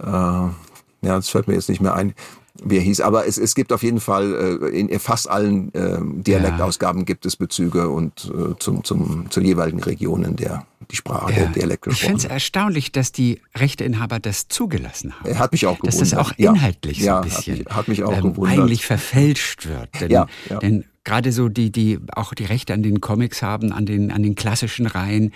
Äh, 0.01 0.49
Ja, 1.05 1.17
das 1.17 1.29
fällt 1.29 1.49
mir 1.49 1.55
jetzt 1.55 1.69
nicht 1.69 1.83
mehr 1.83 1.95
ein 1.95 2.15
wie 2.63 2.77
er 2.77 2.83
hieß. 2.83 3.01
Aber 3.01 3.27
es, 3.27 3.39
es 3.39 3.55
gibt 3.55 3.73
auf 3.73 3.83
jeden 3.83 4.01
Fall, 4.01 4.61
äh, 4.63 4.79
in 4.79 4.99
fast 5.01 5.29
allen 5.29 5.75
äh, 5.75 5.99
Dialektausgaben 6.01 7.05
gibt 7.05 7.27
es 7.27 7.37
Bezüge 7.37 7.89
und 7.89 8.31
äh, 8.33 8.57
zum, 8.59 8.85
zum, 8.85 9.31
zur 9.31 9.43
jeweiligen 9.43 9.83
Region, 9.83 10.25
in 10.25 10.37
der 10.37 10.65
die 10.91 10.97
Sprache, 10.97 11.33
ja. 11.33 11.39
der 11.39 11.49
Dialekt 11.49 11.87
Ich 11.87 12.01
finde 12.01 12.19
es 12.19 12.25
erstaunlich, 12.25 12.93
dass 12.93 13.11
die 13.11 13.41
Rechteinhaber 13.57 14.21
das 14.21 14.49
zugelassen 14.49 15.19
haben. 15.19 15.29
Er 15.29 15.39
hat 15.39 15.53
mich 15.53 15.67
auch 15.67 15.79
gewundert. 15.79 16.01
Dass 16.01 16.11
das 16.11 16.19
auch 16.19 16.33
inhaltlich 16.37 16.99
ja. 16.99 17.17
so 17.17 17.23
ein 17.23 17.25
bisschen 17.25 17.59
hat 17.59 17.67
mich, 17.67 17.77
hat 17.77 17.89
mich 17.89 18.05
auch 18.05 18.13
ähm, 18.13 18.35
gewundert. 18.35 18.59
eigentlich 18.59 18.87
verfälscht 18.87 19.67
wird. 19.67 19.89
Denn, 20.01 20.11
ja, 20.11 20.27
ja. 20.51 20.59
denn 20.59 20.85
gerade 21.05 21.33
so 21.33 21.49
die, 21.49 21.71
die 21.71 22.01
auch 22.15 22.35
die 22.35 22.45
Rechte 22.45 22.75
an 22.75 22.83
den 22.83 23.01
Comics 23.01 23.43
haben, 23.43 23.73
an 23.73 23.87
den, 23.87 24.11
an 24.11 24.23
den 24.23 24.35
klassischen 24.35 24.87
Reihen, 24.87 25.33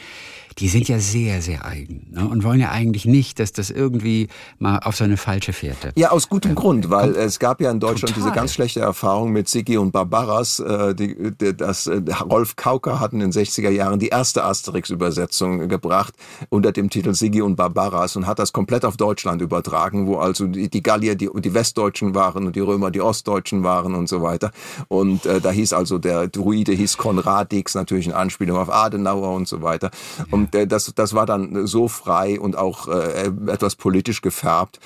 die 0.58 0.68
sind 0.68 0.88
ja 0.88 0.98
sehr, 0.98 1.42
sehr 1.42 1.64
eigen 1.64 2.06
ne? 2.10 2.26
und 2.26 2.44
wollen 2.44 2.60
ja 2.60 2.70
eigentlich 2.70 3.04
nicht, 3.04 3.38
dass 3.38 3.52
das 3.52 3.70
irgendwie 3.70 4.28
mal 4.58 4.78
auf 4.78 4.96
so 4.96 5.04
eine 5.04 5.16
falsche 5.16 5.52
Fährte. 5.52 5.92
Ja, 5.96 6.10
aus 6.10 6.28
gutem 6.28 6.52
äh, 6.52 6.54
Grund, 6.54 6.90
weil 6.90 7.14
es 7.16 7.38
gab 7.38 7.60
ja 7.60 7.70
in 7.70 7.80
Deutschland 7.80 8.14
total. 8.14 8.30
diese 8.30 8.34
ganz 8.34 8.54
schlechte 8.54 8.80
Erfahrung 8.80 9.32
mit 9.32 9.48
Siggi 9.48 9.76
und 9.76 9.92
Barbaras. 9.92 10.60
Äh, 10.60 10.94
die, 10.94 11.32
die, 11.32 11.56
das, 11.56 11.86
äh, 11.86 12.00
Rolf 12.30 12.56
Kauker 12.56 13.00
hat 13.00 13.12
in 13.12 13.20
den 13.20 13.32
60er 13.32 13.70
Jahren 13.70 13.98
die 13.98 14.08
erste 14.08 14.44
Asterix-Übersetzung 14.44 15.68
gebracht 15.68 16.14
unter 16.48 16.72
dem 16.72 16.90
Titel 16.90 17.14
Siggi 17.14 17.42
und 17.42 17.56
Barbaras 17.56 18.16
und 18.16 18.26
hat 18.26 18.38
das 18.38 18.52
komplett 18.52 18.84
auf 18.84 18.96
Deutschland 18.96 19.42
übertragen, 19.42 20.06
wo 20.06 20.16
also 20.16 20.46
die, 20.46 20.68
die 20.68 20.82
Gallier 20.82 21.14
die, 21.14 21.28
die 21.34 21.54
Westdeutschen 21.54 22.14
waren 22.14 22.46
und 22.46 22.56
die 22.56 22.60
Römer 22.60 22.90
die 22.90 23.00
Ostdeutschen 23.00 23.62
waren 23.62 23.94
und 23.94 24.08
so 24.08 24.22
weiter. 24.22 24.50
Und 24.88 25.26
äh, 25.26 25.40
da 25.40 25.50
hieß 25.50 25.72
also 25.72 25.98
der 25.98 26.28
Druide 26.28 26.72
hieß 26.72 26.96
Konradix, 26.96 27.74
natürlich 27.74 28.06
in 28.06 28.12
Anspielung 28.12 28.58
auf 28.58 28.70
Adenauer 28.70 29.34
und 29.34 29.48
so 29.48 29.62
weiter. 29.62 29.90
Und 30.30 30.37
und 30.38 30.54
äh, 30.54 30.66
das, 30.66 30.92
das 30.94 31.14
war 31.14 31.26
dann 31.26 31.66
so 31.66 31.88
frei 31.88 32.38
und 32.38 32.56
auch 32.56 32.88
äh, 32.88 33.30
etwas 33.48 33.76
politisch 33.76 34.22
gefärbt. 34.22 34.78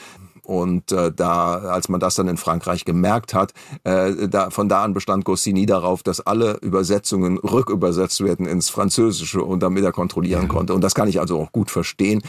Und 0.45 0.91
äh, 0.91 1.12
da, 1.12 1.55
als 1.55 1.88
man 1.88 2.01
das 2.01 2.17
dann 2.17 2.27
in 2.27 2.37
Frankreich 2.37 2.85
gemerkt 2.85 3.33
hat, 3.33 3.53
äh, 3.85 4.29
da, 4.29 4.51
von 4.51 4.69
da 4.69 4.83
an 4.83 4.93
bestand 4.93 5.25
Goscinny 5.25 5.67
darauf, 5.67 6.03
dass 6.03 6.21
alle 6.21 6.59
Übersetzungen 6.62 7.38
rückübersetzt 7.38 8.25
werden 8.25 8.47
ins 8.47 8.69
Französische 8.69 9.43
und 9.43 9.62
damit 9.62 9.85
er 9.85 9.93
kontrollieren 9.93 10.49
konnte. 10.49 10.75
Und 10.75 10.81
das 10.81 10.95
kann 10.97 11.09
ich 11.09 11.21
also 11.21 11.38
auch 11.38 11.53
gut 11.53 11.71
verstehen. 11.71 12.23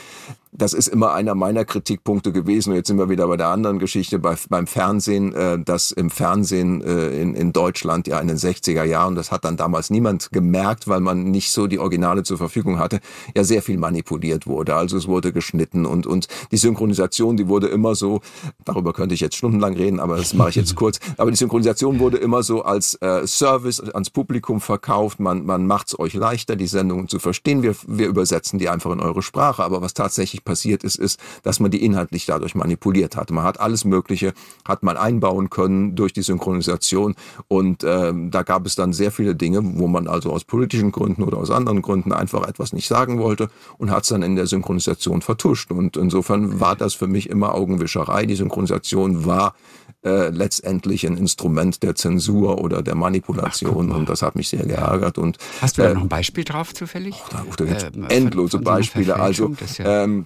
Das 0.56 0.74
ist 0.74 0.88
immer 0.88 1.14
einer 1.14 1.36
meiner 1.36 1.66
Kritikpunkte 1.66 2.32
gewesen. 2.32 2.72
Und 2.72 2.76
jetzt 2.76 2.88
sind 2.88 2.98
wir 2.98 3.10
wieder 3.10 3.28
bei 3.28 3.38
der 3.38 3.48
anderen 3.48 3.80
Geschichte 3.80 4.20
bei, 4.20 4.36
beim 4.50 4.68
Fernsehen, 4.68 5.34
äh, 5.34 5.60
dass 5.60 5.92
im 5.92 6.10
Fernsehen 6.10 6.82
äh, 6.82 7.10
in, 7.22 7.36
in 7.36 7.54
Deutschland 7.54 8.08
ja 8.08 8.20
in 8.20 8.28
den 8.28 8.38
60er 8.38 8.84
Jahren, 8.84 9.16
das 9.16 9.32
hat 9.32 9.46
dann 9.46 9.58
damals 9.58 9.90
niemand 9.90 10.32
gemerkt, 10.32 10.88
weil 10.88 11.00
man 11.00 11.32
nicht 11.32 11.52
so 11.52 11.68
die 11.68 11.80
Originale 11.80 12.24
zur 12.24 12.38
Verfügung 12.38 12.80
hatte, 12.80 13.00
ja 13.36 13.44
sehr 13.44 13.62
viel 13.62 13.78
manipuliert 13.78 14.48
wurde. 14.48 14.76
Also 14.76 14.98
es 14.98 15.08
wurde 15.08 15.34
geschnitten 15.34 15.86
und, 15.86 16.08
und 16.08 16.28
die 16.52 16.58
Synchronisation, 16.58 17.38
die 17.38 17.48
wurde 17.48 17.68
immer 17.68 17.96
so, 17.96 18.22
darüber 18.66 18.94
könnte 18.94 19.16
ich 19.16 19.22
jetzt 19.22 19.36
stundenlang 19.36 19.74
reden, 19.76 20.00
aber 20.00 20.18
das 20.18 20.34
mache 20.34 20.50
ich 20.50 20.56
jetzt 20.56 20.76
kurz, 20.84 21.00
aber 21.18 21.32
die 21.32 21.38
Synchronisation 21.38 22.00
wurde 22.00 22.18
immer 22.18 22.44
so 22.44 22.64
als 22.64 22.96
äh, 22.96 23.26
Service 23.28 23.80
ans 23.80 24.10
Publikum 24.10 24.62
verkauft. 24.62 25.20
Man, 25.20 25.46
man 25.46 25.68
macht 25.68 25.88
es 25.88 26.00
euch 26.00 26.14
leichter, 26.14 26.56
die 26.56 26.68
Sendungen 26.68 27.08
zu 27.08 27.20
verstehen. 27.20 27.64
Wir, 27.64 27.76
wir 27.88 28.08
übersetzen 28.08 28.60
die 28.60 28.70
einfach 28.70 28.92
in 28.92 29.00
eure 29.00 29.22
Sprache. 29.22 29.64
Aber 29.64 29.82
was 29.82 29.94
tatsächlich 29.94 30.43
passiert 30.44 30.84
ist, 30.84 30.96
ist, 30.96 31.20
dass 31.44 31.60
man 31.60 31.72
die 31.72 31.84
inhaltlich 31.84 32.26
dadurch 32.26 32.56
manipuliert 32.56 33.16
hat. 33.16 33.32
Man 33.32 33.44
hat 33.44 33.60
alles 33.60 33.86
Mögliche, 33.86 34.34
hat 34.66 34.84
man 34.84 34.98
einbauen 34.98 35.50
können 35.50 35.96
durch 35.96 36.14
die 36.14 36.22
Synchronisation 36.22 37.16
und 37.48 37.84
ähm, 37.84 38.32
da 38.32 38.44
gab 38.44 38.66
es 38.66 38.76
dann 38.76 38.94
sehr 38.94 39.12
viele 39.12 39.36
Dinge, 39.36 39.62
wo 39.80 39.88
man 39.88 40.08
also 40.08 40.32
aus 40.32 40.44
politischen 40.44 40.92
Gründen 40.92 41.24
oder 41.24 41.38
aus 41.38 41.52
anderen 41.52 41.82
Gründen 41.82 42.12
einfach 42.12 42.48
etwas 42.48 42.74
nicht 42.74 42.88
sagen 42.88 43.20
wollte 43.20 43.50
und 43.78 43.92
hat 43.92 44.04
es 44.04 44.10
dann 44.10 44.24
in 44.24 44.36
der 44.36 44.48
Synchronisation 44.48 45.22
vertuscht. 45.22 45.72
Und 45.72 45.98
insofern 45.98 46.60
war 46.60 46.76
das 46.76 46.94
für 46.94 47.08
mich 47.08 47.30
immer 47.30 47.56
Augenwischerei. 47.56 48.26
Die 48.26 48.36
Synchronisation 48.36 49.26
war 49.26 49.56
äh, 50.04 50.30
letztendlich 50.30 51.06
ein 51.06 51.18
Instrument 51.18 51.82
der 51.84 51.96
Zensur 51.96 52.60
oder 52.60 52.82
der 52.82 52.96
Manipulation 52.96 53.92
Ach, 53.92 53.98
und 53.98 54.10
das 54.10 54.22
hat 54.22 54.36
mich 54.36 54.50
sehr 54.50 54.66
geärgert. 54.66 55.18
Und, 55.18 55.38
Hast 55.62 55.78
du 55.78 55.84
da 55.84 55.92
äh, 55.92 55.94
noch 55.94 56.02
ein 56.02 56.10
Beispiel 56.10 56.44
drauf 56.44 56.74
zufällig? 56.74 57.16
Oh, 57.26 57.54
da, 57.56 57.66
da 57.66 57.66
gibt 57.66 58.12
äh, 58.12 58.16
endlose 58.16 58.58
von 58.58 58.64
Beispiele. 58.64 59.16
Also 59.16 59.54
ja 59.78 60.04
ähm, 60.04 60.26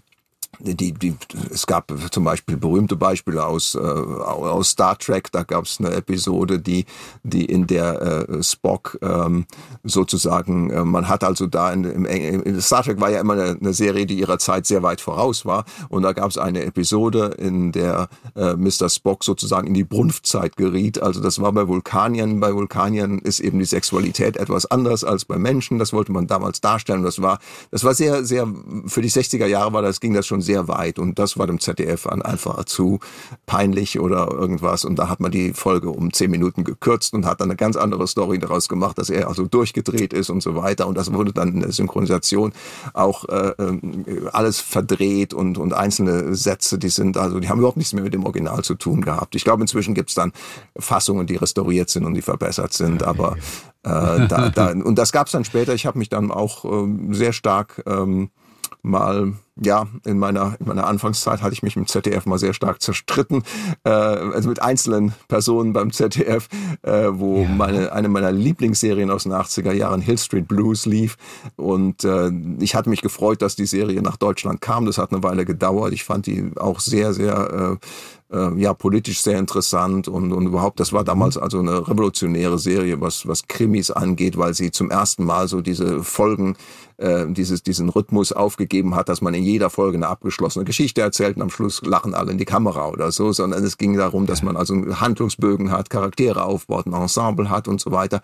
die, 0.60 0.92
die, 0.92 1.16
es 1.52 1.68
gab 1.68 1.94
zum 2.12 2.24
Beispiel 2.24 2.58
berühmte 2.58 2.96
Beispiele 2.96 3.46
aus, 3.46 3.76
äh, 3.76 3.80
aus 3.80 4.70
Star 4.70 4.98
Trek. 4.98 5.32
Da 5.32 5.44
gab 5.44 5.66
es 5.66 5.80
eine 5.80 5.92
Episode, 5.92 6.60
die, 6.60 6.86
die 7.24 7.46
in 7.46 7.68
der 7.68 8.02
äh, 8.02 8.44
Spock 8.44 8.98
ähm, 9.02 9.46
sozusagen, 9.84 10.72
äh, 10.72 10.84
man 10.84 11.08
hat 11.08 11.24
also 11.24 11.46
da 11.46 11.72
in, 11.72 11.84
im, 11.84 12.06
in 12.06 12.62
Star 12.62 12.84
Trek 12.84 13.00
war 13.00 13.12
ja 13.12 13.20
immer 13.20 13.34
eine, 13.34 13.58
eine, 13.60 13.74
Serie, 13.74 14.06
die 14.06 14.20
ihrer 14.20 14.40
Zeit 14.40 14.66
sehr 14.66 14.82
weit 14.82 15.00
voraus 15.02 15.46
war. 15.46 15.66
Und 15.90 16.04
da 16.04 16.14
gab 16.14 16.30
es 16.32 16.38
eine 16.38 16.64
Episode, 16.64 17.36
in 17.38 17.72
der 17.72 18.10
äh, 18.36 18.56
Mr. 18.56 18.90
Spock 18.90 19.24
sozusagen 19.24 19.68
in 19.68 19.74
die 19.74 19.84
Brunftzeit 19.84 20.58
geriet. 20.58 21.02
Also 21.02 21.22
das 21.22 21.40
war 21.40 21.52
bei 21.52 21.68
Vulkaniern. 21.68 22.40
Bei 22.40 22.54
Vulkaniern 22.54 23.20
ist 23.20 23.40
eben 23.40 23.60
die 23.60 23.66
Sexualität 23.66 24.38
etwas 24.38 24.66
anders 24.66 25.04
als 25.04 25.26
bei 25.26 25.38
Menschen. 25.38 25.78
Das 25.78 25.94
wollte 25.94 26.12
man 26.12 26.26
damals 26.26 26.62
darstellen. 26.62 27.04
Das 27.04 27.22
war, 27.22 27.40
das 27.70 27.84
war 27.84 27.94
sehr, 27.94 28.26
sehr, 28.26 28.48
für 28.88 29.02
die 29.02 29.12
60er 29.12 29.46
Jahre 29.46 29.74
war 29.74 29.82
das, 29.84 30.00
ging 30.00 30.14
das 30.14 30.26
schon 30.26 30.37
sehr 30.41 30.67
weit 30.67 31.00
und 31.00 31.19
das 31.19 31.38
war 31.38 31.47
dem 31.47 31.60
ZDF 31.60 32.08
einfach 32.08 32.65
zu 32.65 33.00
peinlich 33.45 34.00
oder 34.00 34.32
irgendwas 34.32 34.86
und 34.86 34.97
da 34.97 35.10
hat 35.10 35.19
man 35.19 35.32
die 35.32 35.54
Folge 35.54 35.89
um 35.89 36.13
zehn 36.13 36.32
Minuten 36.32 36.63
gekürzt 36.63 37.13
und 37.13 37.26
hat 37.26 37.41
dann 37.41 37.50
eine 37.50 37.58
ganz 37.58 37.76
andere 37.76 38.08
Story 38.08 38.39
daraus 38.39 38.69
gemacht, 38.69 38.97
dass 38.97 39.10
er 39.10 39.28
also 39.28 39.45
durchgedreht 39.45 40.13
ist 40.13 40.30
und 40.30 40.41
so 40.41 40.56
weiter 40.56 40.88
und 40.88 40.97
das 40.97 41.13
wurde 41.13 41.34
dann 41.34 41.50
in 41.50 41.60
der 41.62 41.71
Synchronisation 41.71 42.54
auch 42.93 43.28
äh, 43.30 43.54
ähm, 43.60 44.06
alles 44.32 44.60
verdreht 44.60 45.34
und, 45.34 45.58
und 45.58 45.73
einzelne 45.73 46.36
Sätze, 46.36 46.78
die 46.78 46.89
sind 46.89 47.17
also, 47.17 47.39
die 47.39 47.50
haben 47.50 47.60
überhaupt 47.60 47.78
nichts 47.78 47.93
mehr 47.93 48.04
mit 48.04 48.13
dem 48.13 48.26
Original 48.26 48.63
zu 48.63 48.76
tun 48.76 49.02
gehabt. 49.02 49.36
Ich 49.36 49.43
glaube, 49.43 49.62
inzwischen 49.62 49.93
gibt 49.93 50.10
es 50.10 50.15
dann 50.15 50.32
Fassungen, 50.78 51.28
die 51.28 51.36
restauriert 51.36 51.89
sind 51.89 52.06
und 52.06 52.13
die 52.13 52.21
verbessert 52.21 52.73
sind, 52.73 53.04
aber 53.04 53.38
äh, 53.84 54.28
da, 54.28 54.52
da, 54.54 54.71
und 54.71 54.95
das 54.95 55.12
gab 55.12 55.28
es 55.28 55.34
dann 55.34 55.45
später. 55.45 55.73
Ich 55.73 55.86
habe 55.86 55.97
mich 55.97 56.10
dann 56.10 56.32
auch 56.32 56.65
äh, 56.65 57.13
sehr 57.13 57.34
stark 57.34 57.84
ähm, 57.86 58.30
mal 58.82 59.34
ja, 59.62 59.88
in 60.06 60.20
meiner, 60.20 60.56
in 60.60 60.68
meiner 60.68 60.86
Anfangszeit 60.86 61.42
hatte 61.42 61.54
ich 61.54 61.63
mich 61.63 61.76
mit 61.76 61.90
ZDF 61.90 62.26
mal 62.26 62.38
sehr 62.38 62.54
stark 62.54 62.82
zerstritten, 62.82 63.44
äh, 63.84 63.90
also 63.90 64.50
mit 64.50 64.62
einzelnen 64.62 65.13
Personen 65.28 65.74
beim 65.74 65.92
ZDF, 65.92 66.48
äh, 66.84 67.08
wo 67.12 67.42
ja. 67.42 67.50
meine, 67.50 67.92
eine 67.92 68.10
meiner 68.10 68.32
Lieblingsserien 68.32 69.10
aus 69.10 69.24
den 69.24 69.34
80er 69.34 69.72
Jahren, 69.72 70.02
Hill 70.02 70.18
Street 70.18 70.48
Blues, 70.48 70.86
lief. 70.86 71.18
Und 71.56 72.04
äh, 72.04 72.32
ich 72.60 72.76
hatte 72.76 72.90
mich 72.90 73.02
gefreut, 73.02 73.42
dass 73.42 73.56
die 73.56 73.66
Serie 73.66 74.02
nach 74.02 74.18
Deutschland 74.18 74.62
kam. 74.62 74.86
Das 74.86 74.98
hat 74.98 75.12
eine 75.12 75.24
Weile 75.24 75.46
gedauert. 75.46 75.94
Ich 75.94 76.04
fand 76.04 76.28
die 76.28 76.52
auch 76.58 76.80
sehr, 76.80 77.13
sehr 77.13 77.78
äh, 78.32 78.60
ja 78.60 78.74
politisch 78.74 79.22
sehr 79.22 79.40
interessant 79.40 80.08
und, 80.08 80.34
und 80.34 80.48
überhaupt, 80.48 80.80
das 80.80 80.92
war 80.94 81.04
damals 81.04 81.36
mhm. 81.38 81.44
also 81.44 81.60
eine 81.60 81.88
revolutionäre 81.88 82.60
Serie, 82.60 83.00
was, 83.00 83.28
was 83.28 83.48
Krimis 83.48 83.92
angeht, 83.92 84.38
weil 84.38 84.54
sie 84.54 84.72
zum 84.72 84.92
ersten 84.92 85.24
Mal 85.24 85.48
so 85.48 85.62
diese 85.62 86.04
Folgen, 86.04 86.56
äh, 86.98 87.26
dieses, 87.28 87.63
diesen 87.63 87.90
Rhythmus 87.90 88.32
aufgegeben 88.32 88.96
hat, 88.96 89.08
dass 89.08 89.22
man 89.22 89.34
in 89.34 89.44
jeder 89.44 89.70
Folge 89.70 89.98
eine 89.98 90.08
abgeschlossene 90.08 90.66
Geschichte 90.66 91.02
erzählt 91.02 91.38
und 91.38 91.44
am 91.44 91.50
Schluss 91.50 91.82
lachen 91.86 92.13
alle 92.13 92.32
in 92.32 92.38
die 92.38 92.46
Kamera 92.46 92.90
oder 92.90 93.12
so, 93.12 93.32
sondern 93.32 93.63
es 93.63 93.78
ging 93.78 93.96
darum, 93.96 94.26
dass 94.26 94.44
man 94.44 94.58
also 94.58 94.76
Handlungsbögen 94.76 95.72
hat, 95.72 95.90
Charaktere 95.90 96.44
aufbaut, 96.44 96.86
ein 96.86 96.94
Ensemble 96.94 97.50
hat 97.50 97.68
und 97.68 97.80
so 97.80 97.92
weiter. 97.92 98.22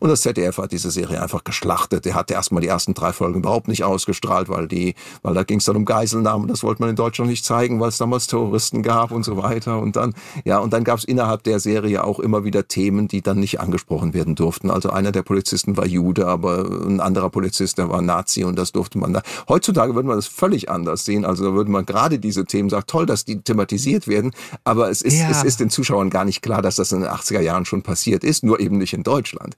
Und 0.00 0.08
das 0.08 0.22
ZDF 0.22 0.58
hat 0.58 0.72
diese 0.72 0.90
Serie 0.90 1.22
einfach 1.22 1.44
geschlachtet. 1.44 2.04
Der 2.04 2.14
hatte 2.14 2.34
erstmal 2.34 2.60
die 2.60 2.68
ersten 2.68 2.94
drei 2.94 3.12
Folgen 3.12 3.40
überhaupt 3.40 3.68
nicht 3.68 3.84
ausgestrahlt, 3.84 4.48
weil 4.48 4.66
die, 4.66 4.94
weil 5.22 5.34
da 5.34 5.44
ging 5.44 5.58
es 5.58 5.64
dann 5.66 5.76
um 5.76 5.84
Geiselnahmen. 5.84 6.48
Das 6.48 6.62
wollte 6.62 6.82
man 6.82 6.90
in 6.90 6.96
Deutschland 6.96 7.30
nicht 7.30 7.44
zeigen, 7.44 7.78
weil 7.78 7.88
es 7.88 7.98
damals 7.98 8.26
Terroristen 8.26 8.82
gab 8.82 9.12
und 9.12 9.24
so 9.24 9.36
weiter. 9.36 9.43
Und 9.80 9.96
dann, 9.96 10.14
ja, 10.44 10.58
und 10.58 10.72
dann 10.72 10.84
gab 10.84 10.98
es 10.98 11.04
innerhalb 11.04 11.42
der 11.44 11.60
Serie 11.60 12.04
auch 12.04 12.18
immer 12.18 12.44
wieder 12.44 12.68
Themen, 12.68 13.08
die 13.08 13.22
dann 13.22 13.38
nicht 13.38 13.60
angesprochen 13.60 14.14
werden 14.14 14.34
durften. 14.34 14.70
Also 14.70 14.90
einer 14.90 15.12
der 15.12 15.22
Polizisten 15.22 15.76
war 15.76 15.86
Jude, 15.86 16.26
aber 16.26 16.68
ein 16.86 17.00
anderer 17.00 17.30
Polizist, 17.30 17.78
der 17.78 17.88
war 17.88 18.02
Nazi 18.02 18.44
und 18.44 18.56
das 18.56 18.72
durfte 18.72 18.98
man 18.98 19.12
da. 19.12 19.22
Heutzutage 19.48 19.94
würde 19.94 20.08
man 20.08 20.16
das 20.16 20.26
völlig 20.26 20.70
anders 20.70 21.04
sehen. 21.04 21.24
Also 21.24 21.44
da 21.44 21.54
würde 21.54 21.70
man 21.70 21.86
gerade 21.86 22.18
diese 22.18 22.44
Themen 22.44 22.70
sagen, 22.70 22.84
toll, 22.86 23.06
dass 23.06 23.24
die 23.24 23.40
thematisiert 23.40 24.08
werden, 24.08 24.32
aber 24.64 24.90
es 24.90 25.02
ist, 25.02 25.18
ja. 25.18 25.30
es 25.30 25.44
ist 25.44 25.60
den 25.60 25.70
Zuschauern 25.70 26.10
gar 26.10 26.24
nicht 26.24 26.42
klar, 26.42 26.62
dass 26.62 26.76
das 26.76 26.92
in 26.92 27.00
den 27.00 27.10
80er 27.10 27.40
Jahren 27.40 27.64
schon 27.64 27.82
passiert 27.82 28.24
ist, 28.24 28.44
nur 28.44 28.60
eben 28.60 28.78
nicht 28.78 28.92
in 28.92 29.02
Deutschland. 29.02 29.56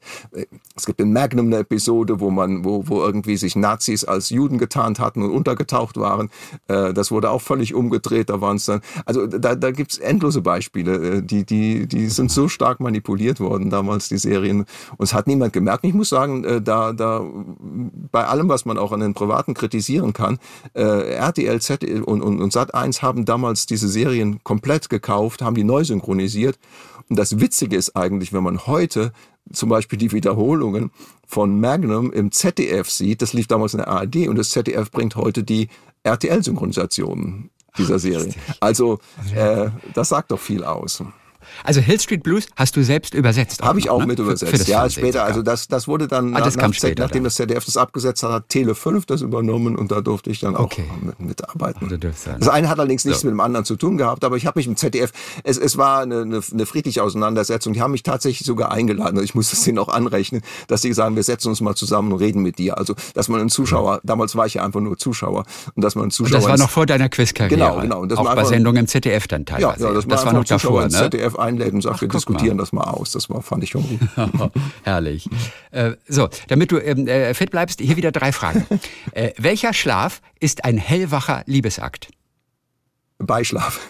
Es 0.74 0.86
gibt 0.86 1.00
in 1.00 1.12
Magnum 1.12 1.46
eine 1.46 1.58
Episode, 1.58 2.20
wo 2.20 2.30
man, 2.30 2.64
wo, 2.64 2.84
wo 2.86 3.02
irgendwie 3.02 3.36
sich 3.36 3.56
Nazis 3.56 4.04
als 4.04 4.30
Juden 4.30 4.58
getarnt 4.58 5.00
hatten 5.00 5.22
und 5.22 5.30
untergetaucht 5.30 5.96
waren. 5.96 6.30
Äh, 6.68 6.92
das 6.92 7.10
wurde 7.10 7.30
auch 7.30 7.42
völlig 7.42 7.74
umgedreht. 7.74 8.30
Da 8.30 8.40
waren 8.40 8.56
es 8.56 8.66
dann, 8.66 8.80
also 9.04 9.26
da, 9.26 9.54
da 9.54 9.70
gibt 9.76 9.92
es 9.92 9.98
endlose 9.98 10.40
Beispiele, 10.40 11.18
äh, 11.18 11.22
die, 11.22 11.44
die, 11.44 11.86
die 11.86 12.08
sind 12.08 12.32
so 12.32 12.48
stark 12.48 12.80
manipuliert 12.80 13.38
worden 13.38 13.70
damals, 13.70 14.08
die 14.08 14.18
Serien. 14.18 14.66
Und 14.96 15.04
es 15.04 15.14
hat 15.14 15.26
niemand 15.26 15.52
gemerkt. 15.52 15.84
Ich 15.84 15.94
muss 15.94 16.08
sagen, 16.08 16.44
äh, 16.44 16.60
da, 16.60 16.92
da, 16.92 17.24
bei 18.10 18.26
allem, 18.26 18.48
was 18.48 18.64
man 18.64 18.78
auch 18.78 18.92
an 18.92 19.00
den 19.00 19.14
Privaten 19.14 19.54
kritisieren 19.54 20.12
kann, 20.12 20.38
RTL, 20.74 21.60
Z 21.60 21.84
und, 21.84 22.22
und, 22.22 22.40
und 22.40 22.52
Sat1 22.52 23.02
haben 23.02 23.24
damals 23.24 23.66
diese 23.66 23.88
Serien 23.88 24.42
komplett 24.42 24.88
gekauft, 24.88 25.42
haben 25.42 25.54
die 25.54 25.64
neu 25.64 25.84
synchronisiert. 25.84 26.58
Und 27.08 27.18
das 27.18 27.38
Witzige 27.40 27.76
ist 27.76 27.96
eigentlich, 27.96 28.32
wenn 28.32 28.42
man 28.42 28.66
heute 28.66 29.12
zum 29.52 29.68
Beispiel 29.68 29.98
die 29.98 30.12
Wiederholungen 30.12 30.90
von 31.26 31.60
Magnum 31.60 32.12
im 32.12 32.32
ZDF 32.32 32.90
sieht, 32.90 33.22
das 33.22 33.32
lief 33.32 33.46
damals 33.46 33.74
in 33.74 33.78
der 33.78 33.88
ARD 33.88 34.28
und 34.28 34.36
das 34.36 34.50
ZDF 34.50 34.90
bringt 34.90 35.16
heute 35.16 35.44
die 35.44 35.68
RTL-Synchronisationen 36.02 37.50
dieser 37.78 37.98
Serie. 37.98 38.32
Also 38.60 38.98
äh, 39.34 39.68
das 39.94 40.08
sagt 40.10 40.30
doch 40.30 40.40
viel 40.40 40.64
aus. 40.64 41.02
Also 41.64 41.80
Hill 41.80 42.00
Street 42.00 42.22
Blues 42.22 42.46
hast 42.56 42.76
du 42.76 42.82
selbst 42.84 43.14
übersetzt. 43.14 43.62
Habe 43.62 43.78
ich 43.78 43.90
auch 43.90 44.00
ne? 44.00 44.06
mit 44.06 44.18
übersetzt. 44.18 44.56
Für, 44.56 44.70
ja, 44.70 44.88
später. 44.90 45.24
Also 45.24 45.42
das, 45.42 45.68
das 45.68 45.88
wurde 45.88 46.08
dann, 46.08 46.34
ah, 46.36 46.40
das 46.40 46.56
nach, 46.56 46.72
später 46.72 47.02
nachdem 47.04 47.18
dann. 47.22 47.24
das 47.24 47.34
ZDF 47.36 47.64
das 47.64 47.76
abgesetzt 47.76 48.22
hat, 48.22 48.30
hat 48.32 48.48
Tele 48.48 48.74
5 48.74 49.06
das 49.06 49.22
übernommen 49.22 49.76
und 49.76 49.90
da 49.92 50.00
durfte 50.00 50.30
ich 50.30 50.40
dann 50.40 50.56
auch 50.56 50.64
Okay. 50.66 50.84
mit, 51.02 51.20
mitarbeiten. 51.20 51.88
Sagen. 51.88 52.38
Das 52.40 52.48
eine 52.48 52.68
hat 52.68 52.78
allerdings 52.78 53.04
nichts 53.04 53.20
So. 53.22 53.26
mit 53.28 53.34
dem 53.34 53.40
anderen 53.40 53.64
zu 53.64 53.76
tun 53.76 53.96
gehabt, 53.96 54.24
aber 54.24 54.36
ich 54.36 54.46
habe 54.46 54.58
mich 54.58 54.66
im 54.66 54.76
ZDF, 54.76 55.12
es, 55.44 55.56
es 55.58 55.76
war 55.76 56.00
eine, 56.00 56.22
eine, 56.22 56.40
eine 56.52 56.66
friedliche 56.66 57.02
Auseinandersetzung, 57.02 57.72
die 57.72 57.80
haben 57.80 57.92
mich 57.92 58.02
tatsächlich 58.02 58.46
sogar 58.46 58.72
eingeladen. 58.72 59.16
Also 59.16 59.22
ich 59.22 59.34
muss 59.34 59.50
das 59.50 59.62
denen 59.62 59.78
auch 59.78 59.88
anrechnen, 59.88 60.42
dass 60.68 60.80
die 60.82 60.92
sagen, 60.92 61.16
wir 61.16 61.22
setzen 61.22 61.48
uns 61.48 61.60
mal 61.60 61.74
zusammen 61.74 62.12
und 62.12 62.18
reden 62.18 62.42
mit 62.42 62.58
dir. 62.58 62.76
Also, 62.78 62.94
dass 63.14 63.28
man 63.28 63.40
einen 63.40 63.50
Zuschauer, 63.50 64.00
damals 64.02 64.34
war 64.36 64.46
ich 64.46 64.54
ja 64.54 64.64
einfach 64.64 64.80
nur 64.80 64.96
Zuschauer, 64.98 65.44
und 65.74 65.82
dass 65.84 65.94
man 65.94 66.02
einen 66.02 66.06
Und 66.06 66.12
Zuschauer... 66.12 66.40
das 66.40 66.48
war 66.48 66.58
noch 66.58 66.70
vor 66.70 66.86
deiner 66.86 67.08
Quizkarriere. 67.08 67.56
Genau, 67.58 67.80
genau. 67.80 68.00
Und 68.00 68.10
das 68.10 68.18
auch 68.18 68.24
war 68.24 68.34
bei 68.34 68.40
einfach- 68.40 68.50
Sendungen 68.52 68.80
im 68.80 68.86
ZDF 68.88 69.26
dann 69.28 69.42
ja, 69.42 69.56
teilweise. 69.56 69.84
ja, 69.84 69.92
das, 69.92 70.04
das 70.06 70.10
war 70.10 70.18
einfach 70.20 70.32
noch 70.32 70.44
Zuschauer 70.44 70.82
davor, 70.88 71.00
ne? 71.02 71.10
ZDF 71.10 71.35
einlädt 71.38 71.72
und 71.72 71.82
sagt, 71.82 71.96
Ach, 71.96 72.00
wir 72.02 72.08
diskutieren 72.08 72.56
mal. 72.56 72.62
das 72.62 72.72
mal 72.72 72.84
aus. 72.84 73.12
Das 73.12 73.28
war, 73.30 73.42
fand 73.42 73.64
ich 73.64 73.70
schon 73.70 73.82
gut. 73.88 74.50
Herrlich. 74.84 75.28
Äh, 75.70 75.92
so, 76.08 76.28
damit 76.48 76.72
du 76.72 76.78
ähm, 76.78 77.06
äh, 77.06 77.34
fit 77.34 77.50
bleibst, 77.50 77.80
hier 77.80 77.96
wieder 77.96 78.12
drei 78.12 78.32
Fragen. 78.32 78.66
äh, 79.12 79.30
welcher 79.38 79.72
Schlaf 79.72 80.20
ist 80.40 80.64
ein 80.64 80.78
hellwacher 80.78 81.42
Liebesakt? 81.46 82.08
Beischlaf. 83.18 83.80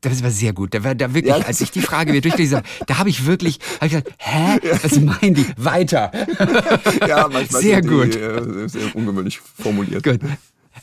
Das 0.00 0.20
war 0.24 0.30
sehr 0.32 0.52
gut. 0.52 0.74
Da 0.74 0.82
war 0.82 0.96
da 0.96 1.14
wirklich, 1.14 1.32
Ja, 1.32 1.46
als 1.46 1.60
ich 1.60 1.70
die 1.70 1.80
Frage 1.80 2.10
wieder 2.10 2.22
durchgelesen 2.22 2.56
habe, 2.58 2.68
da 2.86 2.98
habe 2.98 3.08
ich 3.08 3.24
wirklich, 3.24 3.60
hab 3.80 3.86
ich 3.86 3.92
gedacht, 3.92 4.12
hä? 4.18 4.58
Was 4.82 4.98
meinen 5.00 5.34
die? 5.34 5.46
Weiter. 5.56 6.10
Ja, 7.06 7.28
manchmal 7.28 7.62
Sehr 7.62 7.82
gut. 7.82 8.14
die 8.14 8.18
äh, 8.18 8.68
sehr 8.68 8.94
ungewöhnlich 8.96 9.38
formuliert. 9.40 10.02
Gut. 10.02 10.18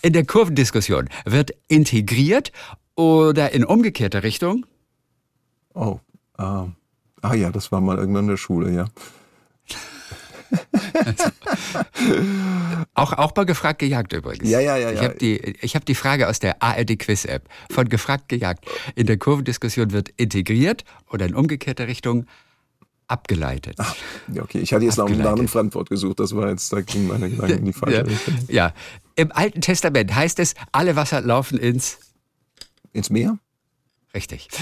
In 0.02 0.14
der 0.14 0.26
Kurvendiskussion 0.26 1.10
wird 1.26 1.52
integriert 1.68 2.54
oder 2.96 3.52
in 3.52 3.66
umgekehrter 3.66 4.24
Richtung? 4.24 4.66
Oh, 5.80 6.00
ähm, 6.38 6.76
ah 7.22 7.34
ja, 7.34 7.52
das 7.52 7.72
war 7.72 7.80
mal 7.80 7.98
irgendwann 7.98 8.26
in 8.26 8.32
der 8.32 8.38
Schule, 8.38 8.74
ja. 8.74 8.88
Auch, 12.96 13.14
auch 13.14 13.32
bei 13.32 13.46
Gefragt 13.46 13.80
gejagt 13.80 14.12
übrigens. 14.14 14.50
Ja, 14.50 14.60
ja, 14.60 14.76
ja, 14.76 14.92
Ich 14.92 15.02
habe 15.02 15.16
die, 15.16 15.38
ich 15.62 15.76
hab 15.76 15.86
die 15.86 15.96
Frage 15.96 16.28
aus 16.28 16.40
der 16.40 16.62
ARD-Quiz-App 16.62 17.48
von 17.72 17.88
Gefragt 17.88 18.28
gejagt. 18.30 18.66
In 18.96 19.06
der 19.06 19.18
Kurvendiskussion 19.18 19.92
wird 19.92 20.10
integriert 20.18 20.84
oder 21.10 21.28
in 21.28 21.36
umgekehrter 21.36 21.88
Richtung 21.88 22.26
abgeleitet. 23.08 23.78
Ja, 24.34 24.42
okay. 24.42 24.60
Ich 24.60 24.74
hatte 24.74 24.86
jetzt 24.86 24.98
nach 24.98 25.06
einem 25.06 25.14
Abgeleitet. 25.14 25.32
anderen 25.32 25.48
Fremdwort 25.48 25.90
gesucht. 25.90 26.20
Das 26.20 26.36
war 26.36 26.50
jetzt, 26.50 26.74
da 26.74 26.82
gingen 26.82 27.08
meine 27.08 27.30
Gedanken 27.30 27.60
in 27.60 27.66
die 27.66 27.74
falsche 27.80 28.06
ja, 28.48 28.66
ja. 28.68 28.74
Im 29.16 29.32
Alten 29.32 29.62
Testament 29.62 30.14
heißt 30.14 30.40
es, 30.40 30.56
alle 30.72 30.96
Wasser 30.96 31.22
laufen 31.22 31.58
ins 31.60 32.00
Ins 32.92 33.10
Meer? 33.12 33.38
Richtig. 34.14 34.48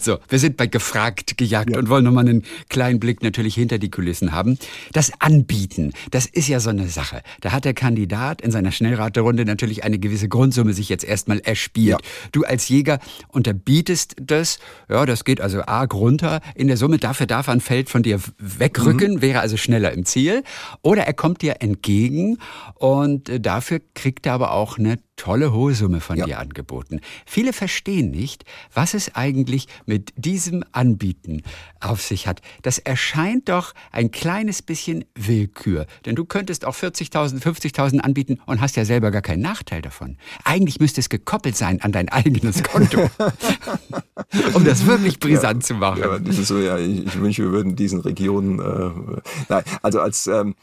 So, 0.00 0.18
wir 0.28 0.38
sind 0.38 0.56
bei 0.56 0.66
gefragt, 0.66 1.36
gejagt 1.36 1.76
und 1.76 1.88
wollen 1.88 2.04
nochmal 2.04 2.26
einen 2.26 2.44
kleinen 2.68 3.00
Blick 3.00 3.22
natürlich 3.22 3.54
hinter 3.54 3.78
die 3.78 3.90
Kulissen 3.90 4.32
haben. 4.32 4.58
Das 4.92 5.12
Anbieten, 5.20 5.92
das 6.10 6.26
ist 6.26 6.48
ja 6.48 6.60
so 6.60 6.70
eine 6.70 6.88
Sache. 6.88 7.22
Da 7.40 7.52
hat 7.52 7.64
der 7.64 7.74
Kandidat 7.74 8.40
in 8.40 8.50
seiner 8.50 8.72
Schnellraterunde 8.72 9.44
natürlich 9.44 9.84
eine 9.84 9.98
gewisse 9.98 10.28
Grundsumme 10.28 10.72
sich 10.72 10.88
jetzt 10.88 11.04
erstmal 11.04 11.40
erspielt. 11.40 11.98
Du 12.32 12.44
als 12.44 12.68
Jäger 12.68 13.00
unterbietest 13.28 14.16
das. 14.20 14.58
Ja, 14.88 15.04
das 15.04 15.24
geht 15.24 15.40
also 15.40 15.62
arg 15.62 15.92
runter 15.94 16.40
in 16.54 16.68
der 16.68 16.76
Summe. 16.76 16.98
Dafür 16.98 17.26
darf 17.26 17.48
er 17.48 17.54
ein 17.54 17.60
Feld 17.60 17.90
von 17.90 18.02
dir 18.02 18.20
wegrücken, 18.38 19.20
wäre 19.20 19.40
also 19.40 19.56
schneller 19.56 19.92
im 19.92 20.06
Ziel. 20.06 20.42
Oder 20.82 21.02
er 21.02 21.14
kommt 21.14 21.42
dir 21.42 21.56
entgegen 21.60 22.38
und 22.74 23.28
äh, 23.28 23.40
dafür 23.40 23.80
kriegt 23.94 24.26
er 24.26 24.34
aber 24.34 24.52
auch 24.52 24.78
eine 24.78 24.98
tolle 25.18 25.52
hohe 25.52 25.74
Summe 25.74 26.00
von 26.00 26.16
Ja. 26.16 26.24
dir 26.24 26.38
angeboten. 26.38 27.00
Viele 27.26 27.52
verstehen 27.52 28.10
nicht, 28.10 28.44
was 28.72 28.94
es 28.94 29.14
eigentlich 29.14 29.68
mit 29.84 30.14
diesem 30.16 30.64
Anbieten 30.72 31.42
auf 31.80 32.00
sich 32.00 32.26
hat. 32.26 32.40
Das 32.62 32.78
erscheint 32.78 33.50
doch 33.50 33.74
ein 33.92 34.10
kleines 34.10 34.62
bisschen 34.62 35.04
Willkür. 35.14 35.86
Denn 36.06 36.16
du 36.16 36.24
könntest 36.24 36.64
auch 36.64 36.74
40.000, 36.74 37.42
50.000 37.42 37.98
anbieten 38.00 38.38
und 38.46 38.60
hast 38.62 38.76
ja 38.76 38.86
selber 38.86 39.10
gar 39.10 39.20
keinen 39.22 39.42
Nachteil 39.42 39.82
davon. 39.82 40.16
Eigentlich 40.44 40.80
müsste 40.80 41.00
es 41.00 41.08
gekoppelt 41.10 41.56
sein 41.56 41.82
an 41.82 41.92
dein 41.92 42.08
eigenes 42.08 42.62
Konto. 42.62 43.10
um 44.54 44.64
das 44.64 44.86
wirklich 44.86 45.18
brisant 45.18 45.64
zu 45.64 45.74
machen. 45.74 46.00
Ja, 46.00 46.32
so, 46.32 46.58
ja, 46.58 46.78
ich, 46.78 47.06
ich 47.06 47.20
wünsche, 47.20 47.42
wir 47.42 47.50
würden 47.52 47.76
diesen 47.76 48.00
Regionen, 48.00 48.60
äh, 48.60 49.20
nein, 49.48 49.64
also 49.82 50.00
als, 50.00 50.26
ähm, 50.28 50.54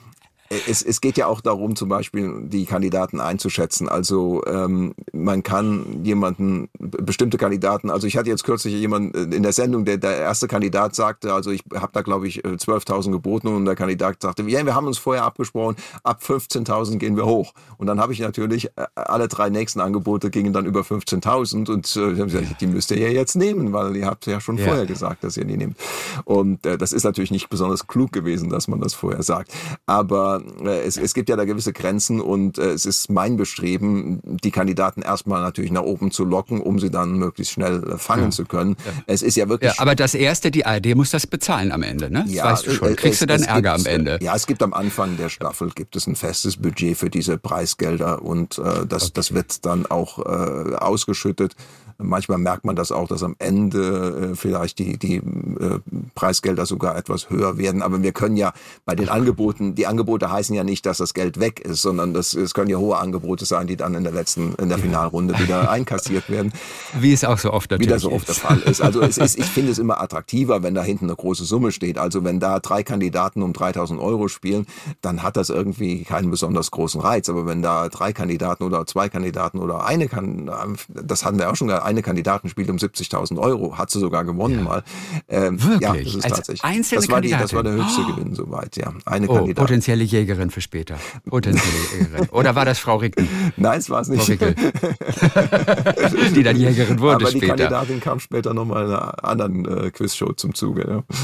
es, 0.50 0.82
es 0.84 1.02
geht 1.02 1.18
ja 1.18 1.28
auch 1.28 1.41
darum, 1.41 1.76
zum 1.76 1.89
Beispiel 1.89 2.41
die 2.43 2.66
Kandidaten 2.66 3.20
einzuschätzen. 3.20 3.89
Also 3.89 4.43
ähm, 4.46 4.93
man 5.14 5.43
kann 5.43 6.04
jemanden, 6.04 6.70
bestimmte 6.80 7.38
Kandidaten, 7.38 7.89
also 7.89 8.06
ich 8.08 8.18
hatte 8.18 8.30
jetzt 8.30 8.43
kürzlich 8.43 8.74
jemanden 8.74 9.32
in 9.34 9.43
der 9.43 9.54
Sendung, 9.54 9.86
der, 9.86 9.98
der 9.98 10.18
erste 10.18 10.48
Kandidat 10.48 10.96
sagte, 10.96 11.34
also 11.34 11.52
ich 11.52 11.64
habe 11.74 11.89
da 11.93 12.02
glaube 12.02 12.28
ich 12.28 12.43
12.000 12.43 13.12
geboten 13.12 13.48
und 13.48 13.66
der 13.66 13.76
Kandidat 13.76 14.22
sagte, 14.22 14.43
ja, 14.43 14.66
wir 14.66 14.76
haben 14.76 14.88
uns 14.88 14.98
vorher 14.98 15.24
abgesprochen, 15.24 15.76
ab 16.04 16.22
15.000 16.24 16.98
gehen 16.98 17.16
wir 17.18 17.26
hoch. 17.26 17.54
Und 17.78 17.88
dann 17.88 18.00
habe 18.00 18.14
ich 18.14 18.20
natürlich, 18.20 18.66
äh, 18.78 18.86
alle 18.96 19.28
drei 19.28 19.50
nächsten 19.50 19.80
Angebote 19.80 20.30
gingen 20.30 20.54
dann 20.54 20.66
über 20.66 20.82
15.000 20.82 21.70
und 21.72 21.96
äh, 21.96 22.14
gesagt, 22.24 22.62
die 22.62 22.68
müsst 22.68 22.91
ihr 22.91 22.98
ja 23.00 23.08
jetzt 23.10 23.36
nehmen, 23.36 23.74
weil 23.74 23.96
ihr 23.96 24.06
habt 24.06 24.26
ja 24.28 24.39
schon 24.39 24.58
Ja. 24.58 24.66
vorher 24.66 24.86
gesagt, 24.86 25.24
dass 25.24 25.38
ihr 25.38 25.46
die 25.46 25.58
nehmt. 25.58 25.78
Und 26.24 26.66
äh, 26.66 26.78
das 26.78 26.93
ist 26.93 27.04
natürlich 27.04 27.32
nicht 27.32 27.50
besonders 27.50 27.88
klug 27.88 28.12
gewesen, 28.12 28.50
dass 28.50 28.68
man 28.68 28.80
das 28.80 28.93
vorher 28.93 29.24
sagt. 29.24 29.52
Aber 29.86 30.41
äh, 30.45 30.45
es, 30.66 30.98
es 30.98 31.14
gibt 31.14 31.30
ja 31.30 31.36
da 31.36 31.46
gewisse 31.46 31.74
Grenzen 31.74 32.20
und 32.22 32.58
äh, 32.58 32.72
es 32.72 32.86
ist 32.86 33.10
mein 33.10 33.38
Bestreben, 33.38 34.20
die 34.24 34.52
Kandidaten 34.52 35.02
erstmal 35.02 35.41
natürlich 35.41 35.72
nach 35.72 35.82
oben 35.84 36.12
zu 36.12 36.24
locken, 36.26 36.62
um 36.62 36.80
sie 36.80 36.89
dann 36.89 37.18
möglichst 37.18 37.54
schnell 37.54 37.84
äh, 37.84 37.98
fangen 37.98 38.32
zu 38.32 38.46
können. 38.46 38.76
Es 39.08 39.22
ist 39.22 39.36
ja 39.38 39.50
wirklich 39.50 39.74
Ja, 39.74 39.82
aber 39.82 39.96
das 39.96 40.14
Erste, 40.16 40.52
die 40.52 40.66
ARD 40.66 40.96
muss 40.96 41.12
das 41.12 41.28
bezahlen 41.28 41.72
am 41.72 41.84
Ende, 41.84 42.10
ne? 42.12 42.26
Das 42.28 42.43
weißt 42.43 42.68
du 42.68 42.72
schon. 42.72 42.89
äh, 42.91 42.96
Kriegst 42.96 43.14
es- 43.16 43.20
du 43.20 43.26
dann 43.28 43.43
Ärger 43.43 43.74
am 43.74 43.86
Ende? 43.86 44.20
Ja, 44.22 44.36
es 44.36 44.48
gibt 44.48 44.62
am 44.64 44.74
Anfang 44.74 45.18
der 45.18 45.30
Staffel 45.30 45.70
gibt 45.74 45.96
es 45.96 46.08
ein 46.08 46.16
festes 46.16 46.58
Budget 46.58 46.98
für 46.98 47.10
diese 47.10 47.38
Preisgelder 47.38 48.22
und 48.22 48.58
äh, 48.58 48.86
das, 48.88 49.14
das 49.14 49.34
wird 49.34 49.66
dann 49.66 49.86
auch 49.86 50.20
äh, 50.20 50.76
ausgeschüttet. 50.76 51.56
Manchmal 51.98 52.38
merkt 52.38 52.66
man 52.66 52.76
das 52.76 52.91
auch, 52.91 53.08
dass 53.08 53.24
am 53.24 53.36
Ende 53.39 54.32
äh, 54.32 54.36
vielleicht 54.36 54.80
die, 54.80 54.98
die 54.98 55.18
äh, 55.18 55.80
Preisgelder 56.14 56.66
sogar 56.66 56.98
etwas 56.98 57.30
höher 57.30 57.58
werden. 57.58 57.82
Aber 57.82 58.04
wir 58.04 58.12
können 58.12 58.38
ja 58.38 58.54
bei 58.86 58.96
den 58.96 59.10
Angeboten, 59.10 59.76
die 59.76 59.88
Angebote 59.88 60.32
heißen 60.32 60.56
ja 60.56 60.64
nicht, 60.64 60.86
dass 60.86 60.98
das 60.98 61.14
Geld 61.14 61.39
weg 61.39 61.62
ist, 61.62 61.82
sondern 61.82 62.14
das, 62.14 62.34
es 62.34 62.54
können 62.54 62.70
ja 62.70 62.78
hohe 62.78 62.98
Angebote 62.98 63.46
sein, 63.46 63.68
die 63.68 63.78
dann 63.78 63.96
in 63.96 64.04
der 64.04 64.14
letzten, 64.14 64.56
in 64.56 64.70
der 64.70 64.78
Finalrunde 64.78 65.39
wieder 65.39 65.70
einkassiert 65.76 66.30
werden 66.30 66.52
Wie 67.00 67.14
es 67.14 67.24
auch 67.24 67.38
so 67.38 67.52
oft 67.52 67.72
natürlich 67.72 67.89
wie 67.89 67.93
das 67.93 68.02
so 68.02 68.12
oft 68.12 68.28
der 68.28 68.36
ist. 68.36 68.41
Fall 68.41 68.60
ist. 68.60 68.82
Also 68.82 69.02
es 69.02 69.18
ist, 69.26 69.38
ich 69.38 69.46
finde 69.46 69.72
es 69.72 69.80
immer 69.80 70.02
attraktiver, 70.02 70.64
wenn 70.64 70.76
da 70.76 70.84
hinten 70.84 71.06
eine 71.06 71.16
große 71.16 71.46
Summe 71.46 71.72
steht. 71.72 71.98
Also 71.98 72.24
wenn 72.24 72.39
da 72.39 72.60
drei 72.60 72.84
Kandidaten 72.84 73.41
um 73.41 73.54
3000 73.54 74.00
Euro 74.00 74.28
spielen, 74.28 74.66
dann 75.02 75.24
hat 75.24 75.38
das 75.38 75.50
irgendwie 75.50 76.04
keinen 76.04 76.30
besonders 76.30 76.72
großen 76.72 77.00
Reiz. 77.00 77.30
Aber 77.30 77.46
wenn 77.46 77.62
da 77.62 77.89
drei 77.89 78.12
Kandidaten 78.12 78.64
oder 78.64 78.86
zwei 78.86 79.08
Kandidaten 79.08 79.60
oder 79.60 79.86
eine 79.86 80.08
kann, 80.08 80.52
das 80.89 81.24
hatten 81.24 81.39
wir 81.39 81.50
auch 81.50 81.56
schon 81.56 81.70
gehabt, 81.70 81.84
eine 81.86 82.01
Kandidatin 82.01 82.49
spielt 82.49 82.69
um 82.69 82.77
70.000 82.77 83.38
Euro, 83.39 83.77
hat 83.77 83.89
sie 83.91 83.99
sogar 83.99 84.23
gewonnen 84.25 84.63
mal. 84.63 84.83
Ähm, 85.29 85.61
Wirklich? 85.63 85.81
Ja, 85.81 85.93
das 85.93 86.15
ist 86.15 86.25
Als 86.25 86.33
tatsächlich. 86.36 86.63
einzelne 86.63 87.01
das 87.01 87.09
war, 87.09 87.21
die, 87.21 87.29
das 87.29 87.53
war 87.53 87.63
der 87.63 87.73
höchste 87.73 88.03
Gewinn 88.05 88.36
soweit, 88.36 88.75
ja. 88.77 88.93
Eine 89.05 89.27
Oh, 89.29 89.36
Kandidatin. 89.36 89.55
potenzielle 89.63 90.03
Jägerin 90.03 90.49
für 90.49 90.61
später. 90.61 90.97
Potenzielle 91.29 91.71
Jägerin. 91.99 92.29
Oder 92.29 92.55
war 92.55 92.65
das 92.65 92.79
Frau 92.79 92.97
Ricken? 92.97 93.27
Nein, 93.57 93.79
es 93.79 93.89
war 93.89 94.01
es 94.01 94.07
Frau 94.07 94.15
nicht. 94.15 94.29
Rickel. 94.29 94.55
die 96.36 96.43
dann 96.43 96.57
Jägerin 96.57 96.99
wurde 96.99 97.15
Aber 97.15 97.31
die 97.31 97.38
später. 97.38 97.55
Kandidatin 97.55 97.99
kam 97.99 98.19
später 98.19 98.53
nochmal 98.53 98.86
in 98.86 98.91
einer 98.91 99.23
anderen 99.23 99.65
äh, 99.65 99.91
Quizshow 99.91 100.33
zum 100.33 100.53
Zuge. 100.53 100.86
Ja. 100.88 101.15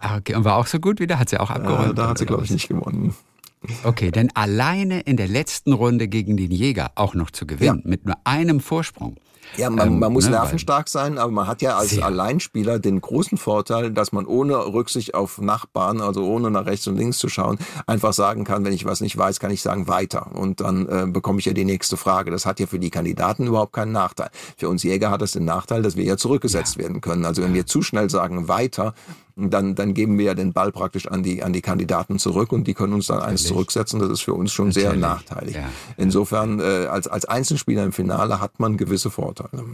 Ah, 0.00 0.16
okay. 0.18 0.34
Und 0.34 0.44
war 0.44 0.56
auch 0.56 0.66
so 0.66 0.78
gut 0.78 1.00
wieder? 1.00 1.18
Hat 1.18 1.28
sie 1.28 1.38
auch 1.40 1.50
abgeräumt? 1.50 1.90
Äh, 1.92 1.94
da 1.94 2.08
hat 2.08 2.18
sie, 2.18 2.26
glaube 2.26 2.44
ich, 2.44 2.50
nicht 2.50 2.68
gewonnen. 2.68 3.14
Okay, 3.82 4.12
denn 4.12 4.30
alleine 4.34 5.00
in 5.00 5.16
der 5.16 5.26
letzten 5.26 5.72
Runde 5.72 6.06
gegen 6.06 6.36
den 6.36 6.52
Jäger 6.52 6.92
auch 6.94 7.14
noch 7.14 7.32
zu 7.32 7.44
gewinnen, 7.44 7.82
mit 7.84 8.06
nur 8.06 8.14
einem 8.22 8.60
Vorsprung. 8.60 9.16
Ja, 9.56 9.70
man, 9.70 9.88
Ähm, 9.88 9.98
man 9.98 10.12
muss 10.12 10.26
ne, 10.26 10.32
nervenstark 10.32 10.88
sein, 10.88 11.18
aber 11.18 11.32
man 11.32 11.46
hat 11.46 11.62
ja 11.62 11.76
als 11.76 11.90
Sehr. 11.90 12.04
Alleinspieler 12.04 12.78
den 12.78 13.00
großen 13.00 13.38
Vorteil, 13.38 13.90
dass 13.90 14.12
man 14.12 14.26
ohne 14.26 14.56
Rücksicht 14.56 15.14
auf 15.14 15.40
Nachbarn, 15.40 16.00
also 16.00 16.24
ohne 16.24 16.50
nach 16.50 16.66
rechts 16.66 16.86
und 16.86 16.96
links 16.96 17.18
zu 17.18 17.28
schauen, 17.28 17.58
einfach 17.86 18.12
sagen 18.12 18.44
kann, 18.44 18.64
wenn 18.64 18.72
ich 18.72 18.84
was 18.84 19.00
nicht 19.00 19.16
weiß, 19.16 19.40
kann 19.40 19.50
ich 19.50 19.62
sagen 19.62 19.88
weiter. 19.88 20.30
Und 20.34 20.60
dann 20.60 20.86
äh, 20.88 21.06
bekomme 21.06 21.38
ich 21.38 21.46
ja 21.46 21.52
die 21.52 21.64
nächste 21.64 21.96
Frage. 21.96 22.30
Das 22.30 22.46
hat 22.46 22.60
ja 22.60 22.66
für 22.66 22.78
die 22.78 22.90
Kandidaten 22.90 23.46
überhaupt 23.46 23.72
keinen 23.72 23.92
Nachteil. 23.92 24.30
Für 24.56 24.68
uns 24.68 24.82
Jäger 24.82 25.10
hat 25.10 25.22
es 25.22 25.32
den 25.32 25.44
Nachteil, 25.44 25.82
dass 25.82 25.96
wir 25.96 26.04
ja 26.04 26.16
zurückgesetzt 26.16 26.78
werden 26.78 27.00
können. 27.00 27.24
Also 27.24 27.42
wenn 27.42 27.54
wir 27.54 27.66
zu 27.66 27.82
schnell 27.82 28.10
sagen 28.10 28.48
weiter, 28.48 28.94
dann, 29.38 29.74
dann 29.74 29.94
geben 29.94 30.18
wir 30.18 30.26
ja 30.26 30.34
den 30.34 30.52
Ball 30.52 30.72
praktisch 30.72 31.06
an 31.06 31.22
die, 31.22 31.42
an 31.42 31.52
die 31.52 31.60
Kandidaten 31.60 32.18
zurück 32.18 32.52
und 32.52 32.66
die 32.66 32.74
können 32.74 32.92
uns 32.92 33.06
dann 33.06 33.20
eins 33.20 33.44
zurücksetzen. 33.44 34.00
Das 34.00 34.10
ist 34.10 34.22
für 34.22 34.34
uns 34.34 34.52
schon 34.52 34.72
sehr 34.72 34.94
Natürlich, 34.94 35.00
nachteilig. 35.02 35.54
ja. 35.54 35.70
Insofern, 35.96 36.58
äh, 36.60 36.86
als, 36.90 37.06
als 37.06 37.24
Einzelspieler 37.24 37.84
im 37.84 37.92
Finale 37.92 38.40
hat 38.40 38.58
man 38.58 38.76
gewisse 38.76 39.10
Vorteile. 39.10 39.64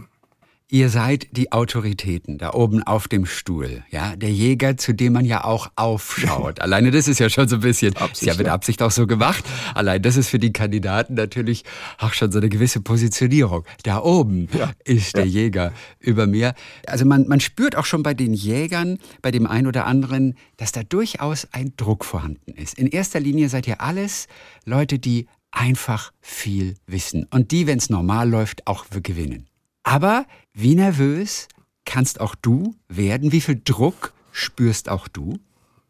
Ihr 0.71 0.89
seid 0.89 1.27
die 1.29 1.51
Autoritäten 1.51 2.39
da 2.39 2.53
oben 2.53 2.81
auf 2.81 3.07
dem 3.07 3.27
Stuhl, 3.27 3.83
ja, 3.91 4.15
der 4.15 4.31
Jäger, 4.31 4.77
zu 4.77 4.93
dem 4.93 5.13
man 5.13 5.23
ja 5.23 5.43
auch 5.43 5.69
aufschaut. 5.75 6.59
Alleine 6.61 6.89
das 6.89 7.07
ist 7.07 7.19
ja 7.19 7.29
schon 7.29 7.47
so 7.47 7.57
ein 7.57 7.61
bisschen, 7.61 7.95
Absicht, 7.95 8.23
ist 8.23 8.27
ja 8.27 8.35
mit 8.35 8.47
Absicht 8.47 8.81
auch 8.81 8.89
so 8.89 9.05
gemacht. 9.05 9.43
Allein 9.75 10.01
das 10.01 10.17
ist 10.17 10.29
für 10.29 10.39
die 10.39 10.51
Kandidaten 10.51 11.13
natürlich 11.13 11.65
auch 11.99 12.13
schon 12.13 12.31
so 12.31 12.39
eine 12.39 12.49
gewisse 12.49 12.81
Positionierung. 12.81 13.63
Da 13.83 14.01
oben 14.01 14.47
ja. 14.57 14.71
ist 14.83 15.15
der 15.15 15.25
ja. 15.25 15.41
Jäger 15.41 15.71
über 15.99 16.25
mir. 16.25 16.55
Also 16.87 17.05
man, 17.05 17.27
man 17.27 17.41
spürt 17.41 17.75
auch 17.75 17.85
schon 17.85 18.01
bei 18.01 18.15
den 18.15 18.33
Jägern, 18.33 18.97
bei 19.21 19.29
dem 19.29 19.45
einen 19.45 19.67
oder 19.67 19.85
anderen, 19.85 20.33
dass 20.57 20.71
da 20.71 20.81
durchaus 20.81 21.47
ein 21.51 21.73
Druck 21.77 22.03
vorhanden 22.03 22.53
ist. 22.53 22.79
In 22.79 22.87
erster 22.87 23.19
Linie 23.19 23.49
seid 23.49 23.67
ihr 23.67 23.81
alles 23.81 24.27
Leute, 24.65 24.97
die 24.97 25.27
einfach 25.51 26.11
viel 26.21 26.73
wissen 26.87 27.27
und 27.29 27.51
die, 27.51 27.67
wenn 27.67 27.77
es 27.77 27.91
normal 27.91 28.27
läuft, 28.27 28.65
auch 28.65 28.85
gewinnen. 28.89 29.45
Aber 29.83 30.25
wie 30.55 30.75
nervös 30.75 31.49
kannst 31.83 32.21
auch 32.21 32.33
du 32.33 32.75
werden? 32.87 33.33
Wie 33.33 33.41
viel 33.41 33.61
Druck 33.63 34.13
spürst 34.31 34.89
auch 34.89 35.09
du? 35.09 35.37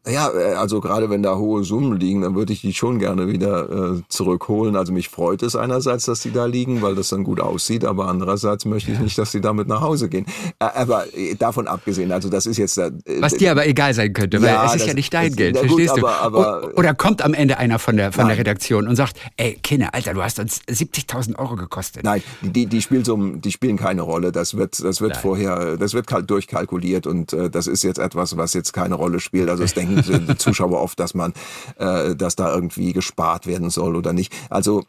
Ja, 0.08 0.30
äh, 0.30 0.54
also 0.54 0.80
gerade 0.80 1.10
wenn 1.10 1.22
da 1.22 1.36
hohe 1.36 1.64
Summen 1.64 1.98
liegen, 1.98 2.20
dann 2.20 2.34
würde 2.34 2.52
ich 2.52 2.60
die 2.60 2.72
schon 2.72 2.98
gerne 2.98 3.28
wieder 3.28 3.96
äh, 3.96 4.02
zurückholen. 4.08 4.76
Also 4.76 4.92
mich 4.92 5.08
freut 5.08 5.42
es 5.42 5.56
einerseits, 5.56 6.04
dass 6.04 6.20
die 6.20 6.32
da 6.32 6.46
liegen, 6.46 6.80
weil 6.80 6.94
das 6.94 7.08
dann 7.08 7.24
gut 7.24 7.40
aussieht, 7.40 7.84
aber 7.84 8.06
andererseits 8.06 8.64
möchte 8.64 8.92
ich 8.92 9.00
nicht, 9.00 9.18
dass 9.18 9.32
sie 9.32 9.40
damit 9.40 9.66
nach 9.66 9.80
Hause 9.80 10.08
gehen. 10.08 10.26
Aber 10.58 11.04
äh, 11.16 11.34
davon 11.34 11.66
abgesehen, 11.66 12.12
also 12.12 12.28
das 12.28 12.46
ist 12.46 12.58
jetzt... 12.58 12.78
Äh, 12.78 12.92
Was 13.20 13.34
dir 13.34 13.50
aber 13.50 13.66
egal 13.66 13.94
sein 13.94 14.12
könnte, 14.12 14.40
weil 14.40 14.48
ja, 14.48 14.66
es 14.66 14.74
ist 14.74 14.82
das, 14.82 14.88
ja 14.88 14.94
nicht 14.94 15.12
dein 15.12 15.34
Geld, 15.34 15.58
verstehst 15.58 15.94
gut, 15.94 16.02
du? 16.02 16.06
Aber, 16.06 16.60
aber, 16.60 16.78
Oder 16.78 16.94
kommt 16.94 17.22
am 17.22 17.34
Ende 17.34 17.58
einer 17.58 17.78
von 17.78 17.96
der, 17.96 18.12
von 18.12 18.28
der 18.28 18.38
Redaktion 18.38 18.86
und 18.86 18.94
sagt, 18.94 19.18
ey, 19.36 19.58
Kinder, 19.62 19.92
Alter, 19.92 20.14
du 20.14 20.22
hast 20.22 20.38
uns 20.38 20.60
70.000 20.68 21.36
Euro 21.36 21.56
gekostet. 21.56 22.04
Nein, 22.04 22.22
die, 22.42 22.66
die, 22.66 22.80
spielen 22.80 23.04
so, 23.04 23.16
die 23.16 23.50
spielen 23.50 23.76
keine 23.76 24.02
Rolle. 24.02 24.30
Das 24.30 24.56
wird, 24.56 24.82
das 24.82 25.00
wird 25.00 25.16
vorher, 25.16 25.76
das 25.76 25.94
wird 25.94 26.06
durchkalkuliert 26.30 27.06
und 27.06 27.32
äh, 27.32 27.50
das 27.50 27.66
ist 27.66 27.82
jetzt 27.82 27.98
etwas, 27.98 28.36
was 28.36 28.54
jetzt 28.54 28.72
keine 28.72 28.94
Rolle 28.94 29.18
spielt. 29.18 29.48
Also 29.48 29.64
das 29.64 29.74
denken 29.74 29.95
Zuschauer 30.38 30.80
oft, 30.80 30.98
dass 31.00 31.14
man, 31.14 31.32
äh, 31.78 32.14
dass 32.14 32.36
da 32.36 32.54
irgendwie 32.54 32.92
gespart 32.92 33.46
werden 33.46 33.70
soll 33.70 33.96
oder 33.96 34.12
nicht. 34.12 34.32
Also 34.50 34.84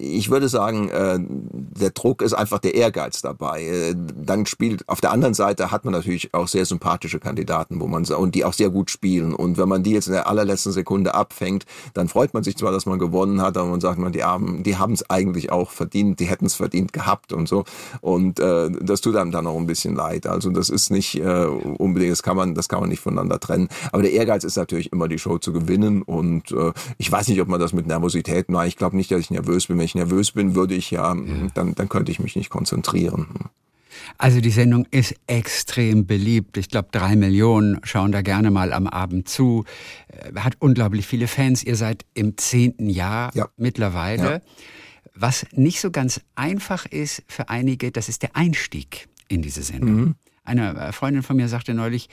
ich 0.00 0.30
würde 0.30 0.48
sagen, 0.48 0.88
äh, 0.88 1.18
der 1.20 1.90
Druck 1.90 2.22
ist 2.22 2.32
einfach 2.32 2.58
der 2.58 2.74
Ehrgeiz 2.74 3.20
dabei. 3.20 3.62
Äh, 3.62 3.94
dann 4.16 4.46
spielt 4.46 4.88
auf 4.88 5.00
der 5.00 5.10
anderen 5.10 5.34
Seite 5.34 5.70
hat 5.70 5.84
man 5.84 5.92
natürlich 5.92 6.32
auch 6.34 6.48
sehr 6.48 6.64
sympathische 6.64 7.18
Kandidaten, 7.18 7.80
wo 7.80 7.86
man 7.86 8.04
und 8.04 8.34
die 8.34 8.44
auch 8.44 8.52
sehr 8.52 8.70
gut 8.70 8.90
spielen. 8.90 9.34
Und 9.34 9.58
wenn 9.58 9.68
man 9.68 9.82
die 9.82 9.92
jetzt 9.92 10.06
in 10.06 10.14
der 10.14 10.26
allerletzten 10.26 10.72
Sekunde 10.72 11.14
abfängt, 11.14 11.66
dann 11.94 12.08
freut 12.08 12.32
man 12.32 12.42
sich 12.42 12.56
zwar, 12.56 12.72
dass 12.72 12.86
man 12.86 12.98
gewonnen 12.98 13.42
hat, 13.42 13.56
aber 13.56 13.68
man 13.68 13.80
sagt 13.80 13.98
man, 13.98 14.12
die 14.12 14.24
haben, 14.24 14.62
die 14.62 14.76
haben 14.76 14.92
es 14.92 15.08
eigentlich 15.10 15.52
auch 15.52 15.70
verdient, 15.70 16.20
die 16.20 16.26
hätten 16.26 16.46
es 16.46 16.54
verdient 16.54 16.92
gehabt 16.92 17.32
und 17.32 17.48
so. 17.48 17.64
Und 18.00 18.40
äh, 18.40 18.70
das 18.80 19.00
tut 19.00 19.16
einem 19.16 19.32
dann 19.32 19.46
auch 19.46 19.56
ein 19.56 19.66
bisschen 19.66 19.94
leid. 19.94 20.26
Also 20.26 20.50
das 20.50 20.70
ist 20.70 20.90
nicht 20.90 21.16
äh, 21.16 21.46
unbedingt, 21.46 22.12
das 22.12 22.22
kann 22.22 22.36
man, 22.36 22.54
das 22.54 22.68
kann 22.68 22.80
man 22.80 22.88
nicht 22.88 23.00
voneinander 23.00 23.38
trennen. 23.40 23.68
Aber 23.92 24.02
der 24.02 24.12
Ehrgeiz 24.12 24.44
ist 24.44 24.56
natürlich 24.56 24.92
immer 24.92 25.08
die 25.08 25.18
Show 25.18 25.38
zu 25.38 25.52
gewinnen. 25.52 26.02
Und 26.02 26.52
äh, 26.52 26.72
ich 26.96 27.10
weiß 27.10 27.28
nicht, 27.28 27.40
ob 27.40 27.48
man 27.48 27.60
das 27.60 27.72
mit 27.72 27.86
Nervosität, 27.86 28.48
nein, 28.48 28.68
ich 28.68 28.76
glaube 28.76 28.96
nicht, 28.96 29.10
dass 29.10 29.20
ich 29.20 29.30
nervös 29.30 29.57
nervös 29.58 29.66
bin. 29.66 29.78
Wenn 29.78 29.84
ich 29.84 29.94
nervös 29.94 30.32
bin, 30.32 30.54
würde 30.54 30.74
ich 30.74 30.90
ja, 30.90 31.14
ja. 31.14 31.48
Dann, 31.54 31.74
dann 31.74 31.88
könnte 31.88 32.12
ich 32.12 32.20
mich 32.20 32.36
nicht 32.36 32.50
konzentrieren. 32.50 33.50
Also 34.16 34.40
die 34.40 34.50
Sendung 34.50 34.86
ist 34.90 35.14
extrem 35.26 36.06
beliebt. 36.06 36.56
Ich 36.56 36.68
glaube, 36.68 36.88
drei 36.92 37.16
Millionen 37.16 37.80
schauen 37.82 38.12
da 38.12 38.22
gerne 38.22 38.50
mal 38.50 38.72
am 38.72 38.86
Abend 38.86 39.28
zu. 39.28 39.64
Äh, 40.08 40.38
hat 40.40 40.54
unglaublich 40.60 41.06
viele 41.06 41.26
Fans. 41.26 41.64
Ihr 41.64 41.76
seid 41.76 42.04
im 42.14 42.36
zehnten 42.36 42.88
Jahr 42.88 43.34
ja. 43.34 43.48
mittlerweile. 43.56 44.30
Ja. 44.30 44.40
Was 45.14 45.46
nicht 45.52 45.80
so 45.80 45.90
ganz 45.90 46.20
einfach 46.36 46.86
ist 46.86 47.24
für 47.26 47.48
einige, 47.48 47.90
das 47.90 48.08
ist 48.08 48.22
der 48.22 48.36
Einstieg 48.36 49.08
in 49.28 49.42
diese 49.42 49.62
Sendung. 49.62 49.94
Mhm. 49.94 50.14
Eine 50.44 50.76
äh, 50.76 50.92
Freundin 50.92 51.22
von 51.22 51.36
mir 51.36 51.48
sagte 51.48 51.74
neulich, 51.74 52.08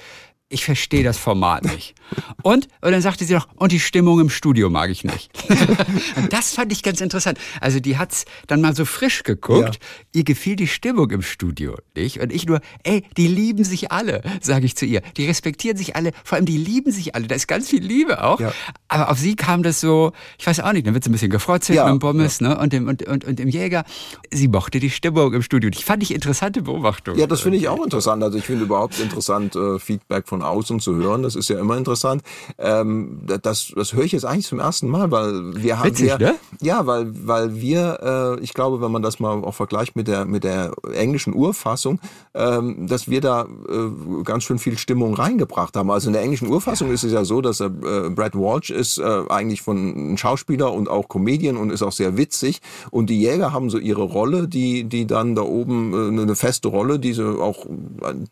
ich 0.55 0.63
verstehe 0.63 1.03
das 1.03 1.17
Format 1.17 1.65
nicht. 1.65 1.95
Und, 2.41 2.67
und 2.81 2.91
dann 2.91 3.01
sagte 3.01 3.25
sie 3.25 3.33
noch, 3.33 3.47
und 3.55 3.71
die 3.71 3.79
Stimmung 3.79 4.19
im 4.21 4.29
Studio 4.29 4.69
mag 4.69 4.89
ich 4.89 5.03
nicht. 5.03 5.29
und 6.15 6.31
das 6.31 6.53
fand 6.53 6.71
ich 6.71 6.81
ganz 6.81 7.01
interessant. 7.01 7.37
Also 7.59 7.79
die 7.79 7.97
hat's 7.97 8.25
dann 8.47 8.61
mal 8.61 8.75
so 8.75 8.85
frisch 8.85 9.23
geguckt. 9.23 9.75
Ja. 9.75 9.81
Ihr 10.13 10.23
gefiel 10.23 10.55
die 10.55 10.67
Stimmung 10.67 11.11
im 11.11 11.21
Studio 11.21 11.75
nicht. 11.95 12.21
Und 12.21 12.31
ich 12.31 12.45
nur, 12.45 12.61
ey, 12.83 13.03
die 13.17 13.27
lieben 13.27 13.63
sich 13.65 13.91
alle, 13.91 14.21
sage 14.39 14.65
ich 14.65 14.75
zu 14.75 14.85
ihr. 14.85 15.01
Die 15.17 15.25
respektieren 15.25 15.75
sich 15.75 15.97
alle, 15.97 16.11
vor 16.23 16.37
allem 16.37 16.45
die 16.45 16.57
lieben 16.57 16.91
sich 16.91 17.15
alle. 17.15 17.27
Da 17.27 17.35
ist 17.35 17.47
ganz 17.47 17.69
viel 17.69 17.83
Liebe 17.83 18.23
auch. 18.23 18.39
Ja. 18.39 18.53
Aber 18.87 19.09
auf 19.09 19.19
sie 19.19 19.35
kam 19.35 19.61
das 19.61 19.81
so, 19.81 20.13
ich 20.37 20.47
weiß 20.47 20.59
auch 20.61 20.71
nicht, 20.71 20.87
dann 20.87 20.93
wird 20.93 21.03
sie 21.03 21.09
ein 21.09 21.13
bisschen 21.13 21.31
gefrotzelt 21.31 21.75
ja. 21.75 21.85
mit 21.85 21.95
dem 21.95 21.99
Pommes 21.99 22.39
ne? 22.39 22.57
und, 22.57 22.71
dem, 22.71 22.87
und, 22.87 23.03
und, 23.03 23.25
und 23.25 23.39
dem 23.39 23.49
Jäger. 23.49 23.83
Sie 24.31 24.47
mochte 24.47 24.79
die 24.79 24.89
Stimmung 24.89 25.33
im 25.33 25.41
Studio. 25.41 25.69
Ich 25.73 25.83
fand 25.83 26.01
ich 26.01 26.13
interessante 26.13 26.61
Beobachtung. 26.61 27.17
Ja, 27.17 27.27
das 27.27 27.41
finde 27.41 27.57
ich 27.57 27.67
auch 27.67 27.83
interessant. 27.83 28.23
Also 28.23 28.37
ich 28.37 28.45
finde 28.45 28.63
überhaupt 28.63 28.99
interessant 28.99 29.55
äh, 29.57 29.79
Feedback 29.79 30.27
von 30.27 30.35
von 30.35 30.43
außen 30.49 30.79
zu 30.79 30.95
hören. 30.95 31.23
Das 31.23 31.35
ist 31.35 31.49
ja 31.49 31.59
immer 31.59 31.77
interessant. 31.77 32.21
Ähm, 32.57 33.21
das, 33.41 33.73
das 33.75 33.93
höre 33.93 34.03
ich 34.03 34.11
jetzt 34.11 34.25
eigentlich 34.25 34.47
zum 34.47 34.59
ersten 34.59 34.87
Mal, 34.87 35.11
weil 35.11 35.55
wir 35.55 35.79
haben 35.79 35.89
Witzig, 35.89 36.07
wir, 36.07 36.17
ne? 36.17 36.35
ja, 36.61 36.85
weil 36.85 37.11
weil 37.27 37.55
wir, 37.55 38.37
äh, 38.37 38.43
ich 38.43 38.53
glaube, 38.53 38.81
wenn 38.81 38.91
man 38.91 39.01
das 39.01 39.19
mal 39.19 39.43
auch 39.43 39.53
vergleicht 39.53 39.95
mit 39.95 40.07
der 40.07 40.25
mit 40.25 40.43
der 40.43 40.71
englischen 40.93 41.33
Urfassung, 41.33 41.99
ähm, 42.33 42.87
dass 42.87 43.09
wir 43.09 43.21
da 43.21 43.43
äh, 43.43 44.23
ganz 44.23 44.43
schön 44.43 44.59
viel 44.59 44.77
Stimmung 44.77 45.13
reingebracht 45.13 45.75
haben. 45.75 45.91
Also 45.91 46.07
in 46.07 46.13
der 46.13 46.23
englischen 46.23 46.47
Urfassung 46.47 46.87
ja. 46.87 46.93
ist 46.93 47.03
es 47.03 47.11
ja 47.11 47.25
so, 47.25 47.41
dass 47.41 47.59
äh, 47.59 47.69
Brad 47.69 48.35
Walsh 48.35 48.69
ist 48.69 48.97
äh, 48.97 49.23
eigentlich 49.29 49.61
von 49.61 50.13
ein 50.13 50.17
Schauspieler 50.17 50.73
und 50.73 50.89
auch 50.89 51.07
Comedian 51.07 51.57
und 51.57 51.71
ist 51.71 51.83
auch 51.83 51.91
sehr 51.91 52.17
witzig. 52.17 52.61
Und 52.91 53.09
die 53.09 53.19
Jäger 53.19 53.53
haben 53.53 53.69
so 53.69 53.77
ihre 53.77 54.03
Rolle, 54.03 54.47
die 54.47 54.85
die 54.85 55.05
dann 55.07 55.35
da 55.35 55.41
oben 55.41 55.93
äh, 55.93 56.21
eine 56.21 56.35
feste 56.35 56.67
Rolle, 56.67 56.99
die 56.99 57.13
sie 57.13 57.25
auch, 57.25 57.65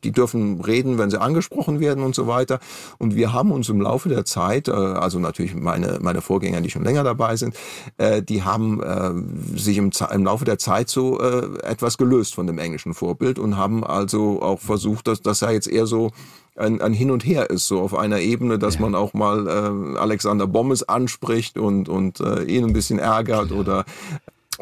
die 0.03 0.11
dürfen 0.11 0.61
reden, 0.61 0.97
wenn 0.97 1.09
sie 1.09 1.20
angesprochen 1.20 1.80
werden 1.80 1.92
werden 1.93 2.03
und 2.03 2.15
so 2.15 2.27
weiter. 2.27 2.59
Und 2.97 3.15
wir 3.15 3.33
haben 3.33 3.51
uns 3.51 3.69
im 3.69 3.81
Laufe 3.81 4.09
der 4.09 4.25
Zeit, 4.25 4.67
äh, 4.67 4.71
also 4.71 5.19
natürlich 5.19 5.55
meine, 5.55 5.99
meine 6.01 6.21
Vorgänger, 6.21 6.61
die 6.61 6.69
schon 6.69 6.83
länger 6.83 7.03
dabei 7.03 7.35
sind, 7.35 7.55
äh, 7.97 8.21
die 8.21 8.43
haben 8.43 8.81
äh, 8.81 9.57
sich 9.57 9.77
im, 9.77 9.91
im 10.11 10.23
Laufe 10.25 10.45
der 10.45 10.57
Zeit 10.57 10.89
so 10.89 11.19
etwas 11.19 11.97
gelöst 11.97 12.35
von 12.35 12.47
dem 12.47 12.57
englischen 12.57 12.93
Vorbild 12.93 13.39
und 13.39 13.57
haben 13.57 13.83
also 13.83 14.41
auch 14.41 14.59
versucht, 14.59 15.07
dass 15.07 15.21
das 15.21 15.41
ja 15.41 15.51
jetzt 15.51 15.67
eher 15.67 15.85
so 15.85 16.11
ein, 16.55 16.81
ein 16.81 16.93
Hin 16.93 17.11
und 17.11 17.25
Her 17.25 17.49
ist, 17.49 17.67
so 17.67 17.81
auf 17.81 17.95
einer 17.95 18.19
Ebene, 18.19 18.59
dass 18.59 18.75
ja. 18.75 18.81
man 18.81 18.95
auch 18.95 19.13
mal 19.13 19.47
äh, 19.47 19.97
Alexander 19.97 20.47
Bommes 20.47 20.87
anspricht 20.87 21.57
und, 21.57 21.89
und 21.89 22.19
äh, 22.19 22.43
ihn 22.43 22.65
ein 22.65 22.73
bisschen 22.73 22.99
ärgert 22.99 23.51
ja. 23.51 23.57
oder 23.57 23.85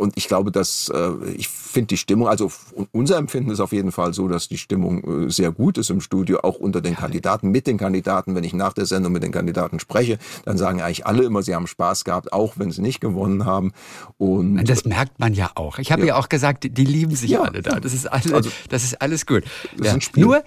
und 0.02 0.18
ich 0.18 0.28
glaube, 0.28 0.52
dass 0.52 0.89
äh, 0.89 1.12
ich 1.36 1.47
finde 1.47 1.88
die 1.88 1.97
Stimmung, 1.97 2.28
also 2.28 2.52
unser 2.91 3.18
Empfinden 3.18 3.52
ist 3.52 3.60
auf 3.60 3.72
jeden 3.72 3.91
Fall 3.91 4.16
so, 4.16 4.28
dass 4.28 4.47
die 4.47 4.58
Stimmung 4.58 5.28
äh, 5.28 5.30
sehr 5.30 5.52
gut 5.52 5.78
ist 5.78 5.91
im 5.91 6.02
Studio, 6.02 6.39
auch 6.41 6.56
unter 6.56 6.82
den 6.82 6.95
Kandidaten, 6.95 7.52
mit 7.52 7.68
den 7.68 7.78
Kandidaten. 7.78 8.34
Wenn 8.34 8.43
ich 8.43 8.54
nach 8.54 8.74
der 8.74 8.88
Sendung 8.88 9.14
mit 9.14 9.22
den 9.22 9.32
Kandidaten 9.32 9.80
spreche, 9.80 10.18
dann 10.43 10.58
sagen 10.58 10.82
eigentlich 10.82 11.06
alle 11.06 11.24
immer, 11.24 11.43
sie 11.43 11.54
haben 11.54 11.68
Spaß 11.68 12.04
gehabt, 12.04 12.34
auch 12.34 12.56
wenn 12.58 12.72
sie 12.72 12.82
nicht 12.82 12.99
gewonnen 12.99 13.45
haben. 13.45 13.74
Und 14.18 14.66
das 14.66 14.86
merkt 14.86 15.20
man 15.20 15.36
ja 15.36 15.52
auch. 15.54 15.78
Ich 15.78 15.91
habe 15.91 16.02
ja. 16.02 16.08
ja. 16.10 16.16
auch 16.16 16.30
gesagt, 16.30 16.64
die 16.64 16.86
lieben 16.86 17.16
sich 17.16 17.30
ja, 17.30 17.43
alle 17.43 17.62
da. 17.62 17.80
Das 17.80 17.93
ist 17.93 18.08
alles, 18.08 18.34
also, 18.34 18.49
das 18.70 18.84
ist 18.84 18.99
alles 19.04 19.28
gut. 19.28 19.43
Ja. 19.84 19.95
Nur, 20.16 20.43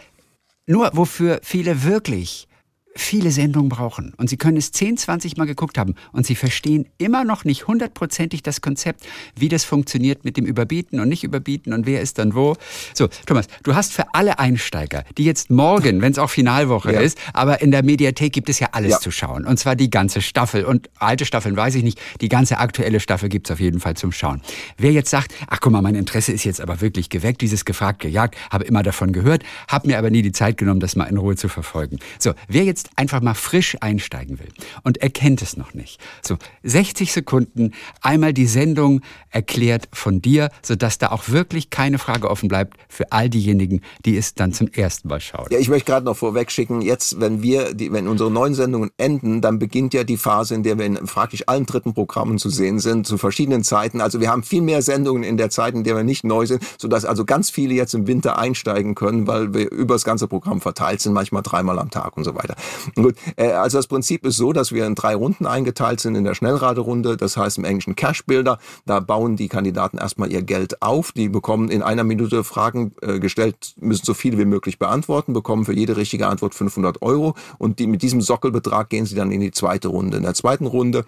nur 0.66 0.90
wofür 0.94 1.38
viele 1.44 1.84
wirklich 1.84 2.48
viele 2.96 3.30
Sendungen 3.30 3.68
brauchen 3.68 4.14
und 4.16 4.30
Sie 4.30 4.36
können 4.36 4.56
es 4.56 4.72
10, 4.72 4.96
20 4.96 5.36
Mal 5.36 5.46
geguckt 5.46 5.78
haben 5.78 5.94
und 6.12 6.26
Sie 6.26 6.34
verstehen 6.34 6.86
immer 6.98 7.24
noch 7.24 7.44
nicht 7.44 7.66
hundertprozentig 7.66 8.42
das 8.42 8.60
Konzept, 8.60 9.04
wie 9.36 9.48
das 9.48 9.64
funktioniert 9.64 10.24
mit 10.24 10.36
dem 10.36 10.46
Überbieten 10.46 11.00
und 11.00 11.08
nicht 11.08 11.24
Überbieten 11.24 11.72
und 11.72 11.86
wer 11.86 12.00
ist 12.00 12.18
dann 12.18 12.34
wo. 12.34 12.56
So, 12.94 13.08
Thomas, 13.26 13.46
du 13.62 13.74
hast 13.74 13.92
für 13.92 14.14
alle 14.14 14.38
Einsteiger, 14.38 15.04
die 15.18 15.24
jetzt 15.24 15.50
morgen, 15.50 16.02
wenn 16.02 16.12
es 16.12 16.18
auch 16.18 16.30
Finalwoche 16.30 16.92
ja. 16.92 17.00
ist, 17.00 17.18
aber 17.32 17.62
in 17.62 17.70
der 17.70 17.82
Mediathek 17.82 18.32
gibt 18.32 18.48
es 18.48 18.60
ja 18.60 18.68
alles 18.72 18.92
ja. 18.92 19.00
zu 19.00 19.10
schauen 19.10 19.44
und 19.44 19.58
zwar 19.58 19.76
die 19.76 19.90
ganze 19.90 20.22
Staffel 20.22 20.64
und 20.64 20.88
alte 20.98 21.24
Staffeln 21.24 21.56
weiß 21.56 21.74
ich 21.74 21.82
nicht, 21.82 22.00
die 22.20 22.28
ganze 22.28 22.58
aktuelle 22.58 23.00
Staffel 23.00 23.28
gibt 23.28 23.48
es 23.48 23.54
auf 23.54 23.60
jeden 23.60 23.80
Fall 23.80 23.94
zum 23.94 24.12
Schauen. 24.12 24.40
Wer 24.78 24.92
jetzt 24.92 25.10
sagt, 25.10 25.34
ach 25.48 25.60
guck 25.60 25.72
mal, 25.72 25.82
mein 25.82 25.94
Interesse 25.94 26.32
ist 26.32 26.44
jetzt 26.44 26.60
aber 26.60 26.80
wirklich 26.80 27.10
geweckt, 27.10 27.40
dieses 27.40 27.64
gefragt, 27.64 28.00
gejagt, 28.00 28.36
habe 28.50 28.64
immer 28.64 28.82
davon 28.82 29.12
gehört, 29.12 29.42
habe 29.68 29.88
mir 29.88 29.98
aber 29.98 30.10
nie 30.10 30.22
die 30.22 30.32
Zeit 30.32 30.56
genommen, 30.56 30.80
das 30.80 30.96
mal 30.96 31.06
in 31.06 31.16
Ruhe 31.16 31.36
zu 31.36 31.48
verfolgen. 31.48 31.98
So, 32.18 32.34
wer 32.48 32.64
jetzt 32.64 32.83
jetzt 32.84 32.98
einfach 32.98 33.20
mal 33.20 33.34
frisch 33.34 33.76
einsteigen 33.80 34.38
will 34.38 34.48
und 34.82 34.98
erkennt 34.98 35.42
es 35.42 35.56
noch 35.56 35.74
nicht. 35.74 36.00
So 36.22 36.36
60 36.62 37.12
Sekunden 37.12 37.72
einmal 38.00 38.32
die 38.32 38.46
Sendung 38.46 39.00
erklärt 39.30 39.88
von 39.92 40.20
dir, 40.20 40.50
sodass 40.62 40.98
da 40.98 41.10
auch 41.10 41.28
wirklich 41.28 41.70
keine 41.70 41.98
Frage 41.98 42.30
offen 42.30 42.48
bleibt 42.48 42.76
für 42.88 43.12
all 43.12 43.28
diejenigen, 43.28 43.80
die 44.04 44.16
es 44.16 44.34
dann 44.34 44.52
zum 44.52 44.68
ersten 44.68 45.08
Mal 45.08 45.20
schauen. 45.20 45.46
Ja, 45.50 45.58
ich 45.58 45.68
möchte 45.68 45.86
gerade 45.86 46.06
noch 46.06 46.16
vorweg 46.16 46.50
schicken, 46.50 46.80
jetzt, 46.82 47.20
wenn 47.20 47.42
wir, 47.42 47.74
die, 47.74 47.92
wenn 47.92 48.08
unsere 48.08 48.30
neuen 48.30 48.54
Sendungen 48.54 48.90
enden, 48.96 49.40
dann 49.40 49.58
beginnt 49.58 49.94
ja 49.94 50.04
die 50.04 50.16
Phase, 50.16 50.54
in 50.54 50.62
der 50.62 50.78
wir 50.78 50.86
in 50.86 50.94
praktisch 50.94 51.44
allen 51.46 51.66
dritten 51.66 51.94
Programmen 51.94 52.38
zu 52.38 52.50
sehen 52.50 52.78
sind, 52.78 53.06
zu 53.06 53.18
verschiedenen 53.18 53.64
Zeiten. 53.64 54.00
Also 54.00 54.20
wir 54.20 54.30
haben 54.30 54.42
viel 54.42 54.62
mehr 54.62 54.82
Sendungen 54.82 55.22
in 55.22 55.36
der 55.36 55.50
Zeit, 55.50 55.74
in 55.74 55.84
der 55.84 55.96
wir 55.96 56.04
nicht 56.04 56.24
neu 56.24 56.46
sind, 56.46 56.62
sodass 56.78 57.04
also 57.04 57.24
ganz 57.24 57.50
viele 57.50 57.74
jetzt 57.74 57.94
im 57.94 58.06
Winter 58.06 58.38
einsteigen 58.38 58.94
können, 58.94 59.26
weil 59.26 59.54
wir 59.54 59.70
über 59.70 59.94
das 59.94 60.04
ganze 60.04 60.28
Programm 60.28 60.60
verteilt 60.60 61.00
sind, 61.00 61.12
manchmal 61.12 61.42
dreimal 61.42 61.78
am 61.78 61.90
Tag 61.90 62.16
und 62.16 62.24
so 62.24 62.34
weiter. 62.34 62.56
Gut, 62.94 63.14
äh, 63.36 63.52
also 63.52 63.78
das 63.78 63.86
Prinzip 63.86 64.24
ist 64.26 64.36
so, 64.36 64.52
dass 64.52 64.72
wir 64.72 64.86
in 64.86 64.94
drei 64.94 65.14
Runden 65.14 65.46
eingeteilt 65.46 66.00
sind 66.00 66.14
in 66.14 66.24
der 66.24 66.34
Schnellraderunde, 66.34 67.16
das 67.16 67.36
heißt 67.36 67.58
im 67.58 67.64
Englischen 67.64 67.96
Cash 67.96 68.24
Builder. 68.24 68.58
Da 68.86 69.00
bauen 69.00 69.36
die 69.36 69.48
Kandidaten 69.48 69.98
erstmal 69.98 70.32
ihr 70.32 70.42
Geld 70.42 70.82
auf. 70.82 71.12
Die 71.12 71.28
bekommen 71.28 71.68
in 71.68 71.82
einer 71.82 72.04
Minute 72.04 72.44
Fragen 72.44 72.92
äh, 73.02 73.18
gestellt, 73.18 73.74
müssen 73.80 74.04
so 74.04 74.14
viele 74.14 74.38
wie 74.38 74.44
möglich 74.44 74.78
beantworten, 74.78 75.32
bekommen 75.32 75.64
für 75.64 75.74
jede 75.74 75.96
richtige 75.96 76.26
Antwort 76.26 76.54
500 76.54 77.02
Euro 77.02 77.34
und 77.58 77.78
die, 77.78 77.86
mit 77.86 78.02
diesem 78.02 78.20
Sockelbetrag 78.20 78.88
gehen 78.88 79.06
sie 79.06 79.14
dann 79.14 79.30
in 79.30 79.40
die 79.40 79.52
zweite 79.52 79.88
Runde. 79.88 80.16
In 80.16 80.22
der 80.22 80.34
zweiten 80.34 80.66
Runde 80.66 81.04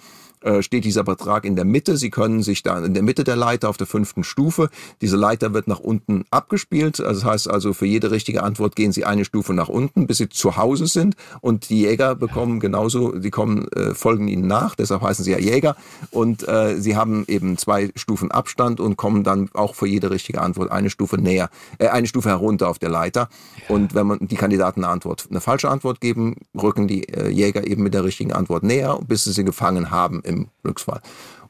äh, 0.47 0.63
steht 0.63 0.85
dieser 0.85 1.03
Betrag 1.03 1.45
in 1.45 1.57
der 1.57 1.65
Mitte. 1.65 1.97
Sie 1.97 2.11
können 2.11 2.43
sich 2.43 2.63
da 2.63 2.79
in 2.79 2.95
der 2.95 3.03
Mitte 3.03 3.25
der 3.25 3.37
Leiter 3.37 3.69
auf 3.69 3.77
der 3.77 3.87
fünften 3.87 4.23
Stufe, 4.23 4.71
diese 5.01 5.17
Leiter 5.17 5.53
wird 5.55 5.67
nach 5.67 5.81
unten 5.81 6.25
abgespielt. 6.31 7.01
Das 7.01 7.25
heißt 7.25 7.51
also, 7.51 7.73
für 7.73 7.87
jede 7.87 8.13
richtige 8.13 8.43
Antwort 8.43 8.77
gehen 8.77 8.93
Sie 8.93 9.05
eine 9.05 9.25
Stufe 9.25 9.55
nach 9.55 9.69
unten, 9.69 10.07
bis 10.07 10.19
Sie 10.19 10.29
zu 10.29 10.57
Hause 10.57 10.87
sind. 10.87 11.17
Und 11.41 11.69
die 11.69 11.81
Jäger 11.81 12.15
bekommen 12.15 12.61
genauso, 12.61 13.19
die 13.19 13.31
kommen, 13.31 13.67
äh, 13.73 13.95
folgen 13.95 14.29
ihnen 14.29 14.47
nach, 14.47 14.77
deshalb 14.77 15.03
heißen 15.03 15.25
sie 15.25 15.33
ja 15.33 15.39
Jäger. 15.39 15.77
Und 16.11 16.47
äh, 16.49 16.81
sie 16.81 16.97
haben 16.97 17.25
eben 17.27 17.59
zwei 17.59 17.91
Stufen 17.97 18.31
Abstand 18.31 18.79
und 18.79 18.97
kommen 18.97 19.25
dann 19.25 19.51
auch 19.53 19.75
für 19.75 19.87
jede 19.87 20.11
richtige 20.11 20.41
Antwort 20.41 20.71
eine 20.71 20.91
Stufe 20.91 21.19
näher, 21.19 21.51
äh, 21.79 21.89
eine 21.89 22.07
Stufe 22.07 22.29
herunter 22.29 22.69
auf 22.69 22.79
der 22.79 22.91
Leiter. 22.91 23.29
Und 23.69 23.95
wenn 23.95 24.07
man 24.07 24.19
die 24.21 24.37
Kandidaten 24.37 24.85
eine 24.85 24.93
Antwort, 24.93 25.27
eine 25.29 25.41
falsche 25.41 25.71
Antwort 25.71 26.01
geben, 26.01 26.37
rücken 26.55 26.87
die 26.87 27.09
äh, 27.09 27.29
Jäger 27.29 27.67
eben 27.67 27.83
mit 27.83 27.95
der 27.95 28.05
richtigen 28.05 28.33
Antwort 28.33 28.63
näher, 28.63 28.99
bis 29.07 29.25
sie 29.25 29.33
sie 29.33 29.45
gefangen 29.45 29.91
haben 29.91 30.21
im 30.23 30.36
Glücksfall. 30.63 31.01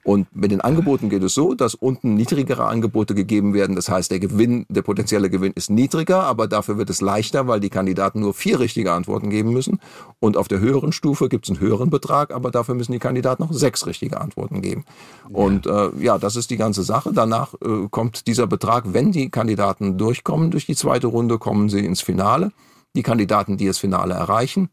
Und 0.06 0.28
mit 0.36 0.52
den 0.52 0.60
Angeboten 0.60 1.08
geht 1.08 1.24
es 1.24 1.34
so, 1.34 1.54
dass 1.54 1.74
unten 1.74 2.14
niedrigere 2.14 2.64
Angebote 2.66 3.12
gegeben 3.12 3.54
werden. 3.54 3.74
Das 3.74 3.88
heißt, 3.88 4.08
der 4.12 4.20
Gewinn, 4.20 4.64
der 4.68 4.82
potenzielle 4.82 5.28
Gewinn 5.30 5.52
ist 5.56 5.68
niedriger, 5.68 6.22
aber 6.22 6.46
dafür 6.46 6.78
wird 6.78 6.90
es 6.90 7.00
leichter, 7.00 7.48
weil 7.48 7.58
die 7.58 7.70
Kandidaten 7.70 8.20
nur 8.20 8.32
vier 8.32 8.60
richtige 8.60 8.92
Antworten 8.92 9.30
geben 9.30 9.52
müssen. 9.52 9.80
Und 10.20 10.36
auf 10.36 10.46
der 10.46 10.60
höheren 10.60 10.92
Stufe 10.92 11.28
gibt 11.28 11.46
es 11.46 11.50
einen 11.50 11.58
höheren 11.58 11.90
Betrag, 11.90 12.32
aber 12.32 12.52
dafür 12.52 12.76
müssen 12.76 12.92
die 12.92 13.00
Kandidaten 13.00 13.42
noch 13.42 13.52
sechs 13.52 13.84
richtige 13.86 14.20
Antworten 14.20 14.62
geben. 14.62 14.84
Und 15.28 15.66
äh, 15.66 15.90
ja, 15.98 16.18
das 16.18 16.36
ist 16.36 16.50
die 16.50 16.56
ganze 16.56 16.84
Sache. 16.84 17.10
Danach 17.12 17.54
äh, 17.54 17.88
kommt 17.90 18.28
dieser 18.28 18.46
Betrag, 18.46 18.84
wenn 18.92 19.10
die 19.10 19.28
Kandidaten 19.30 19.98
durchkommen 19.98 20.52
durch 20.52 20.66
die 20.66 20.76
zweite 20.76 21.08
Runde, 21.08 21.38
kommen 21.38 21.68
sie 21.68 21.84
ins 21.84 22.00
Finale. 22.00 22.52
Die 22.94 23.02
Kandidaten, 23.02 23.56
die 23.56 23.66
das 23.66 23.78
Finale 23.78 24.14
erreichen, 24.14 24.70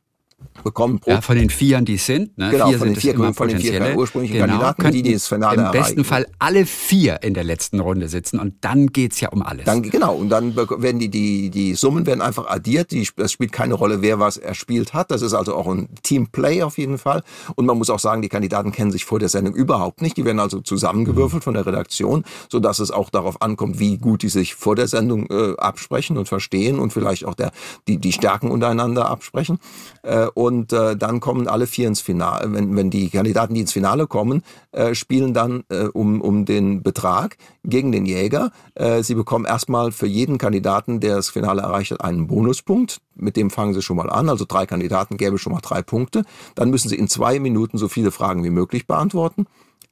bekommen 0.63 0.99
pro 0.99 1.11
ja, 1.11 1.21
von 1.21 1.35
den 1.35 1.49
Vieren, 1.49 1.85
die 1.85 1.95
es 1.95 2.05
sind. 2.05 2.37
Ne? 2.37 2.51
Genau, 2.51 2.69
vier 2.69 2.79
von, 2.79 2.87
den 2.87 2.95
vier, 2.95 3.33
von 3.33 3.47
den 3.47 3.59
vier 3.59 3.97
ursprünglichen 3.97 4.37
genau, 4.37 4.47
Kandidaten, 4.47 4.91
die, 4.91 5.01
die 5.01 5.13
das 5.13 5.27
Finale 5.27 5.65
Im 5.65 5.71
besten 5.71 5.99
erreichen. 5.99 6.03
Fall 6.05 6.27
alle 6.39 6.65
vier 6.65 7.21
in 7.23 7.33
der 7.33 7.43
letzten 7.43 7.79
Runde 7.79 8.07
sitzen 8.07 8.39
und 8.39 8.55
dann 8.61 8.87
geht's 8.87 9.19
ja 9.19 9.29
um 9.29 9.41
alles. 9.41 9.65
Dann, 9.65 9.81
genau, 9.81 10.15
und 10.15 10.29
dann 10.29 10.55
werden 10.55 10.99
die, 10.99 11.09
die, 11.09 11.49
die 11.49 11.75
Summen 11.75 12.05
werden 12.05 12.21
einfach 12.21 12.47
addiert. 12.47 12.91
Die, 12.91 13.07
das 13.15 13.31
spielt 13.31 13.51
keine 13.51 13.73
Rolle, 13.73 14.01
wer 14.01 14.19
was 14.19 14.37
erspielt 14.37 14.93
hat. 14.93 15.11
Das 15.11 15.21
ist 15.21 15.33
also 15.33 15.55
auch 15.55 15.67
ein 15.67 15.89
Teamplay 16.03 16.63
auf 16.63 16.77
jeden 16.77 16.97
Fall. 16.97 17.23
Und 17.55 17.65
man 17.65 17.77
muss 17.77 17.89
auch 17.89 17.99
sagen, 17.99 18.21
die 18.21 18.29
Kandidaten 18.29 18.71
kennen 18.71 18.91
sich 18.91 19.05
vor 19.05 19.19
der 19.19 19.29
Sendung 19.29 19.55
überhaupt 19.55 20.01
nicht. 20.01 20.17
Die 20.17 20.25
werden 20.25 20.39
also 20.39 20.61
zusammengewürfelt 20.61 21.43
von 21.43 21.53
der 21.53 21.65
Redaktion, 21.65 22.23
sodass 22.49 22.79
es 22.79 22.91
auch 22.91 23.09
darauf 23.09 23.41
ankommt, 23.41 23.79
wie 23.79 23.97
gut 23.97 24.23
die 24.23 24.29
sich 24.29 24.55
vor 24.55 24.75
der 24.75 24.87
Sendung 24.87 25.27
äh, 25.29 25.55
absprechen 25.57 26.17
und 26.17 26.27
verstehen 26.27 26.79
und 26.79 26.93
vielleicht 26.93 27.25
auch 27.25 27.35
der, 27.35 27.51
die, 27.87 27.97
die 27.97 28.11
Stärken 28.11 28.51
untereinander 28.51 29.09
absprechen. 29.09 29.59
Äh, 30.03 30.27
und 30.33 30.73
äh, 30.73 30.95
dann 30.95 31.19
kommen 31.19 31.47
alle 31.47 31.67
vier 31.67 31.87
ins 31.87 32.01
Finale. 32.01 32.51
Wenn, 32.53 32.75
wenn 32.75 32.89
die 32.89 33.09
Kandidaten, 33.09 33.53
die 33.53 33.61
ins 33.61 33.73
Finale 33.73 34.07
kommen, 34.07 34.43
äh, 34.71 34.95
spielen 34.95 35.33
dann 35.33 35.63
äh, 35.69 35.85
um, 35.85 36.21
um 36.21 36.45
den 36.45 36.83
Betrag 36.83 37.37
gegen 37.63 37.91
den 37.91 38.05
Jäger. 38.05 38.51
Äh, 38.75 39.03
sie 39.03 39.15
bekommen 39.15 39.45
erstmal 39.45 39.91
für 39.91 40.07
jeden 40.07 40.37
Kandidaten, 40.37 40.99
der 40.99 41.15
das 41.15 41.29
Finale 41.29 41.61
erreicht 41.61 41.91
hat, 41.91 42.01
einen 42.01 42.27
Bonuspunkt. 42.27 42.99
Mit 43.15 43.37
dem 43.37 43.49
fangen 43.49 43.73
sie 43.73 43.81
schon 43.81 43.97
mal 43.97 44.09
an. 44.09 44.29
Also 44.29 44.45
drei 44.47 44.65
Kandidaten 44.65 45.17
gäbe 45.17 45.37
schon 45.37 45.53
mal 45.53 45.61
drei 45.61 45.81
Punkte. 45.81 46.23
Dann 46.55 46.69
müssen 46.69 46.89
sie 46.89 46.97
in 46.97 47.07
zwei 47.07 47.39
Minuten 47.39 47.77
so 47.77 47.87
viele 47.87 48.11
Fragen 48.11 48.43
wie 48.43 48.49
möglich 48.49 48.87
beantworten. 48.87 49.45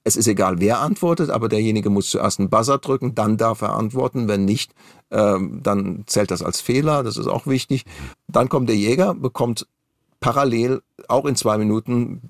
Es 0.04 0.16
ist 0.16 0.28
egal, 0.28 0.60
wer 0.60 0.80
antwortet, 0.80 1.30
aber 1.30 1.48
derjenige 1.48 1.92
muss 1.92 2.10
zuerst 2.10 2.40
einen 2.40 2.50
Buzzer 2.50 2.80
drücken, 2.80 3.14
dann 3.14 3.38
darf 3.38 3.62
er 3.62 3.76
antworten. 3.76 4.28
Wenn 4.28 4.46
nicht, 4.46 4.74
ähm, 5.12 5.60
dann 5.62 6.04
zählt 6.08 6.32
das 6.32 6.42
als 6.42 6.60
Fehler. 6.60 7.04
Das 7.04 7.18
ist 7.18 7.28
auch 7.28 7.46
wichtig. 7.46 7.86
Dann 8.28 8.50
kommt 8.50 8.68
der 8.68 8.78
Jäger, 8.78 9.14
bekommt 9.14 9.68
parallel 10.22 10.82
auch 11.10 11.26
in 11.26 11.36
zwei 11.36 11.58
Minuten 11.58 12.30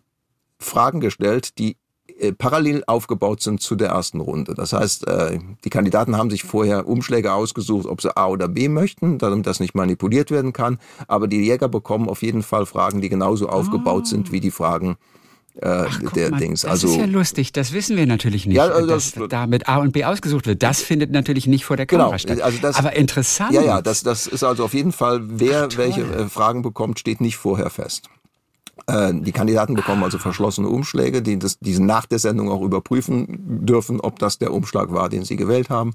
Fragen 0.58 1.00
gestellt, 1.00 1.60
die 1.60 1.78
äh, 2.20 2.34
parallel 2.34 2.84
aufgebaut 2.88 3.42
sind 3.42 3.62
zu 3.62 3.76
der 3.76 3.90
ersten 3.90 4.20
Runde. 4.20 4.54
Das 4.54 4.74
heißt, 4.74 5.08
äh, 5.08 5.40
die 5.64 5.70
Kandidaten 5.70 6.18
haben 6.18 6.30
sich 6.30 6.44
vorher 6.44 6.88
Umschläge 6.88 7.34
ausgesucht, 7.34 7.86
ob 7.86 8.02
sie 8.02 8.16
A 8.16 8.28
oder 8.28 8.48
B 8.48 8.70
möchten, 8.70 9.18
damit 9.18 9.46
das 9.46 9.60
nicht 9.60 9.76
manipuliert 9.76 10.32
werden 10.32 10.54
kann. 10.54 10.80
Aber 11.08 11.28
die 11.28 11.42
Jäger 11.42 11.68
bekommen 11.68 12.10
auf 12.10 12.24
jeden 12.24 12.44
Fall 12.44 12.66
Fragen, 12.66 13.02
die 13.02 13.10
genauso 13.10 13.50
aufgebaut 13.50 14.04
oh. 14.06 14.10
sind 14.10 14.32
wie 14.32 14.40
die 14.40 14.52
Fragen 14.52 14.98
Ach, 15.62 16.00
der 16.14 16.32
mal, 16.32 16.40
Dings. 16.40 16.62
Das 16.62 16.72
also, 16.72 16.88
ist 16.88 16.96
ja 16.96 17.06
lustig, 17.06 17.52
das 17.52 17.74
wissen 17.74 17.98
wir 17.98 18.06
natürlich 18.06 18.46
nicht, 18.46 18.56
ja, 18.56 18.68
also 18.68 18.88
dass 18.88 19.12
das, 19.12 19.30
da 19.30 19.48
mit 19.48 19.68
A 19.68 19.78
und 19.78 19.92
B 19.92 20.06
ausgesucht 20.06 20.48
wird. 20.48 20.64
Das 20.64 20.82
findet 20.82 21.12
natürlich 21.12 21.46
nicht 21.46 21.66
vor 21.66 21.76
der 21.78 21.86
genau, 21.86 22.06
Kamera 22.06 22.18
genau, 22.18 22.36
statt. 22.36 22.46
Also 22.46 22.58
das, 22.62 22.78
Aber 22.78 22.96
interessant. 22.96 23.54
Ja, 23.54 23.62
ja, 23.62 23.82
das, 23.82 24.04
das 24.04 24.28
ist 24.28 24.44
also 24.44 24.64
auf 24.64 24.74
jeden 24.74 24.94
Fall, 24.94 25.22
wer 25.24 25.68
Ach, 25.72 25.78
welche 25.78 26.02
äh, 26.02 26.30
Fragen 26.30 26.62
bekommt, 26.62 27.00
steht 27.00 27.20
nicht 27.20 27.38
vorher 27.38 27.70
fest. 27.70 28.10
Äh, 28.88 29.14
die 29.14 29.32
Kandidaten 29.32 29.76
bekommen 29.76 30.04
also 30.04 30.18
verschlossene 30.18 30.70
Umschläge, 30.70 31.22
die 31.22 31.38
das, 31.38 31.60
die 31.60 31.78
nach 31.80 32.06
der 32.06 32.20
Sendung 32.20 32.50
auch 32.50 32.62
überprüfen 32.62 33.66
dürfen, 33.66 34.00
ob 34.00 34.20
das 34.20 34.38
der 34.38 34.54
Umschlag 34.54 34.92
war, 34.92 35.10
den 35.10 35.26
sie 35.26 35.36
gewählt 35.36 35.70
haben. 35.70 35.94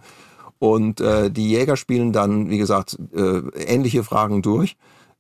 Und 0.59 1.01
äh, 1.01 1.31
die 1.31 1.51
Jäger 1.51 1.77
spielen 1.77 2.13
dann, 2.13 2.49
wie 2.49 2.59
gesagt, 2.59 2.99
äh, 3.15 3.39
ähnliche 3.55 4.05
Fragen 4.05 4.43
durch. 4.43 4.77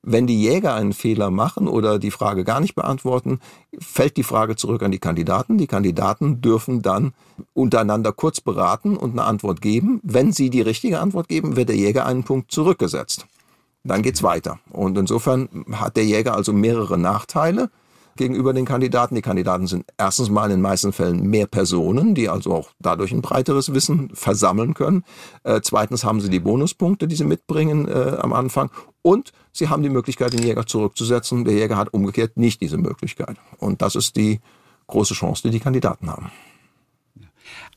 Wenn 0.09 0.29
die 0.29 0.41
Jäger 0.41 0.73
einen 0.75 0.93
Fehler 0.93 1.33
machen 1.33 1.67
oder 1.67 1.99
die 1.99 2.13
Frage 2.13 2.45
gar 2.45 2.61
nicht 2.61 2.77
beantworten, 2.77 3.41
fällt 3.81 4.17
die 4.17 4.23
Frage 4.23 4.55
zurück 4.55 4.85
an 4.85 4.93
die 4.93 5.01
Kandidaten. 5.01 5.59
Die 5.59 5.67
Kandidaten 5.67 6.41
dürfen 6.41 6.81
dann 6.81 7.13
untereinander 7.55 8.13
kurz 8.13 8.41
beraten 8.41 8.97
und 8.97 9.11
eine 9.11 9.25
Antwort 9.25 9.61
geben. 9.61 9.99
Wenn 10.05 10.31
sie 10.31 10.49
die 10.49 10.61
richtige 10.61 11.01
Antwort 11.01 11.29
geben, 11.29 11.57
wird 11.57 11.71
der 11.71 11.77
Jäger 11.77 12.07
einen 12.07 12.23
Punkt 12.23 12.53
zurückgesetzt. 12.53 13.27
Dann 13.83 14.03
geht's 14.03 14.23
weiter. 14.23 14.61
Und 14.71 14.97
insofern 14.97 15.49
hat 15.73 15.97
der 15.97 16.05
Jäger 16.05 16.37
also 16.37 16.53
mehrere 16.53 16.99
Nachteile 16.99 17.69
gegenüber 18.15 18.53
den 18.53 18.65
Kandidaten. 18.65 19.17
Die 19.17 19.23
Kandidaten 19.23 19.67
sind 19.67 19.87
erstens 19.99 20.31
mal 20.31 20.45
in 20.45 20.53
den 20.53 20.61
meisten 20.61 20.93
Fällen 20.93 21.27
mehr 21.29 21.49
Personen, 21.49 22.15
die 22.15 22.29
also 22.29 22.55
auch 22.55 22.71
dadurch 22.79 23.11
ein 23.11 23.23
breiteres 23.23 23.75
Wissen 23.75 24.11
versammeln 24.15 24.75
können. 24.75 25.05
Äh, 25.43 25.63
zweitens 25.63 26.05
haben 26.05 26.21
sie 26.21 26.31
die 26.31 26.39
Bonuspunkte, 26.39 27.09
die 27.09 27.17
sie 27.17 27.25
mitbringen 27.25 27.89
äh, 27.89 28.17
am 28.21 28.33
Anfang. 28.33 28.71
Und 29.03 29.33
sie 29.57 29.69
haben 29.69 29.83
die 29.83 29.89
Möglichkeit, 29.89 30.33
den 30.33 30.43
Jäger 30.43 30.67
zurückzusetzen. 30.67 31.45
Der 31.45 31.55
Jäger 31.55 31.77
hat 31.77 31.93
umgekehrt 31.93 32.37
nicht 32.37 32.61
diese 32.61 32.79
Möglichkeit. 32.79 33.37
Und 33.59 33.83
das 33.83 33.95
ist 33.95 34.17
die 34.17 34.41
große 34.87 35.15
Chance, 35.15 35.43
die 35.45 35.51
die 35.51 35.61
Kandidaten 35.61 36.11
haben. 36.11 36.31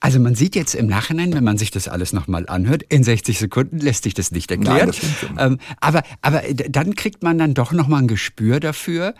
Also 0.01 0.19
man 0.19 0.33
sieht 0.33 0.55
jetzt 0.55 0.75
im 0.75 0.87
Nachhinein, 0.87 1.33
wenn 1.33 1.43
man 1.43 1.57
sich 1.57 1.71
das 1.71 1.87
alles 1.87 2.13
nochmal 2.13 2.47
anhört, 2.47 2.83
in 2.83 3.03
60 3.03 3.37
Sekunden 3.37 3.79
lässt 3.79 4.03
sich 4.03 4.13
das 4.13 4.31
nicht 4.31 4.49
erklären. 4.49 4.77
Nein, 4.77 4.87
das 4.87 4.99
ähm, 5.37 5.57
aber, 5.81 6.03
aber 6.21 6.41
dann 6.53 6.95
kriegt 6.95 7.21
man 7.21 7.37
dann 7.37 7.53
doch 7.53 7.73
nochmal 7.73 8.03
ein 8.03 8.07
Gespür 8.07 8.59
dafür, 8.59 9.13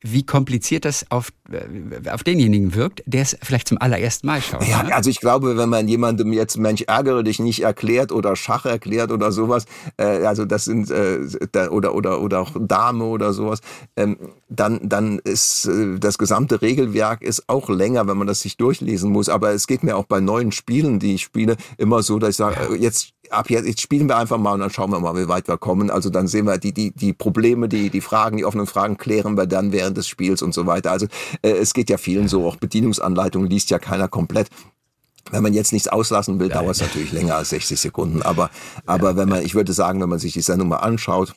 wie 0.00 0.24
kompliziert 0.24 0.84
das 0.84 1.06
auf, 1.10 1.30
äh, 1.50 2.08
auf 2.10 2.22
denjenigen 2.22 2.74
wirkt, 2.74 3.02
der 3.06 3.22
es 3.22 3.36
vielleicht 3.42 3.68
zum 3.68 3.78
allerersten 3.78 4.26
Mal 4.26 4.40
schaut. 4.40 4.66
Ja, 4.66 4.82
ne? 4.82 4.94
also 4.94 5.10
ich 5.10 5.20
glaube, 5.20 5.56
wenn 5.56 5.68
man 5.68 5.88
jemandem 5.88 6.32
jetzt 6.32 6.56
Mensch 6.56 6.82
ärgere 6.82 7.22
dich 7.22 7.38
nicht 7.38 7.62
erklärt 7.62 8.12
oder 8.12 8.36
Schach 8.36 8.64
erklärt 8.64 9.12
oder 9.12 9.32
sowas, 9.32 9.64
äh, 9.96 10.24
also 10.24 10.44
das 10.44 10.64
sind 10.64 10.90
äh, 10.90 11.18
da, 11.52 11.68
oder 11.68 11.94
oder 11.94 12.20
oder 12.22 12.40
auch 12.40 12.52
Dame 12.58 13.04
oder 13.04 13.32
sowas, 13.32 13.60
ähm, 13.96 14.16
dann 14.48 14.88
dann 14.88 15.18
ist 15.18 15.66
äh, 15.66 15.98
das 15.98 16.16
gesamte 16.16 16.62
Regelwerk 16.62 17.22
ist 17.22 17.48
auch 17.48 17.68
länger, 17.68 18.06
wenn 18.08 18.16
man 18.16 18.26
das 18.26 18.40
sich 18.40 18.56
durchlesen 18.56 19.10
muss. 19.10 19.28
Aber 19.28 19.50
es 19.52 19.66
geht 19.66 19.82
mir 19.82 19.96
auch 19.96 20.06
bei 20.06 20.20
neuen 20.20 20.52
Spielen, 20.52 20.98
die 20.98 21.14
ich 21.14 21.22
spiele, 21.22 21.56
immer 21.76 22.02
so, 22.02 22.18
dass 22.18 22.30
ich 22.30 22.36
sage, 22.36 22.56
ja. 22.56 22.74
Äh, 22.74 22.78
jetzt 22.78 23.12
ab 23.30 23.50
jetzt, 23.50 23.66
jetzt 23.66 23.80
spielen 23.80 24.08
wir 24.08 24.16
einfach 24.16 24.38
mal 24.38 24.52
und 24.52 24.60
dann 24.60 24.70
schauen 24.70 24.90
wir 24.90 25.00
mal, 25.00 25.16
wie 25.16 25.28
weit 25.28 25.48
wir 25.48 25.58
kommen. 25.58 25.90
Also 25.90 26.10
dann 26.10 26.26
sehen 26.26 26.46
wir 26.46 26.58
die, 26.58 26.72
die, 26.72 26.92
die 26.92 27.12
Probleme, 27.12 27.68
die, 27.68 27.90
die 27.90 28.00
Fragen, 28.00 28.36
die 28.36 28.44
offenen 28.44 28.66
Fragen 28.66 28.96
klären 28.96 29.36
wir 29.36 29.46
dann 29.46 29.72
während 29.72 29.96
des 29.96 30.08
Spiels 30.08 30.42
und 30.42 30.54
so 30.54 30.66
weiter. 30.66 30.90
Also 30.90 31.06
äh, 31.42 31.50
es 31.50 31.74
geht 31.74 31.90
ja 31.90 31.98
vielen 31.98 32.28
so, 32.28 32.46
auch 32.46 32.56
Bedienungsanleitungen 32.56 33.48
liest 33.48 33.70
ja 33.70 33.78
keiner 33.78 34.08
komplett. 34.08 34.48
Wenn 35.30 35.42
man 35.42 35.52
jetzt 35.52 35.72
nichts 35.72 35.88
auslassen 35.88 36.40
will, 36.40 36.48
dauert 36.48 36.76
es 36.76 36.80
natürlich 36.80 37.12
länger 37.12 37.36
als 37.36 37.50
60 37.50 37.78
Sekunden. 37.78 38.22
Aber, 38.22 38.50
aber 38.86 39.16
wenn 39.16 39.28
man, 39.28 39.44
ich 39.44 39.54
würde 39.54 39.72
sagen, 39.72 40.00
wenn 40.00 40.08
man 40.08 40.18
sich 40.18 40.32
die 40.32 40.40
Sendung 40.40 40.68
mal 40.68 40.76
anschaut, 40.76 41.34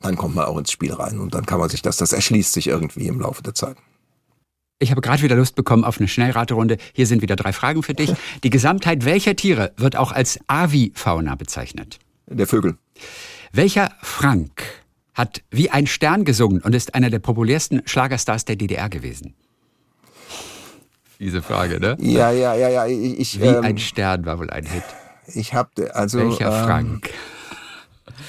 dann 0.00 0.16
kommt 0.16 0.34
man 0.34 0.46
auch 0.46 0.56
ins 0.56 0.72
Spiel 0.72 0.94
rein 0.94 1.20
und 1.20 1.34
dann 1.34 1.44
kann 1.44 1.60
man 1.60 1.68
sich 1.68 1.82
das, 1.82 1.98
das 1.98 2.12
erschließt 2.12 2.52
sich 2.52 2.68
irgendwie 2.68 3.06
im 3.06 3.20
Laufe 3.20 3.42
der 3.42 3.54
Zeit. 3.54 3.76
Ich 4.82 4.90
habe 4.90 5.02
gerade 5.02 5.22
wieder 5.22 5.36
Lust 5.36 5.56
bekommen 5.56 5.84
auf 5.84 5.98
eine 5.98 6.08
Schnellraterunde. 6.08 6.78
Hier 6.94 7.06
sind 7.06 7.20
wieder 7.20 7.36
drei 7.36 7.52
Fragen 7.52 7.82
für 7.82 7.92
dich. 7.92 8.14
Die 8.42 8.48
Gesamtheit 8.48 9.04
welcher 9.04 9.36
Tiere 9.36 9.72
wird 9.76 9.94
auch 9.94 10.10
als 10.10 10.40
Avifauna 10.46 11.34
bezeichnet? 11.34 11.98
Der 12.26 12.46
Vögel. 12.46 12.78
Welcher 13.52 13.90
Frank 14.00 14.62
hat 15.12 15.42
wie 15.50 15.68
ein 15.70 15.86
Stern 15.86 16.24
gesungen 16.24 16.62
und 16.62 16.74
ist 16.74 16.94
einer 16.94 17.10
der 17.10 17.18
populärsten 17.18 17.82
Schlagerstars 17.84 18.46
der 18.46 18.56
DDR 18.56 18.88
gewesen? 18.88 19.34
Diese 21.18 21.42
Frage, 21.42 21.78
ne? 21.78 21.98
Ja, 22.00 22.30
ja, 22.30 22.54
ja, 22.54 22.70
ja. 22.70 22.86
Ich, 22.86 23.38
wie 23.38 23.48
ähm, 23.48 23.62
ein 23.62 23.76
Stern 23.76 24.24
war 24.24 24.38
wohl 24.38 24.48
ein 24.48 24.64
Hit. 24.64 24.82
Ich 25.34 25.52
habe 25.52 25.94
also. 25.94 26.18
Welcher 26.18 26.46
ähm, 26.46 26.64
Frank? 26.64 27.10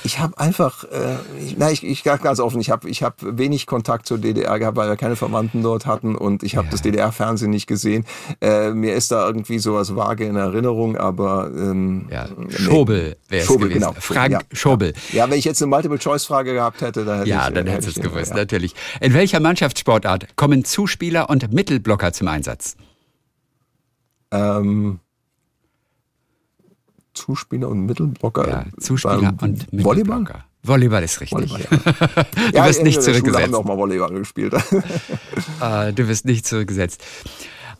Ich 0.03 0.11
ich 0.11 0.19
habe 0.19 0.37
einfach, 0.37 0.83
äh, 0.83 1.15
ich, 1.41 1.57
nein, 1.57 1.71
ich, 1.71 1.85
ich 1.85 2.03
ganz 2.03 2.41
offen, 2.41 2.59
ich 2.59 2.69
habe 2.69 2.89
ich 2.89 3.01
hab 3.01 3.15
wenig 3.21 3.65
Kontakt 3.65 4.05
zur 4.05 4.17
DDR 4.17 4.59
gehabt, 4.59 4.75
weil 4.75 4.89
wir 4.89 4.97
keine 4.97 5.15
Verwandten 5.15 5.63
dort 5.63 5.85
hatten 5.85 6.15
und 6.15 6.43
ich 6.43 6.57
habe 6.57 6.65
ja. 6.65 6.71
das 6.71 6.81
DDR-Fernsehen 6.81 7.49
nicht 7.49 7.65
gesehen. 7.65 8.05
Äh, 8.41 8.71
mir 8.71 8.93
ist 8.93 9.13
da 9.13 9.25
irgendwie 9.25 9.57
sowas 9.59 9.95
vage 9.95 10.25
in 10.25 10.35
Erinnerung, 10.35 10.97
aber 10.97 11.49
ähm, 11.55 12.09
ja. 12.11 12.27
Schobel 12.49 13.15
wäre 13.29 13.43
es 13.43 13.47
gewesen. 13.47 13.73
Genau. 13.73 13.93
Frank 13.97 14.33
ja. 14.33 14.39
Schobel. 14.51 14.93
Ja, 15.13 15.29
wenn 15.29 15.39
ich 15.39 15.45
jetzt 15.45 15.61
eine 15.61 15.69
Multiple-Choice-Frage 15.69 16.53
gehabt 16.53 16.81
hätte, 16.81 17.05
dann 17.05 17.19
hätte 17.19 17.29
ja, 17.29 17.47
ich... 17.47 17.53
dann 17.53 17.67
hättest 17.67 17.95
du 17.95 18.01
es 18.01 18.11
gewusst, 18.11 18.33
natürlich. 18.33 18.75
In 18.99 19.13
welcher 19.13 19.39
Mannschaftssportart 19.39 20.35
kommen 20.35 20.65
Zuspieler 20.65 21.29
und 21.29 21.53
Mittelblocker 21.53 22.11
zum 22.11 22.27
Einsatz? 22.27 22.75
Ähm, 24.31 24.99
Zuspieler 27.25 27.69
und 27.69 27.85
Mittelblocker. 27.85 28.49
Ja, 28.49 28.65
Zuspieler 28.79 29.33
und 29.41 29.71
Mittelblocker. 29.71 29.83
Volleyball? 29.83 30.43
Volleyball 30.63 31.03
ist 31.03 31.21
richtig. 31.21 31.49
Volleyball, 31.51 31.61
ja. 31.85 32.23
du 32.51 32.57
ja, 32.57 32.65
wirst 32.67 32.83
nicht 32.83 33.01
zurückgesetzt. 33.01 33.39
Wir 33.39 33.45
haben 33.45 33.55
auch 33.55 33.65
mal 33.65 33.77
Volleyball 33.77 34.13
gespielt. 34.13 34.53
uh, 34.53 35.91
du 35.95 36.07
wirst 36.07 36.25
nicht 36.25 36.45
zurückgesetzt. 36.45 37.03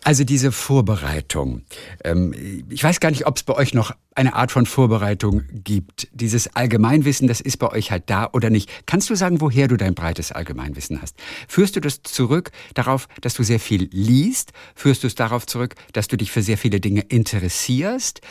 Also 0.04 0.24
diese 0.24 0.52
Vorbereitung. 0.52 1.62
Ähm, 2.04 2.34
ich 2.70 2.84
weiß 2.84 3.00
gar 3.00 3.12
nicht, 3.12 3.28
ob 3.28 3.38
es 3.38 3.44
bei 3.44 3.54
euch 3.54 3.76
noch 3.76 3.92
eine 4.16 4.34
Art 4.34 4.52
von 4.52 4.66
Vorbereitung 4.66 5.44
gibt. 5.54 6.08
Dieses 6.12 6.56
Allgemeinwissen, 6.56 7.28
das 7.28 7.40
ist 7.40 7.58
bei 7.58 7.70
euch 7.72 7.92
halt 7.92 8.10
da 8.10 8.28
oder 8.34 8.50
nicht. 8.50 8.70
Kannst 8.88 9.12
du 9.12 9.16
sagen, 9.16 9.42
woher 9.42 9.68
du 9.68 9.78
dein 9.78 9.94
breites 9.94 10.32
Allgemeinwissen 10.32 11.00
hast? 11.04 11.18
Führst 11.48 11.76
du 11.76 11.82
das 11.82 12.02
zurück 12.02 12.52
darauf, 12.74 13.08
dass 13.22 13.36
du 13.36 13.44
sehr 13.44 13.60
viel 13.60 13.90
liest? 13.92 14.54
Führst 14.74 15.04
du 15.04 15.08
es 15.08 15.14
darauf 15.14 15.46
zurück, 15.46 15.76
dass 15.94 16.08
du 16.08 16.18
dich 16.18 16.32
für 16.32 16.42
sehr 16.42 16.58
viele 16.58 16.80
Dinge 16.80 17.02
interessierst? 17.02 18.22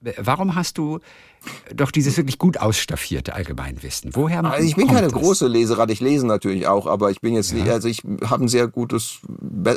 Warum 0.00 0.54
hast 0.54 0.78
du 0.78 1.00
doch 1.74 1.90
dieses 1.90 2.16
wirklich 2.16 2.38
gut 2.38 2.58
ausstaffierte 2.58 3.34
Allgemeinwissen. 3.34 4.10
Woher 4.14 4.44
also 4.44 4.66
Ich 4.66 4.76
bin 4.76 4.88
keine 4.88 5.08
das? 5.08 5.12
große 5.12 5.46
Leserate, 5.46 5.92
ich 5.92 6.00
lese 6.00 6.26
natürlich 6.26 6.66
auch, 6.66 6.86
aber 6.86 7.10
ich 7.10 7.20
bin 7.20 7.34
jetzt 7.34 7.52
ja. 7.52 7.58
nicht, 7.58 7.70
also 7.70 7.88
ich 7.88 8.02
habe 8.24 8.44
ein 8.44 8.48
sehr 8.48 8.66
gutes, 8.68 9.20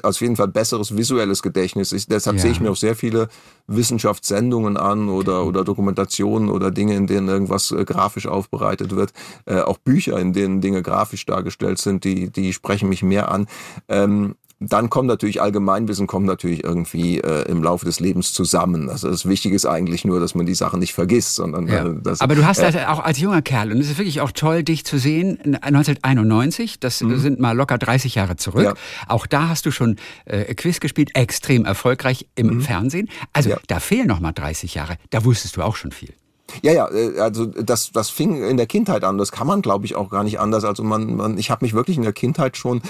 auf 0.04 0.22
jeden 0.22 0.36
Fall 0.36 0.48
besseres 0.48 0.96
visuelles 0.98 1.42
Gedächtnis. 1.42 1.92
Ich, 1.92 2.08
deshalb 2.08 2.38
ja. 2.38 2.42
sehe 2.42 2.52
ich 2.52 2.60
mir 2.60 2.72
auch 2.72 2.76
sehr 2.76 2.96
viele 2.96 3.28
Wissenschaftssendungen 3.68 4.78
an 4.78 5.10
oder, 5.10 5.46
oder 5.46 5.64
Dokumentationen 5.64 6.50
oder 6.50 6.72
Dinge, 6.72 6.96
in 6.96 7.08
denen 7.08 7.28
irgendwas 7.28 7.72
äh, 7.72 7.86
grafisch 7.86 8.28
aufbereitet 8.28 8.96
wird. 8.96 9.14
Äh, 9.46 9.62
auch 9.62 9.78
Bücher, 9.78 10.18
in 10.20 10.34
denen 10.34 10.62
Dinge 10.62 10.82
grafisch 10.82 11.26
dargestellt 11.26 11.78
sind, 11.78 12.04
die, 12.04 12.32
die 12.32 12.54
sprechen 12.54 12.90
mich 12.90 13.04
mehr 13.04 13.32
an. 13.32 13.48
Ähm, 13.88 14.36
dann 14.64 14.92
kommt 14.92 15.08
natürlich 15.08 15.42
Allgemeinwissen 15.42 16.06
kommt 16.06 16.28
natürlich 16.28 16.64
irgendwie 16.64 17.20
äh, 17.20 17.50
im 17.50 17.64
Laufe 17.64 17.84
des 17.84 18.00
Lebens 18.00 18.32
zusammen. 18.32 18.90
Also 18.90 19.10
das 19.10 19.28
Wichtige 19.28 19.56
ist 19.56 19.66
eigentlich 19.66 20.06
nur, 20.06 20.20
dass 20.20 20.36
man 20.36 20.46
die 20.46 20.54
Sachen 20.54 20.80
nicht 20.80 20.94
vergisst, 20.94 21.34
sondern 21.34 21.68
ja. 21.68 21.88
äh, 21.88 21.96
das, 22.02 22.22
Aber 22.22 22.36
du 22.36 22.46
hast 22.46 22.60
äh, 22.60 22.86
auch 22.88 23.00
als 23.00 23.20
junger 23.20 23.42
Kerl 23.42 23.72
und 23.72 23.80
es 23.80 23.90
ist 23.90 23.98
wirklich 23.98 24.22
auch 24.22 24.32
toll, 24.32 24.64
dich 24.64 24.86
zu 24.86 25.00
sehen. 25.00 25.40
1991, 25.62 26.80
das 26.80 27.02
mhm. 27.02 27.18
sind 27.18 27.40
mal 27.40 27.58
locker 27.58 27.80
30 27.80 28.14
Jahre 28.14 28.36
zurück. 28.36 28.64
Ja. 28.64 28.74
Auch 29.08 29.26
da 29.26 29.50
hast 29.50 29.66
du 29.66 29.72
schon 29.72 29.96
äh, 30.26 30.54
Quiz 30.54 30.80
gespielt, 30.80 31.16
extrem 31.16 31.66
erfolgreich 31.66 32.28
im 32.36 32.48
mhm. 32.48 32.62
Fernsehen. 32.62 33.10
Also 33.34 33.50
ja. 33.50 33.58
da 33.66 33.80
fehlen 33.80 34.08
noch 34.08 34.20
mal 34.20 34.32
30 34.32 34.76
Jahre. 34.76 34.98
Da 35.10 35.26
wusstest 35.26 35.58
du 35.58 35.64
auch 35.64 35.76
schon 35.76 35.92
viel. 35.92 36.14
Ja, 36.62 36.72
ja, 36.72 36.90
äh, 36.92 37.20
also 37.20 37.46
das, 37.46 37.92
das 37.92 38.10
fing 38.10 38.44
in 38.44 38.58
der 38.58 38.68
Kindheit 38.68 39.04
an. 39.04 39.18
Das 39.18 39.32
kann 39.32 39.48
man, 39.48 39.62
glaube 39.62 39.86
ich, 39.86 39.96
auch 39.96 40.10
gar 40.10 40.24
nicht 40.24 40.40
anders. 40.40 40.64
Also 40.64 40.84
man, 40.84 41.16
man 41.16 41.38
ich 41.38 41.52
habe 41.52 41.66
mich 41.66 41.74
wirklich 41.74 41.98
in 41.98 42.04
der 42.04 42.14
Kindheit 42.14 42.58
schon 42.58 42.82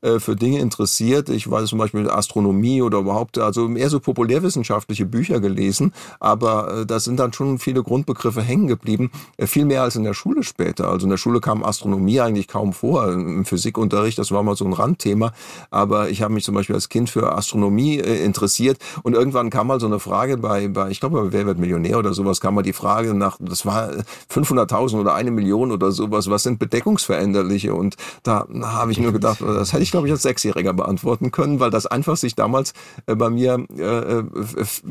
äh, 0.00 0.18
für 0.18 0.36
Dinge 0.36 0.60
interessiert. 0.60 1.28
Ich 1.28 1.50
weiß 1.50 1.68
zum 1.68 1.78
Beispiel 1.78 2.08
Astronomie 2.10 2.82
oder 2.82 2.98
überhaupt, 2.98 3.38
also 3.38 3.68
eher 3.68 3.90
so 3.90 4.00
populärwissenschaftliche 4.00 5.06
Bücher 5.06 5.40
gelesen. 5.40 5.92
Aber 6.20 6.80
äh, 6.80 6.86
da 6.86 7.00
sind 7.00 7.18
dann 7.18 7.32
schon 7.32 7.58
viele 7.58 7.82
Grundbegriffe 7.82 8.42
hängen 8.42 8.66
geblieben. 8.66 9.10
Äh, 9.36 9.46
viel 9.46 9.64
mehr 9.64 9.82
als 9.82 9.96
in 9.96 10.04
der 10.04 10.14
Schule 10.14 10.42
später. 10.42 10.88
Also 10.88 11.06
in 11.06 11.10
der 11.10 11.18
Schule 11.18 11.40
kam 11.40 11.64
Astronomie 11.64 12.20
eigentlich 12.20 12.48
kaum 12.48 12.72
vor. 12.72 13.12
Im 13.12 13.44
Physikunterricht, 13.44 14.18
das 14.18 14.32
war 14.32 14.42
mal 14.42 14.56
so 14.56 14.64
ein 14.64 14.72
Randthema. 14.72 15.32
Aber 15.70 16.10
ich 16.10 16.22
habe 16.22 16.34
mich 16.34 16.44
zum 16.44 16.54
Beispiel 16.54 16.74
als 16.74 16.88
Kind 16.88 17.10
für 17.10 17.32
Astronomie 17.32 17.98
äh, 17.98 18.24
interessiert. 18.24 18.78
Und 19.02 19.14
irgendwann 19.14 19.50
kam 19.50 19.68
mal 19.68 19.80
so 19.80 19.86
eine 19.86 20.00
Frage 20.00 20.36
bei, 20.38 20.68
bei 20.68 20.90
ich 20.90 21.00
glaube, 21.00 21.28
Wer 21.30 21.46
wird 21.46 21.58
Millionär 21.58 21.98
oder 21.98 22.14
sowas, 22.14 22.40
kam 22.40 22.54
mal 22.54 22.62
die 22.62 22.72
Frage, 22.72 23.07
Frage 23.08 23.18
nach, 23.18 23.38
das 23.40 23.64
war 23.66 23.90
500.000 24.32 25.00
oder 25.00 25.14
eine 25.14 25.30
Million 25.30 25.72
oder 25.72 25.90
sowas, 25.92 26.30
was 26.30 26.42
sind 26.42 26.58
Bedeckungsveränderliche? 26.58 27.74
Und 27.74 27.96
da 28.22 28.46
habe 28.62 28.92
ich 28.92 28.98
nur 28.98 29.12
gedacht, 29.12 29.40
das 29.40 29.72
hätte 29.72 29.82
ich 29.82 29.90
glaube 29.90 30.06
ich 30.06 30.12
als 30.12 30.22
Sechsjähriger 30.22 30.72
beantworten 30.72 31.30
können, 31.30 31.60
weil 31.60 31.70
das 31.70 31.86
einfach 31.86 32.16
sich 32.16 32.34
damals 32.34 32.72
äh, 33.06 33.14
bei 33.14 33.30
mir 33.30 33.64
äh 33.76 34.22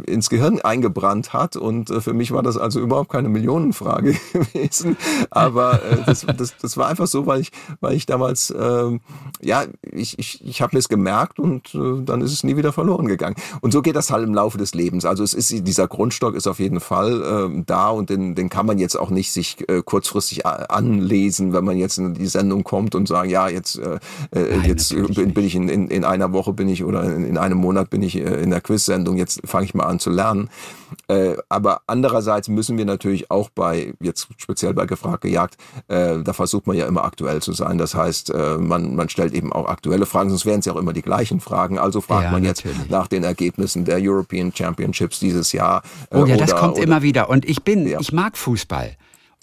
ins 0.05 0.30
Gehirn 0.30 0.59
eingebrannt 0.61 1.34
hat 1.34 1.55
und 1.55 1.89
äh, 1.89 2.01
für 2.01 2.13
mich 2.13 2.32
war 2.32 2.43
das 2.43 2.57
also 2.57 2.80
überhaupt 2.80 3.11
keine 3.11 3.30
Millionenfrage 3.30 4.15
gewesen, 4.34 4.97
aber 5.30 5.84
äh, 5.84 5.97
das, 6.05 6.26
das, 6.38 6.55
das 6.57 6.78
war 6.78 6.88
einfach 6.88 7.07
so, 7.07 7.26
weil 7.26 7.41
ich, 7.41 7.51
weil 7.80 7.93
ich 7.93 8.05
damals, 8.05 8.49
äh, 8.49 8.99
ja, 9.41 9.65
ich, 9.82 10.18
ich, 10.20 10.45
ich 10.45 10.61
habe 10.61 10.76
mir 10.76 10.80
es 10.80 10.89
gemerkt 10.89 11.39
und 11.39 11.74
äh, 11.76 12.03
dann 12.03 12.22
ist 12.22 12.34
es 12.34 12.43
nie 12.43 12.57
wieder 12.57 12.74
verloren 12.74 13.07
gegangen. 13.07 13.36
Und 13.61 13.72
so 13.72 13.82
geht 13.82 13.95
das 13.95 14.11
halt 14.11 14.26
im 14.26 14.34
Laufe 14.34 14.57
des 14.57 14.74
Lebens. 14.74 15.05
Also 15.05 15.24
es 15.24 15.34
ist 15.34 15.68
dieser 15.68 15.88
Grundstock 15.88 16.36
ist 16.36 16.47
auf 16.47 16.59
jeden 16.59 16.80
Fall 16.80 17.22
äh, 17.22 17.63
da 17.65 17.89
und 17.89 18.07
den, 18.10 18.36
den 18.36 18.49
kann 18.49 18.66
man 18.66 18.80
jetzt 18.80 18.97
auch 18.97 19.10
nicht 19.10 19.32
sich 19.32 19.58
äh, 19.70 19.82
kurzfristig 19.84 20.45
anlesen, 20.45 21.53
wenn 21.53 21.66
man 21.66 21.78
jetzt 21.78 21.97
in 21.97 22.14
die 22.14 22.28
Sendung 22.28 22.64
kommt 22.64 22.95
und 22.95 23.08
sagen, 23.08 23.30
ja, 23.30 23.47
jetzt, 23.49 23.78
äh, 23.78 23.99
äh 24.32 24.58
Nein, 24.58 24.64
jetzt 24.66 24.95
bin, 24.95 25.34
bin, 25.34 25.45
ich 25.45 25.55
in, 25.55 25.70
in, 25.70 25.88
in 25.89 26.03
einer 26.03 26.34
Woche 26.34 26.53
bin 26.53 26.70
ich 26.70 26.84
oder 26.84 27.03
in, 27.03 27.26
in 27.26 27.38
einem 27.38 27.58
Monat 27.58 27.89
bin 27.89 28.01
ich 28.01 28.16
äh, 28.16 28.41
in 28.41 28.49
der 28.49 28.62
Quiz-Sendung, 28.62 29.18
jetzt 29.18 29.41
fange 29.45 29.66
ich 29.66 29.74
mal 29.74 29.86
an 29.86 29.99
zu 29.99 30.10
lernen. 30.10 30.49
Äh, 31.08 31.36
aber 31.50 31.82
andererseits 31.88 32.48
müssen 32.48 32.78
wir 32.78 32.86
natürlich 32.86 33.32
auch 33.32 33.50
bei, 33.50 33.94
jetzt 34.00 34.28
speziell 34.38 34.74
bei 34.74 34.86
Gefragt 34.86 35.22
gejagt, 35.22 35.58
äh, 35.88 36.20
da 36.24 36.34
versucht 36.34 36.68
man 36.68 36.78
ja 36.78 36.86
immer 36.88 37.04
aktuell 37.04 37.42
zu 37.42 37.54
sein. 37.54 37.78
Das 37.78 37.96
heißt, 37.96 38.30
äh, 38.30 38.58
man, 38.58 38.96
man 38.96 39.10
stellt 39.10 39.34
eben 39.34 39.54
auch 39.54 39.68
aktuelle 39.68 40.06
Fragen, 40.06 40.30
sonst 40.30 40.46
wären 40.46 40.60
es 40.60 40.66
ja 40.66 40.74
auch 40.74 40.78
immer 40.78 40.94
die 40.94 41.02
gleichen 41.02 41.40
Fragen. 41.40 41.78
Also 41.78 42.02
fragt 42.02 42.26
ja, 42.26 42.32
man 42.32 42.44
jetzt 42.44 42.66
natürlich. 42.66 42.90
nach 42.90 43.08
den 43.08 43.24
Ergebnissen 43.24 43.86
der 43.86 44.00
European 44.02 44.52
Championships 44.54 45.20
dieses 45.20 45.52
Jahr. 45.52 45.84
Äh, 46.12 46.18
oh 46.18 46.26
ja, 46.26 46.38
das 46.38 46.56
kommt 46.56 46.76
oder, 46.76 46.84
immer 46.84 47.02
wieder. 47.02 47.30
Und 47.30 47.46
ich 47.46 47.64
bin, 47.64 47.88
ja. 47.88 48.00
ich 48.00 48.12
mag 48.12 48.38
Fußball 48.38 48.96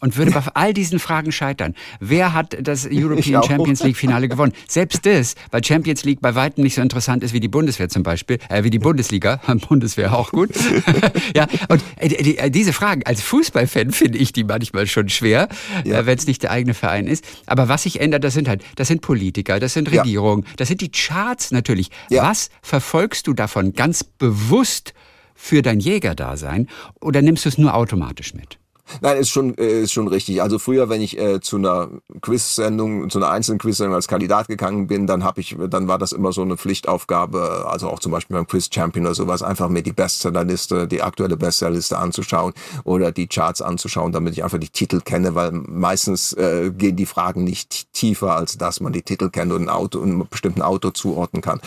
und 0.05 0.19
würde 0.19 0.33
bei 0.33 0.43
all 0.53 0.75
diesen 0.75 0.99
Fragen 0.99 1.33
scheitern. 1.33 1.75
Wer 1.99 2.35
hat 2.35 2.59
das 2.61 2.87
European 2.91 3.43
Champions 3.43 3.83
League 3.83 3.97
Finale 3.97 4.29
gewonnen? 4.29 4.53
Selbst 4.69 5.07
das, 5.07 5.35
weil 5.51 5.65
Champions 5.65 6.05
League 6.05 6.21
bei 6.21 6.35
weitem 6.35 6.63
nicht 6.63 6.75
so 6.75 6.83
interessant 6.83 7.25
ist 7.25 7.33
wie 7.33 7.41
die 7.41 7.49
Bundeswehr 7.49 7.89
zum 7.89 8.03
Beispiel, 8.03 8.39
äh, 8.51 8.65
wie 8.65 8.71
die 8.71 8.79
Bundesliga. 8.79 9.41
Bundeswehr 9.69 10.15
auch 10.15 10.31
gut. 10.31 10.51
ja, 11.35 11.47
und 11.69 11.83
äh, 11.97 12.23
die, 12.23 12.37
äh, 12.37 12.51
diese 12.51 12.75
Fragen 12.75 13.03
als 13.07 13.23
Fußballfan 13.23 13.93
finde 13.93 14.19
ich 14.19 14.35
die 14.35 14.45
manchmal 14.45 14.87
schon 14.87 15.09
schwer, 15.09 15.49
ja. 15.85 16.01
äh, 16.01 16.07
wenn 16.07 16.19
es 16.19 16.27
nicht 16.27 16.43
der 16.43 16.51
eigene 16.51 16.75
Verein 16.75 17.07
ist. 17.07 17.25
Aber 17.47 17.71
was 17.71 17.85
sich 17.85 17.99
ändert, 17.99 18.25
das 18.25 18.35
sind 18.35 18.47
halt, 18.47 18.63
das 18.77 18.89
sind 18.89 19.01
Politiker, 19.01 19.59
das 19.59 19.73
sind 19.73 19.91
Regierungen, 19.91 20.45
ja. 20.45 20.53
das 20.59 20.69
sind 20.69 20.83
die 20.83 20.91
Charts 20.91 21.51
natürlich. 21.51 21.89
Ja. 22.11 22.25
Was 22.25 22.51
verfolgst 22.61 23.27
du 23.27 23.33
davon 23.33 23.73
ganz 23.73 24.05
bewusst 24.05 24.93
für 25.35 25.63
dein 25.63 25.81
Jägerdasein 25.81 26.69
oder 27.01 27.23
nimmst 27.23 27.47
du 27.47 27.49
es 27.49 27.57
nur 27.57 27.75
automatisch 27.75 28.35
mit? 28.35 28.59
Nein, 29.01 29.17
ist 29.17 29.31
schon, 29.31 29.57
äh, 29.57 29.83
ist 29.83 29.93
schon 29.93 30.09
richtig. 30.09 30.43
Also 30.43 30.59
früher, 30.59 30.89
wenn 30.89 31.01
ich 31.01 31.19
äh, 31.19 31.41
zu 31.41 31.57
einer 31.57 31.89
Quiz-Sendung, 32.21 33.09
zu 33.11 33.19
einer 33.19 33.31
einzelnen 33.31 33.59
Quiz-Sendung 33.59 33.95
als 33.95 34.09
Kandidat 34.09 34.49
gegangen 34.49 34.87
bin, 34.87 35.07
dann 35.07 35.25
habe 35.25 35.41
ich, 35.41 35.57
dann 35.71 35.89
war 35.89 35.99
das 35.99 36.13
immer 36.13 36.33
so 36.33 36.43
eine 36.43 36.57
Pflichtaufgabe, 36.57 37.67
also 37.67 37.89
auch 37.89 37.99
zum 37.99 38.13
Beispiel 38.13 38.37
beim 38.37 38.47
Quiz 38.47 38.69
Champion 38.73 39.07
oder 39.07 39.15
sowas, 39.15 39.43
einfach 39.43 39.69
mir 39.69 39.83
die 39.83 39.93
Bestsellerliste, 39.93 40.87
die 40.87 41.03
aktuelle 41.03 41.37
Bestsellerliste 41.37 41.99
anzuschauen 41.99 42.53
oder 42.85 43.11
die 43.11 43.27
Charts 43.27 43.63
anzuschauen, 43.63 44.13
damit 44.13 44.35
ich 44.35 44.45
einfach 44.45 44.59
die 44.59 44.69
Titel 44.69 45.01
kenne, 45.01 45.35
weil 45.35 45.53
meistens 45.53 46.33
äh, 46.35 46.71
gehen 46.71 46.97
die 46.97 47.07
Fragen 47.07 47.45
nicht 47.45 47.93
tiefer, 47.95 48.37
als 48.37 48.59
dass 48.59 48.81
man 48.81 48.93
die 48.93 49.03
Titel 49.03 49.31
kennt 49.31 49.53
und 49.53 49.63
ein 49.63 49.71
Auto, 49.71 50.03
einem 50.03 50.27
bestimmten 50.29 50.63
Auto 50.63 50.91
zuordnen 50.91 51.43
kann. 51.43 51.61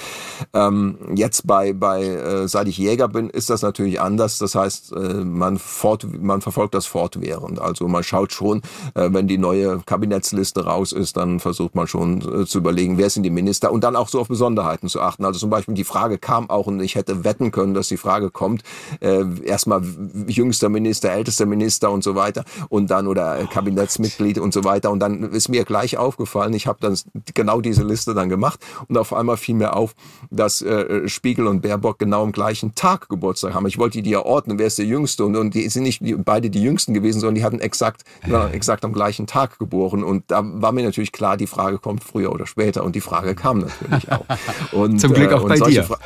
Ähm, 0.54 0.98
jetzt 1.16 1.48
bei, 1.48 1.74
bei, 1.74 2.04
äh, 2.06 2.48
seit 2.48 2.68
ich 2.68 2.78
Jäger 2.78 3.08
bin, 3.08 3.30
ist 3.30 3.50
das 3.50 3.64
natürlich 3.64 4.00
anders. 4.00 4.38
Das 4.38 4.56
heißt, 4.56 4.94
äh, 4.94 4.98
man 5.24 5.58
fort, 5.58 6.06
man 6.22 6.42
verfolgt 6.42 6.76
das 6.76 6.86
fort 6.86 7.07
fortwährend. 7.08 7.60
Also 7.60 7.88
man 7.88 8.04
schaut 8.04 8.34
schon, 8.34 8.62
äh, 8.94 9.10
wenn 9.12 9.28
die 9.28 9.38
neue 9.38 9.80
Kabinettsliste 9.86 10.66
raus 10.66 10.92
ist, 10.92 11.18
dann 11.18 11.40
versucht 11.40 11.76
man 11.76 11.88
schon 11.88 12.22
äh, 12.22 12.46
zu 12.46 12.58
überlegen, 12.58 12.98
wer 12.98 13.10
sind 13.10 13.24
die 13.24 13.30
Minister 13.30 13.72
und 13.72 13.84
dann 13.84 13.96
auch 13.96 14.10
so 14.10 14.20
auf 14.20 14.28
Besonderheiten 14.28 14.90
zu 14.90 15.02
achten. 15.02 15.26
Also 15.26 15.40
zum 15.40 15.50
Beispiel 15.50 15.74
die 15.74 15.84
Frage 15.84 16.18
kam 16.18 16.50
auch 16.50 16.68
und 16.68 16.82
ich 16.82 16.96
hätte 16.96 17.24
wetten 17.24 17.52
können, 17.52 17.74
dass 17.74 17.88
die 17.88 17.98
Frage 17.98 18.30
kommt, 18.30 18.64
äh, 19.00 19.24
erstmal 19.44 19.82
jüngster 20.28 20.70
Minister, 20.70 21.12
ältester 21.12 21.46
Minister 21.46 21.92
und 21.92 22.04
so 22.04 22.16
weiter 22.16 22.44
und 22.70 22.92
dann 22.92 23.08
oder 23.08 23.46
Kabinettsmitglied 23.48 24.40
und 24.40 24.54
so 24.54 24.64
weiter 24.64 24.92
und 24.92 25.00
dann 25.00 25.24
ist 25.24 25.50
mir 25.50 25.64
gleich 25.64 25.98
auf, 25.98 26.08
aufgefallen. 26.08 26.54
Ich 26.54 26.68
habe 26.68 26.80
dann 26.82 26.98
genau 27.34 27.62
diese 27.62 27.84
Liste 27.84 28.14
dann 28.14 28.30
gemacht 28.30 28.60
und 28.88 28.98
auf 28.98 29.14
einmal 29.14 29.38
fiel 29.38 29.56
mir 29.56 29.76
auf, 29.76 29.94
dass 30.32 30.66
Spiegel 31.06 31.48
und 31.48 31.62
Baerbock 31.62 32.00
genau 32.00 32.24
am 32.24 32.32
gleichen 32.32 32.74
Tag 32.76 33.10
Geburtstag 33.10 33.54
haben. 33.54 33.68
Ich 33.68 33.78
wollte 33.78 34.02
die 34.02 34.10
ja 34.10 34.26
ordnen, 34.26 34.58
wer 34.58 34.68
ist 34.68 34.78
der 34.78 34.86
Jüngste 34.86 35.26
und, 35.26 35.36
und 35.36 35.54
die 35.54 35.68
sind 35.70 35.84
nicht 35.84 36.02
beide 36.26 36.50
die 36.50 36.62
Jüngsten 36.62 36.94
gewesen, 37.00 37.20
sondern 37.20 37.36
die 37.36 37.44
hatten 37.44 37.60
exakt, 37.60 38.04
äh. 38.28 38.52
exakt 38.52 38.86
am 38.86 38.94
gleichen 38.94 39.28
Tag 39.28 39.60
geboren 39.60 40.04
und 40.04 40.24
da 40.28 40.42
war 40.44 40.72
mir 40.72 40.84
natürlich 40.84 41.12
klar, 41.12 41.38
die 41.38 41.48
Frage 41.48 41.78
kommt 41.78 42.04
früher 42.04 42.32
oder 42.32 42.46
später 42.46 42.84
und 42.84 42.96
die 42.96 43.02
Frage 43.02 43.36
kam 43.36 43.60
natürlich 43.60 44.12
auch. 44.12 44.26
Und, 44.72 45.00
Zum 45.00 45.14
Glück 45.14 45.32
auch 45.32 45.46
äh, 45.46 45.60
bei 45.60 45.70
dir. 45.70 45.84
Fra 45.84 45.98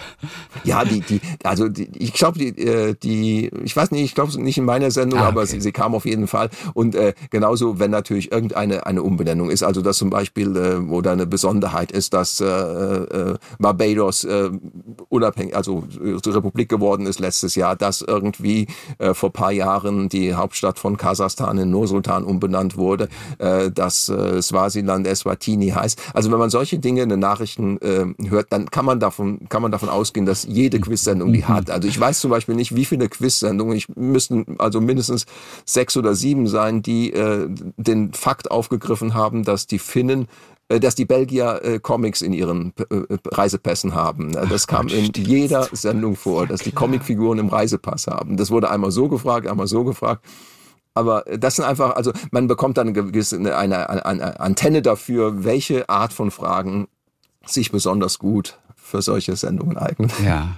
ja, 0.63 0.85
die, 0.85 1.01
die, 1.01 1.19
also 1.43 1.67
die, 1.67 1.89
ich 1.97 2.13
glaube, 2.13 2.37
die, 2.37 2.49
äh, 2.49 2.95
die, 3.01 3.49
ich 3.63 3.75
weiß 3.75 3.91
nicht, 3.91 4.03
ich 4.03 4.15
glaube 4.15 4.39
nicht 4.41 4.57
in 4.57 4.65
meiner 4.65 4.91
Sendung, 4.91 5.19
ah, 5.19 5.23
okay. 5.23 5.31
aber 5.31 5.45
sie, 5.45 5.61
sie 5.61 5.71
kam 5.71 5.95
auf 5.95 6.05
jeden 6.05 6.27
Fall 6.27 6.49
und 6.73 6.95
äh, 6.95 7.13
genauso, 7.29 7.79
wenn 7.79 7.91
natürlich 7.91 8.31
irgendeine 8.31 8.85
eine 8.85 9.03
Umbenennung 9.03 9.49
ist, 9.49 9.63
also 9.63 9.81
dass 9.81 9.97
zum 9.97 10.09
Beispiel 10.09 10.55
äh, 10.55 10.89
wo 10.89 11.01
da 11.01 11.13
eine 11.13 11.25
Besonderheit 11.25 11.91
ist, 11.91 12.13
dass 12.13 12.39
äh, 12.39 12.45
äh, 12.45 13.37
Barbados 13.59 14.23
äh, 14.23 14.49
unabhängig, 15.09 15.55
also 15.55 15.83
äh, 16.03 16.29
Republik 16.29 16.69
geworden 16.69 17.05
ist 17.05 17.19
letztes 17.19 17.55
Jahr, 17.55 17.75
dass 17.75 18.01
irgendwie 18.01 18.67
äh, 18.97 19.13
vor 19.13 19.31
paar 19.31 19.51
Jahren 19.51 20.09
die 20.09 20.33
Hauptstadt 20.33 20.79
von 20.81 20.97
Kasachstan 20.97 21.57
in 21.57 21.69
Nursultan 21.69 22.23
umbenannt 22.23 22.75
wurde, 22.77 23.07
äh, 23.37 23.71
dass 23.71 24.09
äh, 24.09 24.41
Swasiland 24.41 25.07
Eswatini 25.07 25.69
heißt. 25.69 26.01
Also 26.13 26.31
wenn 26.31 26.39
man 26.39 26.49
solche 26.49 26.79
Dinge 26.79 27.03
in 27.03 27.09
den 27.09 27.19
Nachrichten 27.19 27.77
äh, 27.81 28.05
hört, 28.27 28.47
dann 28.49 28.69
kann 28.69 28.85
man 28.85 28.99
davon 28.99 29.47
kann 29.49 29.61
man 29.61 29.71
davon 29.71 29.89
ausgehen, 29.89 30.25
dass 30.25 30.43
jede 30.43 30.79
Quizsendung 30.79 31.31
die 31.31 31.45
hat. 31.45 31.69
Also 31.69 31.87
ich 31.87 31.99
weiß 31.99 32.19
zum 32.19 32.31
Beispiel 32.31 32.55
nicht, 32.55 32.75
wie 32.75 32.85
viele 32.85 33.07
Quizsendungen, 33.07 33.75
ich 33.75 33.87
müssten 33.95 34.55
also 34.57 34.81
mindestens 34.81 35.25
sechs 35.65 35.95
oder 35.95 36.15
sieben 36.15 36.47
sein, 36.47 36.81
die 36.81 37.13
äh, 37.13 37.47
den 37.77 38.13
Fakt 38.13 38.51
aufgegriffen 38.51 39.13
haben, 39.13 39.43
dass 39.43 39.67
die 39.67 39.79
Finnen 39.79 40.27
äh, 40.71 40.79
dass 40.79 40.95
die 40.95 41.05
Belgier 41.05 41.61
äh, 41.63 41.79
Comics 41.79 42.21
in 42.21 42.33
ihren 42.33 42.73
äh, 42.89 43.17
Reisepässen 43.27 43.93
haben. 43.93 44.31
Das 44.31 44.67
kam 44.67 44.87
in 44.87 45.11
jeder 45.15 45.67
Sendung 45.71 46.15
vor, 46.15 46.47
dass 46.47 46.61
die 46.61 46.71
Comicfiguren 46.71 47.39
im 47.39 47.49
Reisepass 47.49 48.07
haben. 48.07 48.37
Das 48.37 48.51
wurde 48.51 48.69
einmal 48.69 48.91
so 48.91 49.07
gefragt, 49.09 49.47
einmal 49.47 49.67
so 49.67 49.83
gefragt. 49.83 50.25
Aber 50.93 51.23
das 51.37 51.55
sind 51.55 51.65
einfach, 51.65 51.95
also 51.95 52.11
man 52.31 52.47
bekommt 52.47 52.77
dann 52.77 52.87
eine 52.87 52.93
gewisse 52.93 53.37
eine, 53.55 53.89
eine, 54.05 54.39
Antenne 54.39 54.81
dafür, 54.81 55.43
welche 55.43 55.87
Art 55.89 56.11
von 56.11 56.31
Fragen 56.31 56.87
sich 57.45 57.71
besonders 57.71 58.19
gut 58.19 58.59
für 58.75 59.01
solche 59.01 59.35
Sendungen 59.35 59.77
eignen. 59.77 60.11
Ja. 60.23 60.57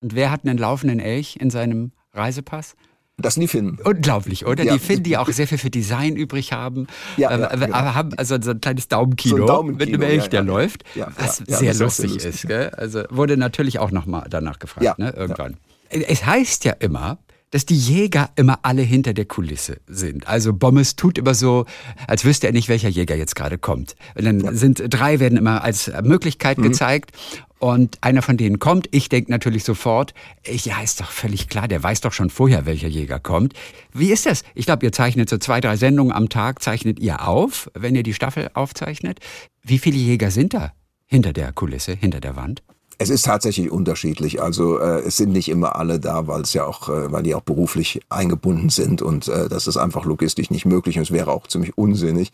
Und 0.00 0.14
wer 0.14 0.30
hat 0.30 0.44
einen 0.44 0.58
laufenden 0.58 0.98
Elch 0.98 1.36
in 1.40 1.50
seinem 1.50 1.92
Reisepass? 2.12 2.74
Das 3.18 3.34
sind 3.34 3.42
die 3.42 3.48
Finnen. 3.48 3.78
Unglaublich, 3.82 4.44
oder? 4.46 4.62
Ja. 4.62 4.74
Die 4.74 4.78
Finnen, 4.78 5.02
die 5.02 5.16
auch 5.16 5.28
sehr 5.30 5.46
viel 5.46 5.56
für 5.56 5.70
Design 5.70 6.16
übrig 6.16 6.52
haben, 6.52 6.86
ja, 7.16 7.30
ja, 7.30 7.50
äh, 7.50 7.58
genau. 7.58 7.74
aber 7.74 7.94
haben 7.94 8.12
also 8.18 8.36
so 8.40 8.50
ein 8.50 8.60
kleines 8.60 8.88
Daumenkino, 8.88 9.36
so 9.36 9.42
ein 9.42 9.46
Daumenkino 9.46 9.92
mit 9.92 9.94
einem 9.94 10.02
Elch, 10.02 10.28
der 10.28 10.42
läuft, 10.42 10.84
was 10.94 11.38
sehr 11.38 11.72
lustig, 11.74 12.12
lustig 12.12 12.24
ist. 12.26 12.46
Gell? 12.46 12.70
Also 12.76 13.04
wurde 13.08 13.38
natürlich 13.38 13.78
auch 13.78 13.90
nochmal 13.90 14.26
danach 14.28 14.58
gefragt, 14.58 14.98
ne? 14.98 15.14
irgendwann. 15.16 15.56
Es 15.88 16.26
heißt 16.26 16.64
ja 16.64 16.72
immer, 16.72 17.18
dass 17.56 17.64
die 17.64 17.78
Jäger 17.78 18.28
immer 18.36 18.58
alle 18.64 18.82
hinter 18.82 19.14
der 19.14 19.24
Kulisse 19.24 19.78
sind. 19.86 20.28
Also 20.28 20.52
Bommes 20.52 20.94
tut 20.94 21.16
immer 21.16 21.32
so, 21.32 21.64
als 22.06 22.26
wüsste 22.26 22.46
er 22.46 22.52
nicht, 22.52 22.68
welcher 22.68 22.90
Jäger 22.90 23.16
jetzt 23.16 23.34
gerade 23.34 23.56
kommt. 23.56 23.96
Und 24.14 24.26
dann 24.26 24.40
ja. 24.40 24.52
sind 24.52 24.82
drei 24.90 25.20
werden 25.20 25.38
immer 25.38 25.64
als 25.64 25.90
Möglichkeit 26.02 26.58
mhm. 26.58 26.64
gezeigt 26.64 27.12
und 27.58 27.96
einer 28.02 28.20
von 28.20 28.36
denen 28.36 28.58
kommt. 28.58 28.88
Ich 28.90 29.08
denke 29.08 29.30
natürlich 29.30 29.64
sofort, 29.64 30.12
ja, 30.46 30.82
ist 30.82 31.00
doch 31.00 31.10
völlig 31.10 31.48
klar, 31.48 31.66
der 31.66 31.82
weiß 31.82 32.02
doch 32.02 32.12
schon 32.12 32.28
vorher, 32.28 32.66
welcher 32.66 32.88
Jäger 32.88 33.20
kommt. 33.20 33.54
Wie 33.90 34.12
ist 34.12 34.26
das? 34.26 34.42
Ich 34.54 34.66
glaube, 34.66 34.84
ihr 34.84 34.92
zeichnet 34.92 35.30
so 35.30 35.38
zwei, 35.38 35.62
drei 35.62 35.78
Sendungen 35.78 36.12
am 36.12 36.28
Tag, 36.28 36.62
zeichnet 36.62 37.00
ihr 37.00 37.26
auf, 37.26 37.70
wenn 37.72 37.94
ihr 37.94 38.02
die 38.02 38.12
Staffel 38.12 38.50
aufzeichnet. 38.52 39.20
Wie 39.62 39.78
viele 39.78 39.96
Jäger 39.96 40.30
sind 40.30 40.52
da 40.52 40.74
hinter 41.06 41.32
der 41.32 41.52
Kulisse, 41.52 41.94
hinter 41.94 42.20
der 42.20 42.36
Wand? 42.36 42.62
Es 42.98 43.10
ist 43.10 43.26
tatsächlich 43.26 43.70
unterschiedlich. 43.70 44.40
Also 44.42 44.78
äh, 44.78 45.00
es 45.00 45.16
sind 45.16 45.32
nicht 45.32 45.48
immer 45.48 45.76
alle 45.76 46.00
da, 46.00 46.26
weil 46.26 46.42
es 46.42 46.54
ja 46.54 46.64
auch, 46.64 46.88
äh, 46.88 47.12
weil 47.12 47.22
die 47.22 47.34
auch 47.34 47.42
beruflich 47.42 48.00
eingebunden 48.08 48.70
sind 48.70 49.02
und 49.02 49.28
äh, 49.28 49.48
das 49.48 49.66
ist 49.66 49.76
einfach 49.76 50.04
logistisch 50.04 50.50
nicht 50.50 50.64
möglich 50.64 50.96
und 50.96 51.02
es 51.02 51.10
wäre 51.10 51.30
auch 51.30 51.46
ziemlich 51.46 51.76
unsinnig. 51.76 52.32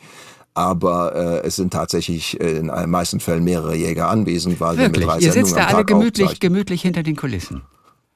Aber 0.54 1.14
äh, 1.14 1.46
es 1.46 1.56
sind 1.56 1.72
tatsächlich 1.72 2.40
äh, 2.40 2.58
in 2.58 2.68
den 2.68 2.90
meisten 2.90 3.20
Fällen 3.20 3.42
mehrere 3.42 3.74
Jäger 3.74 4.08
anwesend, 4.08 4.60
weil 4.60 4.76
Wirklich? 4.76 5.06
wir 5.06 5.14
mit 5.14 5.22
drei 5.22 5.26
Ihr 5.26 5.32
sitzt 5.32 5.56
da 5.56 5.66
alle 5.66 5.84
gemütlich, 5.84 6.40
gemütlich 6.40 6.82
hinter 6.82 7.02
den 7.02 7.16
Kulissen. 7.16 7.62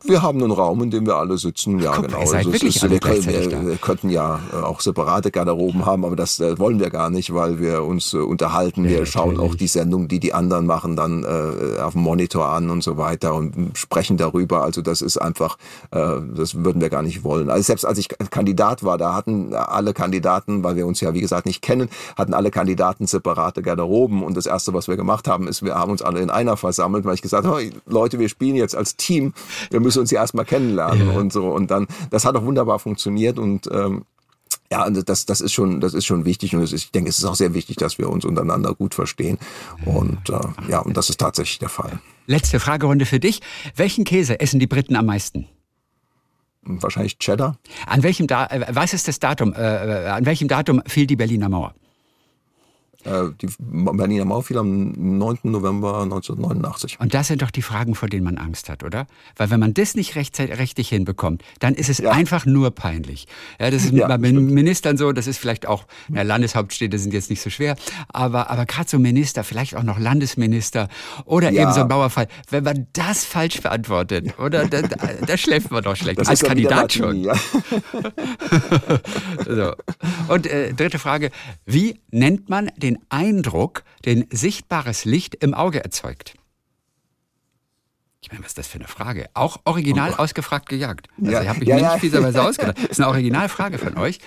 Wir 0.08 0.22
haben 0.22 0.42
einen 0.42 0.52
Raum, 0.52 0.82
in 0.82 0.90
dem 0.90 1.06
wir 1.06 1.16
alle 1.16 1.36
sitzen. 1.38 1.78
Ja, 1.80 1.94
Guck, 1.94 2.06
genau. 2.06 2.20
Ihr 2.20 2.26
seid 2.26 2.38
also 2.38 2.52
wirklich 2.52 2.76
ist, 2.76 2.90
wir, 2.90 3.00
können, 3.00 3.26
wir, 3.26 3.66
wir, 3.68 3.76
könnten 3.76 4.10
ja 4.10 4.40
äh, 4.52 4.56
auch 4.56 4.80
separate 4.80 5.30
Garderoben 5.30 5.84
haben, 5.84 6.04
aber 6.04 6.16
das 6.16 6.38
äh, 6.40 6.58
wollen 6.58 6.78
wir 6.80 6.90
gar 6.90 7.10
nicht, 7.10 7.34
weil 7.34 7.58
wir 7.58 7.82
uns 7.82 8.14
äh, 8.14 8.18
unterhalten. 8.18 8.84
Ja, 8.84 8.90
wir 8.90 8.96
natürlich. 8.98 9.12
schauen 9.12 9.40
auch 9.40 9.54
die 9.54 9.66
Sendung, 9.66 10.08
die 10.08 10.20
die 10.20 10.32
anderen 10.32 10.66
machen, 10.66 10.96
dann 10.96 11.24
äh, 11.24 11.80
auf 11.80 11.94
dem 11.94 12.02
Monitor 12.02 12.48
an 12.48 12.70
und 12.70 12.82
so 12.82 12.96
weiter 12.96 13.34
und 13.34 13.76
sprechen 13.76 14.16
darüber. 14.16 14.62
Also 14.62 14.82
das 14.82 15.02
ist 15.02 15.18
einfach, 15.18 15.58
äh, 15.90 16.20
das 16.34 16.64
würden 16.64 16.80
wir 16.80 16.88
gar 16.88 17.02
nicht 17.02 17.24
wollen. 17.24 17.50
Also 17.50 17.64
selbst 17.64 17.84
als 17.84 17.98
ich 17.98 18.08
Kandidat 18.30 18.84
war, 18.84 18.98
da 18.98 19.14
hatten 19.14 19.54
alle 19.54 19.92
Kandidaten, 19.92 20.62
weil 20.62 20.76
wir 20.76 20.86
uns 20.86 21.00
ja 21.00 21.14
wie 21.14 21.20
gesagt 21.20 21.46
nicht 21.46 21.62
kennen, 21.62 21.88
hatten 22.16 22.34
alle 22.34 22.50
Kandidaten 22.50 23.06
separate 23.06 23.62
Garderoben. 23.62 24.22
Und 24.22 24.36
das 24.36 24.46
erste, 24.46 24.72
was 24.72 24.88
wir 24.88 24.96
gemacht 24.96 25.26
haben, 25.26 25.48
ist, 25.48 25.64
wir 25.64 25.74
haben 25.74 25.90
uns 25.90 26.02
alle 26.02 26.20
in 26.20 26.30
einer 26.30 26.56
versammelt, 26.56 27.04
weil 27.04 27.14
ich 27.14 27.22
gesagt 27.22 27.46
habe, 27.46 27.70
Leute, 27.86 28.18
wir 28.18 28.28
spielen 28.28 28.56
jetzt 28.56 28.76
als 28.76 28.96
Team. 28.96 29.32
Wir 29.70 29.80
müssen 29.80 29.95
uns 29.96 30.10
ja 30.10 30.20
erstmal 30.20 30.44
kennenlernen 30.44 31.08
ja. 31.08 31.18
und 31.18 31.32
so. 31.32 31.48
Und 31.48 31.70
dann, 31.70 31.86
das 32.10 32.24
hat 32.24 32.36
auch 32.36 32.44
wunderbar 32.44 32.78
funktioniert 32.78 33.38
und 33.38 33.68
ähm, 33.72 34.04
ja, 34.70 34.88
das, 34.90 35.26
das 35.26 35.40
ist 35.40 35.52
schon, 35.52 35.80
das 35.80 35.94
ist 35.94 36.06
schon 36.06 36.24
wichtig 36.24 36.54
und 36.54 36.62
ist, 36.62 36.72
ich 36.72 36.90
denke, 36.90 37.08
es 37.08 37.18
ist 37.18 37.24
auch 37.24 37.34
sehr 37.34 37.54
wichtig, 37.54 37.76
dass 37.76 37.98
wir 37.98 38.08
uns 38.08 38.24
untereinander 38.24 38.74
gut 38.74 38.94
verstehen. 38.94 39.38
Und 39.84 40.28
äh, 40.28 40.40
ja, 40.68 40.80
und 40.80 40.96
das 40.96 41.08
ist 41.08 41.20
tatsächlich 41.20 41.58
der 41.58 41.68
Fall. 41.68 42.00
Letzte 42.26 42.58
Fragerunde 42.58 43.06
für 43.06 43.20
dich. 43.20 43.40
Welchen 43.76 44.04
Käse 44.04 44.40
essen 44.40 44.58
die 44.58 44.66
Briten 44.66 44.96
am 44.96 45.06
meisten? 45.06 45.46
Wahrscheinlich 46.62 47.18
Cheddar. 47.18 47.58
An 47.86 48.02
welchem 48.02 48.26
da 48.26 48.46
äh, 48.46 48.66
was 48.70 48.92
ist 48.92 49.06
das 49.06 49.20
Datum? 49.20 49.52
Äh, 49.52 50.04
äh 50.04 50.08
an 50.08 50.26
welchem 50.26 50.48
Datum 50.48 50.82
fiel 50.86 51.06
die 51.06 51.16
Berliner 51.16 51.48
Mauer? 51.48 51.74
Äh, 53.06 53.30
die 53.40 53.48
Berliner 53.58 54.24
Mauer 54.24 54.42
fiel 54.42 54.58
am 54.58 55.18
9. 55.18 55.38
November 55.44 56.02
1989. 56.02 56.98
Und 57.00 57.14
das 57.14 57.28
sind 57.28 57.42
doch 57.42 57.50
die 57.50 57.62
Fragen, 57.62 57.94
vor 57.94 58.08
denen 58.08 58.24
man 58.24 58.38
Angst 58.38 58.68
hat, 58.68 58.82
oder? 58.82 59.06
Weil 59.36 59.50
wenn 59.50 59.60
man 59.60 59.74
das 59.74 59.94
nicht 59.94 60.16
rechtzeitig 60.16 60.88
hinbekommt, 60.88 61.42
dann 61.60 61.74
ist 61.74 61.88
es 61.88 61.98
ja. 61.98 62.10
einfach 62.10 62.46
nur 62.46 62.72
peinlich. 62.72 63.26
Ja, 63.60 63.70
das 63.70 63.84
ist 63.84 63.92
ja, 63.92 64.08
bei 64.08 64.18
stimmt. 64.18 64.50
Ministern 64.50 64.96
so, 64.96 65.12
das 65.12 65.26
ist 65.26 65.38
vielleicht 65.38 65.66
auch, 65.66 65.84
na, 66.08 66.22
Landeshauptstädte 66.22 66.98
sind 66.98 67.14
jetzt 67.14 67.30
nicht 67.30 67.40
so 67.40 67.50
schwer, 67.50 67.76
aber, 68.08 68.50
aber 68.50 68.66
gerade 68.66 68.88
so 68.88 68.98
Minister, 68.98 69.44
vielleicht 69.44 69.76
auch 69.76 69.82
noch 69.82 69.98
Landesminister 69.98 70.88
oder 71.24 71.50
ja. 71.50 71.62
eben 71.62 71.72
so 71.72 71.82
ein 71.82 71.88
Bauerfall, 71.88 72.28
wenn 72.50 72.64
man 72.64 72.86
das 72.92 73.24
falsch 73.24 73.62
beantwortet, 73.62 74.38
oder? 74.38 74.66
Da, 74.66 74.82
da, 74.82 74.96
da 75.26 75.36
schläft 75.36 75.70
man 75.70 75.84
doch 75.84 75.96
schlecht. 75.96 76.18
Das 76.18 76.28
Als 76.28 76.42
Kandidat 76.42 76.92
schon. 76.92 77.22
Ja. 77.22 77.34
so. 79.46 79.74
Und 80.28 80.46
äh, 80.46 80.72
dritte 80.72 80.98
Frage, 80.98 81.30
wie 81.64 82.00
nennt 82.10 82.48
man 82.48 82.70
den 82.76 82.95
Eindruck, 83.08 83.84
den 84.04 84.26
sichtbares 84.30 85.04
Licht 85.04 85.34
im 85.36 85.54
Auge 85.54 85.82
erzeugt? 85.82 86.34
Ich 88.20 88.32
meine, 88.32 88.42
was 88.42 88.50
ist 88.50 88.58
das 88.58 88.66
für 88.66 88.78
eine 88.78 88.88
Frage? 88.88 89.28
Auch 89.34 89.60
original 89.64 90.12
oh. 90.12 90.16
ausgefragt 90.16 90.68
gejagt. 90.68 91.08
Also 91.20 91.30
ja. 91.30 91.42
ich 91.42 91.48
habe 91.48 91.60
mich 91.60 91.68
ja, 91.68 91.76
nicht 91.76 92.00
fieserweise 92.00 92.42
ausgedacht. 92.42 92.76
Das 92.78 92.86
ist 92.86 93.00
eine 93.00 93.08
Originalfrage 93.08 93.78
von 93.78 93.96
euch. 93.96 94.18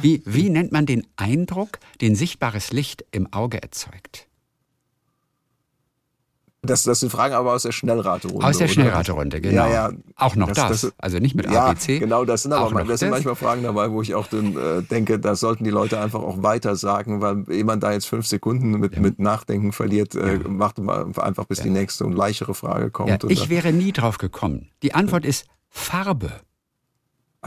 Wie, 0.00 0.22
wie 0.24 0.50
nennt 0.50 0.70
man 0.70 0.86
den 0.86 1.04
Eindruck, 1.16 1.80
den 2.00 2.14
sichtbares 2.14 2.70
Licht 2.70 3.04
im 3.10 3.32
Auge 3.32 3.60
erzeugt? 3.60 4.28
Das, 6.62 6.82
das 6.82 7.00
sind 7.00 7.10
Fragen 7.10 7.34
aber 7.34 7.54
aus 7.54 7.62
der 7.62 7.72
Schnellraterunde. 7.72 8.46
Aus 8.46 8.58
der 8.58 8.68
Schnellraterunde, 8.68 9.40
genau. 9.40 9.66
Ja, 9.66 9.88
ja. 9.88 9.92
Auch 10.16 10.36
noch 10.36 10.48
das, 10.48 10.68
das, 10.68 10.80
das, 10.82 10.92
Also 10.98 11.18
nicht 11.18 11.34
mit 11.34 11.50
ja, 11.50 11.66
ABC. 11.66 11.98
Genau, 11.98 12.26
das 12.26 12.42
sind 12.42 12.52
aber 12.52 12.84
das 12.84 13.00
sind 13.00 13.10
manchmal 13.10 13.34
Fragen 13.34 13.62
dabei, 13.62 13.90
wo 13.90 14.02
ich 14.02 14.14
auch 14.14 14.26
dann, 14.26 14.56
äh, 14.56 14.82
denke, 14.82 15.18
da 15.18 15.36
sollten 15.36 15.64
die 15.64 15.70
Leute 15.70 15.98
einfach 15.98 16.20
auch 16.20 16.42
weiter 16.42 16.76
sagen, 16.76 17.22
weil 17.22 17.44
jemand 17.48 17.82
da 17.82 17.92
jetzt 17.92 18.06
fünf 18.06 18.26
Sekunden 18.26 18.72
mit, 18.72 18.94
ja. 18.94 19.00
mit 19.00 19.18
Nachdenken 19.18 19.72
verliert, 19.72 20.14
äh, 20.14 20.34
ja. 20.34 20.48
macht 20.48 20.78
einfach 21.18 21.46
bis 21.46 21.60
die 21.60 21.70
nächste 21.70 22.04
und 22.04 22.12
leichere 22.12 22.54
Frage 22.54 22.90
kommt. 22.90 23.24
ich 23.24 23.48
wäre 23.48 23.72
nie 23.72 23.92
drauf 23.92 24.18
gekommen. 24.18 24.68
Die 24.82 24.94
Antwort 24.94 25.24
ist 25.24 25.46
Farbe. 25.70 26.30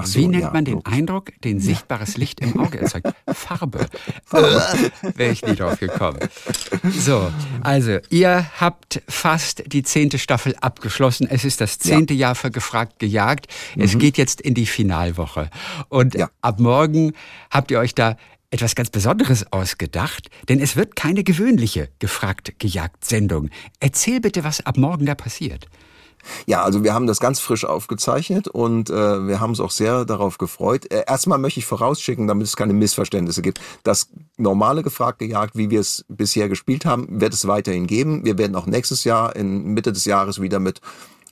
So, 0.01 0.19
Wie 0.19 0.27
nennt 0.27 0.43
ja, 0.43 0.51
man 0.51 0.65
den 0.65 0.75
logisch. 0.75 0.93
Eindruck, 0.93 1.31
den 1.43 1.59
sichtbares 1.59 2.17
Licht 2.17 2.39
im 2.39 2.59
Auge 2.59 2.79
erzeugt? 2.79 3.13
Farbe. 3.31 3.87
Äh, 4.33 4.89
Wäre 5.15 5.31
ich 5.31 5.45
nie 5.45 5.55
drauf 5.55 5.79
gekommen. 5.79 6.19
So, 6.97 7.31
also 7.61 7.99
ihr 8.09 8.47
habt 8.59 9.03
fast 9.07 9.63
die 9.67 9.83
zehnte 9.83 10.17
Staffel 10.17 10.55
abgeschlossen. 10.59 11.27
Es 11.29 11.45
ist 11.45 11.61
das 11.61 11.77
zehnte 11.77 12.15
ja. 12.15 12.29
Jahr 12.29 12.35
für 12.35 12.49
gefragt 12.49 12.97
gejagt. 12.97 13.47
Es 13.77 13.93
mhm. 13.93 13.99
geht 13.99 14.17
jetzt 14.17 14.41
in 14.41 14.55
die 14.55 14.65
Finalwoche. 14.65 15.51
Und 15.89 16.15
ja. 16.15 16.31
ab 16.41 16.59
morgen 16.59 17.13
habt 17.51 17.69
ihr 17.69 17.79
euch 17.79 17.93
da 17.93 18.17
etwas 18.49 18.73
ganz 18.73 18.89
Besonderes 18.89 19.51
ausgedacht, 19.51 20.29
denn 20.49 20.59
es 20.59 20.75
wird 20.75 20.95
keine 20.95 21.23
gewöhnliche 21.23 21.89
gefragt 21.99 22.53
gejagt 22.59 23.05
Sendung. 23.05 23.49
Erzähl 23.79 24.19
bitte, 24.19 24.43
was 24.43 24.65
ab 24.65 24.77
morgen 24.77 25.05
da 25.05 25.13
passiert. 25.13 25.67
Ja, 26.45 26.63
also 26.63 26.83
wir 26.83 26.93
haben 26.93 27.07
das 27.07 27.19
ganz 27.19 27.39
frisch 27.39 27.65
aufgezeichnet 27.65 28.47
und 28.47 28.89
äh, 28.89 29.27
wir 29.27 29.39
haben 29.39 29.51
uns 29.51 29.59
auch 29.59 29.71
sehr 29.71 30.05
darauf 30.05 30.37
gefreut. 30.37 30.91
Äh, 30.91 31.03
erstmal 31.07 31.37
möchte 31.37 31.59
ich 31.59 31.65
vorausschicken, 31.65 32.27
damit 32.27 32.47
es 32.47 32.55
keine 32.55 32.73
Missverständnisse 32.73 33.41
gibt. 33.41 33.59
Das 33.83 34.09
normale 34.37 34.83
Gefragt 34.83 35.19
gejagt, 35.19 35.55
wie 35.55 35.69
wir 35.69 35.79
es 35.79 36.05
bisher 36.07 36.49
gespielt 36.49 36.85
haben, 36.85 37.21
wird 37.21 37.33
es 37.33 37.47
weiterhin 37.47 37.87
geben. 37.87 38.25
Wir 38.25 38.37
werden 38.37 38.55
auch 38.55 38.65
nächstes 38.65 39.03
Jahr 39.03 39.35
in 39.35 39.73
Mitte 39.73 39.91
des 39.91 40.05
Jahres 40.05 40.41
wieder 40.41 40.59
mit 40.59 40.81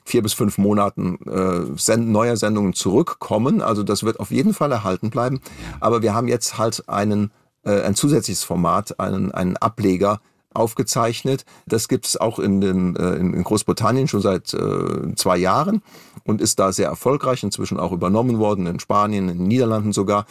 vier 0.03 0.23
bis 0.23 0.33
fünf 0.33 0.57
Monaten 0.57 1.17
äh, 1.27 1.77
send 1.77 2.09
neuer 2.09 2.35
Sendungen 2.37 2.73
zurückkommen. 2.73 3.61
Also 3.61 3.83
das 3.83 4.03
wird 4.03 4.19
auf 4.19 4.31
jeden 4.31 4.53
Fall 4.53 4.71
erhalten 4.71 5.09
bleiben. 5.09 5.41
Aber 5.79 6.01
wir 6.01 6.13
haben 6.13 6.27
jetzt 6.27 6.57
halt 6.57 6.87
einen 6.89 7.31
äh, 7.63 7.81
ein 7.81 7.95
zusätzliches 7.95 8.43
Format, 8.43 8.99
einen, 8.99 9.31
einen 9.31 9.57
Ableger 9.57 10.21
aufgezeichnet. 10.53 11.45
Das 11.65 11.87
gibt 11.87 12.05
es 12.05 12.17
auch 12.17 12.39
in, 12.39 12.61
den, 12.61 12.95
äh, 12.95 13.15
in 13.15 13.43
Großbritannien 13.43 14.07
schon 14.07 14.21
seit 14.21 14.53
äh, 14.53 15.15
zwei 15.15 15.37
Jahren 15.37 15.81
und 16.23 16.41
ist 16.41 16.59
da 16.59 16.71
sehr 16.71 16.87
erfolgreich, 16.87 17.43
inzwischen 17.43 17.79
auch 17.79 17.91
übernommen 17.91 18.39
worden, 18.39 18.67
in 18.67 18.79
Spanien, 18.79 19.29
in 19.29 19.37
den 19.39 19.47
Niederlanden 19.47 19.93
sogar. 19.93 20.25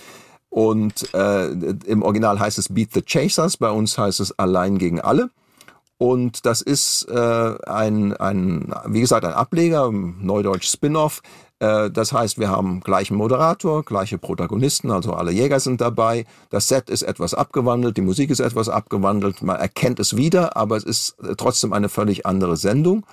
Und 0.51 1.15
äh, 1.15 1.47
im 1.47 2.03
Original 2.03 2.39
heißt 2.39 2.59
es 2.59 2.69
Beat 2.69 2.93
the 2.93 3.03
Chasers, 3.03 3.57
bei 3.57 3.71
uns 3.71 3.97
heißt 3.97 4.21
es 4.21 4.37
Allein 4.39 4.79
gegen 4.79 5.01
alle. 5.01 5.31
Und 5.97 6.47
das 6.47 6.63
ist 6.63 7.07
äh, 7.11 7.55
ein, 7.67 8.17
ein, 8.17 8.73
wie 8.87 9.01
gesagt, 9.01 9.25
ein 9.25 9.35
Ableger, 9.35 9.91
Neudeutsch 9.93 10.67
Spin-off, 10.67 11.21
das 11.61 12.13
heißt, 12.15 12.39
wir 12.39 12.49
haben 12.49 12.81
gleichen 12.81 13.17
Moderator, 13.17 13.85
gleiche 13.85 14.17
Protagonisten, 14.17 14.91
also 14.91 15.13
alle 15.13 15.31
Jäger 15.31 15.61
sind 15.61 15.83
dabei. 15.83 16.25
Das 16.49 16.69
Set 16.69 16.89
ist 16.89 17.03
etwas 17.03 17.35
abgewandelt, 17.35 17.99
die 17.99 18.03
Musik 18.03 18.31
ist 18.31 18.41
etwas 18.41 18.71
abgewandelt, 18.71 19.43
man 19.43 19.57
erkennt 19.57 20.01
es 20.01 20.17
wieder, 20.17 20.57
aber 20.57 20.79
es 20.79 20.85
ist 20.85 21.17
äh, 21.23 21.35
trotzdem 21.37 21.75
eine 21.75 21.91
völlig 21.91 22.25
andere 22.25 22.57
Sendung. 22.57 23.05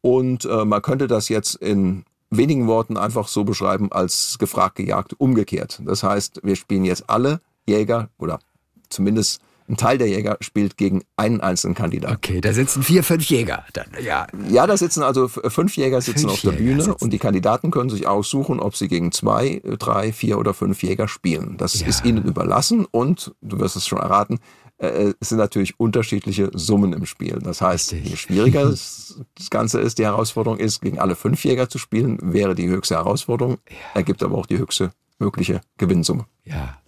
Und 0.00 0.44
äh, 0.44 0.64
man 0.64 0.82
könnte 0.82 1.06
das 1.06 1.28
jetzt 1.28 1.54
in 1.54 2.04
wenigen 2.30 2.66
Worten 2.66 2.96
einfach 2.96 3.28
so 3.28 3.44
beschreiben 3.44 3.92
als 3.92 4.38
gefragt, 4.38 4.74
gejagt, 4.76 5.14
umgekehrt. 5.18 5.80
Das 5.84 6.02
heißt, 6.02 6.40
wir 6.42 6.56
spielen 6.56 6.84
jetzt 6.84 7.08
alle 7.08 7.40
Jäger 7.66 8.08
oder 8.18 8.40
zumindest 8.88 9.40
ein 9.68 9.76
Teil 9.76 9.98
der 9.98 10.08
Jäger 10.08 10.36
spielt 10.40 10.76
gegen 10.76 11.02
einen 11.16 11.40
einzelnen 11.40 11.74
Kandidaten. 11.74 12.16
Okay, 12.16 12.40
da 12.40 12.52
sitzen 12.52 12.82
vier, 12.82 13.02
fünf 13.02 13.24
Jäger 13.24 13.64
dann, 13.72 13.86
ja. 14.02 14.26
Ja, 14.48 14.66
da 14.66 14.76
sitzen 14.76 15.02
also 15.02 15.28
fünf 15.28 15.76
Jäger 15.76 16.00
sitzen 16.00 16.28
fünf 16.28 16.32
auf 16.32 16.40
der 16.42 16.52
Jäger 16.52 16.64
Bühne 16.64 16.82
sitzen. 16.82 17.02
und 17.02 17.10
die 17.10 17.18
Kandidaten 17.18 17.70
können 17.70 17.90
sich 17.90 18.06
aussuchen, 18.06 18.60
ob 18.60 18.76
sie 18.76 18.88
gegen 18.88 19.12
zwei, 19.12 19.62
drei, 19.78 20.12
vier 20.12 20.38
oder 20.38 20.54
fünf 20.54 20.82
Jäger 20.82 21.08
spielen. 21.08 21.56
Das 21.56 21.80
ja. 21.80 21.86
ist 21.86 22.04
ihnen 22.04 22.24
überlassen 22.24 22.86
und, 22.90 23.34
du 23.40 23.58
wirst 23.58 23.76
es 23.76 23.86
schon 23.86 23.98
erraten, 23.98 24.38
äh, 24.78 25.14
es 25.20 25.30
sind 25.30 25.38
natürlich 25.38 25.78
unterschiedliche 25.78 26.50
Summen 26.52 26.92
im 26.92 27.06
Spiel. 27.06 27.38
Das 27.42 27.60
heißt, 27.60 27.92
je 27.92 28.16
schwieriger 28.16 28.68
das 28.70 29.16
Ganze 29.50 29.80
ist, 29.80 29.98
die 29.98 30.04
Herausforderung 30.04 30.58
ist, 30.58 30.80
gegen 30.80 30.98
alle 30.98 31.16
fünf 31.16 31.44
Jäger 31.44 31.68
zu 31.68 31.78
spielen, 31.78 32.18
wäre 32.20 32.54
die 32.54 32.68
höchste 32.68 32.96
Herausforderung, 32.96 33.58
ja. 33.68 33.76
ergibt 33.94 34.22
aber 34.22 34.36
auch 34.36 34.46
die 34.46 34.58
höchste 34.58 34.92
mögliche 35.18 35.60
Gewinnsumme. 35.78 36.26
Ja. 36.44 36.78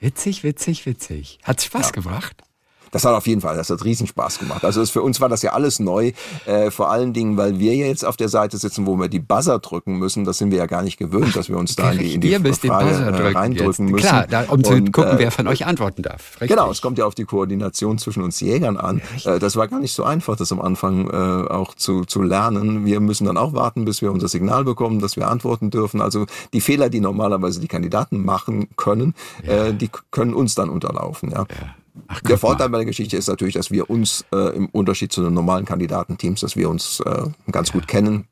Witzig, 0.00 0.44
witzig, 0.44 0.86
witzig. 0.86 1.38
Hat's 1.42 1.66
Spaß 1.66 1.88
ja. 1.88 1.92
gebracht? 1.92 2.42
Das 2.90 3.04
hat 3.04 3.14
auf 3.14 3.26
jeden 3.26 3.40
Fall, 3.40 3.56
das 3.56 3.70
hat 3.70 3.84
riesen 3.84 4.06
Spaß 4.06 4.38
gemacht. 4.38 4.64
Also 4.64 4.80
das, 4.80 4.90
für 4.90 5.02
uns 5.02 5.20
war 5.20 5.28
das 5.28 5.42
ja 5.42 5.52
alles 5.52 5.78
neu, 5.78 6.12
äh, 6.46 6.70
vor 6.70 6.90
allen 6.90 7.12
Dingen, 7.12 7.36
weil 7.36 7.58
wir 7.58 7.74
ja 7.74 7.86
jetzt 7.86 8.04
auf 8.04 8.16
der 8.16 8.28
Seite 8.28 8.56
sitzen, 8.58 8.86
wo 8.86 8.96
wir 8.96 9.08
die 9.08 9.20
Buzzer 9.20 9.58
drücken 9.58 9.96
müssen. 9.96 10.24
Das 10.24 10.38
sind 10.38 10.50
wir 10.50 10.58
ja 10.58 10.66
gar 10.66 10.82
nicht 10.82 10.98
gewöhnt, 10.98 11.36
dass 11.36 11.48
wir 11.48 11.56
uns 11.56 11.76
da 11.76 11.92
in 11.92 11.98
die, 11.98 12.14
in 12.14 12.20
die 12.20 12.52
Frage, 12.52 13.12
drücken 13.12 13.36
reindrücken 13.36 13.86
müssen. 13.86 14.06
Klar, 14.06 14.26
da, 14.28 14.44
um 14.48 14.64
zu 14.64 14.74
Und, 14.74 14.92
gucken, 14.92 15.12
äh, 15.12 15.18
wer 15.18 15.30
von 15.30 15.46
euch 15.46 15.66
antworten 15.66 16.02
darf. 16.02 16.32
Richtig. 16.34 16.48
Genau, 16.48 16.70
es 16.70 16.80
kommt 16.80 16.98
ja 16.98 17.06
auf 17.06 17.14
die 17.14 17.24
Koordination 17.24 17.98
zwischen 17.98 18.22
uns 18.22 18.40
Jägern 18.40 18.76
an. 18.76 19.00
Äh, 19.24 19.38
das 19.38 19.56
war 19.56 19.68
gar 19.68 19.80
nicht 19.80 19.92
so 19.92 20.04
einfach, 20.04 20.36
das 20.36 20.52
am 20.52 20.60
Anfang 20.60 21.08
äh, 21.08 21.50
auch 21.50 21.74
zu, 21.74 22.04
zu 22.04 22.22
lernen. 22.22 22.84
Wir 22.84 23.00
müssen 23.00 23.26
dann 23.26 23.36
auch 23.36 23.52
warten, 23.52 23.84
bis 23.84 24.02
wir 24.02 24.12
unser 24.12 24.28
Signal 24.28 24.64
bekommen, 24.64 25.00
dass 25.00 25.16
wir 25.16 25.28
antworten 25.28 25.70
dürfen. 25.70 26.00
Also 26.00 26.26
die 26.52 26.60
Fehler, 26.60 26.90
die 26.90 27.00
normalerweise 27.00 27.60
die 27.60 27.68
Kandidaten 27.68 28.24
machen 28.24 28.68
können, 28.76 29.14
ja. 29.46 29.66
äh, 29.66 29.74
die 29.74 29.90
können 30.10 30.34
uns 30.34 30.54
dann 30.54 30.68
unterlaufen. 30.68 31.30
Ja. 31.30 31.40
ja. 31.40 31.74
Ach, 32.08 32.20
der 32.20 32.38
Vorteil 32.38 32.68
mal. 32.68 32.72
bei 32.72 32.78
der 32.78 32.86
Geschichte 32.86 33.16
ist 33.16 33.28
natürlich, 33.28 33.54
dass 33.54 33.70
wir 33.70 33.90
uns 33.90 34.24
äh, 34.32 34.56
im 34.56 34.66
Unterschied 34.66 35.12
zu 35.12 35.22
den 35.22 35.34
normalen 35.34 35.64
Kandidatenteams, 35.64 36.40
dass 36.40 36.56
wir 36.56 36.68
uns 36.70 37.00
äh, 37.00 37.24
ganz 37.50 37.68
ja. 37.68 37.74
gut 37.74 37.88
kennen, 37.88 38.26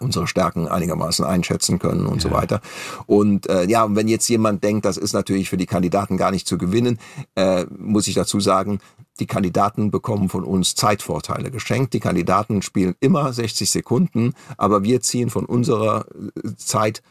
unsere 0.00 0.26
Stärken 0.26 0.68
einigermaßen 0.68 1.24
einschätzen 1.24 1.78
können 1.78 2.06
und 2.06 2.22
ja. 2.22 2.28
so 2.28 2.30
weiter. 2.30 2.60
Und 3.06 3.48
äh, 3.48 3.64
ja, 3.66 3.94
wenn 3.94 4.08
jetzt 4.08 4.28
jemand 4.28 4.62
denkt, 4.64 4.84
das 4.84 4.96
ist 4.96 5.12
natürlich 5.12 5.50
für 5.50 5.56
die 5.56 5.66
Kandidaten 5.66 6.16
gar 6.16 6.30
nicht 6.30 6.46
zu 6.46 6.58
gewinnen, 6.58 6.98
äh, 7.36 7.64
muss 7.76 8.08
ich 8.08 8.14
dazu 8.14 8.40
sagen, 8.40 8.80
die 9.20 9.26
Kandidaten 9.26 9.90
bekommen 9.90 10.28
von 10.28 10.44
uns 10.44 10.74
Zeitvorteile 10.74 11.50
geschenkt. 11.50 11.94
Die 11.94 12.00
Kandidaten 12.00 12.62
spielen 12.62 12.94
immer 13.00 13.32
60 13.32 13.70
Sekunden, 13.70 14.34
aber 14.56 14.82
wir 14.82 15.00
ziehen 15.00 15.30
von 15.30 15.44
unserer 15.44 16.06
äh, 16.44 16.50
Zeit 16.56 17.02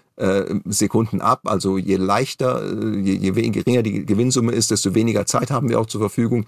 Sekunden 0.66 1.22
ab. 1.22 1.42
Also 1.46 1.78
je 1.78 1.96
leichter, 1.96 2.62
äh, 2.62 3.00
je, 3.00 3.14
je 3.16 3.50
geringer 3.50 3.82
die 3.82 4.06
Gewinnsumme 4.06 4.52
ist, 4.52 4.72
desto 4.72 4.94
weniger 4.94 5.26
Zeit 5.26 5.52
haben 5.52 5.70
wir 5.70 5.80
auch 5.80 5.88
zur 5.88 6.02
Verfügung. 6.02 6.46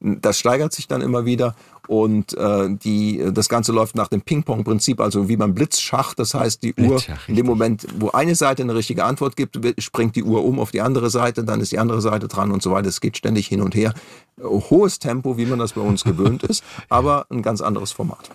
Mhm. 0.00 0.20
Das 0.20 0.38
steigert 0.38 0.72
sich 0.72 0.86
dann 0.86 1.00
immer 1.00 1.24
wieder 1.24 1.54
und 1.86 2.36
äh, 2.36 2.68
die, 2.70 3.24
das 3.32 3.48
Ganze 3.48 3.72
läuft 3.72 3.94
nach 3.94 4.08
dem 4.08 4.20
Ping-Pong-Prinzip, 4.20 5.00
also 5.00 5.28
wie 5.28 5.36
beim 5.36 5.54
Blitzschach. 5.54 6.14
Das 6.14 6.34
heißt, 6.34 6.62
die 6.62 6.74
Uhr 6.74 7.00
in 7.28 7.36
dem 7.36 7.46
Moment, 7.46 7.86
wo 7.98 8.10
eine 8.10 8.34
Seite 8.34 8.62
eine 8.62 8.74
richtige 8.74 9.04
Antwort 9.04 9.36
gibt, 9.36 9.58
springt 9.78 10.16
die 10.16 10.24
Uhr 10.24 10.44
um 10.44 10.58
auf 10.58 10.70
die 10.70 10.80
andere 10.80 11.10
Seite, 11.10 11.44
dann 11.44 11.60
ist 11.60 11.72
die 11.72 11.78
andere 11.78 12.00
Seite 12.00 12.28
dran 12.28 12.50
und 12.50 12.62
so 12.62 12.72
weiter. 12.72 12.88
Es 12.88 13.00
geht 13.00 13.16
ständig 13.16 13.46
hin 13.46 13.62
und 13.62 13.74
her. 13.74 13.94
Hohes 14.42 14.98
Tempo, 14.98 15.38
wie 15.38 15.46
man 15.46 15.58
das 15.58 15.72
bei 15.72 15.80
uns 15.80 16.04
gewöhnt 16.04 16.42
ist, 16.42 16.64
aber 16.88 17.26
ein 17.30 17.42
ganz 17.42 17.60
anderes 17.60 17.92
Format. 17.92 18.30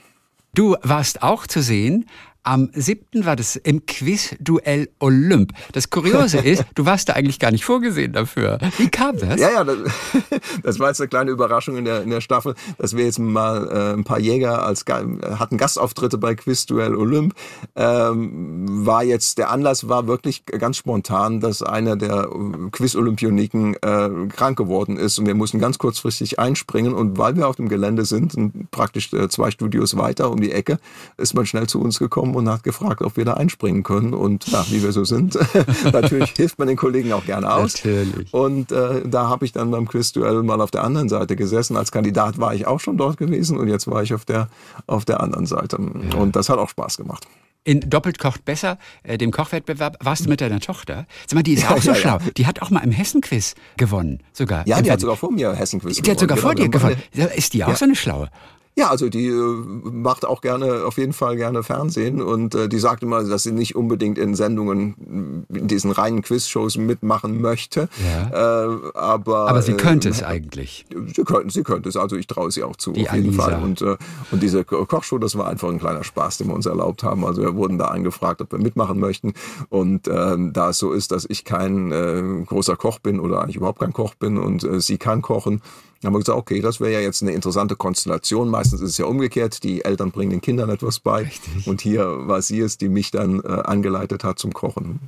Du 0.54 0.76
warst 0.84 1.24
auch 1.24 1.48
zu 1.48 1.62
sehen 1.62 2.06
am 2.44 2.70
7. 2.74 3.26
war 3.26 3.36
das 3.36 3.56
im 3.56 3.86
Quiz-Duell 3.86 4.89
Olymp. 5.00 5.54
Das 5.74 5.89
Kuriose 5.89 6.38
ist, 6.44 6.66
du 6.76 6.86
warst 6.86 7.10
da 7.10 7.14
eigentlich 7.14 7.39
gar 7.39 7.52
nicht 7.52 7.66
vorgesehen 7.66 8.14
dafür. 8.14 8.58
Wie 8.78 8.89
kam 8.89 9.18
das? 9.18 9.39
Ja, 9.39 9.52
ja, 9.52 9.64
das, 9.64 9.78
das 10.64 10.80
war 10.80 10.88
jetzt 10.88 11.02
eine 11.02 11.08
kleine 11.08 11.32
Überraschung 11.32 11.78
in 11.78 11.86
der, 11.86 12.02
in 12.02 12.10
der 12.10 12.22
Staffel, 12.22 12.56
dass 12.78 12.96
wir 12.96 13.06
jetzt 13.06 13.20
mal 13.20 13.68
äh, 13.68 13.94
ein 13.94 14.04
paar 14.04 14.20
Jäger 14.20 14.64
als 14.66 14.86
hatten 14.88 15.58
Gastauftritte 15.58 16.18
bei 16.18 16.34
Quiz-Duell 16.34 16.96
Olymp. 16.96 17.36
Ähm, 17.76 18.86
war 18.86 19.04
jetzt, 19.04 19.38
der 19.38 19.52
Anlass 19.52 19.88
war 19.88 20.08
wirklich 20.08 20.46
ganz 20.46 20.78
spontan, 20.78 21.39
dass 21.42 21.62
einer 21.62 21.96
der 21.96 22.28
Quiz-Olympioniken 22.72 23.76
äh, 23.76 24.10
krank 24.30 24.58
geworden 24.58 24.98
ist 24.98 25.20
und 25.20 25.28
wir 25.28 25.36
mussten 25.36 25.60
ganz 25.60 25.78
kurzfristig 25.78 26.39
einspringen 26.39 26.94
und 26.94 27.18
weil 27.18 27.36
wir 27.36 27.48
auf 27.48 27.56
dem 27.56 27.70
Gelände 27.70 28.06
sind, 28.06 28.36
praktisch 28.72 29.14
äh, 29.14 29.30
zwei 29.30 29.52
Studios 29.52 29.96
weiter 29.96 30.32
um 30.32 30.42
die 30.42 30.52
Ecke, 30.52 30.80
ist 31.18 31.36
man 31.36 31.46
schnell 31.46 31.68
zu 31.68 31.80
uns 31.80 32.00
gekommen 32.00 32.31
gekommen 32.32 32.48
und 32.48 32.54
hat 32.54 32.64
gefragt, 32.64 33.02
ob 33.02 33.18
wir 33.18 33.26
da 33.26 33.34
einspringen 33.34 33.84
können. 33.84 34.14
Und 34.14 34.48
ja, 34.48 34.66
wie 34.70 34.82
wir 34.84 34.92
so 34.92 35.04
sind, 35.04 35.38
natürlich 35.92 36.32
hilft 36.32 36.60
man 36.60 36.68
den 36.68 36.78
Kollegen 36.78 37.12
auch 37.14 37.26
gerne 37.26 37.52
aus. 37.54 37.76
Natürlich. 37.76 38.34
Und 38.34 38.72
äh, 38.72 39.02
da 39.08 39.30
habe 39.30 39.46
ich 39.46 39.52
dann 39.52 39.72
beim 39.72 39.88
Quizduell 39.88 40.44
mal 40.44 40.62
auf 40.62 40.72
der 40.72 40.84
anderen 40.84 41.10
Seite 41.10 41.36
gesessen. 41.36 41.78
Als 41.78 41.92
Kandidat 41.92 42.40
war 42.40 42.54
ich 42.54 42.68
auch 42.68 42.80
schon 42.80 42.98
dort 42.98 43.18
gewesen 43.18 43.58
und 43.58 43.68
jetzt 43.68 43.88
war 43.88 44.04
ich 44.04 44.14
auf 44.14 44.26
der, 44.26 44.50
auf 44.88 45.06
der 45.06 45.22
anderen 45.22 45.46
Seite. 45.46 45.78
Ja. 46.12 46.18
Und 46.18 46.36
das 46.36 46.50
hat 46.50 46.58
auch 46.58 46.70
Spaß 46.70 46.98
gemacht. 46.98 47.28
In 47.64 47.80
Doppelt 47.82 48.18
kocht 48.18 48.44
besser, 48.44 48.80
äh, 49.04 49.20
dem 49.20 49.30
Kochwettbewerb, 49.30 49.98
warst 50.04 50.26
du 50.26 50.30
mit 50.30 50.42
deiner 50.42 50.60
Tochter. 50.60 51.06
Sag 51.28 51.36
mal, 51.36 51.44
die 51.44 51.54
ist 51.54 51.64
ja, 51.64 51.70
auch 51.70 51.82
so 51.82 51.92
ja, 51.92 51.96
schlau. 51.96 52.18
Ja. 52.18 52.32
Die 52.36 52.48
hat 52.48 52.60
auch 52.64 52.72
mal 52.72 52.80
im 52.80 52.92
Hessen-Quiz 52.92 53.54
gewonnen, 53.78 54.24
sogar. 54.34 54.68
Ja, 54.68 54.82
die 54.82 54.92
hat 54.92 55.00
sogar 55.00 55.16
vor 55.16 55.32
mir 55.32 55.54
Hessen-Quiz 55.54 55.98
gewonnen. 55.98 56.04
Die 56.04 56.12
hat 56.12 56.20
sogar 56.20 56.38
genau, 56.38 56.48
vor 56.48 56.56
dir 56.56 56.70
gewonnen. 56.70 56.98
Ist 57.36 57.54
die 57.54 57.64
auch 57.64 57.76
so 57.76 57.86
eine 57.86 57.96
Schlaue? 57.96 58.30
Ja, 58.78 58.90
also 58.90 59.10
die 59.10 59.28
äh, 59.28 59.64
macht 59.92 60.26
auch 60.26 60.42
gerne, 60.42 60.86
auf 60.86 60.98
jeden 60.98 61.12
Fall 61.12 61.36
gerne 61.36 61.62
Fernsehen 61.62 62.22
und 62.22 62.56
äh, 62.56 62.70
die 62.70 62.80
sagt 62.80 63.04
immer, 63.04 63.24
dass 63.24 63.44
sie 63.44 63.52
nicht 63.52 63.76
unbedingt 63.76 64.18
in 64.18 64.34
Sendungen, 64.34 65.46
in 65.50 65.68
diesen 65.68 65.92
reinen 65.92 66.22
Quizshows 66.22 66.78
mitmachen 66.78 67.42
möchte. 67.42 67.90
Ja. 68.32 68.64
Äh, 68.64 68.92
aber, 68.94 69.50
aber 69.50 69.62
sie 69.62 69.74
könnte 69.74 70.08
äh, 70.08 70.12
es 70.12 70.24
eigentlich. 70.24 70.86
Sie 71.14 71.24
könnte, 71.24 71.52
sie 71.52 71.64
könnte 71.64 71.90
es, 71.90 71.98
also 71.98 72.16
ich 72.16 72.28
traue 72.28 72.50
sie 72.50 72.64
auch 72.64 72.78
zu, 72.78 72.94
die 72.94 73.10
auf 73.10 73.14
jeden 73.16 73.28
Alisa. 73.28 73.44
Fall. 73.44 73.62
Und, 73.62 73.82
äh, 73.82 73.98
und 74.32 74.42
diese 74.42 74.64
Kochshow, 74.64 75.18
das 75.18 75.38
war 75.38 75.48
einfach 75.48 75.70
ein 75.70 75.80
kleiner 75.80 76.06
Spaß, 76.06 76.38
den 76.38 76.48
wir 76.48 76.56
uns 76.56 76.66
erlaubt 76.66 77.04
haben. 77.04 77.26
Also 77.26 77.42
wir 77.42 77.56
wurden 77.56 77.78
da 77.78 77.86
angefragt, 77.86 78.42
ob 78.42 78.54
wir 78.54 78.60
mitmachen 78.60 79.00
möchten. 79.00 79.34
Und 79.68 80.08
äh, 80.08 80.38
da 80.52 80.70
es 80.70 80.80
so 80.80 80.94
ist, 80.94 81.12
dass 81.12 81.26
ich 81.28 81.44
kein 81.44 81.92
äh, 81.92 82.46
großer 82.46 82.78
Koch 82.78 83.00
bin 83.00 83.20
oder 83.20 83.42
eigentlich 83.42 83.58
überhaupt 83.58 83.80
kein 83.80 83.92
Koch 83.94 84.16
bin 84.16 84.38
und 84.38 84.64
äh, 84.64 84.80
sie 84.80 84.98
kann 84.98 85.22
kochen, 85.22 85.62
dann 86.02 86.10
haben 86.10 86.16
wir 86.16 86.20
gesagt, 86.20 86.38
okay, 86.38 86.62
das 86.62 86.80
wäre 86.80 86.93
ja 86.93 86.99
jetzt 86.99 87.22
eine 87.22 87.32
interessante 87.32 87.76
Konstellation. 87.76 88.49
Meistens 88.49 88.82
ist 88.82 88.91
es 88.91 88.97
ja 88.97 89.06
umgekehrt, 89.06 89.64
die 89.64 89.86
Eltern 89.86 90.12
bringen 90.12 90.32
den 90.32 90.41
Kindern 90.41 90.70
etwas 90.72 90.99
bei. 90.99 91.24
Richtig. 91.24 91.68
Und 91.68 91.82
hier 91.82 92.28
war 92.28 92.41
sie 92.41 92.60
es, 92.60 92.80
die 92.80 92.89
mich 92.89 93.12
dann 93.12 93.39
äh, 93.41 93.47
angeleitet 93.47 94.24
hat 94.24 94.39
zum 94.39 94.52
Kochen. 94.52 94.99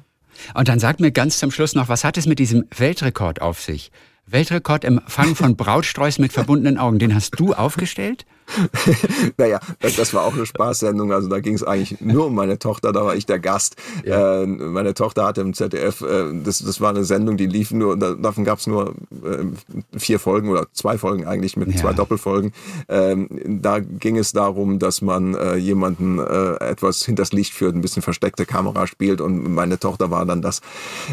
Und 0.54 0.68
dann 0.68 0.80
sag 0.80 1.00
mir 1.00 1.12
ganz 1.12 1.40
zum 1.40 1.50
Schluss 1.50 1.74
noch, 1.74 1.90
was 1.90 2.04
hat 2.04 2.18
es 2.18 2.28
mit 2.28 2.38
diesem 2.38 2.66
Weltrekord 2.76 3.42
auf 3.42 3.60
sich? 3.60 3.92
Weltrekord 4.28 4.84
im 4.84 5.02
Fangen 5.08 5.36
von 5.36 5.56
Brautsträußen 5.58 6.22
mit 6.22 6.32
verbundenen 6.32 6.78
Augen, 6.78 7.00
den 7.00 7.16
hast 7.16 7.40
du 7.40 7.54
aufgestellt? 7.54 8.26
naja, 9.38 9.60
das, 9.80 9.96
das, 9.96 10.14
war 10.14 10.24
auch 10.24 10.34
eine 10.34 10.46
Spaßsendung. 10.46 11.12
Also 11.12 11.30
da 11.30 11.40
ging 11.40 11.56
es 11.56 11.64
eigentlich 11.64 12.02
nur 12.02 12.28
um 12.28 12.36
meine 12.36 12.60
Tochter, 12.60 12.92
da 12.92 13.06
war 13.06 13.16
ich 13.16 13.26
der 13.26 13.40
Gast. 13.40 13.76
Ja. 14.06 14.42
Äh, 14.42 14.48
meine 14.48 14.94
Tochter 14.94 15.26
hatte 15.26 15.42
im 15.42 15.54
ZDF, 15.54 16.02
äh, 16.02 16.32
das, 16.44 16.60
das 16.60 16.82
war 16.82 16.90
eine 16.90 17.04
Sendung, 17.04 17.38
die 17.38 17.46
lief 17.46 17.72
nur, 17.72 17.98
da, 17.98 18.14
davon 18.14 18.44
gab 18.44 18.60
es 18.60 18.68
nur 18.68 18.96
äh, 19.12 19.98
vier 19.98 20.20
Folgen 20.20 20.50
oder 20.50 20.68
zwei 20.74 20.98
Folgen 20.98 21.26
eigentlich 21.26 21.58
mit 21.58 21.72
ja. 21.72 21.78
zwei 21.78 21.94
Doppelfolgen. 21.94 22.54
Ähm, 22.90 23.28
da 23.62 23.80
ging 23.80 24.18
es 24.18 24.32
darum, 24.32 24.80
dass 24.80 25.02
man 25.02 25.36
äh, 25.36 25.56
jemanden 25.56 26.20
äh, 26.20 26.56
etwas 26.56 27.04
hinters 27.06 27.34
Licht 27.34 27.54
führt, 27.54 27.76
ein 27.76 27.82
bisschen 27.82 28.02
versteckte 28.02 28.46
Kamera 28.46 28.88
spielt 28.88 29.22
und 29.22 29.54
meine 29.54 29.80
Tochter 29.80 30.12
war 30.12 30.26
dann 30.26 30.42
das 30.42 30.62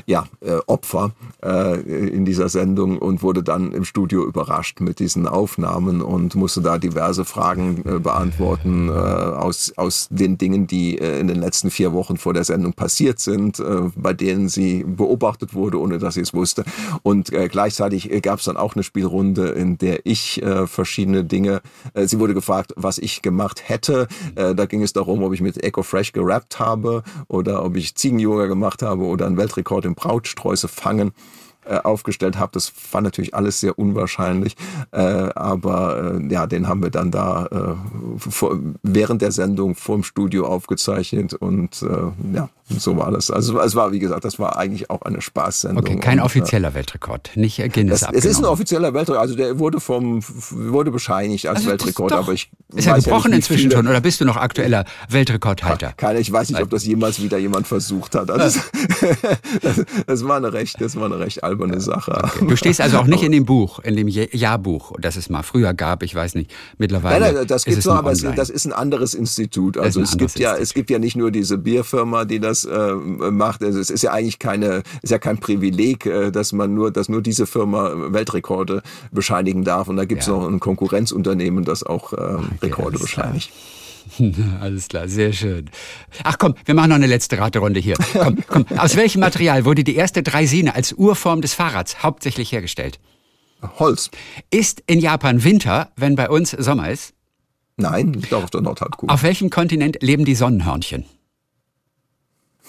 ja, 0.06 0.26
äh, 0.40 0.58
Opfer 0.66 1.12
in 1.42 2.24
dieser 2.24 2.48
Sendung 2.48 2.98
und 2.98 3.22
wurde 3.22 3.42
dann 3.42 3.72
im 3.72 3.84
Studio 3.84 4.24
überrascht 4.26 4.80
mit 4.80 4.98
diesen 4.98 5.26
Aufnahmen 5.26 6.02
und 6.02 6.34
musste 6.34 6.60
da 6.60 6.78
diverse 6.78 7.19
Fragen 7.24 7.82
äh, 7.86 7.98
beantworten 7.98 8.88
äh, 8.88 8.92
aus, 8.92 9.72
aus 9.76 10.08
den 10.10 10.38
Dingen, 10.38 10.66
die 10.66 10.98
äh, 10.98 11.20
in 11.20 11.28
den 11.28 11.40
letzten 11.40 11.70
vier 11.70 11.92
Wochen 11.92 12.16
vor 12.16 12.34
der 12.34 12.44
Sendung 12.44 12.72
passiert 12.72 13.20
sind, 13.20 13.58
äh, 13.60 13.90
bei 13.96 14.12
denen 14.12 14.48
sie 14.48 14.84
beobachtet 14.84 15.54
wurde, 15.54 15.78
ohne 15.80 15.98
dass 15.98 16.14
sie 16.14 16.20
es 16.20 16.34
wusste. 16.34 16.64
Und 17.02 17.32
äh, 17.32 17.48
gleichzeitig 17.48 18.10
äh, 18.10 18.20
gab 18.20 18.38
es 18.38 18.44
dann 18.44 18.56
auch 18.56 18.74
eine 18.74 18.82
Spielrunde, 18.82 19.48
in 19.50 19.78
der 19.78 20.06
ich 20.06 20.42
verschiedene 20.66 21.24
Dinge, 21.24 21.60
sie 21.94 22.18
wurde 22.18 22.34
gefragt, 22.34 22.72
was 22.76 22.98
ich 22.98 23.22
gemacht 23.22 23.68
hätte. 23.68 24.08
Da 24.34 24.66
ging 24.66 24.82
es 24.82 24.92
darum, 24.92 25.22
ob 25.22 25.32
ich 25.32 25.40
mit 25.40 25.62
Eco 25.62 25.82
Fresh 25.82 26.12
gerappt 26.12 26.58
habe 26.58 27.02
oder 27.28 27.64
ob 27.64 27.76
ich 27.76 27.94
Ziegen-Yoga 27.94 28.46
gemacht 28.46 28.82
habe 28.82 29.04
oder 29.04 29.26
einen 29.26 29.36
Weltrekord 29.36 29.84
im 29.84 29.94
Brautsträuße 29.94 30.68
fangen. 30.68 31.12
Äh, 31.66 31.76
aufgestellt 31.76 32.38
habe. 32.38 32.52
Das 32.54 32.72
war 32.90 33.02
natürlich 33.02 33.34
alles 33.34 33.60
sehr 33.60 33.78
unwahrscheinlich, 33.78 34.56
äh, 34.92 34.98
aber 34.98 36.14
äh, 36.18 36.32
ja, 36.32 36.46
den 36.46 36.66
haben 36.66 36.82
wir 36.82 36.88
dann 36.88 37.10
da 37.10 37.46
äh, 37.46 38.18
vor, 38.18 38.58
während 38.82 39.20
der 39.20 39.30
Sendung 39.30 39.74
vorm 39.74 40.02
Studio 40.02 40.46
aufgezeichnet 40.46 41.34
und 41.34 41.82
äh, 41.82 42.34
ja, 42.34 42.48
so 42.78 42.96
war 42.96 43.10
das. 43.10 43.30
Also 43.30 43.60
es 43.60 43.74
war, 43.74 43.92
wie 43.92 43.98
gesagt, 43.98 44.24
das 44.24 44.38
war 44.38 44.56
eigentlich 44.56 44.90
auch 44.90 45.02
eine 45.02 45.20
Spaßsendung. 45.20 45.84
Okay, 45.84 45.96
kein 45.96 46.14
und, 46.14 46.20
äh, 46.20 46.26
offizieller 46.26 46.74
Weltrekord, 46.74 47.30
nicht 47.36 47.58
Guinness 47.72 48.02
es, 48.02 48.08
es 48.12 48.24
ist 48.24 48.38
ein 48.38 48.44
offizieller 48.44 48.94
Weltrekord, 48.94 49.20
also 49.20 49.34
der 49.34 49.58
wurde 49.58 49.80
vom 49.80 50.20
wurde 50.50 50.90
bescheinigt 50.90 51.46
als 51.46 51.58
also 51.58 51.70
Weltrekord, 51.70 52.12
aber 52.12 52.32
ich 52.32 52.50
ist 52.74 52.86
ja 52.86 52.96
gebrochen 52.96 53.32
ja 53.32 53.36
inzwischen 53.36 53.70
schon 53.70 53.86
oder 53.88 54.00
bist 54.00 54.20
du 54.20 54.24
noch 54.24 54.36
aktueller 54.36 54.84
Weltrekordhalter? 55.08 55.92
Keine, 55.96 56.20
ich 56.20 56.30
weiß 56.30 56.50
nicht, 56.50 56.62
ob 56.62 56.70
das 56.70 56.84
jemals 56.86 57.20
wieder 57.20 57.38
jemand 57.38 57.66
versucht 57.66 58.14
hat. 58.14 58.30
Also 58.30 58.60
das, 59.62 59.84
das, 60.06 60.24
war 60.24 60.36
eine 60.36 60.52
recht, 60.52 60.80
das 60.80 60.96
war 60.96 61.06
eine 61.06 61.18
recht 61.18 61.42
alberne 61.42 61.80
Sache. 61.80 62.12
Okay. 62.22 62.46
Du 62.46 62.56
stehst 62.56 62.80
also 62.80 62.98
auch 62.98 63.06
nicht 63.06 63.22
in 63.22 63.32
dem 63.32 63.44
Buch, 63.44 63.80
in 63.80 63.96
dem 63.96 64.08
Jahrbuch, 64.08 64.92
das 65.00 65.16
es 65.16 65.28
mal 65.28 65.42
früher 65.42 65.74
gab, 65.74 66.02
ich 66.02 66.14
weiß 66.14 66.34
nicht, 66.34 66.50
mittlerweile. 66.78 67.20
Nein, 67.20 67.34
nein, 67.34 67.46
das 67.46 67.64
gibt 67.64 67.78
es 67.78 67.84
noch, 67.84 67.96
aber 67.96 68.14
das 68.14 68.50
ist 68.50 68.66
ein 68.66 68.72
anderes 68.72 69.14
Institut. 69.14 69.76
Also 69.76 70.00
es 70.00 70.16
gibt 70.16 70.38
ja, 70.38 70.56
es 70.56 70.74
gibt 70.74 70.90
ja 70.90 70.98
nicht 70.98 71.16
nur 71.16 71.30
diese 71.30 71.58
Bierfirma, 71.58 72.24
die 72.24 72.40
das 72.40 72.59
äh, 72.64 72.94
macht. 72.94 73.62
Also 73.62 73.78
es 73.78 73.90
ist 73.90 74.02
ja 74.02 74.12
eigentlich 74.12 74.38
keine, 74.38 74.82
ist 75.02 75.10
ja 75.10 75.18
kein 75.18 75.38
Privileg, 75.38 76.06
äh, 76.06 76.30
dass 76.30 76.52
man 76.52 76.74
nur, 76.74 76.90
dass 76.90 77.08
nur 77.08 77.22
diese 77.22 77.46
Firma 77.46 77.92
Weltrekorde 78.12 78.82
bescheinigen 79.12 79.64
darf. 79.64 79.88
Und 79.88 79.96
da 79.96 80.04
gibt 80.04 80.22
es 80.22 80.28
ja. 80.28 80.34
noch 80.34 80.46
ein 80.46 80.60
Konkurrenzunternehmen, 80.60 81.64
das 81.64 81.82
auch 81.82 82.12
äh, 82.12 82.16
Rekorde 82.62 82.96
okay, 82.96 83.04
bescheinigt. 83.04 83.50
Alles 84.60 84.88
klar, 84.88 85.08
sehr 85.08 85.32
schön. 85.32 85.70
Ach 86.24 86.36
komm, 86.38 86.54
wir 86.64 86.74
machen 86.74 86.90
noch 86.90 86.96
eine 86.96 87.06
letzte 87.06 87.38
Raterunde 87.38 87.80
hier. 87.80 87.96
Komm, 88.12 88.38
komm. 88.48 88.66
Aus 88.76 88.96
welchem 88.96 89.20
Material 89.20 89.64
wurde 89.64 89.84
die 89.84 89.94
erste 89.94 90.22
Dreisine 90.22 90.74
als 90.74 90.92
Urform 90.92 91.40
des 91.40 91.54
Fahrrads 91.54 92.02
hauptsächlich 92.02 92.52
hergestellt? 92.52 92.98
Holz. 93.78 94.10
Ist 94.50 94.82
in 94.86 95.00
Japan 95.00 95.44
Winter, 95.44 95.90
wenn 95.96 96.16
bei 96.16 96.30
uns 96.30 96.50
Sommer 96.50 96.90
ist? 96.90 97.14
Nein, 97.76 98.12
liegt 98.12 98.32
auch 98.34 98.44
auf 98.44 98.50
der 98.50 98.60
Nordhalbkugel. 98.60 99.12
Auf 99.12 99.22
welchem 99.22 99.50
Kontinent 99.50 99.98
leben 100.00 100.24
die 100.24 100.34
Sonnenhörnchen? 100.34 101.04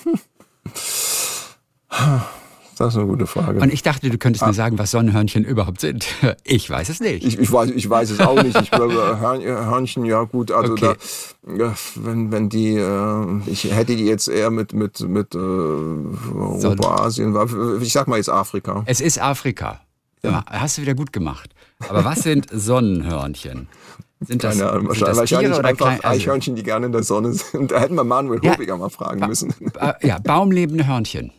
Das 2.82 2.96
ist 2.96 2.98
eine 2.98 3.06
gute 3.06 3.28
Frage. 3.28 3.60
Und 3.60 3.72
ich 3.72 3.84
dachte, 3.84 4.10
du 4.10 4.18
könntest 4.18 4.42
ah. 4.42 4.48
mir 4.48 4.56
sagen, 4.56 4.80
was 4.80 4.90
Sonnenhörnchen 4.90 5.46
überhaupt 5.46 5.82
sind. 5.82 6.08
Ich 6.44 6.68
weiß 6.68 6.90
es 6.90 7.00
nicht. 7.00 7.24
Ich, 7.24 7.38
ich, 7.38 7.52
weiß, 7.52 7.70
ich 7.70 7.88
weiß 7.88 8.10
es 8.10 8.20
auch 8.20 8.42
nicht. 8.42 8.60
Ich 8.60 8.72
glaube, 8.72 9.20
Hörnchen, 9.20 10.06
ja 10.06 10.24
gut, 10.24 10.52
also 10.52 10.74
okay. 10.74 10.96
da, 11.44 11.76
wenn, 11.96 12.32
wenn 12.32 12.50
die, 12.50 12.76
äh, 12.76 13.26
ich 13.46 13.66
hätte 13.66 13.96
die 13.96 14.06
jetzt 14.06 14.28
eher 14.28 14.50
mit, 14.50 14.74
mit, 14.74 15.00
mit 15.02 15.36
äh, 15.36 15.38
Europa, 15.38 17.04
Asien, 17.04 17.38
ich 17.82 17.94
sag 17.94 18.08
mal 18.08 18.18
jetzt 18.18 18.30
Afrika. 18.30 18.84
Es 18.88 19.00
ist 19.00 19.22
Afrika. 19.22 19.82
Ja. 20.24 20.44
Hast 20.50 20.78
du 20.78 20.82
wieder 20.82 20.96
gut 20.96 21.14
gemacht. 21.14 21.54
Aber 21.88 22.04
was 22.04 22.24
sind 22.24 22.48
Sonnenhörnchen? 22.52 23.68
Sind 24.22 24.44
das, 24.44 24.58
Keine 24.58 24.70
Ahnung, 24.72 24.88
wahrscheinlich, 24.90 25.18
wahrscheinlich 25.18 25.58
einfach 25.58 25.78
klein, 25.78 26.00
also, 26.04 26.08
Eichhörnchen, 26.08 26.56
die 26.56 26.64
gerne 26.64 26.86
in 26.86 26.92
der 26.92 27.04
Sonne 27.04 27.34
sind. 27.34 27.72
Da 27.72 27.80
hätten 27.80 27.96
wir 27.96 28.04
Manuel 28.04 28.40
ja, 28.44 28.54
Hobiger 28.54 28.78
mal 28.78 28.90
fragen 28.90 29.26
müssen. 29.28 29.54
Ja, 30.02 30.20
baumlebende 30.20 30.86
Hörnchen. 30.86 31.32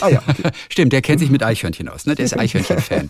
Ah 0.00 0.08
ja. 0.08 0.22
Okay. 0.26 0.50
Stimmt, 0.68 0.92
der 0.92 1.02
kennt 1.02 1.20
sich 1.20 1.30
mit 1.30 1.42
Eichhörnchen 1.42 1.88
aus. 1.88 2.06
Ne? 2.06 2.14
Der 2.14 2.24
ist 2.24 2.38
Eichhörnchen-Fan, 2.38 3.08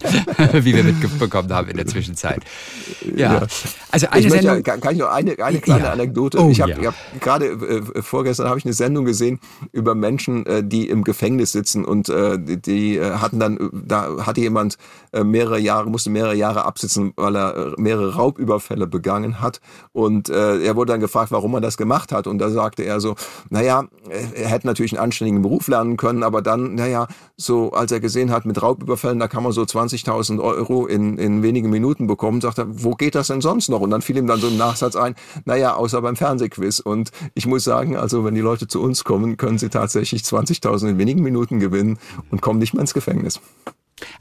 wie 0.52 0.74
wir 0.74 0.84
mitbekommen 0.84 1.52
haben 1.52 1.68
in 1.68 1.76
der 1.76 1.86
Zwischenzeit. 1.86 2.42
Ja. 3.16 3.34
ja. 3.34 3.46
Also 3.90 4.08
eine 4.08 4.26
ich 4.26 4.32
Sendung. 4.32 4.62
Ja, 4.64 4.76
kann 4.76 4.92
ich 4.92 4.98
noch 4.98 5.10
eine, 5.10 5.38
eine 5.38 5.60
kleine 5.60 5.84
ja. 5.84 5.92
Anekdote? 5.92 6.38
Oh, 6.40 6.50
ich 6.50 6.60
habe 6.60 6.72
ja. 6.72 6.92
hab 6.92 7.20
gerade 7.20 7.46
äh, 7.46 8.02
vorgestern 8.02 8.48
habe 8.48 8.58
ich 8.58 8.64
eine 8.64 8.74
Sendung 8.74 9.04
gesehen 9.04 9.40
über 9.72 9.94
Menschen, 9.94 10.46
äh, 10.46 10.64
die 10.64 10.88
im 10.88 11.04
Gefängnis 11.04 11.52
sitzen 11.52 11.84
und 11.84 12.08
äh, 12.08 12.38
die, 12.38 12.96
äh, 12.96 13.12
hatten 13.12 13.38
dann, 13.38 13.70
da 13.72 14.26
hatte 14.26 14.40
jemand 14.40 14.76
äh, 15.12 15.24
mehrere 15.24 15.58
Jahre, 15.58 15.90
musste 15.90 16.10
mehrere 16.10 16.34
Jahre 16.34 16.64
absitzen, 16.64 17.12
weil 17.16 17.36
er 17.36 17.56
äh, 17.56 17.72
mehrere 17.76 18.14
Raubüberfälle 18.14 18.86
begangen 18.86 19.40
hat. 19.40 19.60
Und 19.92 20.28
äh, 20.28 20.60
er 20.60 20.76
wurde 20.76 20.92
dann 20.92 21.00
gefragt, 21.00 21.32
warum 21.32 21.54
er 21.54 21.60
das 21.60 21.76
gemacht 21.76 22.12
hat. 22.12 22.26
Und 22.26 22.38
da 22.38 22.50
sagte 22.50 22.82
er 22.82 23.00
so, 23.00 23.14
naja, 23.50 23.84
er 24.08 24.48
hätte 24.48 24.66
natürlich 24.66 24.92
einen 24.92 25.04
anständigen 25.04 25.42
Beruf 25.42 25.68
lernen 25.68 25.96
können, 25.96 26.22
aber 26.22 26.42
dann, 26.42 26.71
naja, 26.74 27.08
so 27.36 27.72
als 27.72 27.92
er 27.92 28.00
gesehen 28.00 28.30
hat, 28.30 28.44
mit 28.44 28.60
Raubüberfällen, 28.60 29.18
da 29.18 29.28
kann 29.28 29.42
man 29.42 29.52
so 29.52 29.62
20.000 29.62 30.40
Euro 30.40 30.86
in, 30.86 31.18
in 31.18 31.42
wenigen 31.42 31.70
Minuten 31.70 32.06
bekommen, 32.06 32.40
sagt 32.40 32.58
er, 32.58 32.66
wo 32.68 32.92
geht 32.92 33.14
das 33.14 33.28
denn 33.28 33.40
sonst 33.40 33.68
noch? 33.68 33.80
Und 33.80 33.90
dann 33.90 34.02
fiel 34.02 34.16
ihm 34.16 34.26
dann 34.26 34.40
so 34.40 34.48
ein 34.48 34.56
Nachsatz 34.56 34.96
ein, 34.96 35.14
naja, 35.44 35.74
außer 35.74 36.02
beim 36.02 36.16
Fernsehquiz. 36.16 36.80
Und 36.80 37.10
ich 37.34 37.46
muss 37.46 37.64
sagen, 37.64 37.96
also 37.96 38.24
wenn 38.24 38.34
die 38.34 38.40
Leute 38.40 38.68
zu 38.68 38.82
uns 38.82 39.04
kommen, 39.04 39.36
können 39.36 39.58
sie 39.58 39.68
tatsächlich 39.68 40.22
20.000 40.22 40.90
in 40.90 40.98
wenigen 40.98 41.22
Minuten 41.22 41.60
gewinnen 41.60 41.98
und 42.30 42.42
kommen 42.42 42.58
nicht 42.58 42.74
mehr 42.74 42.82
ins 42.82 42.94
Gefängnis. 42.94 43.40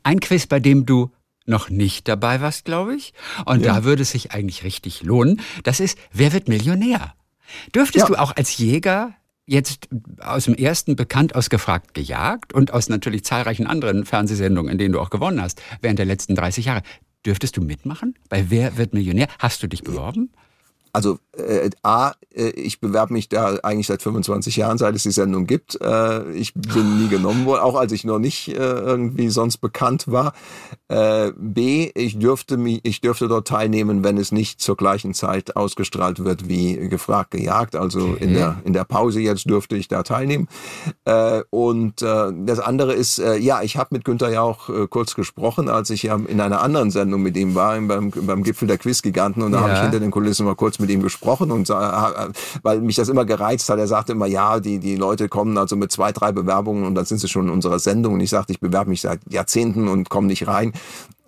Ein 0.03 0.19
Quiz, 0.19 0.47
bei 0.47 0.59
dem 0.59 0.85
du 0.85 1.11
noch 1.45 1.69
nicht 1.69 2.07
dabei 2.07 2.41
warst, 2.41 2.65
glaube 2.65 2.95
ich. 2.95 3.13
Und 3.45 3.65
ja. 3.65 3.73
da 3.73 3.83
würde 3.83 4.03
es 4.03 4.11
sich 4.11 4.31
eigentlich 4.31 4.63
richtig 4.63 5.03
lohnen. 5.03 5.41
Das 5.63 5.79
ist, 5.79 5.97
wer 6.11 6.33
wird 6.33 6.47
Millionär? 6.47 7.13
Dürftest 7.75 8.07
ja. 8.07 8.15
du 8.15 8.19
auch 8.19 8.35
als 8.35 8.57
Jäger 8.57 9.13
jetzt 9.51 9.89
aus 10.19 10.45
dem 10.45 10.55
ersten 10.55 10.95
bekannt 10.95 11.35
aus 11.35 11.49
gefragt 11.49 11.93
gejagt 11.93 12.53
und 12.53 12.73
aus 12.73 12.87
natürlich 12.87 13.25
zahlreichen 13.25 13.67
anderen 13.67 14.05
Fernsehsendungen, 14.05 14.71
in 14.71 14.77
denen 14.77 14.93
du 14.93 14.99
auch 14.99 15.09
gewonnen 15.09 15.41
hast, 15.41 15.61
während 15.81 15.99
der 15.99 16.05
letzten 16.05 16.35
30 16.35 16.65
Jahre. 16.65 16.81
Dürftest 17.25 17.57
du 17.57 17.61
mitmachen? 17.61 18.15
Bei 18.29 18.49
Wer 18.49 18.77
wird 18.77 18.93
Millionär? 18.93 19.27
Hast 19.39 19.61
du 19.61 19.67
dich 19.67 19.83
beworben? 19.83 20.31
Also 20.93 21.19
äh, 21.37 21.69
A, 21.83 22.13
äh, 22.33 22.49
ich 22.49 22.79
bewerbe 22.79 23.13
mich 23.13 23.29
da 23.29 23.55
eigentlich 23.63 23.87
seit 23.87 24.01
25 24.01 24.57
Jahren, 24.57 24.77
seit 24.77 24.95
es 24.95 25.03
die 25.03 25.11
Sendung 25.11 25.47
gibt. 25.47 25.79
Äh, 25.81 26.31
ich 26.31 26.53
bin 26.53 27.01
nie 27.01 27.07
genommen 27.07 27.45
worden, 27.45 27.61
auch 27.61 27.75
als 27.75 27.91
ich 27.91 28.03
noch 28.03 28.19
nicht 28.19 28.49
äh, 28.49 28.53
irgendwie 28.53 29.29
sonst 29.29 29.57
bekannt 29.57 30.05
war. 30.07 30.33
Äh, 30.89 31.31
B, 31.37 31.91
ich 31.95 32.19
dürfte 32.19 32.57
mich, 32.57 32.81
ich 32.83 33.01
dürfte 33.01 33.27
dort 33.27 33.47
teilnehmen, 33.47 34.03
wenn 34.03 34.17
es 34.17 34.31
nicht 34.31 34.61
zur 34.61 34.75
gleichen 34.75 35.13
Zeit 35.13 35.55
ausgestrahlt 35.55 36.23
wird 36.23 36.47
wie 36.47 36.75
gefragt 36.89 37.31
gejagt. 37.31 37.75
Also 37.75 38.01
okay. 38.01 38.23
in 38.23 38.33
der 38.33 38.57
in 38.65 38.73
der 38.73 38.83
Pause 38.83 39.21
jetzt 39.21 39.49
dürfte 39.49 39.77
ich 39.77 39.87
da 39.87 40.03
teilnehmen. 40.03 40.47
Äh, 41.05 41.43
und 41.49 42.01
äh, 42.01 42.31
das 42.45 42.59
andere 42.59 42.93
ist, 42.93 43.19
äh, 43.19 43.37
ja, 43.37 43.61
ich 43.61 43.77
habe 43.77 43.89
mit 43.91 44.05
Günther 44.05 44.29
ja 44.29 44.41
auch 44.41 44.69
äh, 44.69 44.87
kurz 44.87 45.15
gesprochen, 45.15 45.69
als 45.69 45.89
ich 45.89 46.03
ja 46.03 46.19
in 46.27 46.41
einer 46.41 46.61
anderen 46.61 46.91
Sendung 46.91 47.21
mit 47.21 47.37
ihm 47.37 47.55
war, 47.55 47.79
beim 47.79 48.11
beim 48.11 48.43
Gipfel 48.43 48.67
der 48.67 48.77
Quizgiganten, 48.77 49.43
und 49.43 49.53
da 49.53 49.59
ja. 49.59 49.63
habe 49.63 49.73
ich 49.73 49.79
hinter 49.79 49.99
den 49.99 50.11
Kulissen 50.11 50.45
mal 50.45 50.55
kurz 50.55 50.80
mit 50.81 50.89
ihm 50.89 51.01
gesprochen 51.01 51.51
und 51.51 51.69
weil 51.69 52.81
mich 52.81 52.95
das 52.95 53.09
immer 53.09 53.25
gereizt 53.25 53.69
hat. 53.69 53.79
Er 53.79 53.87
sagte 53.87 54.11
immer, 54.11 54.27
ja, 54.27 54.59
die, 54.59 54.79
die 54.79 54.95
Leute 54.95 55.29
kommen 55.29 55.57
also 55.57 55.75
mit 55.75 55.91
zwei, 55.91 56.11
drei 56.11 56.31
Bewerbungen 56.31 56.85
und 56.85 56.95
dann 56.95 57.05
sind 57.05 57.19
sie 57.19 57.27
schon 57.27 57.47
in 57.47 57.53
unserer 57.53 57.79
Sendung. 57.79 58.15
Und 58.15 58.21
ich 58.21 58.29
sagte, 58.29 58.51
ich 58.51 58.59
bewerbe 58.59 58.89
mich 58.89 59.01
seit 59.01 59.19
Jahrzehnten 59.29 59.87
und 59.87 60.09
komme 60.09 60.27
nicht 60.27 60.47
rein. 60.47 60.73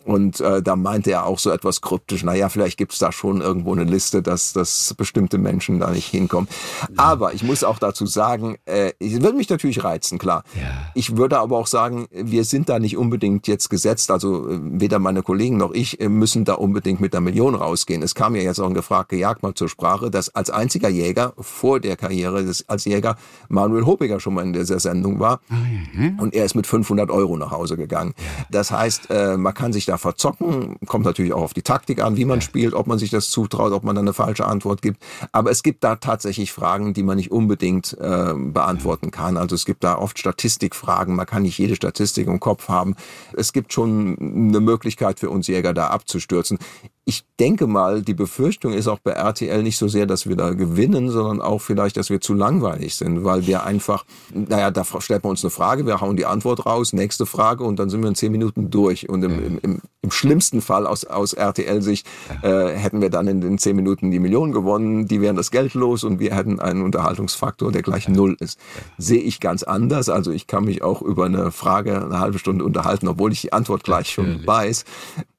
Und 0.06 0.40
äh, 0.42 0.62
da 0.62 0.76
meinte 0.76 1.12
er 1.12 1.26
auch 1.26 1.40
so 1.40 1.50
etwas 1.52 1.82
kryptisch, 1.82 2.24
naja, 2.24 2.50
vielleicht 2.50 2.78
gibt's 2.78 3.00
da 3.00 3.12
schon 3.12 3.42
irgendwo 3.42 3.74
eine 3.74 3.84
Liste, 3.84 4.22
dass, 4.22 4.54
dass 4.54 4.94
bestimmte 4.98 5.38
Menschen 5.38 5.80
da 5.80 5.92
nicht 5.92 6.08
hinkommen. 6.08 6.50
Ja. 6.82 7.04
Aber 7.04 7.34
ich 7.34 7.44
muss 7.44 7.64
auch 7.64 7.80
dazu 7.80 8.06
sagen, 8.06 8.58
äh, 8.66 8.94
es 9.00 9.22
würde 9.22 9.38
mich 9.38 9.50
natürlich 9.50 9.84
reizen, 9.84 10.18
klar. 10.18 10.44
Ja. 10.56 10.92
Ich 10.94 11.18
würde 11.18 11.40
aber 11.40 11.58
auch 11.58 11.68
sagen, 11.68 12.08
wir 12.12 12.44
sind 12.46 12.70
da 12.70 12.80
nicht 12.80 12.98
unbedingt 12.98 13.48
jetzt 13.48 13.70
gesetzt, 13.70 14.12
also 14.12 14.50
äh, 14.50 14.60
weder 14.62 15.00
meine 15.00 15.24
Kollegen 15.24 15.58
noch 15.58 15.74
ich 15.74 16.00
äh, 16.00 16.10
müssen 16.10 16.46
da 16.46 16.54
unbedingt 16.54 17.02
mit 17.02 17.14
der 17.14 17.22
Million 17.22 17.56
rausgehen. 17.56 18.02
Es 18.02 18.16
kam 18.16 18.36
ja 18.36 18.42
jetzt 18.42 18.60
auch 18.60 18.68
ein 18.68 18.74
gefragt 18.74 19.10
gejagt 19.10 19.44
mal 19.44 19.54
zur 19.54 19.70
Sprache, 19.70 20.12
dass 20.12 20.30
als 20.30 20.50
einziger 20.50 20.90
Jäger 20.90 21.34
vor 21.40 21.80
der 21.80 21.96
Karriere 21.96 22.44
des, 22.44 22.68
als 22.70 22.86
Jäger 22.86 23.16
Manuel 23.50 23.86
Hopiger 23.86 24.20
schon 24.20 24.34
mal 24.34 24.44
in 24.44 24.54
dieser 24.54 24.80
Sendung 24.80 25.20
war. 25.20 25.40
Mhm. 25.50 26.20
Und 26.20 26.34
er 26.34 26.46
ist 26.46 26.56
mit 26.56 26.68
500 26.68 27.10
Euro 27.10 27.38
nach 27.38 27.52
Hause 27.52 27.78
gegangen. 27.78 28.14
Das 28.50 28.72
heißt, 28.72 29.10
äh, 29.10 29.38
man 29.38 29.54
kann 29.54 29.74
sich 29.74 29.86
da 29.86 29.93
verzocken, 29.98 30.78
kommt 30.86 31.06
natürlich 31.06 31.34
auch 31.34 31.42
auf 31.42 31.54
die 31.54 31.62
Taktik 31.62 32.02
an, 32.02 32.18
wie 32.18 32.26
man 32.26 32.42
spielt, 32.42 32.74
ob 32.74 32.88
man 32.88 33.00
sich 33.00 33.10
das 33.10 33.30
zutraut, 33.30 33.72
ob 33.72 33.84
man 33.84 33.96
dann 33.96 34.06
eine 34.06 34.14
falsche 34.14 34.46
Antwort 34.46 34.82
gibt. 34.82 35.02
Aber 35.32 35.52
es 35.52 35.64
gibt 35.64 35.84
da 35.84 35.96
tatsächlich 35.96 36.52
Fragen, 36.52 36.94
die 36.94 37.04
man 37.04 37.18
nicht 37.18 37.32
unbedingt 37.32 37.98
äh, 38.00 38.34
beantworten 38.36 39.12
kann. 39.12 39.38
Also 39.38 39.56
es 39.56 39.66
gibt 39.66 39.84
da 39.84 39.98
oft 39.98 40.20
Statistikfragen, 40.20 41.16
man 41.16 41.26
kann 41.26 41.44
nicht 41.44 41.58
jede 41.58 41.76
Statistik 41.76 42.28
im 42.28 42.40
Kopf 42.40 42.68
haben. 42.68 42.96
Es 43.36 43.54
gibt 43.54 43.74
schon 43.74 44.18
eine 44.20 44.60
Möglichkeit 44.60 45.20
für 45.20 45.30
uns 45.30 45.48
Jäger 45.48 45.74
da 45.74 45.88
abzustürzen 45.88 46.60
ich 47.06 47.26
denke 47.38 47.68
mal, 47.68 48.02
die 48.02 48.14
Befürchtung 48.14 48.72
ist 48.72 48.88
auch 48.88 49.00
bei 49.00 49.12
RTL 49.12 49.62
nicht 49.62 49.78
so 49.78 49.90
sehr, 49.90 50.06
dass 50.06 50.28
wir 50.28 50.38
da 50.38 50.52
gewinnen, 50.54 51.10
sondern 51.10 51.42
auch 51.42 51.60
vielleicht, 51.60 51.98
dass 51.98 52.10
wir 52.10 52.22
zu 52.22 52.34
langweilig 52.34 52.96
sind, 52.96 53.26
weil 53.26 53.46
wir 53.46 53.66
einfach, 53.66 54.06
naja, 54.34 54.72
da 54.72 54.86
stellt 55.00 55.24
man 55.24 55.32
uns 55.32 55.44
eine 55.44 55.52
Frage, 55.52 55.86
wir 55.86 56.00
hauen 56.00 56.16
die 56.16 56.26
Antwort 56.26 56.66
raus, 56.66 56.94
nächste 56.94 57.26
Frage 57.26 57.66
und 57.66 57.78
dann 57.78 57.90
sind 57.90 58.02
wir 58.02 58.08
in 58.08 58.16
zehn 58.16 58.32
Minuten 58.32 58.70
durch. 58.70 59.10
Und 59.10 59.22
im, 59.24 59.60
im, 59.62 59.82
im 60.02 60.12
schlimmsten 60.12 60.62
Fall 60.62 60.88
aus, 60.88 61.04
aus 61.04 61.34
RTL-Sicht 61.34 62.08
äh, 62.42 62.70
hätten 62.70 63.02
wir 63.02 63.10
dann 63.10 63.28
in 63.28 63.42
den 63.42 63.58
zehn 63.58 63.76
Minuten 63.76 64.10
die 64.10 64.20
Millionen 64.20 64.54
gewonnen, 64.54 65.06
die 65.06 65.20
wären 65.20 65.36
das 65.36 65.52
Geld 65.52 65.74
los 65.74 66.06
und 66.06 66.20
wir 66.20 66.34
hätten 66.34 66.62
einen 66.62 66.84
Unterhaltungsfaktor, 66.84 67.74
der 67.74 67.82
gleich 67.82 68.08
null 68.08 68.38
ist. 68.40 68.58
Sehe 68.98 69.22
ich 69.22 69.42
ganz 69.42 69.64
anders. 69.64 70.08
Also 70.08 70.32
ich 70.32 70.48
kann 70.48 70.64
mich 70.64 70.84
auch 70.84 71.02
über 71.02 71.26
eine 71.26 71.52
Frage 71.52 72.02
eine 72.02 72.22
halbe 72.22 72.40
Stunde 72.40 72.64
unterhalten, 72.64 73.10
obwohl 73.10 73.34
ich 73.34 73.42
die 73.42 73.52
Antwort 73.52 73.84
gleich 73.84 74.10
schon 74.10 74.48
weiß 74.48 74.86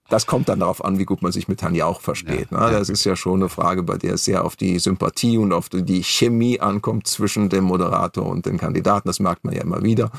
das 0.08 0.26
kommt 0.26 0.48
dann 0.48 0.60
darauf 0.60 0.84
an, 0.84 0.98
wie 0.98 1.04
gut 1.04 1.22
man 1.22 1.32
sich 1.32 1.48
mit 1.48 1.60
Tanja 1.60 1.86
auch 1.86 2.00
versteht. 2.00 2.50
Ja, 2.50 2.66
ne? 2.66 2.72
Das 2.72 2.88
ist 2.88 3.04
ja 3.04 3.16
schon 3.16 3.40
eine 3.40 3.48
Frage, 3.48 3.82
bei 3.82 3.96
der 3.96 4.14
es 4.14 4.24
sehr 4.24 4.44
auf 4.44 4.54
die 4.54 4.78
Sympathie 4.78 5.38
und 5.38 5.52
auf 5.52 5.68
die 5.70 6.02
Chemie 6.02 6.60
ankommt 6.60 7.06
zwischen 7.06 7.48
dem 7.48 7.64
Moderator 7.64 8.26
und 8.26 8.44
den 8.44 8.58
Kandidaten. 8.58 9.08
Das 9.08 9.18
merkt 9.18 9.44
man 9.44 9.54
ja 9.54 9.62
immer 9.62 9.82
wieder. 9.82 10.10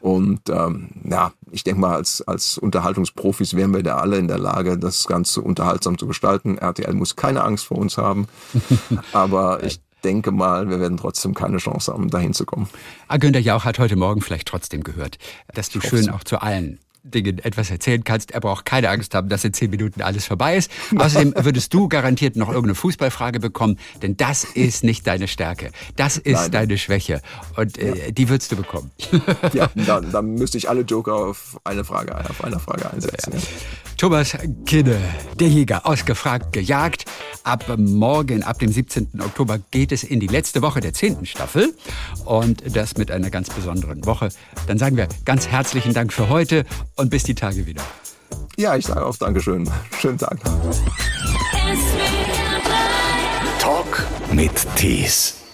Und 0.00 0.48
ähm, 0.48 0.88
ja, 1.04 1.32
ich 1.50 1.64
denke 1.64 1.80
mal, 1.80 1.96
als, 1.96 2.22
als 2.22 2.58
Unterhaltungsprofis 2.58 3.54
wären 3.54 3.74
wir 3.74 3.82
da 3.82 3.96
alle 3.96 4.18
in 4.18 4.28
der 4.28 4.38
Lage, 4.38 4.78
das 4.78 5.06
Ganze 5.06 5.40
unterhaltsam 5.42 5.98
zu 5.98 6.06
gestalten. 6.06 6.58
RTL 6.58 6.94
muss 6.94 7.16
keine 7.16 7.44
Angst 7.44 7.66
vor 7.66 7.78
uns 7.78 7.98
haben. 7.98 8.28
Aber 9.12 9.62
ich 9.64 9.80
denke 10.04 10.30
mal, 10.30 10.70
wir 10.70 10.80
werden 10.80 10.96
trotzdem 10.96 11.34
keine 11.34 11.58
Chance 11.58 11.92
haben, 11.92 12.08
dahin 12.10 12.32
zu 12.32 12.46
kommen. 12.46 12.68
Ah, 13.08 13.16
Günter 13.16 13.40
Jauch 13.40 13.64
hat 13.64 13.78
heute 13.78 13.96
Morgen 13.96 14.20
vielleicht 14.20 14.48
trotzdem 14.48 14.84
gehört, 14.84 15.18
dass 15.54 15.68
du 15.70 15.80
schön 15.80 16.08
auch 16.10 16.24
zu 16.24 16.40
allen 16.40 16.78
Dingen 17.10 17.38
etwas 17.38 17.70
erzählen 17.70 18.04
kannst. 18.04 18.32
Er 18.32 18.40
braucht 18.40 18.64
keine 18.64 18.88
Angst 18.88 19.14
haben, 19.14 19.28
dass 19.28 19.44
in 19.44 19.52
zehn 19.52 19.70
Minuten 19.70 20.02
alles 20.02 20.26
vorbei 20.26 20.56
ist. 20.56 20.70
Außerdem 20.96 21.34
würdest 21.36 21.72
du 21.72 21.88
garantiert 21.88 22.36
noch 22.36 22.48
irgendeine 22.48 22.74
Fußballfrage 22.74 23.40
bekommen, 23.40 23.78
denn 24.02 24.16
das 24.16 24.44
ist 24.44 24.84
nicht 24.84 25.06
deine 25.06 25.28
Stärke. 25.28 25.70
Das 25.96 26.16
ist 26.16 26.34
Nein. 26.34 26.50
deine 26.52 26.78
Schwäche. 26.78 27.22
Und 27.56 27.78
äh, 27.78 28.06
ja. 28.06 28.10
die 28.10 28.28
würdest 28.28 28.52
du 28.52 28.56
bekommen. 28.56 28.90
Ja, 29.52 29.70
dann, 29.74 30.10
dann 30.10 30.34
müsste 30.34 30.58
ich 30.58 30.68
alle 30.68 30.82
Joker 30.82 31.14
auf 31.14 31.58
eine 31.64 31.84
Frage, 31.84 32.14
auf 32.28 32.42
eine 32.44 32.58
Frage 32.58 32.90
einsetzen. 32.90 33.32
Ja. 33.34 33.40
Thomas 33.96 34.36
Kinne, 34.66 34.98
der 35.40 35.48
Jäger, 35.48 35.86
ausgefragt, 35.86 36.52
gejagt. 36.52 37.06
Ab 37.44 37.64
morgen, 37.78 38.42
ab 38.42 38.58
dem 38.58 38.70
17. 38.70 39.20
Oktober 39.20 39.58
geht 39.70 39.92
es 39.92 40.02
in 40.02 40.20
die 40.20 40.26
letzte 40.26 40.60
Woche 40.62 40.80
der 40.80 40.92
10. 40.92 41.24
Staffel 41.24 41.74
und 42.24 42.76
das 42.76 42.96
mit 42.98 43.10
einer 43.10 43.30
ganz 43.30 43.48
besonderen 43.48 44.04
Woche. 44.04 44.28
Dann 44.66 44.78
sagen 44.78 44.96
wir 44.96 45.08
ganz 45.24 45.48
herzlichen 45.48 45.94
Dank 45.94 46.12
für 46.12 46.28
heute 46.28 46.64
und 46.96 47.10
bis 47.10 47.22
die 47.22 47.34
Tage 47.34 47.66
wieder. 47.66 47.82
Ja, 48.56 48.76
ich 48.76 48.86
sage 48.86 49.04
auch 49.04 49.16
Dankeschön. 49.16 49.70
Schönen 49.98 50.18
Tag. 50.18 50.38
Talk 53.58 54.04
mit 54.32 54.52
Tees. 54.76 55.45